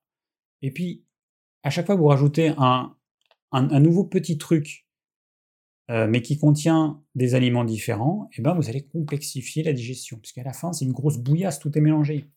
Et 0.62 0.72
puis, 0.72 1.04
à 1.62 1.70
chaque 1.70 1.86
fois 1.86 1.94
vous 1.94 2.06
rajoutez 2.06 2.52
un, 2.58 2.96
un, 3.52 3.80
nouveau 3.80 4.04
petit 4.04 4.38
truc, 4.38 4.86
euh, 5.90 6.06
mais 6.08 6.22
qui 6.22 6.38
contient 6.38 7.02
des 7.14 7.34
aliments 7.34 7.64
différents, 7.64 8.28
et 8.32 8.36
eh 8.38 8.42
ben 8.42 8.54
vous 8.54 8.68
allez 8.68 8.86
complexifier 8.86 9.62
la 9.62 9.72
digestion, 9.72 10.18
puisqu'à 10.18 10.42
la 10.42 10.52
fin, 10.52 10.72
c'est 10.72 10.84
une 10.84 10.92
grosse 10.92 11.18
bouillasse, 11.18 11.58
tout 11.58 11.76
est 11.76 11.80
mélangé. 11.80 12.30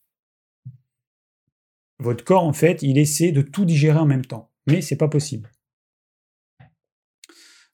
Votre 1.99 2.23
corps, 2.23 2.43
en 2.43 2.53
fait, 2.53 2.81
il 2.83 2.97
essaie 2.97 3.31
de 3.31 3.41
tout 3.41 3.65
digérer 3.65 3.97
en 3.97 4.05
même 4.05 4.25
temps, 4.25 4.51
mais 4.67 4.81
c'est 4.81 4.97
pas 4.97 5.07
possible. 5.07 5.51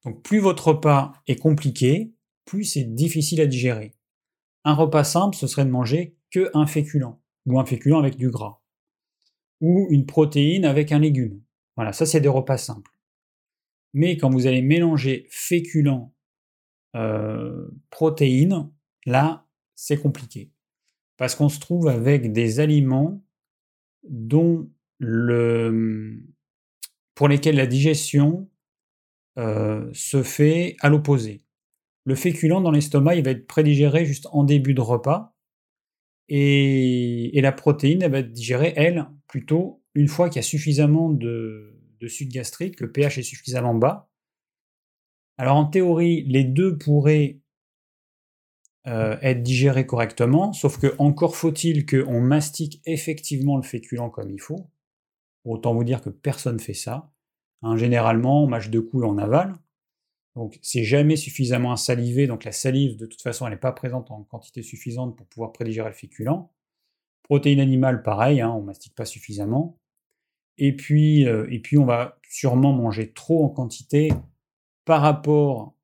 Donc 0.06 0.22
plus 0.22 0.40
votre 0.40 0.70
repas 0.70 1.14
est 1.28 1.38
compliqué, 1.38 2.14
plus 2.46 2.64
c'est 2.66 2.84
difficile 2.84 3.42
à 3.42 3.46
digérer. 3.46 3.96
Un 4.66 4.74
repas 4.74 5.04
simple, 5.04 5.36
ce 5.36 5.48
serait 5.48 5.66
de 5.66 5.70
manger 5.70 6.18
que 6.32 6.50
un 6.54 6.66
féculent, 6.66 7.20
ou 7.46 7.60
un 7.60 7.66
féculent 7.66 8.00
avec 8.00 8.18
du 8.18 8.30
gras, 8.30 8.62
ou 9.62 9.88
une 9.90 10.06
protéine 10.06 10.66
avec 10.66 10.92
un 10.92 11.00
légume. 11.00 11.42
Voilà, 11.76 11.94
ça 11.94 12.06
c'est 12.06 12.22
des 12.22 12.30
repas 12.30 12.58
simples. 12.58 12.92
Mais 13.94 14.18
quand 14.18 14.30
vous 14.30 14.48
allez 14.48 14.62
mélanger 14.62 15.28
féculent, 15.30 16.10
euh, 16.96 17.68
protéines, 17.90 18.72
là, 19.06 19.48
c'est 19.76 19.98
compliqué. 19.98 20.52
Parce 21.18 21.36
qu'on 21.36 21.50
se 21.50 21.60
trouve 21.60 21.88
avec 21.88 22.32
des 22.32 22.60
aliments 22.60 23.24
dont 24.04 24.70
le, 25.00 26.22
pour 27.16 27.28
lesquels 27.28 27.56
la 27.56 27.68
digestion 27.68 28.50
euh, 29.38 29.90
se 29.94 30.24
fait 30.24 30.76
à 30.80 30.90
l'opposé. 30.90 31.44
Le 32.06 32.16
féculent 32.16 32.62
dans 32.62 32.72
l'estomac, 32.72 33.16
il 33.16 33.24
va 33.24 33.32
être 33.32 33.48
prédigéré 33.48 34.06
juste 34.06 34.28
en 34.32 34.44
début 34.44 34.74
de 34.74 34.82
repas, 34.82 35.34
et, 36.30 37.40
la 37.42 37.52
protéine, 37.52 38.02
elle 38.02 38.12
va 38.12 38.20
être 38.20 38.32
digérée, 38.32 38.74
elle, 38.76 39.08
plutôt 39.28 39.84
une 39.94 40.08
fois 40.08 40.30
qu'il 40.30 40.38
y 40.38 40.40
a 40.40 40.44
suffisamment 40.44 41.10
de, 41.10 41.80
de 42.00 42.08
sucre 42.08 42.32
gastrique, 42.32 42.80
le 42.80 42.92
pH 42.92 43.18
est 43.18 43.24
suffisamment 43.24 43.76
bas. 43.76 44.10
Alors 45.38 45.58
en 45.58 45.66
théorie, 45.66 46.24
les 46.24 46.44
deux 46.44 46.78
pourraient 46.78 47.40
euh, 48.88 49.18
être 49.22 49.42
digérés 49.42 49.86
correctement, 49.86 50.52
sauf 50.52 50.78
que 50.78 50.94
encore 50.98 51.36
faut-il 51.36 51.86
qu'on 51.86 52.20
mastique 52.20 52.82
effectivement 52.86 53.56
le 53.56 53.64
féculent 53.64 54.12
comme 54.12 54.30
il 54.30 54.42
faut. 54.42 54.70
Autant 55.46 55.74
vous 55.74 55.84
dire 55.84 56.02
que 56.02 56.10
personne 56.10 56.58
ne 56.58 56.62
fait 56.62 56.74
ça. 56.74 57.12
Hein, 57.62 57.78
généralement, 57.78 58.44
on 58.44 58.48
mâche 58.48 58.70
deux 58.70 58.82
coups 58.82 59.04
et 59.04 59.08
on 59.08 59.18
avale. 59.18 59.56
Donc 60.36 60.60
c'est 60.62 60.84
jamais 60.84 61.16
suffisamment 61.16 61.76
salivé, 61.78 62.28
donc 62.28 62.44
la 62.44 62.52
salive 62.52 62.98
de 62.98 63.06
toute 63.06 63.22
façon 63.22 63.46
elle 63.46 63.54
n'est 63.54 63.60
pas 63.60 63.72
présente 63.72 64.10
en 64.10 64.24
quantité 64.24 64.64
suffisante 64.64 65.16
pour 65.16 65.28
pouvoir 65.28 65.54
prédigérer 65.54 65.90
le 65.90 65.96
féculent. 65.96 66.50
Protéines 67.24 67.60
animales, 67.60 68.04
pareil, 68.04 68.42
hein, 68.42 68.50
on 68.50 68.62
mastique 68.62 68.96
pas 68.96 69.06
suffisamment. 69.06 69.80
Et 70.58 70.76
puis, 70.76 71.26
euh, 71.26 71.48
et 71.50 71.60
puis 71.60 71.78
on 71.78 71.86
va 71.86 72.20
sûrement 72.30 72.74
manger 72.74 73.14
trop 73.14 73.46
en 73.46 73.50
quantité 73.50 74.12
par 74.86 75.02
rapport 75.02 75.76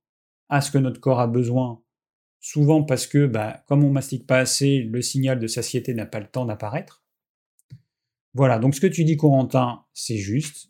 à 0.49 0.61
ce 0.61 0.71
que 0.71 0.77
notre 0.77 0.99
corps 0.99 1.19
a 1.19 1.27
besoin 1.27 1.81
souvent 2.40 2.84
parce 2.84 3.07
que, 3.07 3.26
bah, 3.26 3.64
comme 3.68 3.84
on 3.84 3.91
mastique 3.91 4.28
pas 4.28 4.40
assez, 4.40 4.82
le 4.82 5.02
signal 5.02 5.40
de 5.40 5.48
satiété 5.48 5.94
n'a 5.94 6.06
pas 6.06 6.20
le 6.20 6.28
temps 6.28 6.45
d'apparaître. 6.45 7.03
Voilà, 8.34 8.60
donc 8.60 8.76
ce 8.76 8.82
que 8.82 8.88
tu 8.88 9.03
dis, 9.03 9.18
Corentin, 9.18 9.86
c'est 9.94 10.18
juste. 10.18 10.70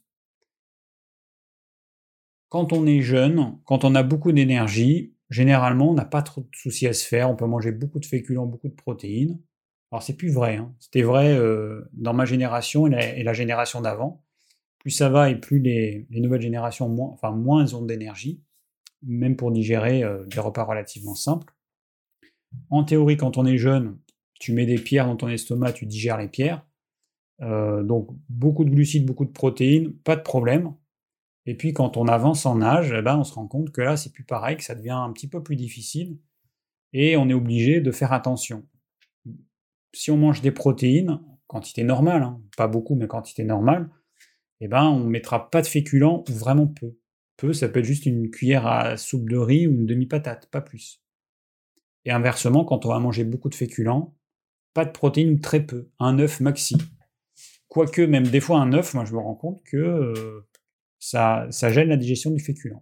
Quand 2.50 2.74
on 2.74 2.88
est 2.88 3.02
jeune, 3.02 3.60
quand 3.66 3.84
on 3.84 3.94
a 3.94 4.02
beaucoup 4.02 4.32
d'énergie, 4.32 5.14
généralement, 5.30 5.92
on 5.92 5.94
n'a 5.94 6.06
pas 6.06 6.24
trop 6.24 6.42
de 6.42 6.50
soucis 6.54 6.88
à 6.88 6.94
se 6.94 7.06
faire. 7.06 7.30
On 7.30 7.36
peut 7.36 7.46
manger 7.46 7.72
beaucoup 7.72 8.00
de 8.00 8.06
féculents, 8.06 8.48
beaucoup 8.48 8.70
de 8.70 8.76
protéines. 8.76 9.40
Alors, 9.92 10.04
c'est 10.04 10.16
plus 10.16 10.32
vrai. 10.32 10.56
Hein. 10.58 10.74
C'était 10.80 11.02
vrai 11.02 11.32
euh, 11.38 11.90
dans 11.94 12.14
ma 12.14 12.26
génération 12.26 12.88
et 12.88 13.24
la, 13.24 13.34
génération 13.34 13.82
d'avant. 13.82 14.24
Plus 14.80 14.92
ça 14.92 15.10
va 15.10 15.30
et 15.30 15.36
plus 15.36 15.60
les, 15.60 16.08
nouvelles 16.10 16.42
générations, 16.42 16.90
moins, 16.90 17.18
moins 17.32 17.74
ont 17.74 17.84
d'énergie, 17.84 18.42
même 19.04 19.36
pour 19.36 19.52
digérer 19.52 20.04
euh, 20.04 20.26
des 20.26 20.40
repas 20.40 20.64
relativement 20.64 21.16
simples. 21.16 21.54
En 22.70 22.84
théorie, 22.84 23.18
quand 23.18 23.38
on 23.38 23.46
est 23.46 23.58
jeune, 23.58 23.98
tu 24.40 24.54
mets 24.54 24.66
des 24.66 24.78
pierres 24.78 25.06
dans 25.06 25.16
ton 25.16 25.28
estomac, 25.28 25.74
tu 25.74 25.86
digères 25.86 26.18
les 26.18 26.28
pierres. 26.28 26.66
Euh, 27.42 27.84
donc 27.84 28.10
beaucoup 28.28 28.66
de 28.66 28.70
glucides, 28.70 29.06
beaucoup 29.06 29.26
de 29.26 29.32
protéines, 29.32 29.94
pas 29.94 30.16
de 30.16 30.22
problème. 30.22 30.74
Et 31.46 31.56
puis 31.56 31.74
quand 31.74 31.98
on 31.98 32.08
avance 32.08 32.46
en 32.46 32.62
âge, 32.62 32.94
eh 32.96 33.02
ben, 33.02 33.18
on 33.18 33.24
se 33.24 33.34
rend 33.34 33.48
compte 33.48 33.72
que 33.72 33.82
là, 33.82 33.98
c'est 33.98 34.12
plus 34.12 34.24
pareil, 34.24 34.58
que 34.58 34.64
ça 34.64 34.76
devient 34.76 34.90
un 34.92 35.12
petit 35.12 35.28
peu 35.28 35.42
plus 35.42 35.56
difficile. 35.56 36.18
Et 36.94 37.18
on 37.18 37.30
est 37.30 37.34
obligé 37.34 37.82
de 37.82 37.92
faire 37.92 38.14
attention. 38.14 38.66
Si 39.94 40.12
on 40.12 40.18
mange 40.18 40.42
des 40.42 40.52
protéines, 40.52 41.20
quantité 41.48 41.84
normale, 41.84 42.24
hein, 42.24 42.42
pas 42.58 42.68
beaucoup, 42.68 42.96
mais 42.96 43.08
quantité 43.08 43.44
normale, 43.44 43.90
eh 44.60 44.68
ben, 44.68 44.84
on 44.84 45.00
ne 45.00 45.10
mettra 45.10 45.50
pas 45.50 45.62
de 45.62 45.68
féculents 45.68 46.24
ou 46.30 46.34
vraiment 46.34 46.68
peu. 46.68 46.96
Peu, 47.38 47.54
ça 47.54 47.70
peut 47.70 47.80
être 47.80 47.86
juste 47.86 48.06
une 48.06 48.30
cuillère 48.30 48.68
à 48.68 48.98
soupe 48.98 49.30
de 49.30 49.38
riz 49.38 49.66
ou 49.66 49.72
une 49.72 49.86
demi-patate, 49.86 50.48
pas 50.52 50.62
plus. 50.62 51.02
Et 52.06 52.12
inversement, 52.12 52.66
quand 52.66 52.86
on 52.86 52.90
va 52.90 53.00
manger 53.00 53.24
beaucoup 53.24 53.50
de 53.50 53.56
féculents, 53.56 54.16
pas 54.74 54.86
de 54.86 54.92
protéines 54.92 55.32
ou 55.32 55.40
très 55.40 55.66
peu, 55.66 55.90
un 56.00 56.20
œuf 56.20 56.40
maxi. 56.40 56.78
Quoique 57.68 58.02
même 58.02 58.28
des 58.28 58.40
fois 58.40 58.60
un 58.60 58.74
œuf, 58.74 58.94
moi 58.94 59.06
je 59.06 59.14
me 59.14 59.20
rends 59.20 59.36
compte 59.36 59.62
que 59.64 59.78
euh, 59.78 60.48
ça, 61.00 61.50
gêne 61.52 61.90
la 61.90 61.98
digestion 61.98 62.32
du 62.32 62.40
féculent. 62.40 62.82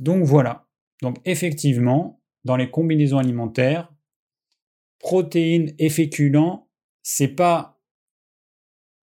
Donc 0.00 0.24
voilà. 0.24 0.66
Donc 1.02 1.18
effectivement, 1.24 2.22
dans 2.44 2.56
les 2.56 2.70
combinaisons 2.70 3.18
alimentaires, 3.18 3.92
protéines 4.98 5.74
et 5.78 5.90
féculents, 5.90 6.68
c'est 7.02 7.28
pas 7.28 7.78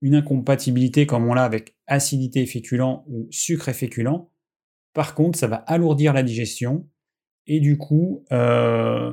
une 0.02 0.15
incompatibilité 0.15 1.06
comme 1.06 1.27
on 1.27 1.34
l'a 1.34 1.43
avec 1.43 1.76
acidité 1.85 2.41
et 2.41 2.45
féculent 2.48 3.03
ou 3.07 3.27
sucre 3.30 3.69
et 3.69 3.73
féculent. 3.73 4.27
Par 4.93 5.14
contre, 5.14 5.38
ça 5.38 5.48
va 5.48 5.57
alourdir 5.57 6.14
la 6.14 6.23
digestion 6.23 6.89
et 7.47 7.59
du 7.59 7.77
coup, 7.77 8.26
euh, 8.31 9.11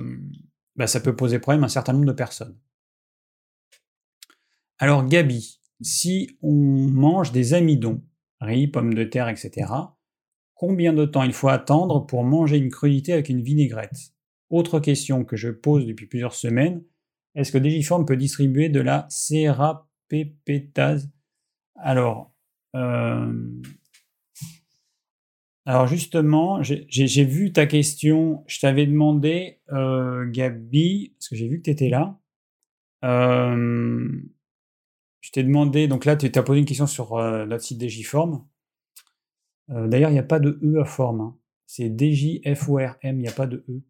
bah, 0.76 0.86
ça 0.86 1.00
peut 1.00 1.16
poser 1.16 1.38
problème 1.38 1.62
à 1.62 1.66
un 1.66 1.70
certain 1.70 1.92
nombre 1.92 2.06
de 2.06 2.12
personnes. 2.12 2.56
Alors 4.78 5.06
Gabi, 5.06 5.60
si 5.80 6.38
on 6.42 6.52
mange 6.52 7.32
des 7.32 7.54
amidons, 7.54 8.02
riz, 8.40 8.68
pommes 8.68 8.94
de 8.94 9.04
terre, 9.04 9.28
etc., 9.28 9.72
combien 10.54 10.92
de 10.92 11.04
temps 11.04 11.24
il 11.24 11.32
faut 11.32 11.48
attendre 11.48 12.06
pour 12.06 12.24
manger 12.24 12.58
une 12.58 12.70
crudité 12.70 13.12
avec 13.12 13.28
une 13.28 13.42
vinaigrette? 13.42 14.12
Autre 14.50 14.80
question 14.80 15.24
que 15.24 15.36
je 15.36 15.50
pose 15.50 15.86
depuis 15.86 16.06
plusieurs 16.06 16.34
semaines, 16.34 16.82
est-ce 17.34 17.52
que 17.52 17.58
Digiform 17.58 18.06
peut 18.06 18.16
distribuer 18.16 18.68
de 18.68 18.80
la 18.80 19.06
sérapépétase? 19.08 21.10
Alors, 21.76 22.34
euh, 22.74 23.32
alors 25.68 25.86
justement, 25.86 26.62
j'ai 26.62 27.24
vu 27.24 27.52
ta 27.52 27.66
question. 27.66 28.42
Je 28.46 28.58
t'avais 28.58 28.86
demandé, 28.86 29.60
euh, 29.70 30.24
Gabi, 30.30 31.12
parce 31.14 31.28
que 31.28 31.36
j'ai 31.36 31.46
vu 31.46 31.58
que 31.58 31.64
tu 31.64 31.70
étais 31.70 31.90
là. 31.90 32.18
Euh, 33.04 34.08
je 35.20 35.30
t'ai 35.30 35.42
demandé, 35.42 35.86
donc 35.86 36.06
là, 36.06 36.16
tu 36.16 36.26
as 36.34 36.42
posé 36.42 36.60
une 36.60 36.64
question 36.64 36.86
sur 36.86 37.18
euh, 37.18 37.44
notre 37.44 37.62
site 37.62 37.86
DJForm. 37.86 38.46
D'ailleurs, 39.68 40.08
il 40.08 40.14
n'y 40.14 40.18
a 40.18 40.22
pas 40.22 40.40
de 40.40 40.58
E 40.62 40.80
à 40.80 40.86
forme. 40.86 41.20
Hein. 41.20 41.36
C'est 41.66 41.94
DJFORM, 41.94 42.96
il 43.02 43.18
n'y 43.18 43.28
a 43.28 43.32
pas 43.32 43.46
de 43.46 43.62
E. 43.68 43.82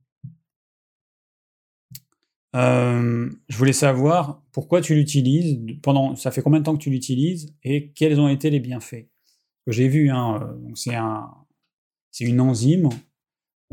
je 2.54 3.56
voulais 3.56 3.72
savoir 3.72 4.42
pourquoi 4.50 4.80
tu 4.80 4.96
l'utilises, 4.96 5.60
pendant, 5.80 6.16
ça 6.16 6.32
fait 6.32 6.42
combien 6.42 6.58
de 6.58 6.64
temps 6.64 6.76
que 6.76 6.82
tu 6.82 6.90
l'utilises 6.90 7.54
et 7.62 7.92
quels 7.92 8.18
ont 8.18 8.28
été 8.28 8.50
les 8.50 8.58
bienfaits? 8.58 9.06
J'ai 9.68 9.86
vu, 9.86 10.10
hein, 10.10 10.58
c'est 10.74 10.96
un, 10.96 11.30
c'est 12.18 12.24
une 12.24 12.40
enzyme 12.40 12.88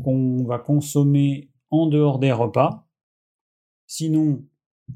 qu'on 0.04 0.44
va 0.44 0.60
consommer 0.60 1.50
en 1.70 1.88
dehors 1.88 2.20
des 2.20 2.30
repas. 2.30 2.86
Sinon, 3.88 4.46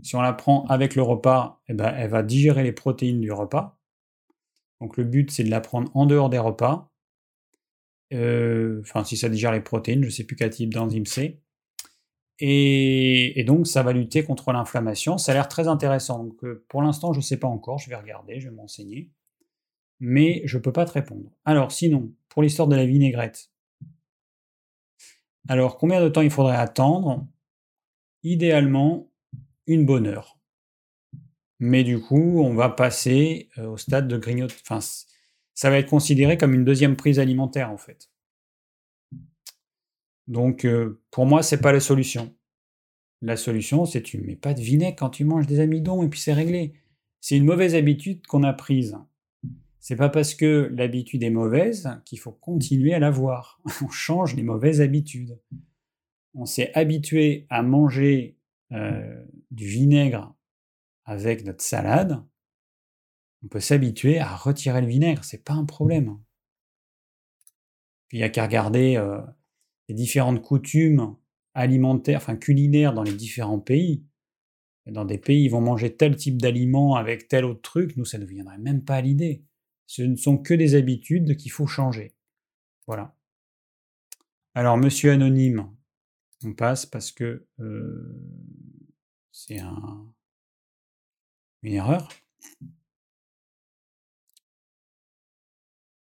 si 0.03 0.15
on 0.15 0.21
la 0.21 0.33
prend 0.33 0.67
avec 0.67 0.95
le 0.95 1.03
repas, 1.03 1.61
eh 1.67 1.75
ben, 1.75 1.93
elle 1.97 2.11
va 2.11 2.23
digérer 2.23 2.63
les 2.63 2.71
protéines 2.71 3.21
du 3.21 3.33
repas. 3.33 3.77
Donc 4.81 4.97
le 4.97 5.03
but, 5.03 5.33
c'est 5.33 5.43
de 5.43 5.51
la 5.51 5.61
prendre 5.61 5.91
en 5.97 6.07
dehors 6.07 6.31
des 6.31 6.39
repas. 6.39 6.93
Euh, 8.13 8.83
enfin, 8.83 9.03
si 9.03 9.17
ça 9.17 9.29
digère 9.29 9.51
les 9.51 9.61
protéines, 9.61 10.03
je 10.03 10.07
ne 10.07 10.13
sais 10.13 10.25
plus 10.25 10.37
quel 10.37 10.51
type 10.51 10.73
d'enzyme 10.73 11.07
c'est. 11.07 11.43
Et, 12.39 13.43
donc, 13.49 13.67
ça 13.67 13.83
va 13.83 13.93
lutter 13.93 14.23
contre 14.23 14.53
l'inflammation. 14.53 15.19
Ça 15.19 15.33
a 15.33 15.35
l'air 15.35 15.49
très 15.49 15.67
intéressant. 15.67 16.29
Euh, 16.45 16.65
pour 16.69 16.83
l'instant, 16.83 17.13
je 17.13 17.19
ne 17.19 17.25
sais 17.25 17.37
pas 17.37 17.49
encore. 17.49 17.79
Je 17.79 17.91
vais 17.91 17.97
regarder, 17.97 18.39
je 18.39 18.49
vais 18.49 18.55
m'enseigner 18.55 19.11
mais 20.01 20.43
je 20.47 20.57
ne 20.57 20.63
peux 20.63 20.73
pas 20.73 20.87
te 20.87 20.93
répondre. 20.93 21.31
Alors 21.45 21.73
sinon, 21.73 22.13
pour 22.29 22.43
l'histoire 22.43 22.69
de 22.69 22.77
la 22.77 22.87
vinaigrette, 22.87 23.51
alors 25.49 25.79
combien 25.79 26.03
de 26.03 26.09
temps 26.09 26.23
il 26.23 26.31
faudrait 26.31 26.57
attendre? 26.57 27.27
Idéalement, 28.23 29.11
une 29.67 29.87
bonne 29.87 30.07
heure. 30.07 30.39
Mais 31.59 31.85
du 31.85 32.01
coup, 32.01 32.41
on 32.41 32.55
va 32.55 32.71
passer 32.71 33.49
euh, 33.59 33.69
au 33.69 33.77
stade 33.77 34.09
de 34.09 34.17
grignotage. 34.17 34.59
Enfin, 34.63 34.81
ça 35.55 35.71
va 35.71 35.79
être 35.79 35.91
considéré 35.91 36.39
comme 36.39 36.55
une 36.55 36.65
deuxième 36.65 36.97
prise 36.97 37.19
alimentaire 37.19 37.71
en 37.71 37.77
fait. 37.77 38.11
Donc 40.27 40.65
euh, 40.65 41.03
pour 41.11 41.27
moi, 41.27 41.43
c'est 41.43 41.61
pas 41.61 41.73
la 41.73 41.81
solution. 41.81 42.35
La 43.23 43.37
solution, 43.37 43.85
c'est 43.85 44.03
tu 44.03 44.19
mets 44.19 44.37
pas 44.37 44.55
de 44.55 44.63
vinaigre 44.63 44.97
quand 44.99 45.11
tu 45.11 45.25
manges 45.25 45.47
des 45.47 45.61
amidons 45.61 46.03
et 46.03 46.09
puis 46.09 46.21
c'est 46.21 46.33
réglé. 46.33 46.75
C'est 47.21 47.37
une 47.37 47.45
mauvaise 47.45 47.75
habitude 47.75 48.27
qu'on 48.27 48.45
a 48.45 48.53
prise. 48.53 48.97
C'est 49.81 49.97
pas 49.97 50.11
parce 50.11 50.35
que 50.35 50.70
l'habitude 50.74 51.23
est 51.23 51.31
mauvaise 51.31 51.90
qu'il 52.05 52.20
faut 52.20 52.32
continuer 52.32 52.93
à 52.93 52.98
l'avoir. 52.98 53.61
On 53.82 53.89
change 53.89 54.36
les 54.36 54.43
mauvaises 54.43 54.82
habitudes. 54.82 55.40
On 56.35 56.44
s'est 56.44 56.70
habitué 56.74 57.47
à 57.48 57.62
manger 57.62 58.36
euh, 58.73 59.24
du 59.51 59.66
vinaigre 59.66 60.35
avec 61.05 61.44
notre 61.44 61.62
salade. 61.62 62.23
On 63.43 63.48
peut 63.48 63.59
s'habituer 63.59 64.19
à 64.19 64.36
retirer 64.36 64.82
le 64.82 64.86
vinaigre, 64.86 65.24
c'est 65.24 65.43
pas 65.43 65.55
un 65.55 65.65
problème. 65.65 66.19
Il 68.12 68.19
n'y 68.19 68.23
a 68.23 68.28
qu'à 68.28 68.44
regarder 68.44 68.97
euh, 68.97 69.20
les 69.89 69.94
différentes 69.94 70.43
coutumes 70.43 71.16
alimentaires, 71.55 72.19
enfin 72.19 72.36
culinaires 72.36 72.93
dans 72.93 73.02
les 73.02 73.15
différents 73.15 73.59
pays. 73.59 74.05
dans 74.86 75.05
des 75.07 75.19
pays, 75.19 75.44
ils 75.44 75.48
vont 75.48 75.61
manger 75.61 75.97
tel 75.97 76.16
type 76.16 76.40
d'aliment 76.40 76.97
avec 76.97 77.28
tel 77.28 77.44
autre 77.44 77.62
truc, 77.62 77.97
nous, 77.97 78.05
ça 78.05 78.19
ne 78.19 78.27
viendrait 78.27 78.59
même 78.59 78.85
pas 78.85 78.97
à 78.97 79.01
l'idée. 79.01 79.43
Ce 79.91 80.03
ne 80.03 80.15
sont 80.15 80.39
que 80.39 80.55
des 80.55 80.77
habitudes 80.77 81.37
qu'il 81.37 81.51
faut 81.51 81.67
changer. 81.67 82.15
Voilà. 82.87 83.17
Alors, 84.55 84.77
monsieur 84.77 85.11
anonyme, 85.11 85.69
on 86.45 86.55
passe 86.55 86.87
parce 86.87 87.11
que 87.11 87.45
euh, 87.59 88.17
c'est 89.33 89.59
un, 89.59 90.15
une 91.65 91.73
erreur. 91.73 92.09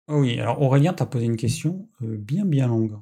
Oh 0.08 0.18
oui, 0.18 0.40
alors 0.40 0.60
Aurélien 0.60 0.92
t'a 0.92 1.06
posé 1.06 1.26
une 1.26 1.36
question 1.36 1.88
euh, 2.02 2.16
bien 2.16 2.44
bien 2.44 2.66
longue. 2.66 2.98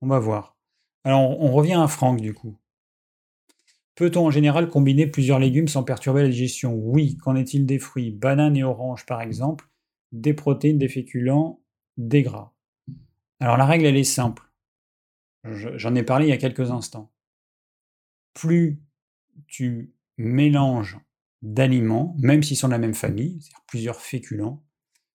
On 0.00 0.08
va 0.08 0.18
voir. 0.18 0.56
Alors 1.04 1.40
on 1.40 1.52
revient 1.52 1.80
à 1.80 1.86
Franck 1.86 2.20
du 2.20 2.34
coup. 2.34 2.58
Peut-on 3.94 4.26
en 4.26 4.30
général 4.30 4.68
combiner 4.68 5.06
plusieurs 5.06 5.38
légumes 5.38 5.68
sans 5.68 5.84
perturber 5.84 6.22
la 6.22 6.28
digestion? 6.28 6.74
Oui. 6.74 7.16
Qu'en 7.18 7.36
est-il 7.36 7.66
des 7.66 7.78
fruits? 7.78 8.10
Bananes 8.10 8.56
et 8.56 8.64
oranges 8.64 9.06
par 9.06 9.20
exemple, 9.20 9.68
des 10.12 10.34
protéines, 10.34 10.78
des 10.78 10.88
féculents, 10.88 11.60
des 11.96 12.22
gras. 12.22 12.52
Alors 13.40 13.56
la 13.56 13.66
règle 13.66 13.86
elle 13.86 13.96
est 13.96 14.04
simple. 14.04 14.42
J'en 15.44 15.94
ai 15.94 16.02
parlé 16.02 16.26
il 16.26 16.30
y 16.30 16.32
a 16.32 16.38
quelques 16.38 16.70
instants. 16.70 17.12
Plus 18.34 18.80
tu 19.46 19.92
mélanges 20.16 20.98
d'aliments, 21.42 22.14
même 22.18 22.42
s'ils 22.42 22.56
sont 22.56 22.68
de 22.68 22.72
la 22.72 22.78
même 22.78 22.94
famille, 22.94 23.40
c'est-à-dire 23.40 23.64
plusieurs 23.66 24.00
féculents, 24.00 24.64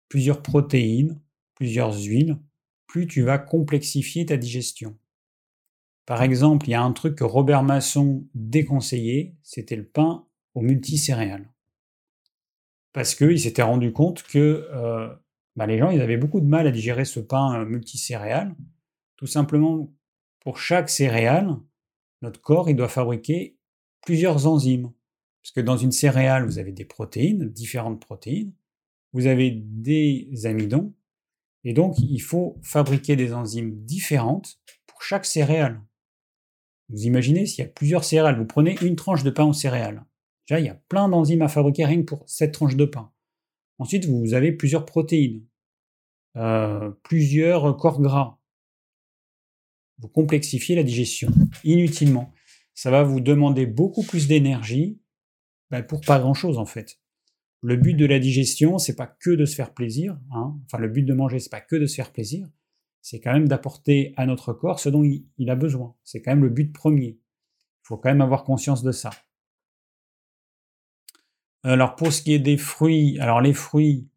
plusieurs 0.08 0.41
protéines, 0.41 1.22
plusieurs 1.56 1.94
huiles, 1.94 2.40
plus 2.88 3.08
tu 3.08 3.22
vas 3.22 3.38
complexifier 3.38 4.26
ta 4.26 4.38
digestion. 4.38 4.98
Par 6.06 6.22
exemple, 6.22 6.68
il 6.68 6.72
y 6.72 6.76
a 6.76 6.84
un 6.84 6.92
truc 6.92 7.16
que 7.16 7.24
Robert 7.24 7.64
Masson 7.64 8.28
déconseillait, 8.36 9.36
c'était 9.42 9.76
le 9.76 9.86
pain 9.86 10.28
au 10.54 10.62
multicéréales. 10.62 11.50
Parce 12.92 13.16
qu'il 13.16 13.40
s'était 13.40 13.62
rendu 13.62 13.92
compte 13.94 14.24
que 14.24 14.68
euh, 14.72 15.14
bah, 15.56 15.66
les 15.66 15.78
gens 15.78 15.90
ils 15.90 16.02
avaient 16.02 16.18
beaucoup 16.18 16.42
de 16.42 16.46
mal 16.46 16.68
à 16.68 16.72
digérer 16.72 17.06
ce 17.06 17.20
pain 17.20 17.62
euh, 17.62 17.66
multicéréal. 17.66 18.56
Tout 19.16 19.28
simplement, 19.28 19.92
pour 20.42 20.58
chaque 20.58 20.90
céréale, 20.90 21.56
notre 22.22 22.42
corps 22.42 22.72
doit 22.74 22.90
fabriquer 22.90 23.58
plusieurs 24.02 24.46
enzymes. 24.46 24.92
Parce 25.42 25.52
que 25.52 25.62
dans 25.62 25.78
une 25.78 25.92
céréale, 25.92 26.46
vous 26.46 26.60
avez 26.60 26.72
des 26.72 26.86
protéines, 26.86 27.50
différentes 27.50 28.00
protéines, 28.00 28.54
vous 29.12 29.28
avez 29.28 29.52
des 29.52 30.46
amidons, 30.46 30.94
et 31.64 31.74
donc 31.74 31.98
il 32.00 32.22
faut 32.22 32.60
fabriquer 32.62 33.16
des 33.16 33.34
enzymes 33.34 33.84
différentes 33.86 34.60
pour 34.86 35.02
chaque 35.02 35.26
céréale. 35.26 35.82
Vous 36.94 37.07
imaginez 37.07 37.48
s'il 37.48 37.65
y 37.65 37.68
a 37.68 37.72
plusieurs 37.72 38.03
céréales, 38.03 38.38
vous 38.38 38.45
prenez 38.45 38.78
une 38.84 38.95
tranche 38.95 39.24
de 39.24 39.32
pain 39.32 39.45
aux 39.45 39.53
céréales. 39.53 40.06
Déjà, 40.48 40.60
il 40.60 40.68
y 40.68 40.70
a 40.70 40.80
plein 40.90 41.10
d'enzymes 41.10 41.41
à 41.41 41.48
fabriquer 41.48 41.86
rien 41.86 41.98
que 41.98 42.06
pour 42.06 42.24
cette 42.28 42.53
tranche 42.53 42.76
de 42.76 42.86
pain. 42.86 43.11
Ensuite, 43.80 44.06
vous 44.06 44.36
avez 44.36 44.52
plusieurs 44.52 44.86
protéines, 44.86 45.44
euh, 46.36 46.91
plusieurs 47.02 47.76
corps 47.78 47.99
gras. 47.99 48.38
Vous 49.98 50.07
complexifiez 50.07 50.76
la 50.76 50.84
digestion 50.84 51.32
inutilement. 51.64 52.32
Ça 52.76 52.91
va 52.91 53.02
vous 53.02 53.22
demander 53.22 53.65
beaucoup 53.65 54.03
plus 54.03 54.28
d'énergie 54.28 54.99
ben, 55.72 55.82
pour 55.82 56.02
pas 56.02 56.20
grand-chose 56.20 56.60
en 56.60 56.65
fait. 56.65 56.99
Le 57.61 57.76
but 57.76 57.95
de 57.95 58.06
la 58.06 58.20
digestion, 58.20 58.78
c'est 58.78 58.95
pas 58.95 59.07
que 59.07 59.32
de 59.32 59.45
se 59.45 59.56
faire 59.56 59.74
plaisir. 59.74 60.20
Hein. 60.32 60.60
Enfin, 60.65 60.78
le 60.78 60.90
but 60.90 61.03
de 61.03 61.14
manger, 61.14 61.40
c'est 61.40 61.49
pas 61.49 61.61
que 61.61 61.76
de 61.76 61.88
se 61.88 61.95
faire 61.95 62.11
plaisir 62.11 62.48
c'est 63.04 63.20
quand 63.20 63.34
même 63.34 63.50
d'apporter 63.50 64.14
à 64.16 64.26
notre 64.26 64.54
corps 64.54 64.80
ce 64.80 64.88
dont 64.88 65.04
il, 65.04 65.50
a 65.50 65.56
besoin. 65.56 65.94
C'est 66.06 66.22
quand 66.22 66.32
même 66.32 66.44
le 66.44 66.50
but 66.50 66.72
premier. 66.72 67.20
Il 67.20 67.84
faut 67.84 67.98
quand 67.98 68.08
même 68.08 68.22
avoir 68.22 68.46
conscience 68.46 68.82
de 68.82 68.94
ça. 68.94 69.12
Alors 71.64 71.98
pour 71.98 72.14
ce 72.14 72.22
qui 72.22 72.34
est 72.34 72.40
des 72.40 72.56
fruits, 72.56 73.20
alors 73.20 73.42
les 73.42 73.54
fruits, 73.54 74.08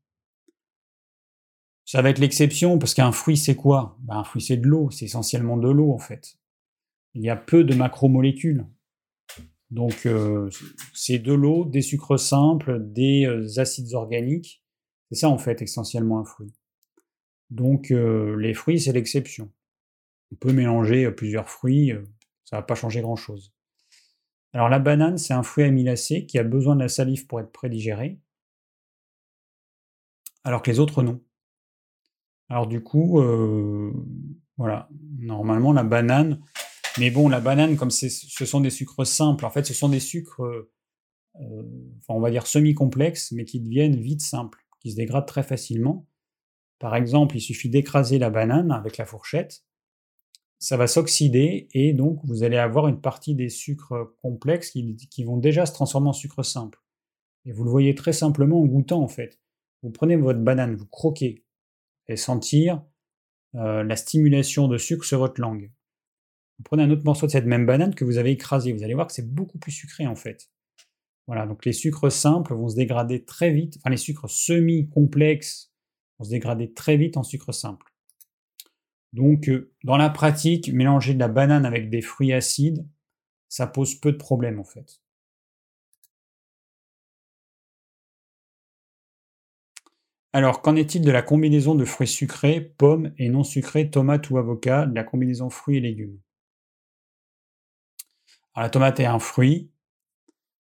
ça 1.84 2.00
va 2.00 2.10
être 2.10 2.20
l'exception 2.20 2.78
parce 2.78 2.94
qu'un 2.94 3.10
fruit 3.10 3.36
c'est 3.36 3.56
quoi? 3.56 3.98
Ben, 4.02 4.18
Un 4.18 4.24
fruit 4.24 4.40
c'est 4.40 4.56
de 4.56 4.66
l'eau, 4.68 4.88
c'est 4.92 5.06
essentiellement 5.06 5.56
de 5.56 5.68
l'eau 5.68 5.92
en 5.92 5.98
fait. 5.98 6.38
Il 7.14 7.22
y 7.22 7.28
a 7.28 7.36
peu 7.36 7.64
de 7.64 7.74
macromolécules. 7.74 8.66
Donc 9.70 10.06
euh, 10.06 10.48
c'est 10.94 11.18
de 11.18 11.32
l'eau, 11.32 11.64
des 11.64 11.82
sucres 11.82 12.20
simples, 12.20 12.78
des 12.80 13.26
euh, 13.26 13.58
acides 13.60 13.94
organiques. 13.94 14.62
C'est 15.10 15.18
ça 15.18 15.28
en 15.28 15.38
fait 15.38 15.60
essentiellement 15.60 16.20
un 16.20 16.24
fruit. 16.24 16.54
Donc 17.50 17.90
les 17.90 18.54
fruits, 18.54 18.80
c'est 18.80 18.92
l'exception. 18.92 19.50
On 20.32 20.36
peut 20.36 20.52
mélanger 20.52 21.10
plusieurs 21.12 21.48
fruits, 21.48 21.92
ça 22.44 22.56
ne 22.56 22.60
va 22.60 22.62
pas 22.62 22.74
changer 22.74 23.00
grand-chose. 23.00 23.52
Alors 24.52 24.68
la 24.68 24.78
banane, 24.78 25.18
c'est 25.18 25.34
un 25.34 25.42
fruit 25.42 25.64
amylacé 25.64 26.26
qui 26.26 26.38
a 26.38 26.42
besoin 26.42 26.74
de 26.76 26.80
la 26.80 26.88
salive 26.88 27.26
pour 27.26 27.40
être 27.40 27.52
prédigéré, 27.52 28.18
alors 30.44 30.62
que 30.62 30.70
les 30.70 30.80
autres 30.80 31.02
non. 31.02 31.22
Alors 32.48 32.66
du 32.66 32.82
coup, 32.82 33.22
voilà, 34.56 34.88
normalement 35.18 35.72
la 35.72 35.84
banane, 35.84 36.40
mais 36.98 37.10
bon, 37.10 37.28
la 37.28 37.40
banane, 37.40 37.76
comme 37.76 37.90
ce 37.90 38.08
sont 38.08 38.60
des 38.60 38.70
sucres 38.70 39.06
simples, 39.06 39.44
en 39.44 39.50
fait, 39.50 39.64
ce 39.64 39.74
sont 39.74 39.90
des 39.90 40.00
sucres, 40.00 40.42
enfin, 41.34 42.14
on 42.14 42.20
va 42.20 42.30
dire 42.30 42.46
semi-complexes, 42.46 43.32
mais 43.32 43.44
qui 43.44 43.60
deviennent 43.60 44.00
vite 44.00 44.22
simples, 44.22 44.64
qui 44.80 44.90
se 44.90 44.96
dégradent 44.96 45.26
très 45.26 45.42
facilement. 45.42 46.06
Par 46.78 46.94
exemple, 46.94 47.36
il 47.36 47.40
suffit 47.40 47.70
d'écraser 47.70 48.18
la 48.18 48.30
banane 48.30 48.70
avec 48.70 48.96
la 48.96 49.06
fourchette, 49.06 49.64
ça 50.58 50.76
va 50.76 50.86
s'oxyder 50.86 51.68
et 51.72 51.92
donc 51.92 52.20
vous 52.24 52.42
allez 52.42 52.56
avoir 52.56 52.88
une 52.88 53.00
partie 53.00 53.34
des 53.34 53.48
sucres 53.48 54.14
complexes 54.22 54.70
qui, 54.70 55.24
vont 55.24 55.36
déjà 55.36 55.66
se 55.66 55.72
transformer 55.72 56.08
en 56.08 56.12
sucre 56.12 56.42
simple. 56.42 56.82
Et 57.44 57.52
vous 57.52 57.64
le 57.64 57.70
voyez 57.70 57.94
très 57.94 58.12
simplement 58.12 58.60
en 58.60 58.66
goûtant 58.66 59.02
en 59.02 59.08
fait. 59.08 59.38
Vous 59.82 59.90
prenez 59.90 60.16
votre 60.16 60.40
banane, 60.40 60.74
vous 60.74 60.86
croquez 60.86 61.44
et 62.08 62.16
sentir 62.16 62.82
euh, 63.54 63.82
la 63.82 63.96
stimulation 63.96 64.68
de 64.68 64.78
sucre 64.78 65.04
sur 65.04 65.18
votre 65.18 65.40
langue. 65.40 65.70
Vous 66.58 66.64
prenez 66.64 66.82
un 66.82 66.90
autre 66.90 67.04
morceau 67.04 67.26
de 67.26 67.32
cette 67.32 67.44
même 67.44 67.66
banane 67.66 67.94
que 67.94 68.04
vous 68.04 68.16
avez 68.16 68.30
écrasé, 68.30 68.72
vous 68.72 68.82
allez 68.82 68.94
voir 68.94 69.06
que 69.06 69.12
c'est 69.12 69.30
beaucoup 69.30 69.58
plus 69.58 69.72
sucré 69.72 70.06
en 70.06 70.16
fait. 70.16 70.48
Voilà, 71.26 71.46
donc 71.46 71.64
les 71.64 71.72
sucres 71.72 72.10
simples 72.10 72.54
vont 72.54 72.68
se 72.68 72.76
dégrader 72.76 73.24
très 73.24 73.50
vite, 73.50 73.76
enfin 73.78 73.90
les 73.90 73.96
sucres 73.96 74.30
semi-complexes 74.30 75.72
vont 76.18 76.24
se 76.24 76.30
dégrader 76.30 76.72
très 76.72 76.96
vite 76.96 77.16
en 77.16 77.22
sucre 77.22 77.52
simple. 77.52 77.92
Donc, 79.12 79.48
euh, 79.48 79.72
dans 79.82 79.96
la 79.96 80.10
pratique, 80.10 80.72
mélanger 80.72 81.12
de 81.14 81.18
la 81.18 81.26
banane 81.26 81.66
avec 81.66 81.90
des 81.90 82.02
fruits 82.02 82.32
acides, 82.32 82.86
ça 83.48 83.66
pose 83.66 83.96
peu 83.96 84.12
de 84.12 84.18
problèmes 84.18 84.60
en 84.60 84.64
fait. 84.64 85.00
Alors, 90.32 90.62
qu'en 90.62 90.76
est-il 90.76 91.02
de 91.02 91.10
la 91.10 91.20
combinaison 91.20 91.74
de 91.74 91.84
fruits 91.84 92.06
sucrés, 92.06 92.60
pommes 92.60 93.12
et 93.18 93.28
non 93.28 93.42
sucrés, 93.42 93.90
tomates 93.90 94.30
ou 94.30 94.38
avocats, 94.38 94.86
de 94.86 94.94
la 94.94 95.02
combinaison 95.02 95.50
fruits 95.50 95.78
et 95.78 95.80
légumes? 95.80 96.20
La 98.56 98.68
tomate 98.68 98.98
est 98.98 99.06
un 99.06 99.20
fruit. 99.20 99.70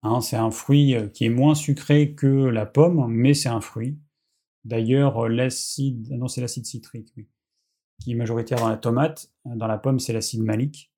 Hein, 0.04 0.20
c'est 0.20 0.36
un 0.36 0.52
fruit 0.52 0.94
euh, 0.94 1.08
qui 1.08 1.24
est 1.24 1.30
moins 1.30 1.56
sucré 1.56 2.14
que 2.14 2.28
la 2.28 2.64
pomme, 2.64 3.08
mais 3.08 3.34
c'est 3.34 3.48
un 3.48 3.60
fruit. 3.60 3.98
D'ailleurs, 4.64 5.24
euh, 5.24 5.28
l'acide, 5.28 6.08
ah 6.12 6.16
non, 6.16 6.28
c'est 6.28 6.40
l'acide 6.40 6.64
citrique, 6.64 7.12
oui, 7.16 7.28
qui 8.00 8.12
est 8.12 8.14
majoritaire 8.14 8.58
dans 8.58 8.68
la 8.68 8.76
tomate. 8.76 9.30
Dans 9.44 9.66
la 9.66 9.78
pomme, 9.78 9.98
c'est 9.98 10.12
l'acide 10.12 10.42
malique. 10.42 10.90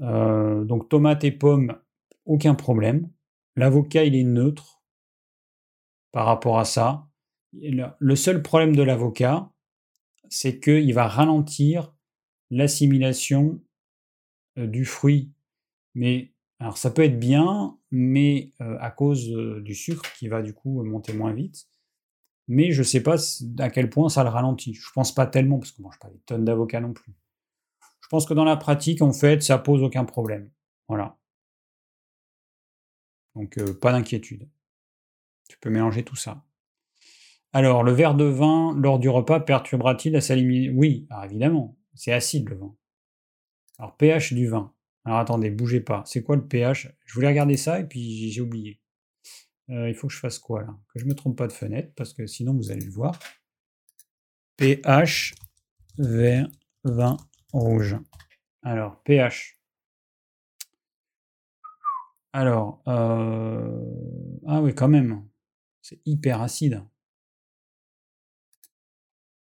Euh, 0.00 0.64
donc, 0.64 0.88
tomate 0.88 1.24
et 1.24 1.32
pomme, 1.32 1.76
aucun 2.24 2.54
problème. 2.54 3.10
L'avocat, 3.56 4.04
il 4.04 4.14
est 4.14 4.24
neutre 4.24 4.82
par 6.12 6.26
rapport 6.26 6.58
à 6.58 6.64
ça. 6.64 7.08
Le 7.52 8.14
seul 8.14 8.42
problème 8.42 8.76
de 8.76 8.82
l'avocat, 8.82 9.50
c'est 10.28 10.60
qu'il 10.60 10.94
va 10.94 11.08
ralentir 11.08 11.94
l'assimilation 12.50 13.60
euh, 14.58 14.66
du 14.66 14.84
fruit. 14.84 15.32
Mais 15.94 16.32
alors 16.60 16.76
ça 16.76 16.90
peut 16.90 17.02
être 17.02 17.18
bien, 17.18 17.78
mais 17.90 18.52
à 18.58 18.90
cause 18.90 19.28
du 19.28 19.74
sucre 19.74 20.04
qui 20.18 20.28
va 20.28 20.42
du 20.42 20.52
coup 20.54 20.82
monter 20.84 21.12
moins 21.12 21.32
vite, 21.32 21.68
mais 22.48 22.72
je 22.72 22.82
sais 22.82 23.02
pas 23.02 23.16
à 23.58 23.70
quel 23.70 23.90
point 23.90 24.08
ça 24.08 24.24
le 24.24 24.30
ralentit. 24.30 24.74
Je 24.74 24.90
pense 24.94 25.14
pas 25.14 25.26
tellement, 25.26 25.58
parce 25.58 25.70
qu'on 25.72 25.82
mange 25.82 25.98
pas 25.98 26.08
des 26.08 26.18
tonnes 26.20 26.44
d'avocats 26.44 26.80
non 26.80 26.94
plus. 26.94 27.14
Je 28.00 28.08
pense 28.08 28.24
que 28.24 28.34
dans 28.34 28.44
la 28.44 28.56
pratique, 28.56 29.02
en 29.02 29.12
fait, 29.12 29.42
ça 29.42 29.58
pose 29.58 29.82
aucun 29.82 30.06
problème. 30.06 30.50
Voilà. 30.88 31.18
Donc, 33.34 33.58
euh, 33.58 33.78
pas 33.78 33.92
d'inquiétude. 33.92 34.48
Tu 35.48 35.58
peux 35.58 35.68
mélanger 35.68 36.02
tout 36.02 36.16
ça. 36.16 36.42
Alors, 37.52 37.82
le 37.82 37.92
verre 37.92 38.14
de 38.14 38.24
vin 38.24 38.74
lors 38.78 38.98
du 38.98 39.10
repas 39.10 39.40
perturbera-t-il 39.40 40.14
la 40.14 40.22
salinité 40.22 40.74
Oui, 40.74 41.06
évidemment. 41.24 41.76
C'est 41.94 42.12
acide 42.12 42.48
le 42.48 42.56
vin. 42.56 42.74
Alors, 43.78 43.96
pH 43.96 44.32
du 44.32 44.48
vin. 44.48 44.72
Alors, 45.04 45.18
attendez, 45.18 45.50
bougez 45.50 45.80
pas. 45.80 46.02
C'est 46.06 46.22
quoi 46.22 46.36
le 46.36 46.46
pH? 46.46 46.88
Je 47.04 47.14
voulais 47.14 47.28
regarder 47.28 47.56
ça 47.56 47.78
et 47.78 47.84
puis 47.84 48.30
j'ai 48.30 48.40
oublié. 48.40 48.80
Euh, 49.70 49.88
il 49.88 49.94
faut 49.94 50.08
que 50.08 50.14
je 50.14 50.18
fasse 50.18 50.38
quoi 50.38 50.62
là? 50.62 50.78
Que 50.92 50.98
je 50.98 51.04
ne 51.04 51.10
me 51.10 51.14
trompe 51.14 51.36
pas 51.36 51.46
de 51.46 51.52
fenêtre, 51.52 51.92
parce 51.96 52.12
que 52.12 52.26
sinon 52.26 52.54
vous 52.54 52.70
allez 52.70 52.84
le 52.84 52.90
voir. 52.90 53.18
pH 54.56 55.34
vert, 55.98 56.48
vin 56.84 57.16
rouge. 57.52 57.96
Alors, 58.62 59.02
pH. 59.02 59.58
Alors, 62.32 62.82
euh, 62.86 64.40
ah 64.46 64.60
oui, 64.62 64.74
quand 64.74 64.88
même. 64.88 65.28
C'est 65.82 66.00
hyper 66.06 66.42
acide. 66.42 66.82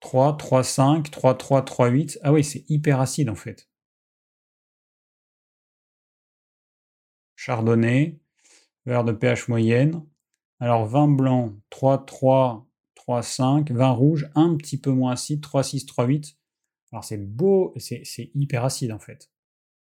3, 0.02 0.38
3, 0.38 0.64
5, 0.64 1.10
3, 1.12 1.38
3, 1.38 1.64
3, 1.64 1.88
8. 1.88 2.20
Ah 2.24 2.34
oui, 2.34 2.44
c'est 2.44 2.66
hyper 2.70 3.00
acide 3.00 3.30
en 3.30 3.36
fait. 3.36 3.70
Chardonnay, 7.36 8.20
verre 8.86 9.04
de 9.04 9.14
pH 9.14 9.48
moyenne. 9.48 10.06
Alors, 10.64 10.86
vin 10.86 11.10
blanc, 11.10 11.54
3, 11.72 12.06
3, 12.06 12.66
3, 12.96 13.22
5. 13.22 13.70
Vin 13.72 13.90
rouge, 13.90 14.30
un 14.34 14.56
petit 14.56 14.80
peu 14.80 14.92
moins 14.92 15.12
acide, 15.12 15.42
3, 15.42 15.62
6, 15.62 15.86
3, 15.86 16.06
8. 16.06 16.38
Alors, 16.94 17.04
c'est 17.04 17.18
beau, 17.18 17.74
c'est 17.76 18.32
hyper 18.34 18.64
acide 18.64 18.94
en 18.94 19.00
fait. 19.00 19.30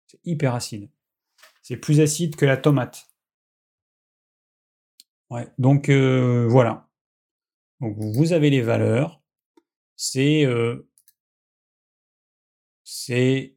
C'est 0.06 0.20
hyper 0.24 0.54
acide. 0.54 0.88
C'est 1.60 1.76
plus 1.76 2.00
acide 2.00 2.36
que 2.36 2.46
la 2.46 2.56
tomate. 2.56 3.10
Ouais, 5.28 5.48
donc 5.58 5.90
euh, 5.90 6.46
voilà. 6.48 6.88
Donc 7.80 7.98
vous 7.98 8.32
avez 8.32 8.48
les 8.48 8.62
valeurs. 8.62 9.22
C'est 9.96 10.46
euh, 10.46 10.88
c'est 12.84 13.54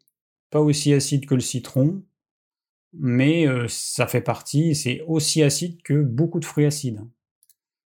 pas 0.50 0.60
aussi 0.60 0.94
acide 0.94 1.26
que 1.26 1.36
le 1.36 1.42
citron, 1.42 2.04
mais 2.94 3.46
ça 3.68 4.08
fait 4.08 4.22
partie, 4.22 4.76
c'est 4.76 5.02
aussi 5.02 5.44
acide 5.44 5.82
que 5.84 6.02
beaucoup 6.02 6.40
de 6.40 6.46
fruits 6.46 6.66
acides. 6.66 7.02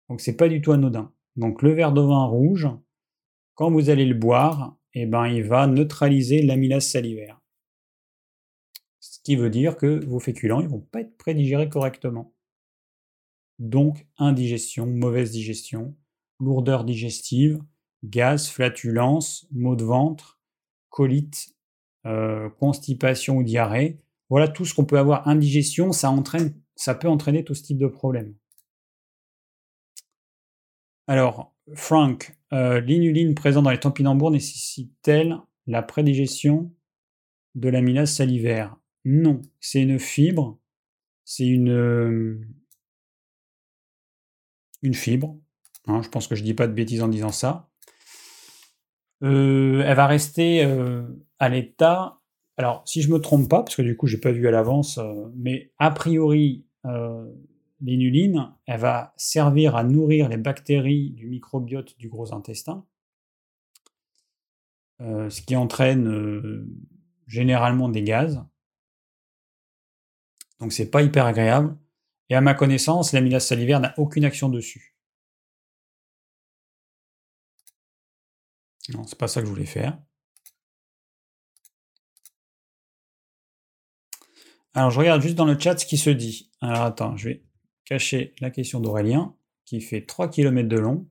Donc 0.09 0.21
c'est 0.21 0.35
pas 0.35 0.49
du 0.49 0.61
tout 0.61 0.71
anodin. 0.71 1.11
Donc 1.35 1.61
le 1.61 1.73
verre 1.73 1.93
de 1.93 2.01
vin 2.01 2.25
rouge, 2.25 2.67
quand 3.55 3.71
vous 3.71 3.89
allez 3.89 4.05
le 4.05 4.15
boire, 4.15 4.77
eh 4.93 5.05
ben, 5.05 5.27
il 5.27 5.43
va 5.43 5.67
neutraliser 5.67 6.41
l'amylase 6.41 6.87
salivaire. 6.87 7.39
Ce 8.99 9.19
qui 9.23 9.35
veut 9.35 9.49
dire 9.49 9.77
que 9.77 10.05
vos 10.05 10.19
féculents 10.19 10.61
ne 10.61 10.67
vont 10.67 10.81
pas 10.81 11.01
être 11.01 11.17
prédigérés 11.17 11.69
correctement. 11.69 12.33
Donc 13.59 14.05
indigestion, 14.17 14.85
mauvaise 14.85 15.31
digestion, 15.31 15.95
lourdeur 16.39 16.83
digestive, 16.83 17.61
gaz, 18.03 18.49
flatulence, 18.49 19.47
maux 19.51 19.75
de 19.75 19.83
ventre, 19.83 20.39
colite, 20.89 21.55
constipation 22.59 23.37
ou 23.37 23.43
diarrhée, 23.43 24.02
voilà 24.33 24.47
tout 24.47 24.65
ce 24.65 24.73
qu'on 24.73 24.83
peut 24.83 24.97
avoir. 24.97 25.27
Indigestion, 25.27 25.91
ça, 25.91 26.09
entraîne, 26.09 26.59
ça 26.75 26.95
peut 26.95 27.07
entraîner 27.07 27.43
tout 27.43 27.53
ce 27.53 27.61
type 27.61 27.77
de 27.77 27.85
problème. 27.85 28.33
Alors, 31.05 31.53
Frank, 31.75 32.35
euh, 32.51 32.79
l'inuline 32.79 33.35
présente 33.35 33.65
dans 33.65 33.69
les 33.69 33.79
tampinambours 33.79 34.31
nécessite-t-elle 34.31 35.37
la 35.67 35.83
prédigestion 35.83 36.73
de 37.53 37.69
l'amylase 37.69 38.11
salivaire? 38.11 38.75
Non, 39.05 39.39
c'est 39.59 39.83
une 39.83 39.99
fibre, 39.99 40.59
c'est 41.25 41.45
une, 41.45 41.69
euh, 41.69 42.41
une 44.81 44.95
fibre. 44.95 45.37
Hein, 45.85 46.01
je 46.01 46.09
pense 46.09 46.25
que 46.27 46.33
je 46.33 46.41
ne 46.41 46.47
dis 46.47 46.55
pas 46.55 46.65
de 46.65 46.73
bêtises 46.73 47.03
en 47.03 47.07
disant 47.07 47.31
ça. 47.31 47.69
Euh, 49.21 49.83
elle 49.85 49.95
va 49.95 50.07
rester 50.07 50.63
à 51.37 51.49
l'état 51.49 52.22
alors, 52.57 52.83
si 52.85 53.01
je 53.01 53.11
me 53.11 53.19
trompe 53.19 53.49
pas, 53.49 53.63
parce 53.63 53.75
que 53.75 53.81
du 53.81 53.97
coup, 53.97 54.07
j'ai 54.07 54.19
pas 54.19 54.31
vu 54.31 54.47
à 54.47 54.51
l'avance, 54.51 54.99
euh, 54.99 55.31
mais 55.35 55.71
a 55.79 55.89
priori, 55.91 56.65
euh, 56.85 57.31
l'inuline, 57.81 58.53
elle 58.67 58.79
va 58.79 59.13
servir 59.17 59.75
à 59.75 59.83
nourrir 59.83 60.29
les 60.29 60.37
bactéries 60.37 61.11
du 61.11 61.27
microbiote 61.27 61.97
du 61.97 62.09
gros 62.09 62.33
intestin, 62.33 62.85
euh, 65.01 65.29
ce 65.29 65.41
qui 65.41 65.55
entraîne 65.55 66.67
généralement 67.27 67.89
des 67.89 68.03
gaz. 68.03 68.43
Donc, 70.59 70.73
c'est 70.73 70.91
pas 70.91 71.01
hyper 71.01 71.25
agréable. 71.25 71.75
Et 72.29 72.35
à 72.35 72.41
ma 72.41 72.53
connaissance, 72.53 73.13
l'amylase 73.13 73.47
salivaire 73.47 73.79
n'a 73.79 73.93
aucune 73.97 74.25
action 74.25 74.49
dessus. 74.49 74.95
Non, 78.89 79.03
c'est 79.05 79.17
pas 79.17 79.27
ça 79.27 79.41
que 79.41 79.47
je 79.47 79.51
voulais 79.51 79.65
faire. 79.65 79.97
Alors, 84.73 84.89
je 84.89 84.99
regarde 84.99 85.21
juste 85.21 85.35
dans 85.35 85.45
le 85.45 85.57
chat 85.59 85.77
ce 85.77 85.85
qui 85.85 85.97
se 85.97 86.09
dit. 86.09 86.49
Alors, 86.61 86.81
attends, 86.81 87.15
je 87.15 87.29
vais 87.29 87.43
cacher 87.85 88.33
la 88.39 88.49
question 88.49 88.79
d'Aurélien, 88.79 89.35
qui 89.65 89.81
fait 89.81 90.05
3 90.05 90.29
km 90.29 90.67
de 90.67 90.77
long. 90.77 91.07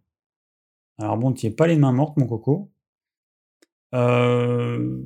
Alors, 0.99 1.17
bon, 1.17 1.33
tu 1.33 1.47
n'es 1.47 1.53
pas 1.53 1.67
les 1.67 1.77
mains 1.77 1.93
mortes, 1.93 2.17
mon 2.17 2.27
coco. 2.27 2.73
Euh, 3.95 5.03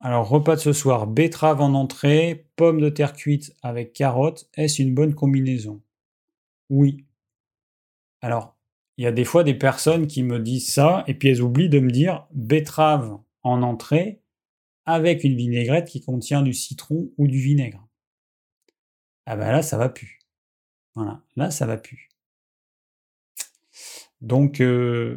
alors, 0.00 0.28
repas 0.28 0.56
de 0.56 0.60
ce 0.60 0.72
soir, 0.72 1.06
betterave 1.06 1.60
en 1.60 1.74
entrée, 1.74 2.48
pommes 2.56 2.80
de 2.80 2.88
terre 2.88 3.12
cuites 3.12 3.54
avec 3.62 3.92
carottes. 3.92 4.48
Est-ce 4.54 4.82
une 4.82 4.94
bonne 4.94 5.14
combinaison? 5.14 5.82
Oui. 6.70 7.06
Alors, 8.22 8.56
il 8.96 9.04
y 9.04 9.06
a 9.06 9.12
des 9.12 9.24
fois 9.24 9.44
des 9.44 9.54
personnes 9.54 10.06
qui 10.06 10.22
me 10.22 10.40
disent 10.40 10.72
ça, 10.72 11.04
et 11.06 11.14
puis 11.14 11.28
elles 11.28 11.42
oublient 11.42 11.68
de 11.68 11.80
me 11.80 11.90
dire 11.90 12.26
betterave 12.32 13.18
en 13.42 13.62
entrée, 13.62 14.22
avec 14.86 15.24
une 15.24 15.36
vinaigrette 15.36 15.88
qui 15.88 16.00
contient 16.00 16.42
du 16.42 16.52
citron 16.52 17.12
ou 17.18 17.28
du 17.28 17.38
vinaigre. 17.38 17.86
Ah 19.26 19.36
ben 19.36 19.52
là, 19.52 19.62
ça 19.62 19.76
va 19.78 19.88
plus. 19.88 20.18
Voilà, 20.94 21.22
là, 21.36 21.50
ça 21.50 21.66
va 21.66 21.76
plus. 21.76 22.08
Donc, 24.20 24.60
euh, 24.60 25.16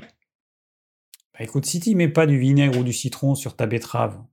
bah 1.33 1.39
écoute, 1.43 1.65
si 1.65 1.79
tu 1.79 1.95
mets 1.95 2.09
pas 2.09 2.25
du 2.27 2.37
vinaigre 2.37 2.79
ou 2.79 2.83
du 2.83 2.93
citron 2.93 3.35
sur 3.35 3.55
ta 3.55 3.65
betterave, 3.67 4.23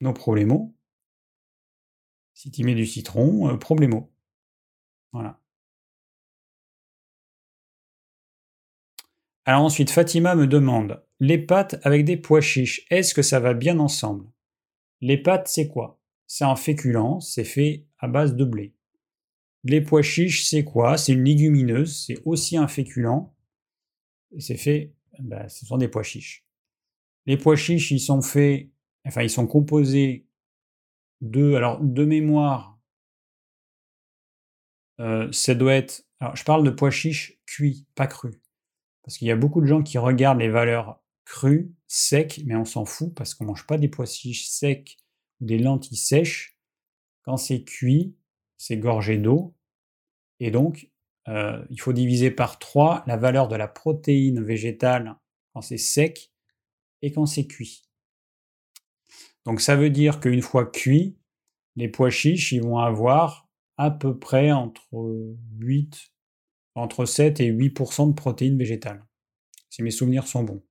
no 0.00 0.12
problemo. 0.12 0.74
Si 2.34 2.50
tu 2.50 2.64
mets 2.64 2.74
du 2.74 2.86
citron, 2.86 3.48
euh, 3.48 3.56
problemo. 3.56 4.10
Voilà. 5.12 5.40
Alors 9.44 9.62
ensuite, 9.62 9.90
Fatima 9.90 10.34
me 10.34 10.46
demande 10.46 11.02
les 11.20 11.38
pâtes 11.38 11.80
avec 11.82 12.04
des 12.04 12.16
pois 12.16 12.40
chiches, 12.40 12.86
est-ce 12.90 13.14
que 13.14 13.22
ça 13.22 13.40
va 13.40 13.54
bien 13.54 13.78
ensemble? 13.78 14.26
Les 15.00 15.16
pâtes, 15.16 15.48
c'est 15.48 15.68
quoi? 15.68 16.00
C'est 16.26 16.44
un 16.44 16.56
féculent, 16.56 17.20
c'est 17.20 17.44
fait 17.44 17.86
à 17.98 18.08
base 18.08 18.36
de 18.36 18.44
blé. 18.44 18.74
Les 19.64 19.80
pois 19.80 20.02
chiches, 20.02 20.44
c'est 20.44 20.64
quoi? 20.64 20.96
C'est 20.96 21.12
une 21.12 21.24
légumineuse, 21.24 22.04
c'est 22.06 22.20
aussi 22.24 22.56
un 22.56 22.68
féculent. 22.68 23.28
C'est 24.38 24.56
fait, 24.56 24.92
ben, 25.18 25.48
ce 25.48 25.66
sont 25.66 25.78
des 25.78 25.88
pois 25.88 26.02
chiches. 26.02 26.46
Les 27.26 27.36
pois 27.36 27.56
chiches, 27.56 27.90
ils 27.90 28.00
sont 28.00 28.22
faits, 28.22 28.68
enfin, 29.04 29.22
ils 29.22 29.30
sont 29.30 29.46
composés 29.46 30.26
de, 31.20 31.54
alors, 31.54 31.80
de 31.80 32.04
mémoire, 32.04 32.78
euh, 35.00 35.30
ça 35.32 35.54
doit 35.54 35.74
être, 35.74 36.04
alors, 36.20 36.36
je 36.36 36.44
parle 36.44 36.64
de 36.64 36.70
pois 36.70 36.90
chiches 36.90 37.38
cuits, 37.46 37.86
pas 37.94 38.06
crus. 38.06 38.36
Parce 39.02 39.18
qu'il 39.18 39.28
y 39.28 39.30
a 39.32 39.36
beaucoup 39.36 39.60
de 39.60 39.66
gens 39.66 39.82
qui 39.82 39.98
regardent 39.98 40.40
les 40.40 40.50
valeurs 40.50 41.02
crues, 41.28 41.70
secs, 41.86 42.40
mais 42.46 42.56
on 42.56 42.64
s'en 42.64 42.86
fout 42.86 43.14
parce 43.14 43.34
qu'on 43.34 43.44
mange 43.44 43.66
pas 43.66 43.76
des 43.76 43.88
pois 43.88 44.06
chiches 44.06 44.48
secs 44.48 44.96
ou 45.40 45.44
des 45.44 45.58
lentilles 45.58 45.98
sèches. 45.98 46.58
Quand 47.22 47.36
c'est 47.36 47.62
cuit, 47.62 48.16
c'est 48.56 48.78
gorgé 48.78 49.18
d'eau. 49.18 49.54
Et 50.40 50.50
donc, 50.50 50.90
euh, 51.28 51.62
il 51.68 51.78
faut 51.80 51.92
diviser 51.92 52.30
par 52.30 52.58
3 52.58 53.04
la 53.06 53.18
valeur 53.18 53.48
de 53.48 53.56
la 53.56 53.68
protéine 53.68 54.42
végétale 54.42 55.16
quand 55.52 55.60
c'est 55.60 55.76
sec 55.76 56.32
et 57.02 57.12
quand 57.12 57.26
c'est 57.26 57.46
cuit. 57.46 57.84
Donc 59.44 59.60
ça 59.60 59.76
veut 59.76 59.90
dire 59.90 60.20
qu'une 60.20 60.42
fois 60.42 60.64
cuit, 60.64 61.18
les 61.76 61.88
pois 61.88 62.10
chiches, 62.10 62.52
ils 62.52 62.62
vont 62.62 62.78
avoir 62.78 63.48
à 63.76 63.90
peu 63.90 64.18
près 64.18 64.50
entre 64.50 64.88
8 65.58 66.10
entre 66.74 67.04
7 67.04 67.40
et 67.40 67.52
8% 67.52 68.08
de 68.08 68.12
protéines 68.14 68.56
végétales, 68.56 69.04
si 69.68 69.82
mes 69.82 69.90
souvenirs 69.90 70.26
sont 70.26 70.44
bons. 70.44 70.62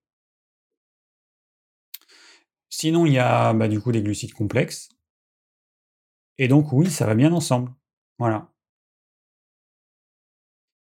Sinon, 2.80 3.08
il 3.08 3.14
y 3.14 3.18
a 3.18 3.54
bah, 3.54 3.68
du 3.68 3.82
coup 3.82 3.92
des 3.92 4.04
glucides 4.04 4.34
complexes. 4.34 4.90
Et 6.38 6.48
donc 6.48 6.72
oui, 6.72 6.92
ça 6.92 7.08
va 7.08 7.16
bien 7.16 7.34
ensemble. 7.34 7.74
Voilà. 8.20 8.52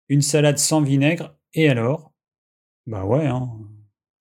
Une 0.07 0.21
salade 0.21 0.59
sans 0.59 0.81
vinaigre, 0.81 1.35
et 1.55 1.67
alors? 1.67 2.13
Bah 2.85 3.03
ouais, 3.03 3.25
hein, 3.25 3.49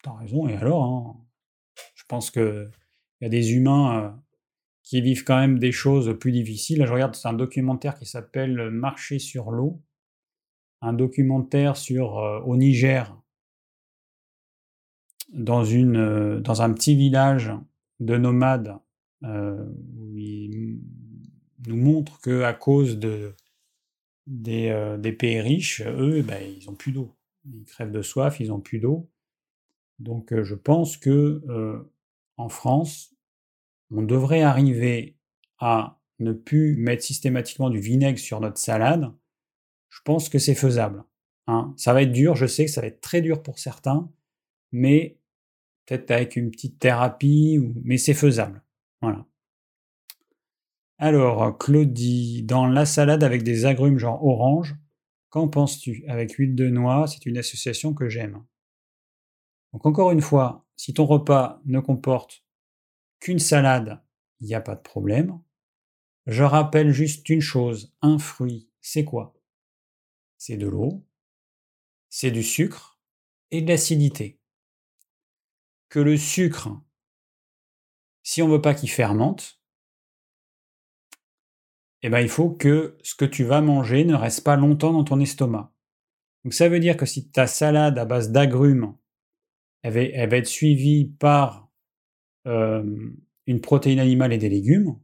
t'as 0.03 0.15
raison, 0.15 0.49
et 0.49 0.57
alors 0.57 0.85
hein? 0.85 1.27
Je 1.95 2.05
pense 2.09 2.31
qu'il 2.31 2.71
y 3.21 3.27
a 3.27 3.29
des 3.29 3.53
humains 3.53 4.01
euh, 4.01 4.11
qui 4.83 5.03
vivent 5.03 5.25
quand 5.25 5.39
même 5.39 5.59
des 5.59 5.73
choses 5.73 6.19
plus 6.19 6.33
difficiles. 6.33 6.79
Là, 6.79 6.87
je 6.87 6.95
regarde, 6.95 7.15
c'est 7.15 7.29
un 7.29 7.35
documentaire 7.35 7.99
qui 7.99 8.07
s'appelle 8.07 8.71
Marcher 8.71 9.19
sur 9.19 9.51
l'eau, 9.51 9.83
un 10.81 10.95
documentaire 10.95 11.77
sur 11.77 12.21
euh, 12.21 12.41
au 12.41 12.57
Niger, 12.57 13.21
dans, 15.29 15.65
une, 15.65 15.97
euh, 15.97 16.41
dans 16.41 16.63
un 16.63 16.73
petit 16.73 16.95
village 16.95 17.53
de 18.01 18.17
nomades, 18.17 18.77
où 19.23 20.17
il 20.17 20.79
nous 21.67 21.77
montre 21.77 22.21
que 22.21 22.43
à 22.43 22.53
cause 22.53 22.99
de, 22.99 23.35
des, 24.29 24.97
des 25.01 25.13
pays 25.13 25.41
riches, 25.41 25.83
eux, 25.85 26.23
ben, 26.23 26.41
ils 26.41 26.71
ont 26.71 26.75
plus 26.75 26.93
d'eau. 26.93 27.17
Ils 27.45 27.65
crèvent 27.65 27.91
de 27.91 28.03
soif, 28.03 28.39
ils 28.39 28.53
ont 28.53 28.61
plus 28.61 28.79
d'eau. 28.79 29.11
Donc, 29.99 30.33
je 30.43 30.55
pense 30.55 30.97
que 30.97 31.43
en 32.37 32.49
France, 32.49 33.17
on 33.91 34.03
devrait 34.03 34.43
arriver 34.43 35.17
à 35.59 35.99
ne 36.19 36.33
plus 36.33 36.77
mettre 36.77 37.03
systématiquement 37.03 37.71
du 37.71 37.79
vinaigre 37.79 38.19
sur 38.19 38.41
notre 38.41 38.59
salade, 38.59 39.13
je 39.89 40.01
pense 40.05 40.29
que 40.29 40.39
c'est 40.39 40.55
faisable. 40.55 41.05
Hein. 41.47 41.75
Ça 41.77 41.93
va 41.93 42.03
être 42.03 42.13
dur, 42.13 42.35
je 42.37 42.47
sais 42.47 42.65
que 42.65 42.71
ça 42.71 42.81
va 42.81 42.87
être 42.87 43.01
très 43.01 43.21
dur 43.21 43.43
pour 43.43 43.59
certains, 43.59 44.11
mais 44.73 45.19
peut-être 45.87 46.11
avec 46.11 46.37
une 46.37 46.51
petite 46.51 46.79
thérapie, 46.79 47.59
mais 47.85 47.99
c'est 47.99 48.15
faisable. 48.15 48.63
Voilà. 49.01 49.27
Alors, 50.99 51.59
Claudie, 51.59 52.43
dans 52.43 52.67
la 52.67 52.87
salade 52.87 53.23
avec 53.23 53.43
des 53.43 53.67
agrumes 53.67 53.99
genre 53.99 54.25
orange, 54.25 54.77
qu'en 55.29 55.49
penses-tu? 55.49 56.05
Avec 56.09 56.33
huile 56.33 56.55
de 56.55 56.69
noix, 56.69 57.07
c'est 57.07 57.27
une 57.27 57.37
association 57.37 57.93
que 57.93 58.09
j'aime. 58.09 58.43
Donc 59.73 59.85
encore 59.85 60.11
une 60.11 60.23
fois, 60.23 60.67
si 60.77 60.95
ton 60.95 61.05
repas 61.05 61.61
ne 61.67 61.81
comporte 61.81 62.45
qu'une 63.21 63.39
salade, 63.39 64.03
il 64.41 64.47
n'y 64.47 64.55
a 64.55 64.61
pas 64.61 64.75
de 64.75 64.81
problème. 64.81 65.39
Je 66.27 66.43
rappelle 66.43 66.91
juste 66.91 67.29
une 67.29 67.41
chose, 67.41 67.95
un 68.01 68.19
fruit, 68.19 68.71
c'est 68.81 69.05
quoi? 69.05 69.35
C'est 70.39 70.57
de 70.57 70.67
l'eau, 70.67 71.05
c'est 72.09 72.31
du 72.31 72.43
sucre 72.43 72.99
et 73.51 73.61
de 73.61 73.69
l'acidité. 73.69 74.41
Que 75.89 76.01
le 76.01 76.17
sucre, 76.17 76.69
si 78.23 78.43
on 78.43 78.49
ne 78.49 78.55
veut 78.55 78.63
pas 78.63 78.75
qu'il 78.75 78.91
fermente, 78.91 79.61
eh 82.03 82.09
ben, 82.09 82.21
il 82.21 82.29
faut 82.29 82.51
que 82.51 82.97
ce 83.03 83.15
que 83.15 83.25
tu 83.25 83.45
vas 83.45 83.61
manger 83.61 84.05
ne 84.05 84.15
reste 84.15 84.45
pas 84.45 84.57
longtemps 84.57 84.93
dans 84.93 85.05
ton 85.05 85.21
estomac. 85.21 85.73
Donc 86.45 86.55
ça 86.55 86.69
veut 86.69 86.81
dire 86.81 86.97
que 86.97 87.07
si 87.07 87.31
ta 87.31 87.47
salade 87.47 87.99
à 87.99 88.05
base 88.05 88.31
d'agrumes, 88.31 88.97
elle, 89.83 89.93
va 90.29 90.37
être 90.37 90.47
suivie 90.47 91.07
par 91.19 91.69
une 92.45 93.61
protéine 93.61 93.99
animale 93.99 94.33
et 94.33 94.39
des 94.39 94.49
légumes, 94.49 94.99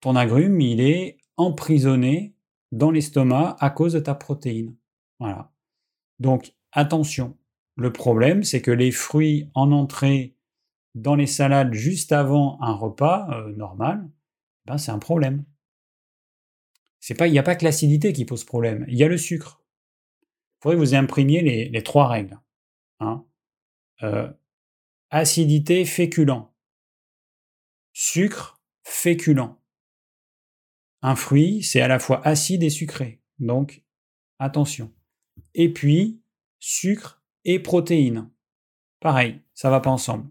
ton 0.00 0.16
agrume, 0.16 0.60
il 0.60 0.80
est 0.80 1.18
emprisonné 1.36 2.34
dans 2.72 2.90
l'estomac 2.90 3.56
à 3.58 3.70
cause 3.70 3.94
de 3.94 4.00
ta 4.00 4.14
protéine. 4.14 4.76
Voilà. 5.18 5.50
Donc, 6.18 6.54
attention. 6.72 7.36
Le 7.76 7.92
problème, 7.92 8.42
c'est 8.42 8.62
que 8.62 8.70
les 8.70 8.90
fruits 8.90 9.50
en 9.54 9.70
entrée 9.70 10.34
dans 10.94 11.14
les 11.14 11.26
salades 11.26 11.74
juste 11.74 12.10
avant 12.10 12.60
un 12.62 12.72
repas 12.72 13.28
euh, 13.30 13.52
normal, 13.54 14.10
ben 14.64 14.78
c'est 14.78 14.90
un 14.90 14.98
problème. 14.98 15.44
Il 17.08 17.30
n'y 17.30 17.38
a 17.38 17.42
pas 17.42 17.54
que 17.54 17.64
l'acidité 17.64 18.12
qui 18.12 18.24
pose 18.24 18.44
problème, 18.44 18.84
il 18.88 18.96
y 18.96 19.04
a 19.04 19.08
le 19.08 19.18
sucre. 19.18 19.62
Il 20.22 20.62
faudrait 20.62 20.76
que 20.76 20.80
vous 20.80 20.94
imprimiez 20.94 21.42
les, 21.42 21.68
les 21.68 21.82
trois 21.82 22.08
règles. 22.08 22.40
Hein. 22.98 23.24
Euh, 24.02 24.32
acidité 25.10 25.84
féculent, 25.84 26.46
sucre 27.92 28.60
féculent. 28.82 29.54
Un 31.02 31.14
fruit, 31.14 31.62
c'est 31.62 31.82
à 31.82 31.88
la 31.88 31.98
fois 31.98 32.26
acide 32.26 32.62
et 32.62 32.70
sucré, 32.70 33.20
donc 33.38 33.84
attention. 34.38 34.92
Et 35.54 35.72
puis, 35.72 36.22
sucre 36.58 37.15
et 37.46 37.60
protéines. 37.60 38.28
Pareil, 39.00 39.40
ça 39.54 39.70
va 39.70 39.80
pas 39.80 39.90
ensemble. 39.90 40.28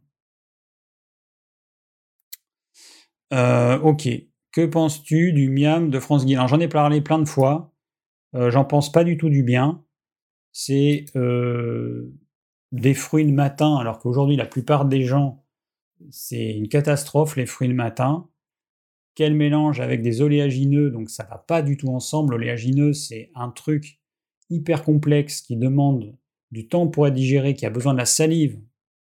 Euh, 3.33 3.79
ok. 3.79 4.07
Que 4.51 4.65
penses-tu 4.65 5.33
du 5.33 5.49
miam 5.49 5.89
de 5.89 5.99
France 5.99 6.25
Guillain? 6.25 6.47
J'en 6.47 6.59
ai 6.59 6.67
parlé 6.67 7.01
plein 7.01 7.19
de 7.19 7.25
fois. 7.25 7.73
Euh, 8.35 8.51
j'en 8.51 8.65
pense 8.65 8.91
pas 8.91 9.03
du 9.03 9.17
tout 9.17 9.29
du 9.29 9.43
bien. 9.43 9.83
C'est 10.51 11.05
euh, 11.15 12.13
des 12.71 12.93
fruits 12.93 13.25
le 13.25 13.33
matin, 13.33 13.77
alors 13.77 13.99
qu'aujourd'hui, 13.99 14.35
la 14.35 14.45
plupart 14.45 14.85
des 14.85 15.03
gens, 15.03 15.43
c'est 16.11 16.51
une 16.51 16.67
catastrophe, 16.69 17.35
les 17.35 17.45
fruits 17.45 17.67
le 17.67 17.73
matin. 17.73 18.29
Quel 19.15 19.33
mélange 19.33 19.79
avec 19.79 20.01
des 20.01 20.21
oléagineux, 20.21 20.91
donc 20.91 21.09
ça 21.09 21.23
va 21.23 21.37
pas 21.37 21.61
du 21.61 21.77
tout 21.77 21.89
ensemble. 21.89 22.33
L'oléagineux, 22.33 22.93
c'est 22.93 23.31
un 23.35 23.49
truc 23.49 24.01
hyper 24.49 24.83
complexe 24.83 25.41
qui 25.41 25.55
demande 25.55 26.17
du 26.55 26.67
temps 26.67 26.87
pour 26.87 27.05
être 27.05 27.13
digéré, 27.13 27.53
qui 27.53 27.65
a 27.65 27.69
besoin 27.69 27.93
de 27.93 27.99
la 27.99 28.05
salive. 28.05 28.59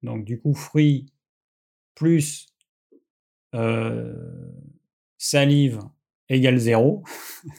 Donc 0.04 0.26
du 0.26 0.40
coup, 0.40 0.54
fruits 0.54 1.08
plus 1.96 2.48
euh, 3.56 4.14
salive 5.18 5.80
égale 6.30 6.58
zéro. 6.58 7.04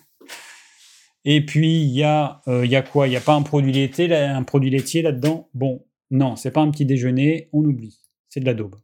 Et 1.25 1.45
puis, 1.45 1.83
il 1.83 1.91
y, 1.91 2.05
a, 2.05 2.41
euh, 2.49 2.83
quoi? 2.91 3.07
Il 3.07 3.11
n'y 3.11 3.17
a 3.17 3.21
pas 3.21 3.35
un 3.35 3.43
produit 3.43 3.73
laitier, 3.73 4.15
un 4.15 4.45
produit 4.45 4.71
laitier 4.71 5.03
là-dedans? 5.03 5.51
Bon, 5.53 5.85
non, 6.11 6.37
c'est 6.37 6.53
pas 6.53 6.61
un 6.61 6.71
petit 6.71 6.87
déjeuner, 6.87 7.51
on 7.53 7.65
oublie. 7.65 7.99
C'est 8.29 8.41
de 8.41 8.47
la 8.47 8.55
daube. 8.55 8.77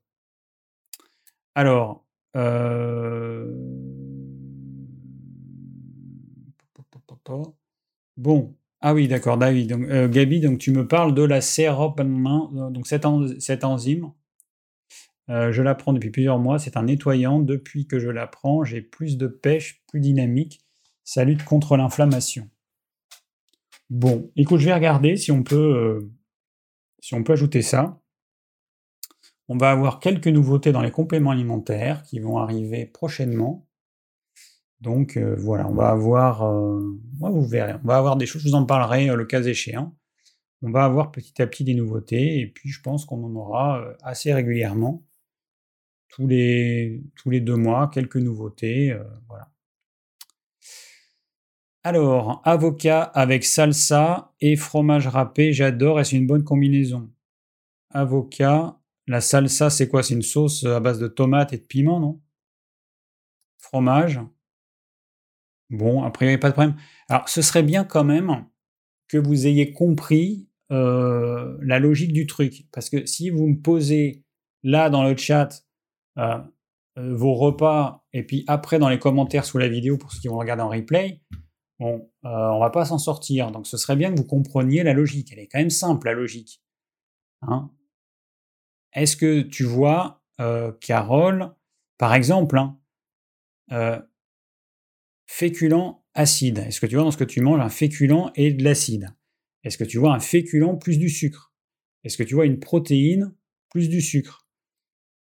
Alors, 1.54 2.04
euh, 2.36 3.50
bon, 8.16 8.56
ah 8.86 8.92
oui, 8.92 9.08
d'accord, 9.08 9.38
David. 9.38 9.70
Donc, 9.70 9.88
euh, 9.88 10.08
Gabi, 10.08 10.42
tu 10.58 10.70
me 10.70 10.86
parles 10.86 11.14
de 11.14 11.22
la 11.22 11.40
séropamine, 11.40 12.70
donc 12.70 12.86
cette, 12.86 13.06
enzyme. 13.06 14.12
Euh, 15.30 15.52
je 15.52 15.62
la 15.62 15.74
prends 15.74 15.94
depuis 15.94 16.10
plusieurs 16.10 16.38
mois, 16.38 16.58
c'est 16.58 16.76
un 16.76 16.82
nettoyant. 16.82 17.40
Depuis 17.40 17.86
que 17.86 17.98
je 17.98 18.10
la 18.10 18.26
prends, 18.26 18.62
j'ai 18.62 18.82
plus 18.82 19.16
de 19.16 19.26
pêche, 19.26 19.82
plus 19.86 20.00
dynamique. 20.00 20.60
Ça 21.02 21.24
lutte 21.24 21.46
contre 21.46 21.78
l'inflammation. 21.78 22.50
Bon, 23.88 24.30
écoute, 24.36 24.60
je 24.60 24.66
vais 24.66 24.74
regarder 24.74 25.16
si 25.16 25.32
on 25.32 25.42
peut 25.42 26.10
ajouter 27.28 27.62
ça, 27.62 28.02
on 29.48 29.56
va 29.56 29.70
avoir 29.70 29.98
quelques 29.98 30.28
nouveautés 30.28 30.72
dans 30.72 30.82
les 30.82 30.90
compléments 30.90 31.30
alimentaires 31.30 32.02
qui 32.02 32.18
vont 32.18 32.36
arriver 32.36 32.84
prochainement. 32.84 33.66
Donc 34.80 35.16
euh, 35.16 35.34
voilà, 35.38 35.68
on 35.68 35.74
va 35.74 35.88
avoir, 35.88 36.42
euh, 36.42 37.00
vous 37.20 37.46
verrez, 37.46 37.74
on 37.82 37.86
va 37.86 37.96
avoir 37.96 38.16
des 38.16 38.26
choses, 38.26 38.42
je 38.42 38.48
vous 38.48 38.54
en 38.54 38.66
parlerai 38.66 39.08
euh, 39.08 39.16
le 39.16 39.24
cas 39.24 39.42
échéant. 39.42 39.96
On 40.62 40.70
va 40.70 40.84
avoir 40.84 41.10
petit 41.10 41.40
à 41.42 41.46
petit 41.46 41.64
des 41.64 41.74
nouveautés 41.74 42.40
et 42.40 42.46
puis 42.46 42.70
je 42.70 42.80
pense 42.80 43.04
qu'on 43.04 43.22
en 43.24 43.34
aura 43.34 43.84
assez 44.02 44.32
régulièrement, 44.32 45.04
tous 46.08 46.26
les, 46.26 47.02
tous 47.16 47.30
les 47.30 47.40
deux 47.40 47.56
mois, 47.56 47.90
quelques 47.92 48.16
nouveautés. 48.16 48.96
voilà. 49.28 49.50
Alors, 51.82 52.40
avocat 52.44 53.02
avec 53.02 53.44
salsa 53.44 54.32
et 54.40 54.56
fromage 54.56 55.06
râpé, 55.06 55.52
j'adore 55.52 56.00
et 56.00 56.04
c'est 56.04 56.16
une 56.16 56.26
bonne 56.26 56.44
combinaison? 56.44 57.10
Avocat, 57.90 58.78
la 59.06 59.20
salsa, 59.20 59.68
c'est 59.68 59.88
quoi? 59.88 60.02
C'est 60.02 60.14
une 60.14 60.22
sauce 60.22 60.64
à 60.64 60.80
base 60.80 60.98
de 60.98 61.08
tomates 61.08 61.52
et 61.52 61.58
de 61.58 61.62
piment, 61.62 62.00
non? 62.00 62.22
Fromage. 63.58 64.18
Bon, 65.76 66.02
a 66.02 66.10
pas 66.10 66.26
de 66.26 66.52
problème. 66.52 66.76
Alors, 67.08 67.28
ce 67.28 67.42
serait 67.42 67.62
bien 67.62 67.84
quand 67.84 68.04
même 68.04 68.46
que 69.08 69.18
vous 69.18 69.46
ayez 69.46 69.72
compris 69.72 70.48
euh, 70.70 71.56
la 71.62 71.78
logique 71.78 72.12
du 72.12 72.26
truc. 72.26 72.66
Parce 72.72 72.88
que 72.88 73.06
si 73.06 73.30
vous 73.30 73.46
me 73.46 73.60
posez 73.60 74.24
là 74.62 74.90
dans 74.90 75.04
le 75.04 75.16
chat 75.16 75.64
euh, 76.18 76.38
euh, 76.98 77.14
vos 77.14 77.34
repas 77.34 78.04
et 78.12 78.24
puis 78.24 78.44
après 78.46 78.78
dans 78.78 78.88
les 78.88 78.98
commentaires 78.98 79.44
sous 79.44 79.58
la 79.58 79.68
vidéo 79.68 79.98
pour 79.98 80.12
ceux 80.12 80.20
qui 80.20 80.28
vont 80.28 80.38
regarder 80.38 80.62
en 80.62 80.68
replay, 80.68 81.20
Bon, 81.80 82.08
euh, 82.24 82.28
on 82.28 82.60
va 82.60 82.70
pas 82.70 82.84
s'en 82.84 82.98
sortir. 82.98 83.50
Donc 83.50 83.66
ce 83.66 83.76
serait 83.76 83.96
bien 83.96 84.12
que 84.12 84.16
vous 84.16 84.26
compreniez 84.26 84.84
la 84.84 84.92
logique. 84.92 85.32
Elle 85.32 85.40
est 85.40 85.48
quand 85.48 85.58
même 85.58 85.70
simple, 85.70 86.06
la 86.06 86.14
logique. 86.14 86.62
Hein. 87.42 87.68
Est-ce 88.92 89.16
que 89.16 89.42
tu 89.42 89.64
vois, 89.64 90.22
Carole, 90.80 91.52
par 91.98 92.14
exemple, 92.14 92.58
hein, 92.58 92.78
féculent 95.26 96.02
acide 96.14 96.58
Est-ce 96.58 96.80
que 96.80 96.86
tu 96.86 96.94
vois 96.94 97.04
dans 97.04 97.10
ce 97.10 97.16
que 97.16 97.24
tu 97.24 97.40
manges 97.40 97.60
un 97.60 97.68
féculent 97.68 98.30
et 98.34 98.52
de 98.52 98.64
l'acide? 98.64 99.08
Est-ce 99.62 99.78
que 99.78 99.84
tu 99.84 99.98
vois 99.98 100.14
un 100.14 100.20
féculent 100.20 100.78
plus 100.78 100.98
du 100.98 101.08
sucre? 101.08 101.52
Est-ce 102.04 102.16
que 102.18 102.22
tu 102.22 102.34
vois 102.34 102.46
une 102.46 102.60
protéine 102.60 103.34
plus 103.70 103.88
du 103.88 104.00
sucre? 104.00 104.46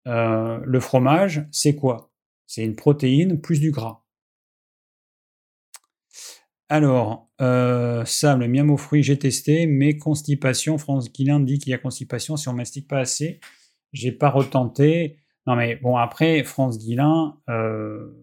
Le 0.05 0.79
fromage, 0.79 1.45
c'est 1.51 1.75
quoi? 1.75 2.11
C'est 2.47 2.63
une 2.63 2.75
protéine 2.75 3.39
plus 3.39 3.59
du 3.59 3.69
gras. 3.71 4.03
Alors, 6.69 7.29
euh, 7.41 8.05
Sam, 8.05 8.39
le 8.39 8.47
miam 8.47 8.69
aux 8.69 8.77
fruits, 8.77 9.01
j'ai 9.01 9.17
testé, 9.17 9.65
mais 9.65 9.97
constipation, 9.97 10.77
France 10.77 11.11
Guilin 11.11 11.39
dit 11.39 11.57
qu'il 11.57 11.71
y 11.71 11.73
a 11.73 11.79
constipation 11.79 12.37
si 12.37 12.47
on 12.47 12.53
mastique 12.53 12.87
pas 12.87 12.99
assez. 12.99 13.39
J'ai 13.91 14.11
pas 14.11 14.29
retenté. 14.29 15.17
Non 15.47 15.55
mais 15.55 15.77
bon, 15.77 15.97
après, 15.97 16.43
France 16.43 16.77
Guilin, 16.77 17.39
euh, 17.49 18.13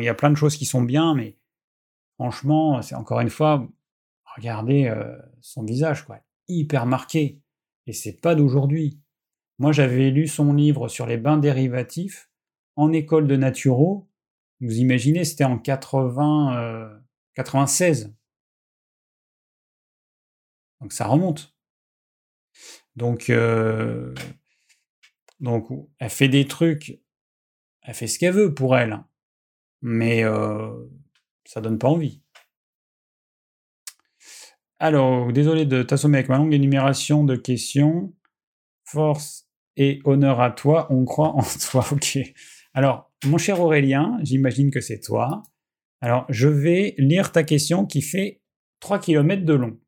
il 0.00 0.04
y 0.04 0.08
a 0.08 0.14
plein 0.14 0.30
de 0.30 0.36
choses 0.36 0.56
qui 0.56 0.64
sont 0.64 0.82
bien, 0.82 1.14
mais 1.14 1.36
franchement, 2.14 2.82
c'est 2.82 2.94
encore 2.94 3.20
une 3.20 3.30
fois, 3.30 3.68
regardez 4.36 4.86
euh, 4.86 5.16
son 5.40 5.64
visage, 5.64 6.04
quoi, 6.04 6.20
hyper 6.48 6.86
marqué. 6.86 7.40
Et 7.86 7.92
c'est 7.92 8.20
pas 8.20 8.34
d'aujourd'hui. 8.34 9.00
Moi, 9.58 9.72
j'avais 9.72 10.10
lu 10.10 10.26
son 10.26 10.52
livre 10.52 10.88
sur 10.88 11.06
les 11.06 11.18
bains 11.18 11.38
dérivatifs 11.38 12.30
en 12.76 12.92
école 12.92 13.26
de 13.26 13.36
naturo. 13.36 14.08
Vous 14.60 14.78
imaginez, 14.78 15.24
c'était 15.24 15.44
en 15.44 15.58
80, 15.58 17.00
96. 17.34 18.04
Euh, 18.04 18.08
donc 20.80 20.92
ça 20.92 21.06
remonte. 21.06 21.54
Donc, 22.96 23.30
euh, 23.30 24.14
donc 25.40 25.68
elle 25.98 26.10
fait 26.10 26.28
des 26.28 26.46
trucs, 26.46 27.00
elle 27.82 27.94
fait 27.94 28.06
ce 28.06 28.18
qu'elle 28.18 28.34
veut 28.34 28.54
pour 28.54 28.76
elle, 28.76 28.92
hein. 28.92 29.08
Mais 29.84 30.24
euh, 30.24 30.70
ça 31.44 31.60
donne 31.60 31.78
pas 31.78 31.88
envie. 31.88 32.22
Alors, 34.80 35.30
désolé 35.32 35.66
de 35.66 35.82
t'assommer 35.82 36.18
avec 36.18 36.30
ma 36.30 36.38
longue 36.38 36.54
énumération 36.54 37.22
de 37.22 37.36
questions. 37.36 38.12
Force 38.86 39.46
et 39.76 40.00
honneur 40.04 40.40
à 40.40 40.50
toi, 40.50 40.88
on 40.90 41.04
croit 41.04 41.36
en 41.36 41.42
toi. 41.70 41.84
Ok. 41.92 42.18
Alors, 42.72 43.12
mon 43.24 43.38
cher 43.38 43.60
Aurélien, 43.60 44.18
j'imagine 44.22 44.70
que 44.70 44.80
c'est 44.80 45.00
toi. 45.00 45.42
Alors, 46.00 46.24
je 46.30 46.48
vais 46.48 46.94
lire 46.98 47.30
ta 47.30 47.44
question 47.44 47.84
qui 47.86 48.00
fait 48.00 48.40
3 48.80 48.98
km 48.98 49.44
de 49.44 49.54
long. 49.54 49.78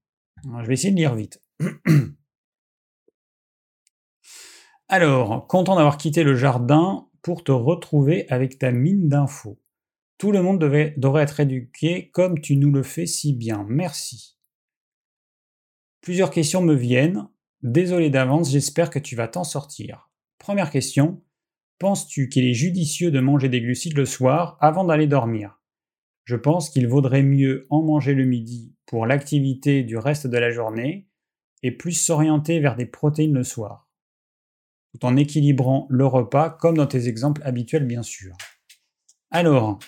je 0.45 0.67
vais 0.67 0.75
essayer 0.75 0.93
de 0.93 0.97
lire 0.97 1.15
vite. 1.15 1.43
Alors, 4.89 5.47
content 5.47 5.75
d'avoir 5.75 5.97
quitté 5.97 6.23
le 6.23 6.37
jardin 6.37 7.09
pour 7.23 7.45
te 7.45 7.51
retrouver 7.51 8.29
avec 8.29 8.59
ta 8.59 8.71
mine 8.71 9.09
d'infos. 9.09 9.59
Tout 10.19 10.33
le 10.33 10.43
monde 10.43 10.59
devrait 10.59 11.23
être 11.23 11.41
éduqué 11.41 12.11
comme 12.11 12.41
tu 12.41 12.57
nous 12.57 12.73
le 12.73 12.83
fais 12.83 13.07
si 13.07 13.35
bien. 13.35 13.67
Merci. 13.69 14.39
Plusieurs 16.01 16.31
questions 16.31 16.63
me 16.63 16.75
viennent. 16.75 17.29
Désolé 17.63 18.11
d'avance, 18.11 18.51
j'espère 18.51 18.91
que 18.91 18.99
tu 18.99 19.17
vas 19.17 19.29
t'en 19.29 19.45
sortir. 19.45 20.11
Première 20.39 20.71
question. 20.71 21.23
Penses-tu 21.79 22.29
qu'il 22.29 22.47
est 22.47 22.55
judicieux 22.55 23.11
de 23.11 23.21
manger 23.21 23.49
des 23.49 23.61
glucides 23.61 23.97
le 23.97 24.07
soir 24.07 24.57
avant 24.61 24.85
d'aller 24.85 25.07
dormir? 25.07 25.61
Je 26.25 26.37
pense 26.37 26.71
qu'il 26.71 26.89
vaudrait 26.89 27.23
mieux 27.23 27.67
en 27.71 27.83
manger 27.83 28.15
le 28.15 28.25
midi 28.25 28.75
pour 28.87 29.07
l'activité 29.07 29.83
du 29.83 29.97
reste 29.99 30.27
de 30.27 30.39
la 30.39 30.51
journée 30.51 31.09
et 31.63 31.71
plus 31.71 31.93
s'orienter 31.93 32.61
vers 32.61 32.77
des 32.77 32.87
protéines 32.87 33.35
le 33.35 33.45
soir, 33.45 33.89
tout 34.93 35.05
en 35.05 35.17
équilibrant 35.17 35.87
le 35.91 36.07
repas 36.07 36.51
comme 36.51 36.77
dans 36.77 36.87
tes 36.87 37.09
exemples 37.09 37.43
habituels 37.45 37.87
bien 37.87 38.03
sûr. 38.03 38.35
Alors, 39.31 39.79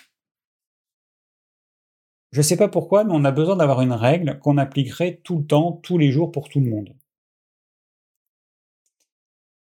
je 2.31 2.39
ne 2.39 2.43
sais 2.43 2.57
pas 2.57 2.69
pourquoi, 2.69 3.03
mais 3.03 3.13
on 3.13 3.25
a 3.25 3.31
besoin 3.31 3.55
d'avoir 3.55 3.81
une 3.81 3.93
règle 3.93 4.39
qu'on 4.39 4.57
appliquerait 4.57 5.19
tout 5.23 5.39
le 5.39 5.45
temps, 5.45 5.73
tous 5.73 5.97
les 5.97 6.11
jours 6.11 6.31
pour 6.31 6.49
tout 6.49 6.59
le 6.59 6.69
monde. 6.69 6.95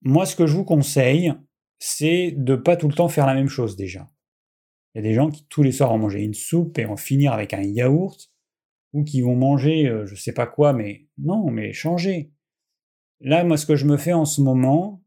Moi, 0.01 0.25
ce 0.25 0.35
que 0.35 0.47
je 0.47 0.55
vous 0.55 0.65
conseille, 0.65 1.33
c'est 1.79 2.31
de 2.31 2.55
pas 2.55 2.75
tout 2.75 2.87
le 2.87 2.93
temps 2.93 3.07
faire 3.07 3.27
la 3.27 3.35
même 3.35 3.49
chose 3.49 3.75
déjà. 3.75 4.09
Il 4.93 4.97
y 4.97 4.99
a 4.99 5.03
des 5.03 5.13
gens 5.13 5.29
qui 5.29 5.45
tous 5.47 5.63
les 5.63 5.71
soirs 5.71 5.89
vont 5.89 5.99
manger 5.99 6.21
une 6.21 6.33
soupe 6.33 6.77
et 6.77 6.85
vont 6.85 6.97
finir 6.97 7.31
avec 7.33 7.53
un 7.53 7.61
yaourt, 7.61 8.31
ou 8.93 9.03
qui 9.03 9.21
vont 9.21 9.35
manger 9.35 9.87
euh, 9.87 10.05
je 10.05 10.15
sais 10.15 10.33
pas 10.33 10.47
quoi, 10.47 10.73
mais 10.73 11.07
non, 11.17 11.49
mais 11.49 11.71
changer. 11.71 12.31
Là, 13.21 13.43
moi, 13.43 13.55
ce 13.55 13.65
que 13.65 13.75
je 13.75 13.85
me 13.85 13.97
fais 13.97 14.13
en 14.13 14.25
ce 14.25 14.41
moment, 14.41 15.03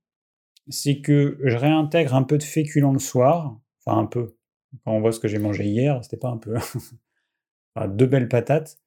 c'est 0.69 1.01
que 1.01 1.39
je 1.43 1.57
réintègre 1.57 2.15
un 2.15 2.23
peu 2.23 2.39
de 2.39 2.43
féculents 2.43 2.93
le 2.93 2.99
soir, 2.99 3.61
enfin 3.85 3.99
un 3.99 4.07
peu. 4.07 4.37
Quand 4.85 4.93
on 4.93 5.01
voit 5.01 5.13
ce 5.13 5.21
que 5.21 5.29
j'ai 5.29 5.39
mangé 5.39 5.65
hier, 5.65 6.03
c'était 6.03 6.17
pas 6.17 6.31
un 6.31 6.39
peu. 6.39 6.55
enfin, 7.75 7.89
deux 7.89 8.07
belles 8.07 8.29
patates. 8.29 8.79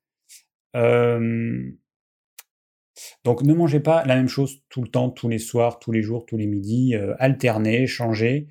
Donc 3.24 3.44
ne 3.44 3.54
mangez 3.54 3.80
pas 3.80 4.04
la 4.06 4.16
même 4.16 4.28
chose 4.28 4.64
tout 4.70 4.82
le 4.82 4.88
temps, 4.88 5.10
tous 5.10 5.30
les 5.30 5.40
soirs, 5.40 5.80
tous 5.80 5.92
les 5.92 6.02
jours, 6.02 6.26
tous 6.26 6.38
les 6.38 6.48
midis, 6.48 6.96
euh, 6.96 7.14
alternez, 7.20 7.88
changez. 7.88 8.50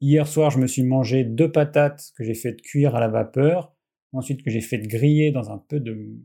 Hier 0.00 0.26
soir, 0.26 0.50
je 0.50 0.58
me 0.58 0.66
suis 0.66 0.82
mangé 0.82 1.24
deux 1.24 1.50
patates 1.50 2.12
que 2.16 2.24
j'ai 2.24 2.34
fait 2.34 2.60
cuire 2.60 2.94
à 2.94 3.00
la 3.00 3.08
vapeur, 3.08 3.74
ensuite 4.12 4.42
que 4.42 4.50
j'ai 4.50 4.60
fait 4.60 4.78
griller 4.78 5.30
dans 5.30 5.50
un 5.50 5.58
peu 5.58 5.80
de, 5.80 6.20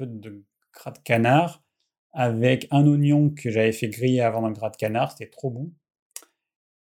de 0.00 0.44
gras 0.72 0.92
de 0.92 0.98
canard, 0.98 1.64
avec 2.12 2.66
un 2.70 2.86
oignon 2.86 3.30
que 3.30 3.50
j'avais 3.50 3.72
fait 3.72 3.88
griller 3.88 4.20
avant 4.20 4.42
dans 4.42 4.48
le 4.48 4.54
gras 4.54 4.70
de 4.70 4.76
canard, 4.76 5.12
c'était 5.12 5.30
trop 5.30 5.50
bon. 5.50 5.72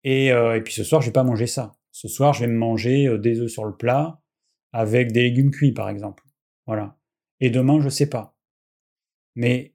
Et, 0.05 0.31
euh, 0.33 0.61
puis 0.61 0.75
ce 0.75 0.85
soir, 0.85 1.01
je 1.03 1.07
vais 1.09 1.13
pas 1.13 1.25
manger 1.25 1.47
ça. 1.47 1.73
Ce 1.91 2.09
soir, 2.09 2.33
je 2.35 2.41
vais 2.41 2.51
me 2.51 2.59
manger 2.59 3.07
euh, 3.07 3.19
des 3.19 3.41
œufs 3.41 3.51
sur 3.51 3.65
le 3.65 3.75
plat, 3.77 4.21
avec 4.77 5.13
des 5.13 5.23
légumes 5.23 5.51
cuits 5.51 5.73
par 5.73 5.89
exemple. 5.89 6.23
Voilà. 6.67 6.99
Et 7.41 7.51
demain, 7.51 7.81
je 7.81 7.89
sais 7.89 8.09
pas. 8.09 8.37
Mais 9.35 9.75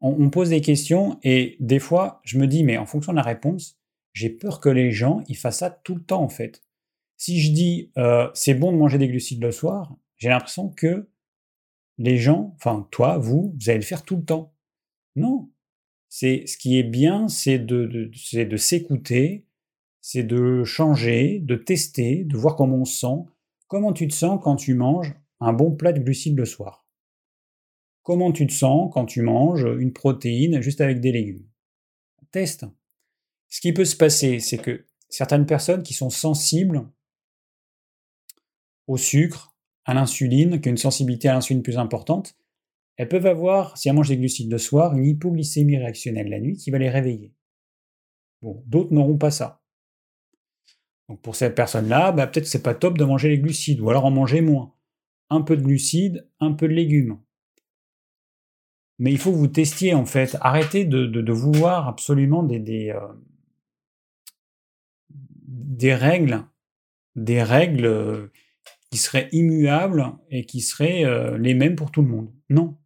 on, 0.00 0.30
pose 0.30 0.50
des 0.50 0.60
questions 0.60 1.18
et 1.22 1.56
des 1.60 1.78
fois, 1.78 2.20
je 2.24 2.38
me 2.38 2.46
dis, 2.46 2.64
mais 2.64 2.78
en 2.78 2.86
fonction 2.86 3.12
de 3.12 3.16
la 3.16 3.22
réponse, 3.22 3.78
j'ai 4.12 4.30
peur 4.30 4.60
que 4.60 4.68
les 4.68 4.90
gens 4.90 5.22
ils 5.28 5.36
fassent 5.36 5.58
ça 5.58 5.70
tout 5.70 5.94
le 5.94 6.02
temps 6.02 6.22
en 6.22 6.28
fait. 6.28 6.62
Si 7.16 7.40
je 7.40 7.52
dis 7.52 7.92
euh, 7.98 8.28
c'est 8.34 8.54
bon 8.54 8.72
de 8.72 8.78
manger 8.78 8.98
des 8.98 9.08
glucides 9.08 9.42
le 9.42 9.52
soir, 9.52 9.94
j'ai 10.16 10.28
l'impression 10.28 10.70
que 10.70 11.08
les 11.98 12.16
gens, 12.16 12.54
enfin 12.56 12.88
toi, 12.90 13.18
vous, 13.18 13.54
vous 13.58 13.70
allez 13.70 13.78
le 13.78 13.84
faire 13.84 14.04
tout 14.04 14.16
le 14.16 14.24
temps. 14.24 14.54
Non. 15.16 15.50
C'est 16.08 16.46
ce 16.46 16.56
qui 16.56 16.78
est 16.78 16.82
bien, 16.82 17.28
c'est 17.28 17.58
de, 17.58 17.84
de, 17.86 18.44
de 18.44 18.56
s'écouter, 18.56 19.46
c'est 20.00 20.24
de 20.24 20.64
changer, 20.64 21.40
de 21.40 21.54
tester, 21.54 22.24
de 22.24 22.36
voir 22.36 22.56
comment 22.56 22.78
on 22.78 22.84
se 22.84 22.98
sent. 23.00 23.30
Comment 23.70 23.92
tu 23.92 24.08
te 24.08 24.14
sens 24.14 24.40
quand 24.42 24.56
tu 24.56 24.74
manges 24.74 25.14
un 25.38 25.52
bon 25.52 25.70
plat 25.70 25.92
de 25.92 26.00
glucides 26.00 26.36
le 26.36 26.44
soir? 26.44 26.88
Comment 28.02 28.32
tu 28.32 28.48
te 28.48 28.52
sens 28.52 28.90
quand 28.92 29.06
tu 29.06 29.22
manges 29.22 29.64
une 29.78 29.92
protéine 29.92 30.60
juste 30.60 30.80
avec 30.80 31.00
des 31.00 31.12
légumes? 31.12 31.46
Teste. 32.32 32.66
Ce 33.48 33.60
qui 33.60 33.72
peut 33.72 33.84
se 33.84 33.94
passer, 33.94 34.40
c'est 34.40 34.58
que 34.58 34.86
certaines 35.08 35.46
personnes 35.46 35.84
qui 35.84 35.94
sont 35.94 36.10
sensibles 36.10 36.90
au 38.88 38.96
sucre, 38.96 39.54
à 39.84 39.94
l'insuline, 39.94 40.60
qui 40.60 40.68
ont 40.68 40.72
une 40.72 40.76
sensibilité 40.76 41.28
à 41.28 41.34
l'insuline 41.34 41.62
plus 41.62 41.78
importante, 41.78 42.36
elles 42.96 43.08
peuvent 43.08 43.26
avoir, 43.26 43.78
si 43.78 43.88
elles 43.88 43.94
mangent 43.94 44.08
des 44.08 44.18
glucides 44.18 44.50
le 44.50 44.58
soir, 44.58 44.96
une 44.96 45.04
hypoglycémie 45.04 45.78
réactionnelle 45.78 46.28
la 46.28 46.40
nuit 46.40 46.56
qui 46.56 46.72
va 46.72 46.78
les 46.78 46.90
réveiller. 46.90 47.36
Bon, 48.42 48.64
d'autres 48.66 48.92
n'auront 48.92 49.16
pas 49.16 49.30
ça. 49.30 49.59
Donc 51.10 51.20
pour 51.20 51.36
cette 51.36 51.54
personne-là, 51.54 52.12
bah, 52.12 52.26
peut-être 52.26 52.44
que 52.44 52.50
c'est 52.50 52.62
pas 52.62 52.74
top 52.74 52.96
de 52.96 53.04
manger 53.04 53.28
les 53.28 53.38
glucides, 53.38 53.82
ou 53.82 53.90
alors 53.90 54.06
en 54.06 54.10
manger 54.10 54.40
moins. 54.40 54.72
Un 55.28 55.42
peu 55.42 55.56
de 55.56 55.62
glucides, 55.62 56.26
un 56.40 56.52
peu 56.52 56.66
de 56.68 56.72
légumes 56.72 57.18
mais 59.00 59.10
il 59.10 59.18
faut 59.18 59.32
que 59.32 59.36
vous 59.36 59.48
testiez 59.48 59.94
en 59.94 60.04
fait. 60.04 60.36
Arrêtez 60.42 60.84
de, 60.84 61.32
vouloir 61.32 61.88
absolument 61.88 62.46
euh, 62.46 62.58
des, 65.48 65.94
règles, 65.94 66.44
des 67.16 67.42
règles 67.42 67.86
euh, 67.86 68.26
qui 68.90 68.98
seraient 68.98 69.30
immuables 69.32 70.04
et 70.30 70.44
qui 70.44 70.60
seraient 70.60 71.04
euh, 71.06 71.38
les 71.38 71.54
mêmes 71.54 71.76
pour 71.76 71.90
tout 71.90 72.02
le 72.02 72.08
monde. 72.08 72.30
Non. 72.50 72.76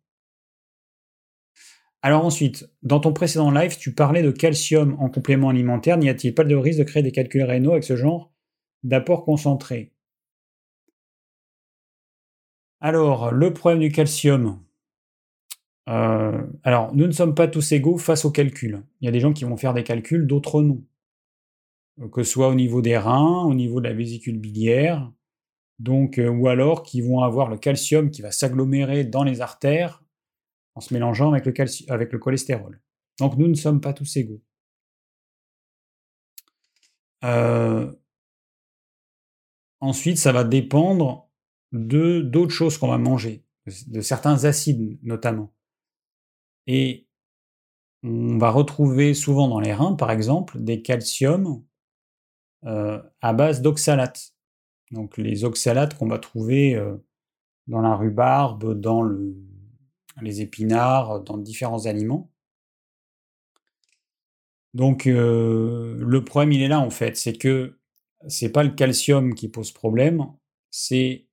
Alors 2.04 2.26
ensuite, 2.26 2.68
dans 2.82 3.00
ton 3.00 3.14
précédent 3.14 3.50
live, 3.50 3.78
tu 3.78 3.94
parlais 3.94 4.22
de 4.22 4.30
calcium 4.30 4.94
en 5.00 5.08
complément 5.08 5.48
alimentaire. 5.48 5.96
N'y 5.96 6.10
a-t-il 6.10 6.34
pas 6.34 6.44
de 6.44 6.54
risque 6.54 6.80
de 6.80 6.84
créer 6.84 7.02
des 7.02 7.12
calculs 7.12 7.42
rénaux 7.44 7.70
avec 7.70 7.82
ce 7.82 7.96
genre 7.96 8.30
d'apport 8.82 9.24
concentré? 9.24 9.90
Alors, 12.82 13.32
le 13.32 13.54
problème 13.54 13.80
du 13.80 13.90
calcium, 13.90 14.62
euh, 15.88 16.42
alors, 16.62 16.94
nous 16.94 17.06
ne 17.06 17.12
sommes 17.12 17.34
pas 17.34 17.48
tous 17.48 17.72
égaux 17.72 17.96
face 17.96 18.26
au 18.26 18.30
calcul. 18.30 18.82
Il 19.00 19.06
y 19.06 19.08
a 19.08 19.10
des 19.10 19.20
gens 19.20 19.32
qui 19.32 19.44
vont 19.44 19.56
faire 19.56 19.72
des 19.72 19.82
calculs, 19.82 20.26
d'autres 20.26 20.60
non. 20.60 20.84
Que 22.12 22.22
ce 22.22 22.32
soit 22.32 22.48
au 22.48 22.54
niveau 22.54 22.82
des 22.82 22.98
reins, 22.98 23.44
au 23.46 23.54
niveau 23.54 23.80
de 23.80 23.88
la 23.88 23.94
vésicule 23.94 24.38
biliaire, 24.38 25.10
donc, 25.78 26.18
euh, 26.18 26.28
ou 26.28 26.48
alors 26.48 26.82
qui 26.82 27.00
vont 27.00 27.20
avoir 27.20 27.48
le 27.48 27.56
calcium 27.56 28.10
qui 28.10 28.20
va 28.20 28.30
s'agglomérer 28.30 29.04
dans 29.04 29.24
les 29.24 29.40
artères 29.40 30.03
en 30.74 30.80
se 30.80 30.92
mélangeant 30.92 31.32
avec 31.32 31.46
le, 31.46 31.92
avec 31.92 32.12
le 32.12 32.18
cholestérol. 32.18 32.80
Donc 33.18 33.36
nous 33.36 33.48
ne 33.48 33.54
sommes 33.54 33.80
pas 33.80 33.92
tous 33.92 34.16
égaux. 34.16 34.42
ensuite, 39.80 40.18
ça 40.18 40.32
va 40.32 40.44
dépendre 40.44 41.30
de 41.72 42.20
d'autres 42.20 42.52
choses 42.52 42.76
qu'on 42.76 42.88
va 42.88 42.98
manger, 42.98 43.44
de 43.86 44.00
certains 44.00 44.44
acides 44.44 44.98
notamment. 45.02 45.54
Et 46.66 47.06
on 48.02 48.38
va 48.38 48.50
retrouver 48.50 49.14
souvent 49.14 49.48
dans 49.48 49.60
les 49.60 49.72
reins, 49.72 49.94
par 49.94 50.10
exemple, 50.10 50.60
des 50.60 50.82
calciums 50.82 51.64
euh, 52.64 53.02
à 53.22 53.32
base 53.32 53.62
d'oxalates. 53.62 54.34
Donc 54.90 55.16
les 55.16 55.44
oxalates 55.44 55.94
qu'on 55.96 56.08
va 56.08 56.18
trouver 56.18 56.74
euh, 56.76 56.96
dans 57.66 57.80
la 57.80 57.96
rhubarbe, 57.96 58.78
dans 58.78 59.02
le, 59.02 59.34
les 60.22 60.40
épinards, 60.40 61.20
dans 61.20 61.38
différents 61.38 61.86
aliments. 61.86 62.30
Donc 64.72 65.04
le 65.06 66.20
problème 66.24 66.52
il 66.52 66.62
est 66.62 66.68
là 66.68 66.80
en 66.80 66.90
fait, 66.90 67.16
c'est 67.16 67.34
que 67.34 67.78
c'est 68.26 68.50
pas 68.50 68.64
le 68.64 68.70
calcium 68.70 69.34
qui 69.34 69.48
pose 69.48 69.70
problème, 69.72 70.26
c'est 70.70 71.26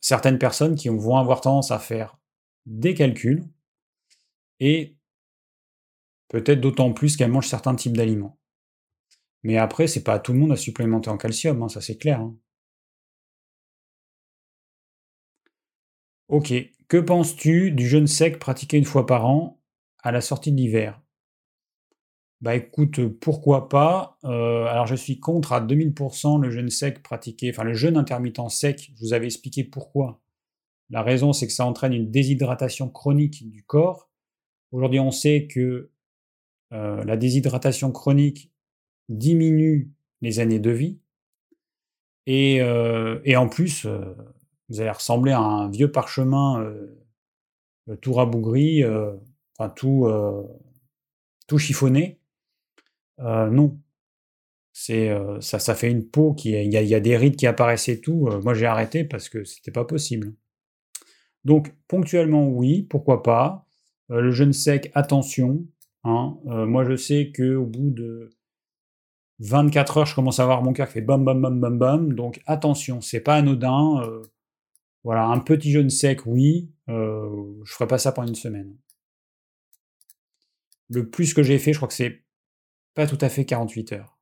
certaines 0.00 0.38
personnes 0.38 0.74
qui 0.74 0.88
vont 0.88 1.16
avoir 1.16 1.40
tendance 1.40 1.70
à 1.70 1.78
faire 1.78 2.18
des 2.66 2.94
calculs 2.94 3.44
et 4.60 4.96
peut-être 6.28 6.60
d'autant 6.60 6.92
plus 6.92 7.16
qu'elles 7.16 7.30
mangent 7.30 7.48
certains 7.48 7.74
types 7.74 7.96
d'aliments. 7.96 8.38
Mais 9.42 9.58
après, 9.58 9.88
c'est 9.88 10.04
pas 10.04 10.14
à 10.14 10.18
tout 10.20 10.32
le 10.32 10.38
monde 10.38 10.52
à 10.52 10.56
supplémenter 10.56 11.10
en 11.10 11.16
calcium, 11.16 11.62
hein, 11.62 11.68
ça 11.68 11.80
c'est 11.80 11.98
clair. 11.98 12.20
Hein. 12.20 12.36
Ok, 16.32 16.54
que 16.88 16.96
penses-tu 16.96 17.72
du 17.72 17.86
jeûne 17.86 18.06
sec 18.06 18.38
pratiqué 18.38 18.78
une 18.78 18.86
fois 18.86 19.04
par 19.04 19.26
an 19.26 19.60
à 20.02 20.12
la 20.12 20.22
sortie 20.22 20.50
de 20.50 20.56
l'hiver? 20.56 20.98
Bah 22.40 22.56
écoute, 22.56 23.06
pourquoi 23.20 23.68
pas? 23.68 24.16
Euh, 24.24 24.64
Alors 24.64 24.86
je 24.86 24.94
suis 24.94 25.20
contre 25.20 25.52
à 25.52 25.60
2000% 25.60 26.40
le 26.40 26.48
jeûne 26.48 26.70
sec 26.70 27.02
pratiqué, 27.02 27.50
enfin 27.50 27.64
le 27.64 27.74
jeûne 27.74 27.98
intermittent 27.98 28.48
sec. 28.48 28.92
Je 28.94 29.04
vous 29.04 29.12
avais 29.12 29.26
expliqué 29.26 29.62
pourquoi. 29.62 30.22
La 30.88 31.02
raison, 31.02 31.34
c'est 31.34 31.46
que 31.46 31.52
ça 31.52 31.66
entraîne 31.66 31.92
une 31.92 32.10
déshydratation 32.10 32.88
chronique 32.88 33.50
du 33.50 33.62
corps. 33.62 34.08
Aujourd'hui, 34.70 35.00
on 35.00 35.10
sait 35.10 35.46
que 35.46 35.90
euh, 36.72 37.04
la 37.04 37.18
déshydratation 37.18 37.92
chronique 37.92 38.50
diminue 39.10 39.92
les 40.22 40.40
années 40.40 40.60
de 40.60 40.70
vie. 40.70 40.98
Et, 42.24 42.62
euh, 42.62 43.20
en 43.36 43.50
plus, 43.50 43.86
vous 44.72 44.80
allez 44.80 44.90
ressembler 44.90 45.32
à 45.32 45.40
un 45.40 45.70
vieux 45.70 45.92
parchemin 45.92 46.66
tout 48.00 48.12
rabougri, 48.14 48.82
enfin 49.56 49.68
tout, 49.68 50.08
tout 51.46 51.58
chiffonné. 51.58 52.22
Euh, 53.20 53.50
non. 53.50 53.78
Euh, 54.90 55.40
ça, 55.40 55.58
ça 55.58 55.74
fait 55.74 55.90
une 55.90 56.08
peau 56.08 56.34
il 56.44 56.72
y, 56.72 56.94
a, 56.94 57.00
des 57.00 57.16
rides 57.16 57.36
qui 57.36 57.46
apparaissent 57.46 57.88
et 57.88 58.00
tout. 58.00 58.26
Euh, 58.28 58.40
moi, 58.40 58.54
j'ai 58.54 58.66
arrêté 58.66 59.04
parce 59.04 59.28
que 59.28 59.44
c'était 59.44 59.70
pas 59.70 59.84
possible. 59.84 60.34
Donc, 61.44 61.74
ponctuellement, 61.88 62.48
oui, 62.48 62.82
pourquoi 62.82 63.22
pas. 63.22 63.66
le 64.08 64.30
jeûne 64.30 64.52
sec, 64.52 64.90
attention. 64.94 65.64
Hein. 66.04 66.36
moi, 66.44 66.84
je 66.84 66.96
sais 66.96 67.30
que 67.30 67.54
au 67.54 67.66
bout 67.66 67.90
de 67.90 68.30
24 69.40 69.98
heures, 69.98 70.06
je 70.06 70.14
commence 70.14 70.40
à 70.40 70.44
avoir 70.44 70.62
mon 70.62 70.72
cœur 70.72 70.86
qui 70.86 70.94
fait 70.94 71.00
bam 71.00 71.24
bam 71.24 71.40
bam 71.40 71.60
bam 71.60 71.78
bam. 71.78 72.12
Donc, 72.14 72.40
attention, 72.46 73.00
c'est 73.00 73.20
pas 73.20 73.36
anodin. 73.36 74.02
Voilà, 75.04 75.26
un 75.26 75.40
petit 75.40 75.70
jeûne 75.70 75.90
sec, 75.90 76.26
oui. 76.26 76.70
je 76.88 77.72
ferai 77.72 77.86
pas 77.86 77.98
ça 77.98 78.12
pendant 78.12 78.28
une 78.28 78.34
semaine. 78.34 78.76
Le 80.88 81.08
plus 81.08 81.34
que 81.34 81.42
j'ai 81.42 81.58
fait, 81.58 81.72
je 81.72 81.78
crois 81.78 81.88
que 81.88 81.94
c'est 81.94 82.22
pas 82.94 83.06
tout 83.06 83.18
à 83.20 83.28
fait 83.28 83.44
48 83.44 83.92
heures. 83.92 84.18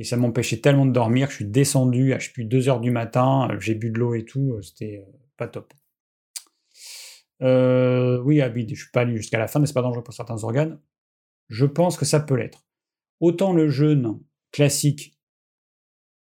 Et 0.00 0.04
ça 0.04 0.16
m'empêchait 0.16 0.60
tellement 0.60 0.86
de 0.86 0.92
dormir 0.92 1.28
je 1.28 1.36
suis 1.36 1.44
descendu 1.44 2.14
à 2.14 2.18
je 2.18 2.30
sais 2.34 2.44
2 2.44 2.68
heures 2.70 2.80
du 2.80 2.90
matin, 2.90 3.48
euh, 3.50 3.60
j'ai 3.60 3.74
bu 3.74 3.90
de 3.90 3.98
l'eau 3.98 4.14
et 4.14 4.24
tout, 4.24 4.54
euh, 4.54 4.62
c'était 4.62 5.04
euh, 5.06 5.12
pas 5.36 5.46
top. 5.46 5.74
oui, 7.40 8.40
Abid, 8.40 8.70
je 8.74 8.80
suis 8.82 8.90
pas 8.92 9.02
allé 9.02 9.16
jusqu'à 9.16 9.38
la 9.38 9.46
fin, 9.46 9.60
mais 9.60 9.66
c'est 9.66 9.74
pas 9.74 9.82
dangereux 9.82 10.02
pour 10.02 10.14
certains 10.14 10.42
organes. 10.42 10.80
Je 11.48 11.66
pense 11.66 11.98
que 11.98 12.06
ça 12.06 12.20
peut 12.20 12.34
l'être. 12.34 12.64
Autant 13.20 13.52
le 13.52 13.68
jeûne 13.68 14.20
classique, 14.52 15.19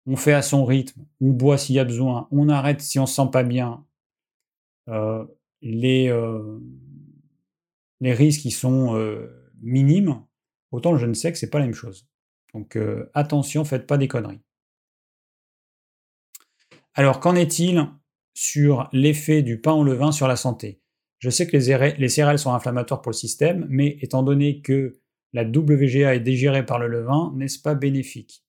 on 0.06 0.16
fait 0.16 0.32
à 0.32 0.42
son 0.42 0.64
rythme, 0.64 1.04
on 1.20 1.30
boit 1.30 1.58
s'il 1.58 1.76
y 1.76 1.78
a 1.78 1.84
besoin, 1.84 2.28
on 2.30 2.48
arrête 2.48 2.80
si 2.80 2.98
on 2.98 3.06
se 3.06 3.14
sent 3.14 3.28
pas 3.32 3.42
bien. 3.44 3.84
les, 5.62 6.12
les 8.00 8.12
risques 8.12 8.44
ils 8.44 8.50
sont 8.50 8.96
minimes. 9.60 10.22
Autant 10.72 10.96
je 10.96 11.06
ne 11.06 11.14
sais 11.14 11.30
que 11.32 11.38
c'est 11.38 11.50
pas 11.50 11.58
la 11.58 11.66
même 11.66 11.74
chose. 11.74 12.08
Donc 12.54 12.76
euh, 12.76 13.10
attention, 13.14 13.64
faites 13.64 13.86
pas 13.86 13.98
des 13.98 14.08
conneries. 14.08 14.42
Alors 16.94 17.20
qu'en 17.20 17.34
est-il 17.34 17.86
sur 18.34 18.88
l'effet 18.92 19.42
du 19.42 19.60
pain 19.60 19.72
au 19.72 19.84
levain 19.84 20.12
sur 20.12 20.28
la 20.28 20.36
santé? 20.36 20.80
Je 21.18 21.30
sais 21.30 21.46
que 21.46 21.56
les, 21.56 22.08
céréales 22.08 22.38
sont 22.38 22.52
inflammatoires 22.52 23.00
pour 23.00 23.10
le 23.10 23.16
système, 23.16 23.66
mais 23.68 23.96
étant 24.00 24.22
donné 24.22 24.60
que 24.60 24.98
la 25.32 25.44
WGA 25.44 26.16
est 26.16 26.20
digérée 26.20 26.66
par 26.66 26.78
le 26.78 26.88
levain, 26.88 27.32
n'est-ce 27.36 27.60
pas 27.60 27.74
bénéfique? 27.74 28.41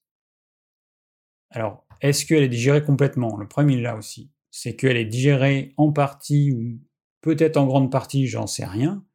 Alors, 1.54 1.86
est-ce 2.02 2.26
qu'elle 2.26 2.44
est 2.44 2.50
digérée 2.50 2.84
complètement? 2.84 3.38
Le 3.38 3.48
problème, 3.48 3.70
il 3.70 3.80
est 3.80 3.84
là 3.84 3.96
aussi. 3.96 4.32
C'est 4.52 4.76
qu'elle 4.76 4.98
est 4.98 5.06
digérée 5.06 5.74
en 5.78 5.92
partie 5.92 6.52
ou 6.52 6.80
peut-être 7.22 7.58
en 7.58 7.66
grande 7.66 7.92
partie, 7.92 8.28
j'en 8.28 8.48
sais 8.48 8.66
rien, 8.66 9.06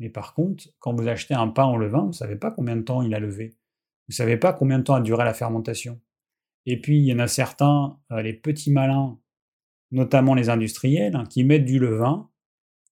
mais 0.00 0.08
par 0.08 0.34
contre, 0.34 0.68
quand 0.78 0.94
vous 0.94 1.06
achetez 1.06 1.34
un 1.34 1.48
pain 1.48 1.66
au 1.66 1.76
levain, 1.76 2.00
vous 2.00 2.08
ne 2.08 2.12
savez 2.12 2.36
pas 2.36 2.50
combien 2.50 2.74
de 2.74 2.82
temps 2.82 3.02
il 3.02 3.14
a 3.14 3.20
levé. 3.20 3.50
Vous 4.08 4.12
ne 4.12 4.14
savez 4.14 4.36
pas 4.36 4.52
combien 4.52 4.78
de 4.78 4.84
temps 4.84 4.94
a 4.94 5.00
duré 5.00 5.24
la 5.24 5.34
fermentation. 5.34 6.00
Et 6.66 6.80
puis, 6.80 6.98
il 6.98 7.04
y 7.04 7.12
en 7.12 7.18
a 7.18 7.28
certains, 7.28 7.98
euh, 8.10 8.22
les 8.22 8.32
petits 8.32 8.72
malins, 8.72 9.18
notamment 9.90 10.34
les 10.34 10.48
industriels, 10.48 11.16
hein, 11.16 11.24
qui 11.28 11.44
mettent 11.44 11.64
du 11.66 11.78
levain, 11.78 12.30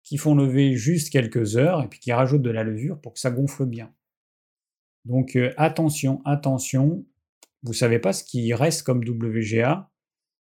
qui 0.03 0.19
font 0.19 0.35
lever 0.35 0.75
juste 0.75 1.11
quelques 1.11 1.57
heures, 1.57 1.83
et 1.83 1.89
puis 1.89 1.99
qui 1.99 2.13
rajoutent 2.13 2.43
de 2.43 2.51
la 2.51 2.63
levure 2.63 3.01
pour 3.01 3.15
que 3.15 3.21
ça 3.21 3.31
gonfle 3.31 3.67
bien. 3.67 3.93
Donc 5.05 5.37
euh, 5.37 5.53
attention, 5.57 6.23
attention, 6.25 7.07
vous 7.63 7.73
ne 7.73 7.77
savez 7.77 7.99
pas 7.99 8.13
ce 8.13 8.25
qui 8.25 8.53
reste 8.55 8.83
comme 8.83 9.01
WGA. 9.01 9.91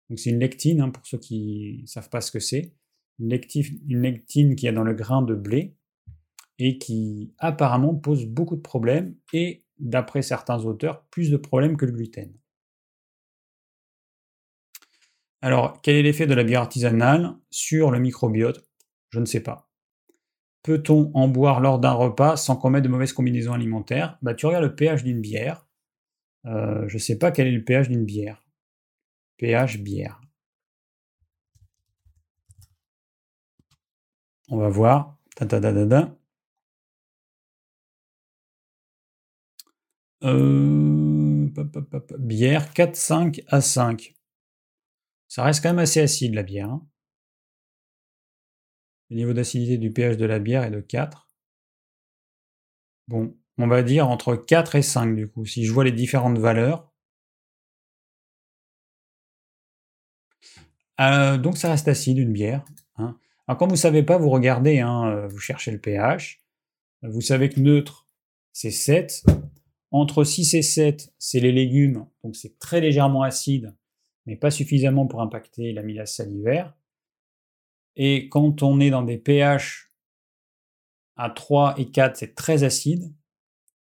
Donc 0.10 0.20
c'est 0.20 0.30
une 0.30 0.40
lectine, 0.40 0.82
hein, 0.82 0.90
pour 0.90 1.06
ceux 1.06 1.18
qui 1.18 1.80
ne 1.82 1.88
savent 1.88 2.10
pas 2.10 2.22
ce 2.22 2.32
que 2.32 2.40
c'est. 2.40 2.74
Une, 3.20 3.30
lectine 3.30 4.56
qui 4.56 4.68
est 4.68 4.74
dans 4.74 4.84
le 4.84 4.94
grain 4.94 5.22
de 5.22 5.36
blé 5.36 5.78
et 6.60 6.78
qui 6.78 7.34
apparemment 7.38 7.96
pose 7.96 8.26
beaucoup 8.26 8.56
de 8.56 8.62
problèmes 8.62 9.16
et, 9.34 9.64
d'après 9.80 10.22
certains 10.22 10.64
auteurs, 10.66 11.06
plus 11.06 11.32
de 11.32 11.38
problèmes 11.38 11.78
que 11.78 11.86
le 11.86 11.92
gluten. 11.92 12.34
Alors, 15.42 15.82
quel 15.82 15.96
est 15.96 16.02
l'effet 16.02 16.28
de 16.28 16.34
la 16.34 16.44
bière 16.44 16.62
artisanale 16.62 17.36
sur 17.52 17.92
le 17.92 18.00
microbiote? 18.00 18.66
Je 19.10 19.20
ne 19.20 19.26
sais 19.26 19.42
pas. 19.42 19.70
Peut-on 20.64 21.12
en 21.14 21.28
boire 21.28 21.60
lors 21.60 21.78
d'un 21.80 21.92
repas 21.92 22.38
sans 22.38 22.56
qu'on 22.56 22.72
mette 22.72 22.84
de 22.84 22.90
mauvaises 22.90 23.14
combinaisons 23.14 23.54
alimentaires? 23.54 24.18
Bah, 24.22 24.34
Tu 24.34 24.46
regardes 24.46 24.64
le 24.64 24.76
pH 24.76 25.04
d'une 25.04 25.22
bière. 25.22 25.65
Euh, 26.46 26.88
je 26.88 26.96
ne 26.96 27.00
sais 27.00 27.18
pas 27.18 27.32
quel 27.32 27.48
est 27.48 27.52
le 27.52 27.64
pH 27.64 27.90
d'une 27.90 28.06
bière. 28.06 28.44
pH 29.38 29.80
bière. 29.80 30.22
On 34.50 34.58
va 34.58 34.70
voir. 34.70 35.18
Euh, 40.24 41.50
bière 42.20 42.74
4, 42.74 42.96
5 42.96 43.42
à 43.48 43.62
5. 43.62 44.16
Ça 45.28 45.44
reste 45.44 45.62
quand 45.62 45.70
même 45.70 45.80
assez 45.80 46.00
acide 46.00 46.34
la 46.34 46.44
bière. 46.44 46.70
Hein. 46.70 46.88
Le 49.10 49.18
niveau 49.18 49.34
d'acidité 49.34 49.78
du 49.78 49.92
pH 49.92 50.18
de 50.18 50.26
la 50.26 50.40
bière 50.40 50.64
est 50.64 50.72
de 50.72 50.80
4. 50.80 51.30
Bon, 53.08 53.38
on 53.58 53.68
va 53.68 53.84
dire 53.84 54.10
entre 54.10 54.36
4 54.36 54.76
et 54.76 54.82
5 54.82 55.16
du 55.16 55.28
coup, 55.28 55.46
si 55.46 55.66
je 55.66 55.74
vois 55.74 55.84
les 55.84 55.92
différentes 55.92 56.38
valeurs. 56.38 56.92
Euh, 61.02 61.38
donc 61.38 61.58
ça 61.58 61.70
reste 61.70 61.88
acide 61.88 62.18
une 62.18 62.32
bière. 62.32 62.64
Hein. 62.98 63.18
Alors 63.48 63.58
quand 63.58 63.68
vous 63.68 63.74
ne 63.74 63.78
savez 63.78 64.04
pas, 64.04 64.18
vous 64.18 64.30
regardez, 64.30 64.80
hein, 64.80 65.08
euh, 65.10 65.28
vous 65.28 65.40
cherchez 65.40 65.72
le 65.72 65.80
pH. 65.80 66.42
Vous 67.02 67.22
savez 67.22 67.50
que 67.50 67.60
neutre, 67.60 68.08
c'est 68.52 68.72
7. 68.72 69.26
Entre 69.92 70.24
6 70.24 70.56
et 70.56 70.62
7, 70.62 71.14
c'est 71.20 71.40
les 71.40 71.52
légumes, 71.52 72.06
donc 72.24 72.36
c'est 72.36 72.60
très 72.60 72.82
légèrement 72.82 73.22
acide, 73.22 73.74
mais 74.26 74.36
pas 74.36 74.52
suffisamment 74.52 75.08
pour 75.08 75.22
impacter 75.22 75.72
l'amylase 75.72 76.16
salivaire. 76.16 76.76
Et 77.96 78.28
quand 78.28 78.62
on 78.62 78.80
est 78.80 78.90
dans 78.90 79.04
des 79.04 79.18
pH 79.18 79.94
à 81.16 81.30
3 81.30 81.76
et 81.78 81.92
4, 81.92 82.18
c'est 82.18 82.36
très 82.36 82.64
acide. 82.64 83.14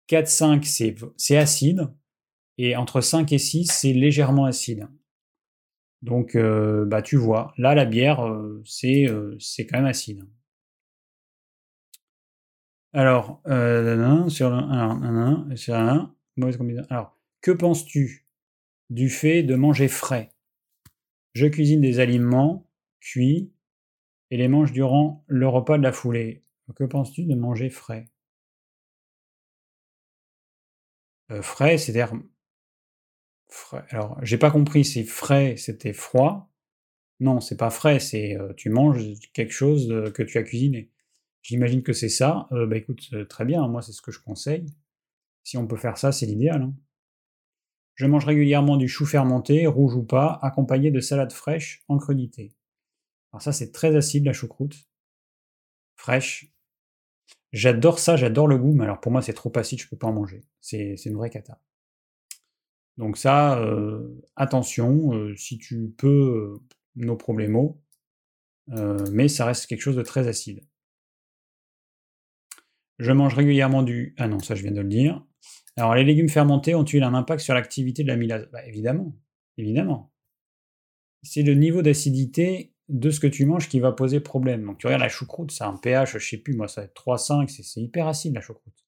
4, 0.09 0.27
5, 0.27 0.65
c'est 1.17 1.37
acide. 1.37 1.87
Et 2.57 2.75
entre 2.75 2.99
5 2.99 3.31
et 3.31 3.37
6, 3.37 3.67
c'est 3.71 3.93
légèrement 3.93 4.45
acide. 4.45 4.87
Donc, 6.01 6.35
euh, 6.35 6.83
bah, 6.85 7.01
tu 7.03 7.15
vois, 7.15 7.53
là, 7.57 7.75
la 7.75 7.85
bière, 7.85 8.25
euh, 8.27 8.63
euh, 8.85 9.37
c'est 9.39 9.67
quand 9.67 9.77
même 9.77 9.85
acide. 9.85 10.25
Alors, 12.91 13.39
Alors, 16.89 17.15
que 17.41 17.51
penses-tu 17.51 18.25
du 18.89 19.09
fait 19.09 19.43
de 19.43 19.53
manger 19.53 19.87
frais? 19.87 20.31
Je 21.33 21.45
cuisine 21.45 21.81
des 21.81 21.99
aliments 21.99 22.67
cuits 22.99 23.51
et 24.31 24.37
les 24.37 24.47
mange 24.47 24.71
durant 24.71 25.23
le 25.27 25.47
repas 25.47 25.77
de 25.77 25.83
la 25.83 25.91
foulée. 25.91 26.43
Que 26.75 26.83
penses-tu 26.83 27.25
de 27.25 27.35
manger 27.35 27.69
frais? 27.69 28.09
Euh, 31.31 31.41
Frais, 31.41 31.77
c'est-à-dire 31.77 32.13
frais. 33.49 33.85
Alors, 33.89 34.17
j'ai 34.23 34.37
pas 34.37 34.51
compris 34.51 34.85
si 34.85 35.03
frais 35.03 35.55
c'était 35.57 35.93
froid 35.93 36.51
Non, 37.19 37.41
c'est 37.41 37.57
pas 37.57 37.69
frais, 37.69 37.99
c'est 37.99 38.37
euh, 38.37 38.53
tu 38.55 38.69
manges 38.69 39.03
quelque 39.33 39.51
chose 39.53 39.91
euh, 39.91 40.11
que 40.11 40.23
tu 40.23 40.37
as 40.37 40.43
cuisiné. 40.43 40.91
J'imagine 41.41 41.83
que 41.83 41.93
c'est 41.93 42.09
ça. 42.09 42.47
Euh, 42.51 42.67
bah 42.67 42.77
écoute, 42.77 43.09
très 43.29 43.45
bien, 43.45 43.67
moi 43.67 43.81
c'est 43.81 43.91
ce 43.91 44.01
que 44.01 44.11
je 44.11 44.19
conseille. 44.19 44.65
Si 45.43 45.57
on 45.57 45.67
peut 45.67 45.77
faire 45.77 45.97
ça, 45.97 46.11
c'est 46.11 46.25
l'idéal. 46.25 46.61
Hein. 46.63 46.73
Je 47.95 48.05
mange 48.05 48.25
régulièrement 48.25 48.77
du 48.77 48.87
chou 48.87 49.05
fermenté, 49.05 49.67
rouge 49.67 49.95
ou 49.95 50.03
pas, 50.03 50.39
accompagné 50.41 50.91
de 50.91 50.99
salade 51.01 51.33
fraîche 51.33 51.83
en 51.87 51.97
crudité. 51.97 52.53
Alors 53.31 53.41
ça, 53.41 53.51
c'est 53.51 53.71
très 53.71 53.95
acide 53.95 54.25
la 54.25 54.33
choucroute. 54.33 54.89
Fraîche. 55.95 56.53
J'adore 57.51 57.99
ça, 57.99 58.15
j'adore 58.15 58.47
le 58.47 58.57
goût, 58.57 58.73
mais 58.73 58.83
alors 58.83 58.99
pour 58.99 59.11
moi, 59.11 59.21
c'est 59.21 59.33
trop 59.33 59.51
acide, 59.55 59.81
je 59.81 59.87
peux 59.87 59.97
pas 59.97 60.07
en 60.07 60.13
manger. 60.13 60.41
C'est 60.61 60.95
une 61.05 61.15
vraie 61.15 61.29
cata. 61.29 61.59
Donc 62.97 63.17
ça, 63.17 63.59
attention, 64.35 65.33
si 65.35 65.57
tu 65.57 65.93
peux, 65.97 66.59
nos 66.95 67.15
problèmes, 67.15 67.57
mais 69.11 69.27
ça 69.27 69.45
reste 69.45 69.67
quelque 69.67 69.81
chose 69.81 69.95
de 69.95 70.03
très 70.03 70.27
acide. 70.27 70.61
Je 72.99 73.13
mange 73.13 73.33
régulièrement 73.33 73.81
du... 73.81 74.13
Ah 74.17 74.27
non, 74.27 74.39
ça 74.39 74.55
je 74.55 74.61
viens 74.61 74.73
de 74.73 74.81
le 74.81 74.89
dire. 74.89 75.25
Alors 75.77 75.95
les 75.95 76.03
légumes 76.03 76.29
fermentés 76.29 76.75
ont-ils 76.75 77.03
un 77.03 77.13
impact 77.13 77.41
sur 77.41 77.53
l'activité 77.53 78.03
de 78.03 78.09
l'amylase 78.09 78.49
bah, 78.51 78.65
Évidemment, 78.67 79.15
évidemment. 79.57 80.11
C'est 81.23 81.43
le 81.43 81.53
niveau 81.53 81.81
d'acidité 81.81 82.73
de 82.89 83.11
ce 83.11 83.19
que 83.19 83.27
tu 83.27 83.45
manges 83.45 83.69
qui 83.69 83.79
va 83.79 83.91
poser 83.91 84.19
problème. 84.19 84.65
Donc 84.65 84.79
tu 84.79 84.87
regardes 84.87 85.03
la 85.03 85.09
choucroute, 85.09 85.55
a 85.59 85.67
un 85.67 85.77
pH, 85.77 86.17
je 86.17 86.27
sais 86.27 86.37
plus, 86.37 86.55
moi 86.55 86.67
ça 86.67 86.81
va 86.81 86.85
être 86.85 87.01
3,5, 87.01 87.47
c'est 87.47 87.81
hyper 87.81 88.07
acide 88.07 88.33
la 88.33 88.41
choucroute. 88.41 88.85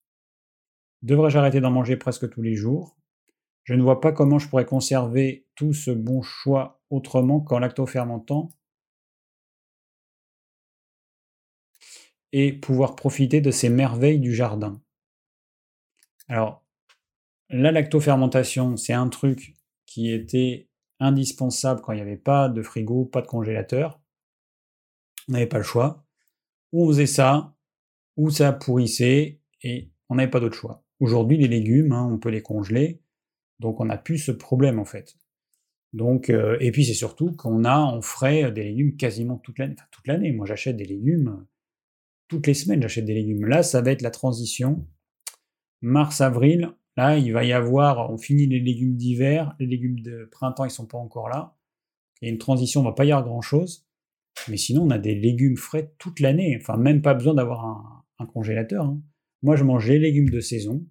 Devrais-je 1.04 1.38
arrêter 1.38 1.62
d'en 1.62 1.72
manger 1.72 1.98
presque 1.98 2.30
tous 2.30 2.42
les 2.42 2.56
jours? 2.56 2.98
Je 3.64 3.74
ne 3.76 3.84
vois 3.84 4.02
pas 4.02 4.12
comment 4.12 4.40
je 4.40 4.50
pourrais 4.50 4.66
conserver 4.66 5.48
tout 5.56 5.74
ce 5.74 5.92
bon 5.92 6.22
choix 6.22 6.82
autrement 6.90 7.40
qu'en 7.40 7.60
lacto-fermentant 7.60 8.50
et 12.32 12.54
pouvoir 12.54 12.96
profiter 12.96 13.40
de 13.40 13.52
ces 13.52 13.70
merveilles 13.70 14.20
du 14.20 14.34
jardin. 14.34 14.82
Alors, 16.28 16.66
la 17.50 17.72
lactofermentation, 17.72 18.78
c'est 18.78 18.94
un 18.94 19.10
truc 19.10 19.54
qui 19.86 20.12
était 20.12 20.71
indispensable 21.02 21.82
quand 21.82 21.92
il 21.92 21.98
n'y 21.98 22.02
avait 22.02 22.16
pas 22.16 22.48
de 22.48 22.62
frigo, 22.62 23.04
pas 23.04 23.22
de 23.22 23.28
congélateur. 23.28 24.00
On 25.28 25.34
n'avait 25.34 25.48
pas 25.48 25.58
le 25.58 25.64
choix. 25.64 26.06
Ou 26.72 26.86
on 26.86 26.88
faisait 26.88 27.06
ça, 27.06 27.54
ou 28.16 28.30
ça 28.30 28.54
pourrissait, 28.54 29.42
et 29.62 29.92
on 30.08 30.16
n'avait 30.16 30.32
pas 30.32 30.40
d'autre 30.40 30.56
choix. 30.56 30.86
Aujourd'hui, 31.02 31.38
les 31.38 31.50
légumes, 31.50 31.92
hein, 31.92 32.08
on 32.10 32.18
peut 32.18 32.30
les 32.30 32.42
congeler, 32.42 33.02
donc 33.60 33.82
on 33.82 33.86
n'a 33.86 33.98
plus 33.98 34.20
ce 34.20 34.32
problème 34.32 34.80
en 34.80 34.86
fait. 34.86 35.18
Donc, 35.94 36.30
euh, 36.30 36.58
et 36.62 36.72
puis 36.72 36.86
c'est 36.86 36.94
surtout 36.94 37.34
qu'on 37.34 37.66
a 37.66 37.78
en 37.78 38.02
frais 38.02 38.52
des 38.52 38.64
légumes 38.64 38.96
quasiment 38.96 39.38
toute 39.38 39.60
l'année. 39.60 39.76
toute 39.92 40.08
l'année. 40.08 40.32
Moi, 40.32 40.46
j'achète 40.46 40.78
des 40.78 40.86
légumes 40.86 41.46
toutes 42.28 42.48
les 42.48 42.54
semaines. 42.54 42.82
J'achète 42.82 43.06
des 43.06 43.14
légumes. 43.14 43.46
Là, 43.46 43.62
ça 43.62 43.82
va 43.82 43.92
être 43.92 44.02
la 44.02 44.12
transition. 44.12 44.88
Mars, 45.82 46.22
avril. 46.22 46.72
Là, 46.98 47.18
il 47.18 47.32
va 47.34 47.44
y 47.44 47.54
avoir. 47.54 48.12
On 48.12 48.18
finit 48.18 48.48
les 48.48 48.60
légumes 48.60 48.96
d'hiver. 48.96 49.56
Les 49.60 49.66
légumes 49.66 50.00
de 50.00 50.28
printemps, 50.32 50.66
ils 50.66 50.72
sont 50.72 50.88
pas 50.88 50.98
encore 50.98 51.30
là. 51.30 51.56
Il 52.22 52.28
y 52.28 52.30
a 52.30 52.34
une 52.34 52.40
transition. 52.40 52.82
On 52.82 52.84
va 52.84 52.94
pas 52.94 53.06
y 53.06 53.12
avoir 53.12 53.28
grand 53.28 53.42
chose. 53.42 53.88
Mais 54.48 54.58
sinon, 54.58 54.84
on 54.84 54.90
a 54.90 54.98
des 54.98 55.16
légumes 55.16 55.58
frais 55.58 55.94
toute 55.98 56.20
l'année. 56.20 56.58
Enfin, 56.60 56.78
même 56.78 57.02
pas 57.02 57.14
besoin 57.14 57.34
d'avoir 57.34 57.66
un, 57.66 58.26
congélateur. 58.26 58.86
Hein. 58.86 59.02
Moi, 59.42 59.56
je 59.56 59.64
mange 59.64 59.88
les 59.88 60.00
légumes 60.00 60.30
de 60.30 60.40
saison. 60.40 60.86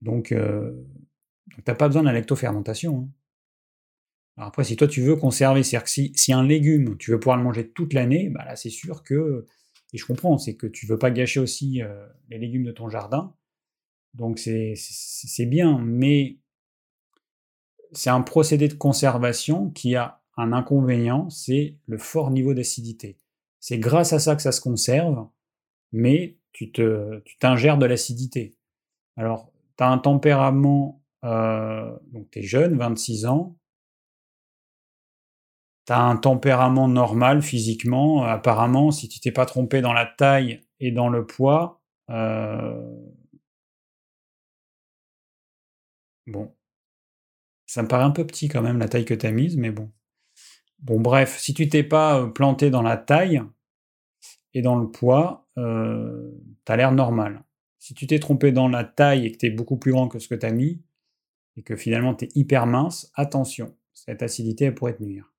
Donc, 0.00 0.32
euh, 0.32 0.72
t'as 1.64 1.74
pas 1.74 1.86
besoin 1.86 2.02
de 2.02 2.08
la 2.08 2.12
lactofermentation. 2.12 2.98
Hein 2.98 3.08
après, 4.36 4.64
si 4.64 4.76
toi 4.76 4.88
tu 4.88 5.00
veux 5.00 5.16
conserver, 5.16 5.62
c'est-à-dire 5.62 5.84
que 5.84 5.90
si, 5.90 6.32
un 6.32 6.44
légume, 6.44 6.96
tu 6.98 7.10
veux 7.10 7.20
pouvoir 7.20 7.36
le 7.36 7.44
manger 7.44 7.70
toute 7.70 7.92
l'année, 7.92 8.30
bah 8.30 8.44
là 8.44 8.56
c'est 8.56 8.70
sûr 8.70 9.04
que, 9.04 9.46
et 9.92 9.98
je 9.98 10.04
comprends, 10.04 10.38
c'est 10.38 10.56
que 10.56 10.66
tu 10.66 10.86
veux 10.86 10.98
pas 10.98 11.10
gâcher 11.10 11.38
aussi 11.38 11.82
euh, 11.82 12.06
les 12.30 12.38
légumes 12.38 12.64
de 12.64 12.72
ton 12.72 12.88
jardin, 12.88 13.34
donc 14.14 14.38
c'est 14.38 15.46
bien, 15.46 15.78
mais 15.78 16.38
c'est 17.92 18.10
un 18.10 18.22
procédé 18.22 18.68
de 18.68 18.74
conservation 18.74 19.70
qui 19.70 19.96
a 19.96 20.22
un 20.36 20.52
inconvénient, 20.52 21.30
c'est 21.30 21.78
le 21.86 21.98
fort 21.98 22.30
niveau 22.30 22.54
d'acidité. 22.54 23.18
C'est 23.60 23.78
grâce 23.78 24.12
à 24.12 24.18
ça 24.18 24.36
que 24.36 24.42
ça 24.42 24.52
se 24.52 24.60
conserve, 24.60 25.28
mais 25.92 26.38
tu 26.52 26.70
t'ingères 27.40 27.78
de 27.78 27.86
l'acidité. 27.86 28.56
Alors, 29.16 29.52
tu 29.76 29.84
as 29.84 29.88
un 29.88 29.98
tempérament, 29.98 31.02
euh, 31.24 31.96
donc 32.12 32.30
tu 32.30 32.40
es 32.40 32.42
jeune, 32.42 32.76
26 32.76 33.26
ans, 33.26 33.56
T'as 35.86 36.00
un 36.00 36.16
tempérament 36.16 36.88
normal 36.88 37.42
physiquement. 37.42 38.24
Apparemment, 38.24 38.90
si 38.90 39.06
tu 39.06 39.20
t'es 39.20 39.32
pas 39.32 39.44
trompé 39.44 39.82
dans 39.82 39.92
la 39.92 40.06
taille 40.06 40.62
et 40.80 40.92
dans 40.92 41.10
le 41.10 41.26
poids, 41.26 41.82
euh 42.08 42.80
bon, 46.26 46.54
ça 47.66 47.82
me 47.82 47.88
paraît 47.88 48.04
un 48.04 48.10
peu 48.10 48.26
petit 48.26 48.48
quand 48.48 48.62
même 48.62 48.78
la 48.78 48.88
taille 48.88 49.04
que 49.04 49.14
tu 49.14 49.30
mise, 49.32 49.56
mais 49.56 49.70
bon. 49.70 49.90
Bon, 50.80 51.00
bref, 51.00 51.38
si 51.38 51.54
tu 51.54 51.68
t'es 51.68 51.82
pas 51.82 52.20
euh, 52.20 52.26
planté 52.26 52.70
dans 52.70 52.82
la 52.82 52.96
taille 52.96 53.42
et 54.52 54.62
dans 54.62 54.76
le 54.76 54.90
poids, 54.90 55.48
euh, 55.56 56.30
tu 56.64 56.72
as 56.72 56.76
l'air 56.76 56.92
normal. 56.92 57.42
Si 57.78 57.94
tu 57.94 58.06
t'es 58.06 58.18
trompé 58.18 58.52
dans 58.52 58.68
la 58.68 58.84
taille 58.84 59.26
et 59.26 59.32
que 59.32 59.38
tu 59.38 59.46
es 59.46 59.50
beaucoup 59.50 59.76
plus 59.76 59.92
grand 59.92 60.08
que 60.08 60.18
ce 60.18 60.28
que 60.28 60.34
tu 60.34 60.46
as 60.46 60.52
mis, 60.52 60.82
et 61.56 61.62
que 61.62 61.76
finalement 61.76 62.14
tu 62.14 62.26
es 62.26 62.28
hyper 62.34 62.66
mince, 62.66 63.10
attention, 63.14 63.74
cette 63.92 64.22
acidité 64.22 64.66
elle 64.66 64.74
pourrait 64.74 64.96
te 64.96 65.02
nuire. 65.02 65.32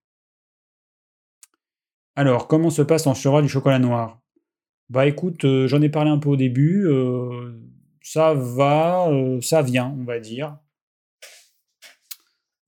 Alors, 2.15 2.47
comment 2.47 2.69
se 2.69 2.81
passe 2.81 3.07
en 3.07 3.13
cheval 3.13 3.43
du 3.43 3.49
chocolat 3.49 3.79
noir? 3.79 4.21
Bah 4.89 5.05
écoute, 5.07 5.45
euh, 5.45 5.67
j'en 5.67 5.81
ai 5.81 5.89
parlé 5.89 6.11
un 6.11 6.19
peu 6.19 6.29
au 6.29 6.35
début, 6.35 6.85
euh, 6.87 7.59
ça 8.01 8.33
va, 8.33 9.09
ça 9.41 9.61
vient, 9.61 9.95
on 9.99 10.03
va 10.03 10.19
dire. 10.19 10.57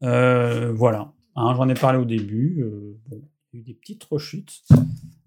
Voilà, 0.01 1.13
hein, 1.35 1.53
j'en 1.55 1.69
ai 1.69 1.73
parlé 1.73 1.99
au 1.99 2.05
début, 2.05 2.63
bon, 3.07 3.21
il 3.53 3.59
y 3.59 3.59
a 3.59 3.61
eu 3.61 3.63
des 3.63 3.73
petites 3.73 4.03
rechutes, 4.05 4.63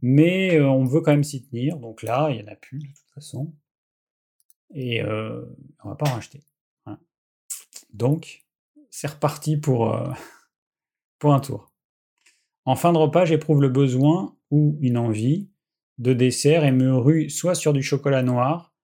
mais 0.03 0.61
on 0.61 0.85
veut 0.85 1.01
quand 1.01 1.13
même 1.13 1.25
s'y 1.25 1.47
tenir, 1.47 1.79
donc 1.79 2.03
là, 2.03 2.29
il 2.31 2.37
n'y 2.37 2.43
en 2.43 2.53
a 2.53 2.57
plus 2.57 2.79
de 2.79 2.87
toute 2.87 3.15
façon, 3.15 3.53
et 4.75 5.03
on 5.05 5.89
va 5.89 5.97
pas 5.97 6.09
en 6.09 6.15
racheter. 6.15 6.43
Donc, 7.93 8.45
c'est 8.91 9.09
reparti 9.09 9.57
pour, 9.57 9.99
pour 11.19 11.35
un 11.35 11.41
tour. 11.41 11.73
En 12.65 12.77
fin 12.77 12.93
de 12.93 12.99
repas, 12.99 13.25
j'éprouve 13.25 13.63
le 13.63 13.69
besoin 13.69 14.37
ou 14.51 14.79
une 14.81 14.99
envie 14.99 15.49
de 15.99 16.13
dessert 16.13 16.65
et 16.65 16.73
me 16.73 16.97
rue 16.97 17.31
soit 17.31 17.55
sur 17.55 17.73
du 17.73 17.83
chocolat 17.83 18.23
noir 18.23 18.75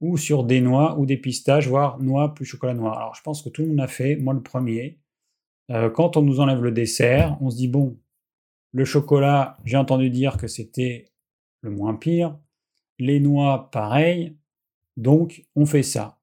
ou 0.00 0.16
sur 0.16 0.44
des 0.44 0.60
noix 0.60 0.98
ou 0.98 1.06
des 1.06 1.16
pistaches, 1.16 1.68
voire 1.68 1.98
noix 2.00 2.34
plus 2.34 2.44
chocolat 2.44 2.74
noir. 2.74 2.98
Alors 2.98 3.14
je 3.14 3.22
pense 3.22 3.42
que 3.42 3.48
tout 3.48 3.62
le 3.62 3.68
monde 3.68 3.80
a 3.80 3.88
fait, 3.88 4.16
moi 4.16 4.34
le 4.34 4.42
premier. 4.42 5.00
Euh, 5.70 5.90
quand 5.90 6.16
on 6.16 6.22
nous 6.22 6.40
enlève 6.40 6.62
le 6.62 6.72
dessert, 6.72 7.36
on 7.40 7.50
se 7.50 7.56
dit 7.56 7.68
bon, 7.68 7.98
le 8.72 8.84
chocolat, 8.84 9.56
j'ai 9.64 9.76
entendu 9.76 10.10
dire 10.10 10.36
que 10.36 10.46
c'était 10.46 11.12
le 11.62 11.70
moins 11.70 11.94
pire. 11.94 12.38
Les 12.98 13.20
noix, 13.20 13.70
pareil. 13.70 14.36
Donc 14.96 15.44
on 15.54 15.66
fait 15.66 15.82
ça. 15.82 16.18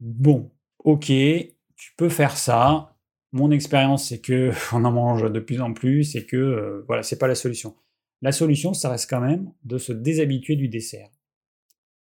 Bon, 0.00 0.50
ok, 0.84 1.06
tu 1.06 1.92
peux 1.96 2.08
faire 2.08 2.36
ça 2.36 2.98
mon 3.32 3.50
expérience, 3.50 4.08
c'est 4.08 4.20
que 4.20 4.52
on 4.72 4.84
en 4.84 4.92
mange 4.92 5.30
de 5.30 5.40
plus 5.40 5.60
en 5.60 5.72
plus 5.72 6.16
et 6.16 6.26
que 6.26 6.36
euh, 6.36 6.84
voilà, 6.86 7.02
c'est 7.02 7.18
pas 7.18 7.28
la 7.28 7.34
solution. 7.34 7.76
La 8.22 8.32
solution, 8.32 8.74
ça 8.74 8.90
reste 8.90 9.08
quand 9.08 9.20
même 9.20 9.52
de 9.64 9.78
se 9.78 9.92
déshabituer 9.92 10.56
du 10.56 10.68
dessert. 10.68 11.10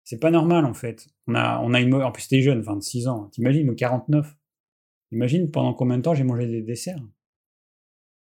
C'est 0.05 0.20
pas 0.20 0.31
normal 0.31 0.65
en 0.65 0.75
fait. 0.75 1.09
On 1.27 1.35
a, 1.35 1.61
on 1.61 1.75
a 1.75 1.81
une 1.81 1.95
en 1.95 2.12
plus 2.12 2.29
t'es 2.29 2.41
jeune, 2.41 2.61
26 2.61 3.09
ans. 3.09 3.29
T'imagines, 3.33 3.75
49. 3.75 4.38
Imagine 5.12 5.51
pendant 5.51 5.74
combien 5.74 5.97
de 5.98 6.02
temps 6.02 6.14
j'ai 6.14 6.24
mangé 6.24 6.47
des 6.47 6.62
desserts? 6.62 7.02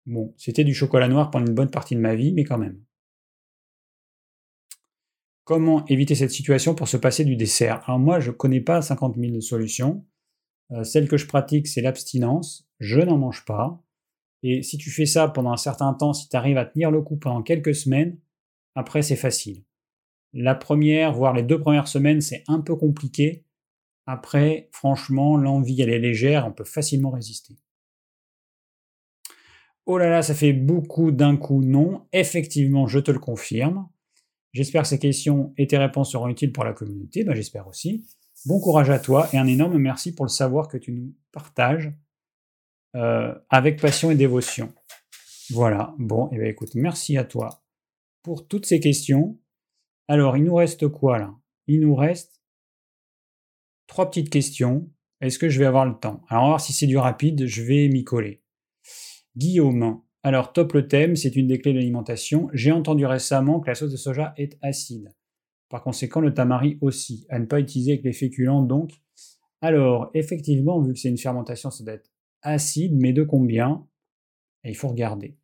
Bon, 0.07 0.35
c'était 0.37 0.65
du 0.65 0.75
chocolat 0.75 1.09
noir 1.09 1.31
pendant 1.31 1.47
une 1.47 1.55
bonne 1.55 1.71
partie 1.71 1.95
de 1.95 2.01
ma 2.01 2.15
vie, 2.15 2.33
mais 2.33 2.45
quand 2.45 2.59
même. 2.59 2.83
Comment 5.45 5.85
éviter 5.87 6.15
cette 6.15 6.31
situation 6.31 6.75
pour 6.75 6.89
se 6.89 6.97
passer 6.97 7.25
du 7.25 7.37
dessert? 7.37 7.83
Alors 7.87 7.99
moi, 7.99 8.19
je 8.21 8.31
connais 8.31 8.61
pas 8.61 8.83
50 8.83 9.17
000 9.17 9.41
solutions. 9.41 10.05
Euh, 10.73 10.85
celle 10.85 11.09
que 11.09 11.17
je 11.17 11.27
pratique, 11.27 11.67
c'est 11.67 11.83
l'abstinence. 11.83 12.67
Je 12.81 13.01
n'en 13.01 13.19
mange 13.19 13.45
pas. 13.45 13.83
Et 14.43 14.63
si 14.63 14.79
tu 14.79 14.91
fais 14.91 15.07
ça 15.07 15.29
pendant 15.29 15.53
un 15.53 15.59
certain 15.59 15.93
temps, 15.95 16.13
si 16.13 16.29
tu 16.29 16.37
arrives 16.37 16.59
à 16.59 16.65
tenir 16.65 16.91
le 16.91 17.03
coup 17.03 17.17
pendant 17.17 17.43
quelques 17.43 17.75
semaines, 17.75 18.19
après 18.75 19.03
c'est 19.03 19.17
facile. 19.17 19.65
La 20.33 20.55
première, 20.55 21.13
voire 21.13 21.33
les 21.33 21.43
deux 21.43 21.61
premières 21.61 21.89
semaines, 21.89 22.21
c'est 22.21 22.43
un 22.49 22.61
peu 22.61 22.75
compliqué. 22.77 23.44
Après, 24.07 24.69
franchement, 24.73 25.37
l'envie, 25.37 25.81
elle 25.81 25.91
est 25.91 25.99
légère, 25.99 26.47
on 26.47 26.53
peut 26.53 26.65
facilement 26.65 27.11
résister. 27.11 27.57
Oh 29.87 29.99
là 29.99 30.09
là, 30.09 30.23
ça 30.23 30.35
fait 30.35 30.53
beaucoup 30.53 31.11
d'un 31.11 31.37
coup, 31.37 31.63
non. 31.63 32.07
Effectivement, 32.13 32.87
je 32.87 32.99
te 32.99 33.11
le 33.11 33.19
confirme. 33.19 33.89
J'espère 34.53 34.83
que 34.83 34.89
ces 34.89 34.99
questions 34.99 35.53
et 35.59 35.67
tes 35.67 35.79
réponses 35.79 36.13
seront 36.13 36.29
utiles 36.29 36.53
pour 36.53 36.65
la 36.65 36.73
communauté. 36.73 37.25
Ben, 37.25 37.35
J'espère 37.35 37.67
aussi. 37.69 38.07
Bon 38.47 38.61
courage 38.61 38.91
à 38.91 38.99
toi 38.99 39.29
et 39.33 39.39
un 39.39 39.47
énorme 39.47 39.79
merci 39.79 40.15
pour 40.15 40.25
le 40.27 40.31
savoir 40.31 40.69
que 40.69 40.77
tu 40.79 40.93
nous 40.93 41.15
partages. 41.33 41.93
euh, 42.97 43.35
avec 43.51 43.81
passion 43.81 44.11
et 44.11 44.15
dévotion. 44.15 44.73
Voilà, 45.51 45.95
bon, 45.99 46.29
eh 46.33 46.39
bien 46.39 46.47
écoute, 46.49 46.75
merci 46.75 47.17
à 47.19 47.25
toi 47.25 47.65
pour 48.23 48.47
toutes 48.49 48.67
ces 48.67 48.81
questions. 48.81 49.39
Alors, 50.09 50.37
il 50.37 50.45
nous 50.45 50.55
reste 50.55 50.89
quoi 50.89 51.19
là? 51.19 51.35
Il 51.67 51.81
nous 51.81 51.95
reste 51.95 52.34
trois 53.87 54.11
petites 54.11 54.31
questions. 54.31 54.91
Est-ce 55.21 55.39
que 55.39 55.49
je 55.49 55.59
vais 55.59 55.67
avoir 55.67 55.87
le 55.87 55.95
temps? 55.95 56.23
Alors, 56.29 56.43
on 56.43 56.47
va 56.47 56.51
voir 56.53 56.61
si 56.61 56.73
c'est 56.73 56.87
du 56.87 56.99
rapide, 56.99 57.47
je 57.47 57.63
vais 57.63 57.89
m'y 57.89 58.05
coller. 58.05 58.43
Guillaume, 59.37 60.03
alors 60.23 60.53
top 60.53 60.73
le 60.73 60.89
thème, 60.89 61.17
c'est 61.17 61.37
une 61.37 61.47
des 61.47 61.59
clés 61.59 61.73
de 61.73 61.79
l'alimentation. 61.79 62.49
J'ai 62.53 62.73
entendu 62.73 63.07
récemment 63.07 63.61
que 63.61 63.69
la 63.69 63.75
sauce 63.75 63.93
de 63.93 63.97
soja 63.97 64.35
est 64.37 64.59
acide. 64.63 65.15
Par 65.69 65.83
conséquent, 65.83 66.21
le 66.21 66.33
tamari 66.33 66.79
aussi, 66.81 67.27
à 67.31 67.39
ne 67.39 67.47
pas 67.47 67.61
utiliser 67.61 67.93
avec 67.93 68.05
les 68.05 68.13
féculents 68.13 68.63
donc. 68.63 68.93
Alors, 69.61 70.11
effectivement, 70.15 70.81
vu 70.81 70.93
que 70.93 70.99
c'est 70.99 71.09
une 71.09 71.19
fermentation, 71.19 71.71
ça 71.71 71.85
doit 71.85 71.95
être 71.95 72.11
acide, 72.43 72.95
mais 72.95 73.13
de 73.13 73.23
combien? 73.23 73.87
Il 74.65 74.77
faut 74.77 74.89
regarder. 74.89 75.37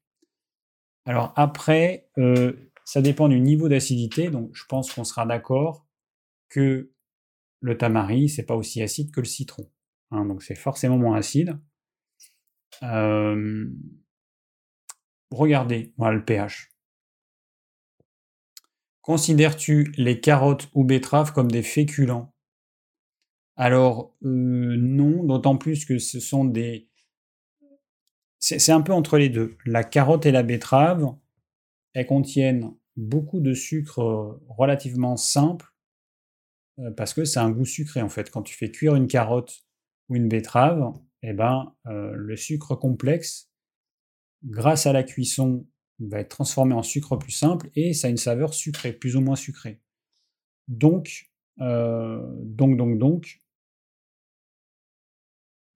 Alors 1.05 1.33
après, 1.37 2.09
euh, 2.19 2.53
ça 2.85 3.03
dépend 3.03 3.29
du 3.29 3.41
niveau 3.41 3.69
d'acidité, 3.69 4.31
donc 4.31 4.51
je 4.55 4.65
pense 4.69 4.93
qu'on 4.93 5.05
sera 5.05 5.27
d'accord 5.27 5.87
que 6.49 6.93
le 7.61 7.77
tamari, 7.77 8.29
c'est 8.29 8.47
pas 8.47 8.57
aussi 8.57 8.83
acide 8.83 9.11
que 9.11 9.21
le 9.21 9.27
citron. 9.27 9.71
Hein, 10.11 10.25
donc 10.25 10.43
c'est 10.43 10.55
forcément 10.55 10.99
moins 10.99 11.17
acide. 11.17 11.59
Regardez, 15.31 15.95
le 15.99 16.25
pH. 16.25 16.73
Considères-tu 19.03 19.93
les 19.97 20.21
carottes 20.21 20.69
ou 20.75 20.85
betteraves 20.85 21.33
comme 21.33 21.51
des 21.51 21.63
féculents? 21.63 22.35
Alors 23.57 24.17
non, 24.23 25.25
d'autant 25.25 25.57
plus 25.57 25.85
que 25.85 25.99
ce 25.99 26.21
sont 26.21 26.45
des... 26.45 26.89
C'est 28.39 28.73
un 28.73 28.81
peu 28.81 28.95
entre 28.95 29.19
les 29.19 29.29
deux. 29.29 29.59
La 29.67 29.85
carotte 29.85 30.25
et 30.25 30.33
la 30.33 30.43
betterave, 30.43 31.15
elles 31.93 32.07
contiennent 32.07 32.75
beaucoup 32.97 33.41
de 33.41 33.53
sucre 33.53 34.01
euh, 34.01 34.43
relativement 34.49 35.17
simple 35.17 35.70
parce 36.97 37.15
que 37.15 37.25
c'est 37.25 37.41
un 37.41 37.51
goût 37.51 37.65
sucré 37.65 38.03
en 38.03 38.09
fait. 38.09 38.31
Quand 38.31 38.43
tu 38.43 38.55
fais 38.55 38.71
cuire 38.71 38.95
une 38.95 39.07
carotte 39.07 39.65
ou 40.09 40.17
une 40.17 40.29
betterave, 40.29 40.93
eh 41.23 41.33
ben, 41.33 41.75
le 41.85 42.37
sucre 42.37 42.75
complexe, 42.75 43.51
grâce 44.45 44.87
à 44.87 44.93
la 44.93 45.03
cuisson 45.03 45.67
va 45.99 46.21
être 46.21 46.31
transformé 46.31 46.75
en 46.75 46.83
sucre 46.83 47.17
plus 47.17 47.33
simple 47.33 47.71
et 47.75 47.93
ça 47.93 48.07
a 48.07 48.11
une 48.11 48.17
saveur 48.17 48.55
sucrée, 48.55 48.93
plus 48.93 49.17
ou 49.17 49.21
moins 49.21 49.37
sucrée. 49.37 49.81
Donc, 50.69 51.31
euh, 51.61 52.27
donc, 52.43 52.77
donc, 52.77 52.99
donc, 52.99 53.41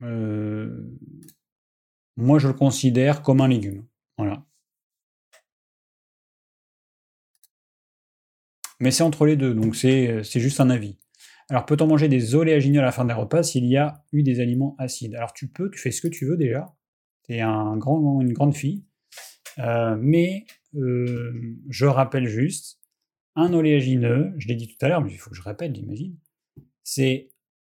euh, 0.03 0.89
moi 2.17 2.39
je 2.39 2.49
le 2.49 2.55
considère 2.55 3.23
comme 3.23 3.41
un 3.41 3.49
légume. 3.49 3.85
Mais 8.81 8.91
c'est 8.91 9.03
entre 9.03 9.27
les 9.27 9.37
deux, 9.37 9.55
donc 9.55 9.77
c'est 9.77 10.23
juste 10.23 10.61
un 10.61 10.71
avis. 10.71 10.99
Alors, 11.51 11.67
peut-on 11.67 11.87
manger 11.87 12.09
des 12.09 12.35
oléagineux 12.35 12.81
à 12.81 12.85
la 12.85 12.93
fin 12.93 13.05
des 13.05 13.13
repas 13.13 13.43
s'il 13.43 13.67
y 13.67 13.77
a 13.77 14.03
eu 14.13 14.23
des 14.23 14.41
aliments 14.41 14.75
acides? 14.79 15.15
Alors, 15.15 15.33
tu 15.33 15.49
peux, 15.49 15.71
tu 15.71 15.79
fais 15.79 15.91
ce 15.91 16.01
que 16.01 16.09
tu 16.09 16.25
veux 16.27 16.37
déjà. 16.37 16.75
Tu 17.25 17.35
es 17.35 17.43
une 17.43 17.79
grande 17.79 18.55
fille. 18.55 18.85
Euh, 19.59 19.97
mais 20.01 20.47
euh, 20.75 21.59
je 21.69 21.87
rappelle 21.87 22.27
juste, 22.27 22.81
un 23.37 23.53
oléagineux, 23.53 24.33
je 24.39 24.49
l'ai 24.49 24.55
dit 24.55 24.69
tout 24.69 24.85
à 24.85 24.89
l'heure, 24.89 25.01
mais 25.01 25.13
il 25.13 25.19
faut 25.19 25.31
que 25.31 25.37
je 25.37 25.43
répète, 25.43 25.75
j'imagine, 25.75 26.17
c'est 26.83 27.31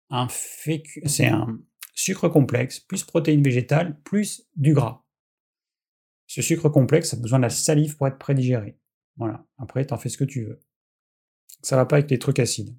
un, 0.09 0.27
c'est 0.29 1.27
un 1.27 1.59
sucre 1.93 2.29
complexe, 2.29 2.79
plus 2.79 3.03
protéines 3.03 3.43
végétales, 3.43 3.99
plus 4.03 4.47
du 4.55 4.73
gras. 4.73 5.05
Ce 6.27 6.41
sucre 6.41 6.69
complexe 6.69 7.13
a 7.13 7.17
besoin 7.17 7.39
de 7.39 7.43
la 7.43 7.49
salive 7.49 7.97
pour 7.97 8.07
être 8.07 8.17
prédigéré. 8.17 8.77
Voilà. 9.17 9.45
Après, 9.57 9.85
t'en 9.85 9.97
fais 9.97 10.09
ce 10.09 10.17
que 10.17 10.23
tu 10.23 10.45
veux. 10.45 10.59
Ça 11.61 11.75
va 11.75 11.85
pas 11.85 11.97
avec 11.97 12.11
les 12.11 12.19
trucs 12.19 12.39
acides. 12.39 12.75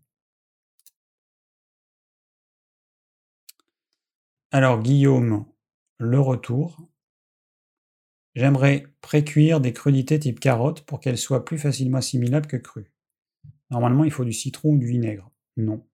Alors, 4.52 4.80
Guillaume, 4.80 5.44
le 5.98 6.20
retour. 6.20 6.88
J'aimerais 8.34 8.86
précuire 9.00 9.60
des 9.60 9.72
crudités 9.72 10.18
type 10.18 10.40
carotte 10.40 10.82
pour 10.82 11.00
qu'elles 11.00 11.18
soient 11.18 11.44
plus 11.44 11.58
facilement 11.58 11.98
assimilables 11.98 12.46
que 12.46 12.56
crues. 12.56 12.92
Normalement, 13.70 14.04
il 14.04 14.10
faut 14.10 14.24
du 14.24 14.32
citron 14.32 14.70
ou 14.70 14.78
du 14.78 14.86
vinaigre. 14.86 15.30
Non. 15.56 15.84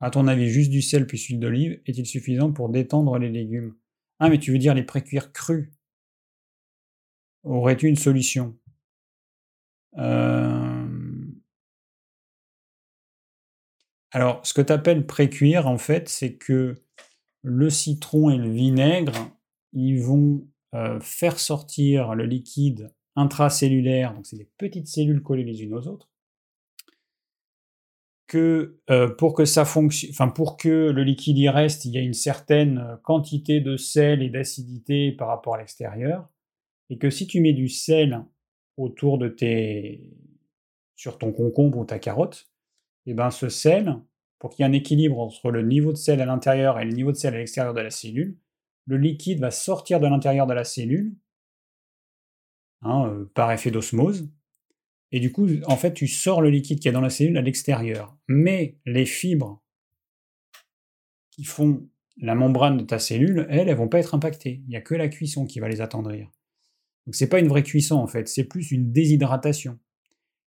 À 0.00 0.10
ton 0.10 0.28
avis, 0.28 0.48
juste 0.48 0.70
du 0.70 0.82
sel 0.82 1.06
puis 1.06 1.18
huile 1.18 1.40
d'olive 1.40 1.80
est-il 1.86 2.06
suffisant 2.06 2.52
pour 2.52 2.68
détendre 2.68 3.18
les 3.18 3.28
légumes? 3.30 3.74
Ah, 4.20 4.28
mais 4.28 4.38
tu 4.38 4.52
veux 4.52 4.58
dire 4.58 4.74
les 4.74 4.84
précuire 4.84 5.32
crus 5.32 5.70
Aurais-tu 7.44 7.88
une 7.88 7.96
solution? 7.96 8.56
Euh, 9.96 10.67
Alors, 14.10 14.40
ce 14.44 14.54
que 14.54 14.62
tu 14.62 14.72
appelles 14.72 15.06
précuire, 15.06 15.66
en 15.66 15.78
fait, 15.78 16.08
c'est 16.08 16.34
que 16.34 16.76
le 17.42 17.70
citron 17.70 18.30
et 18.30 18.38
le 18.38 18.50
vinaigre, 18.50 19.30
ils 19.72 20.00
vont 20.00 20.46
euh, 20.74 20.98
faire 21.00 21.38
sortir 21.38 22.14
le 22.14 22.24
liquide 22.24 22.92
intracellulaire, 23.16 24.14
donc 24.14 24.26
c'est 24.26 24.36
des 24.36 24.48
petites 24.58 24.88
cellules 24.88 25.22
collées 25.22 25.44
les 25.44 25.62
unes 25.62 25.74
aux 25.74 25.88
autres, 25.88 26.08
que 28.26 28.78
euh, 28.90 29.08
pour 29.08 29.34
que 29.34 29.44
ça 29.44 29.64
fonctionne, 29.64 30.32
pour 30.32 30.56
que 30.56 30.90
le 30.90 31.02
liquide 31.02 31.38
y 31.38 31.48
reste, 31.48 31.84
il 31.84 31.92
y 31.92 31.98
a 31.98 32.02
une 32.02 32.14
certaine 32.14 32.98
quantité 33.02 33.60
de 33.60 33.76
sel 33.76 34.22
et 34.22 34.28
d'acidité 34.28 35.12
par 35.12 35.28
rapport 35.28 35.54
à 35.54 35.58
l'extérieur, 35.58 36.28
et 36.90 36.98
que 36.98 37.10
si 37.10 37.26
tu 37.26 37.40
mets 37.40 37.54
du 37.54 37.68
sel 37.68 38.24
autour 38.76 39.18
de 39.18 39.28
tes, 39.28 40.10
sur 40.96 41.18
ton 41.18 41.32
concombre 41.32 41.78
ou 41.78 41.84
ta 41.84 41.98
carotte, 41.98 42.48
et 43.08 43.12
eh 43.12 43.14
ben 43.14 43.30
ce 43.30 43.48
sel, 43.48 43.96
pour 44.38 44.50
qu'il 44.50 44.62
y 44.62 44.66
ait 44.66 44.70
un 44.70 44.74
équilibre 44.74 45.18
entre 45.18 45.50
le 45.50 45.62
niveau 45.62 45.92
de 45.92 45.96
sel 45.96 46.20
à 46.20 46.26
l'intérieur 46.26 46.78
et 46.78 46.84
le 46.84 46.92
niveau 46.92 47.10
de 47.10 47.16
sel 47.16 47.34
à 47.34 47.38
l'extérieur 47.38 47.72
de 47.72 47.80
la 47.80 47.88
cellule, 47.88 48.36
le 48.84 48.98
liquide 48.98 49.40
va 49.40 49.50
sortir 49.50 49.98
de 49.98 50.06
l'intérieur 50.06 50.46
de 50.46 50.52
la 50.52 50.64
cellule 50.64 51.16
hein, 52.82 53.08
euh, 53.08 53.24
par 53.32 53.50
effet 53.50 53.70
d'osmose. 53.70 54.30
Et 55.10 55.20
du 55.20 55.32
coup, 55.32 55.48
en 55.64 55.78
fait, 55.78 55.94
tu 55.94 56.06
sors 56.06 56.42
le 56.42 56.50
liquide 56.50 56.80
qui 56.80 56.88
est 56.88 56.92
dans 56.92 57.00
la 57.00 57.08
cellule 57.08 57.38
à 57.38 57.40
l'extérieur. 57.40 58.14
Mais 58.28 58.76
les 58.84 59.06
fibres 59.06 59.64
qui 61.30 61.44
font 61.44 61.88
la 62.18 62.34
membrane 62.34 62.76
de 62.76 62.84
ta 62.84 62.98
cellule, 62.98 63.46
elles, 63.48 63.70
elles 63.70 63.76
vont 63.76 63.88
pas 63.88 64.00
être 64.00 64.14
impactées. 64.14 64.60
Il 64.66 64.68
n'y 64.68 64.76
a 64.76 64.82
que 64.82 64.94
la 64.94 65.08
cuisson 65.08 65.46
qui 65.46 65.60
va 65.60 65.68
les 65.68 65.80
attendrir. 65.80 66.30
Donc 67.06 67.14
c'est 67.14 67.30
pas 67.30 67.38
une 67.38 67.48
vraie 67.48 67.62
cuisson 67.62 67.94
en 67.94 68.06
fait, 68.06 68.28
c'est 68.28 68.44
plus 68.44 68.70
une 68.70 68.92
déshydratation. 68.92 69.78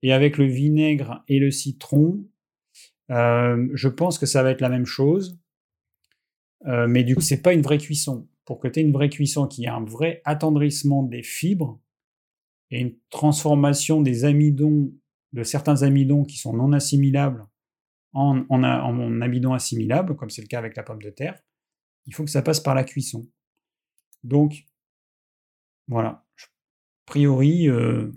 Et 0.02 0.12
avec 0.12 0.38
le 0.38 0.48
vinaigre 0.48 1.24
et 1.30 1.40
le 1.40 1.50
citron, 1.50 2.26
euh, 3.12 3.68
je 3.74 3.90
pense 3.90 4.18
que 4.18 4.26
ça 4.26 4.44
va 4.44 4.52
être 4.52 4.62
la 4.62 4.70
même 4.70 4.86
chose. 4.86 5.40
Euh, 6.68 6.88
mais 6.88 7.04
du 7.04 7.16
coup, 7.16 7.22
c'est 7.22 7.42
pas 7.42 7.54
une 7.54 7.62
vraie 7.62 7.78
cuisson. 7.78 8.28
Pour 8.46 8.60
que 8.60 8.68
tu 8.68 8.80
aies 8.80 8.84
une 8.84 8.94
vraie 8.94 9.10
cuisson 9.10 9.48
qui 9.48 9.66
ait 9.66 9.70
un 9.70 9.84
vrai 9.84 10.22
attendrissement 10.26 11.04
des 11.04 11.24
fibres 11.24 11.80
et 12.70 12.80
une 12.80 12.96
transformation 13.10 14.02
des 14.02 14.26
amidons, 14.26 14.92
de 15.34 15.44
certains 15.44 15.84
amidons 15.84 16.24
qui 16.24 16.38
sont 16.38 16.54
non 16.54 16.72
assimilables 16.74 17.46
en, 18.14 18.46
en, 18.50 18.64
en 18.64 19.22
amidons 19.22 19.54
assimilables, 19.54 20.16
comme 20.16 20.30
c'est 20.30 20.42
le 20.42 20.48
cas 20.48 20.60
avec 20.60 20.76
la 20.76 20.84
pomme 20.84 21.02
de 21.02 21.10
terre, 21.10 21.40
il 22.06 22.14
faut 22.14 22.24
que 22.24 22.32
ça 22.32 22.42
passe 22.42 22.60
par 22.60 22.76
la 22.76 22.84
cuisson. 22.84 23.28
Donc, 24.24 24.66
voilà. 25.88 26.10
A 26.10 27.06
priori, 27.06 27.68
euh, 27.70 28.12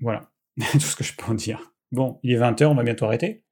voilà. 0.00 0.30
Tout 0.72 0.80
ce 0.80 0.96
que 0.96 1.04
je 1.04 1.14
peux 1.14 1.26
en 1.26 1.34
dire. 1.34 1.75
Bon, 1.92 2.18
il 2.22 2.32
est 2.32 2.38
20h, 2.38 2.66
on 2.66 2.74
va 2.74 2.82
bientôt 2.82 3.06
arrêter. 3.06 3.44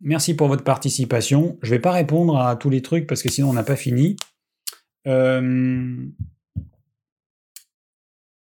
Merci 0.00 0.34
pour 0.34 0.48
votre 0.48 0.64
participation. 0.64 1.58
Je 1.62 1.68
ne 1.68 1.76
vais 1.76 1.80
pas 1.80 1.92
répondre 1.92 2.36
à 2.36 2.56
tous 2.56 2.70
les 2.70 2.82
trucs 2.82 3.06
parce 3.06 3.22
que 3.22 3.28
sinon 3.28 3.50
on 3.50 3.52
n'a 3.52 3.62
pas 3.62 3.76
fini. 3.76 4.16
Euh, 5.06 6.04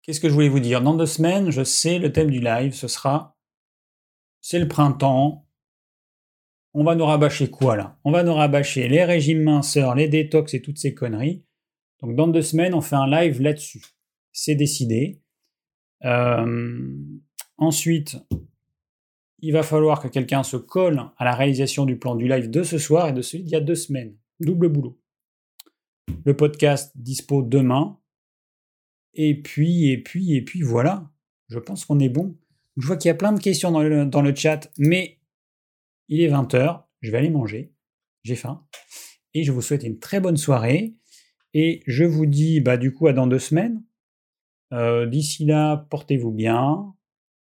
qu'est-ce 0.03 0.21
que 0.21 0.29
je 0.29 0.35
voulais 0.35 0.51
vous 0.51 0.61
dire? 0.61 0.83
Dans 0.83 0.95
deux 0.95 1.07
semaines, 1.07 1.51
je 1.51 1.65
sais 1.65 1.99
le 1.99 2.13
thème 2.13 2.31
du 2.31 2.41
live, 2.41 2.75
ce 2.75 2.89
sera 2.89 3.37
c'est 4.49 4.61
le 4.61 4.69
printemps. 4.69 5.49
On 6.73 6.85
va 6.85 6.95
nous 6.95 7.05
rabâcher 7.05 7.51
quoi 7.51 7.75
là? 7.75 7.99
On 8.05 8.13
va 8.13 8.23
nous 8.23 8.35
rabâcher 8.35 8.87
les 8.87 9.05
régimes 9.05 9.43
minceurs, 9.43 9.97
les 9.97 10.09
détox 10.09 10.55
et 10.55 10.63
toutes 10.63 10.79
ces 10.79 10.95
conneries. 10.95 11.45
Donc 12.01 12.15
dans 12.15 12.29
deux 12.29 12.43
semaines, 12.43 12.73
on 12.73 12.81
fait 12.81 12.95
un 12.95 13.09
live 13.09 13.41
là-dessus. 13.41 13.83
C'est 14.31 14.55
décidé. 14.55 15.21
Euh, 16.05 16.97
ensuite, 17.57 18.19
il 19.41 19.53
va 19.53 19.63
falloir 19.63 20.01
que 20.01 20.09
quelqu'un 20.09 20.43
se 20.43 20.57
colle 20.57 21.03
à 21.19 21.25
la 21.25 21.35
réalisation 21.35 21.85
du 21.85 21.99
plan 21.99 22.15
du 22.15 22.29
live 22.29 22.51
de 22.51 22.63
ce 22.63 22.79
soir 22.79 23.09
et 23.09 23.13
de 23.13 23.23
celui 23.23 23.45
d'il 23.45 23.53
y 23.53 23.57
a 23.57 23.61
deux 23.61 23.75
semaines. 23.75 24.17
Double 24.41 24.69
boulot. 24.69 24.99
Le 26.25 26.37
podcast 26.37 26.93
dispo 26.97 27.43
demain. 27.43 27.99
Et 29.15 29.41
puis, 29.41 29.91
et 29.91 30.03
puis, 30.03 30.35
et 30.35 30.43
puis, 30.43 30.63
voilà. 30.63 31.11
Je 31.49 31.59
pense 31.59 31.85
qu'on 31.85 31.99
est 31.99 32.09
bon. 32.09 32.37
Je 32.77 32.87
vois 32.87 32.97
qu'il 32.97 33.09
y 33.09 33.13
a 33.13 33.15
plein 33.15 33.33
de 33.33 33.41
questions 33.41 33.71
dans 33.71 33.83
le, 33.83 34.05
dans 34.05 34.21
le 34.21 34.35
chat, 34.35 34.71
mais 34.79 35.21
il 36.09 36.21
est 36.21 36.29
20h. 36.29 36.85
Je 37.01 37.11
vais 37.11 37.19
aller 37.19 37.31
manger. 37.31 37.73
J'ai 38.25 38.37
faim. 38.37 38.67
Et 39.33 39.45
je 39.45 39.53
vous 39.53 39.63
souhaite 39.63 39.85
une 39.85 39.99
très 39.99 40.21
bonne 40.21 40.37
soirée. 40.37 40.97
Et 41.55 41.83
je 41.87 42.05
vous 42.05 42.27
dis, 42.27 42.61
bah, 42.61 42.77
du 42.77 42.93
coup, 42.93 43.07
à 43.07 43.13
dans 43.13 43.27
deux 43.27 43.39
semaines. 43.39 43.83
Euh, 44.73 45.07
d'ici 45.07 45.45
là, 45.45 45.87
portez-vous 45.91 46.33
bien, 46.33 46.95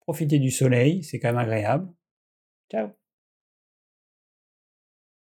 profitez 0.00 0.38
du 0.38 0.50
soleil, 0.50 1.02
c'est 1.02 1.18
quand 1.18 1.28
même 1.28 1.38
agréable. 1.38 1.88
Ciao 2.70 2.99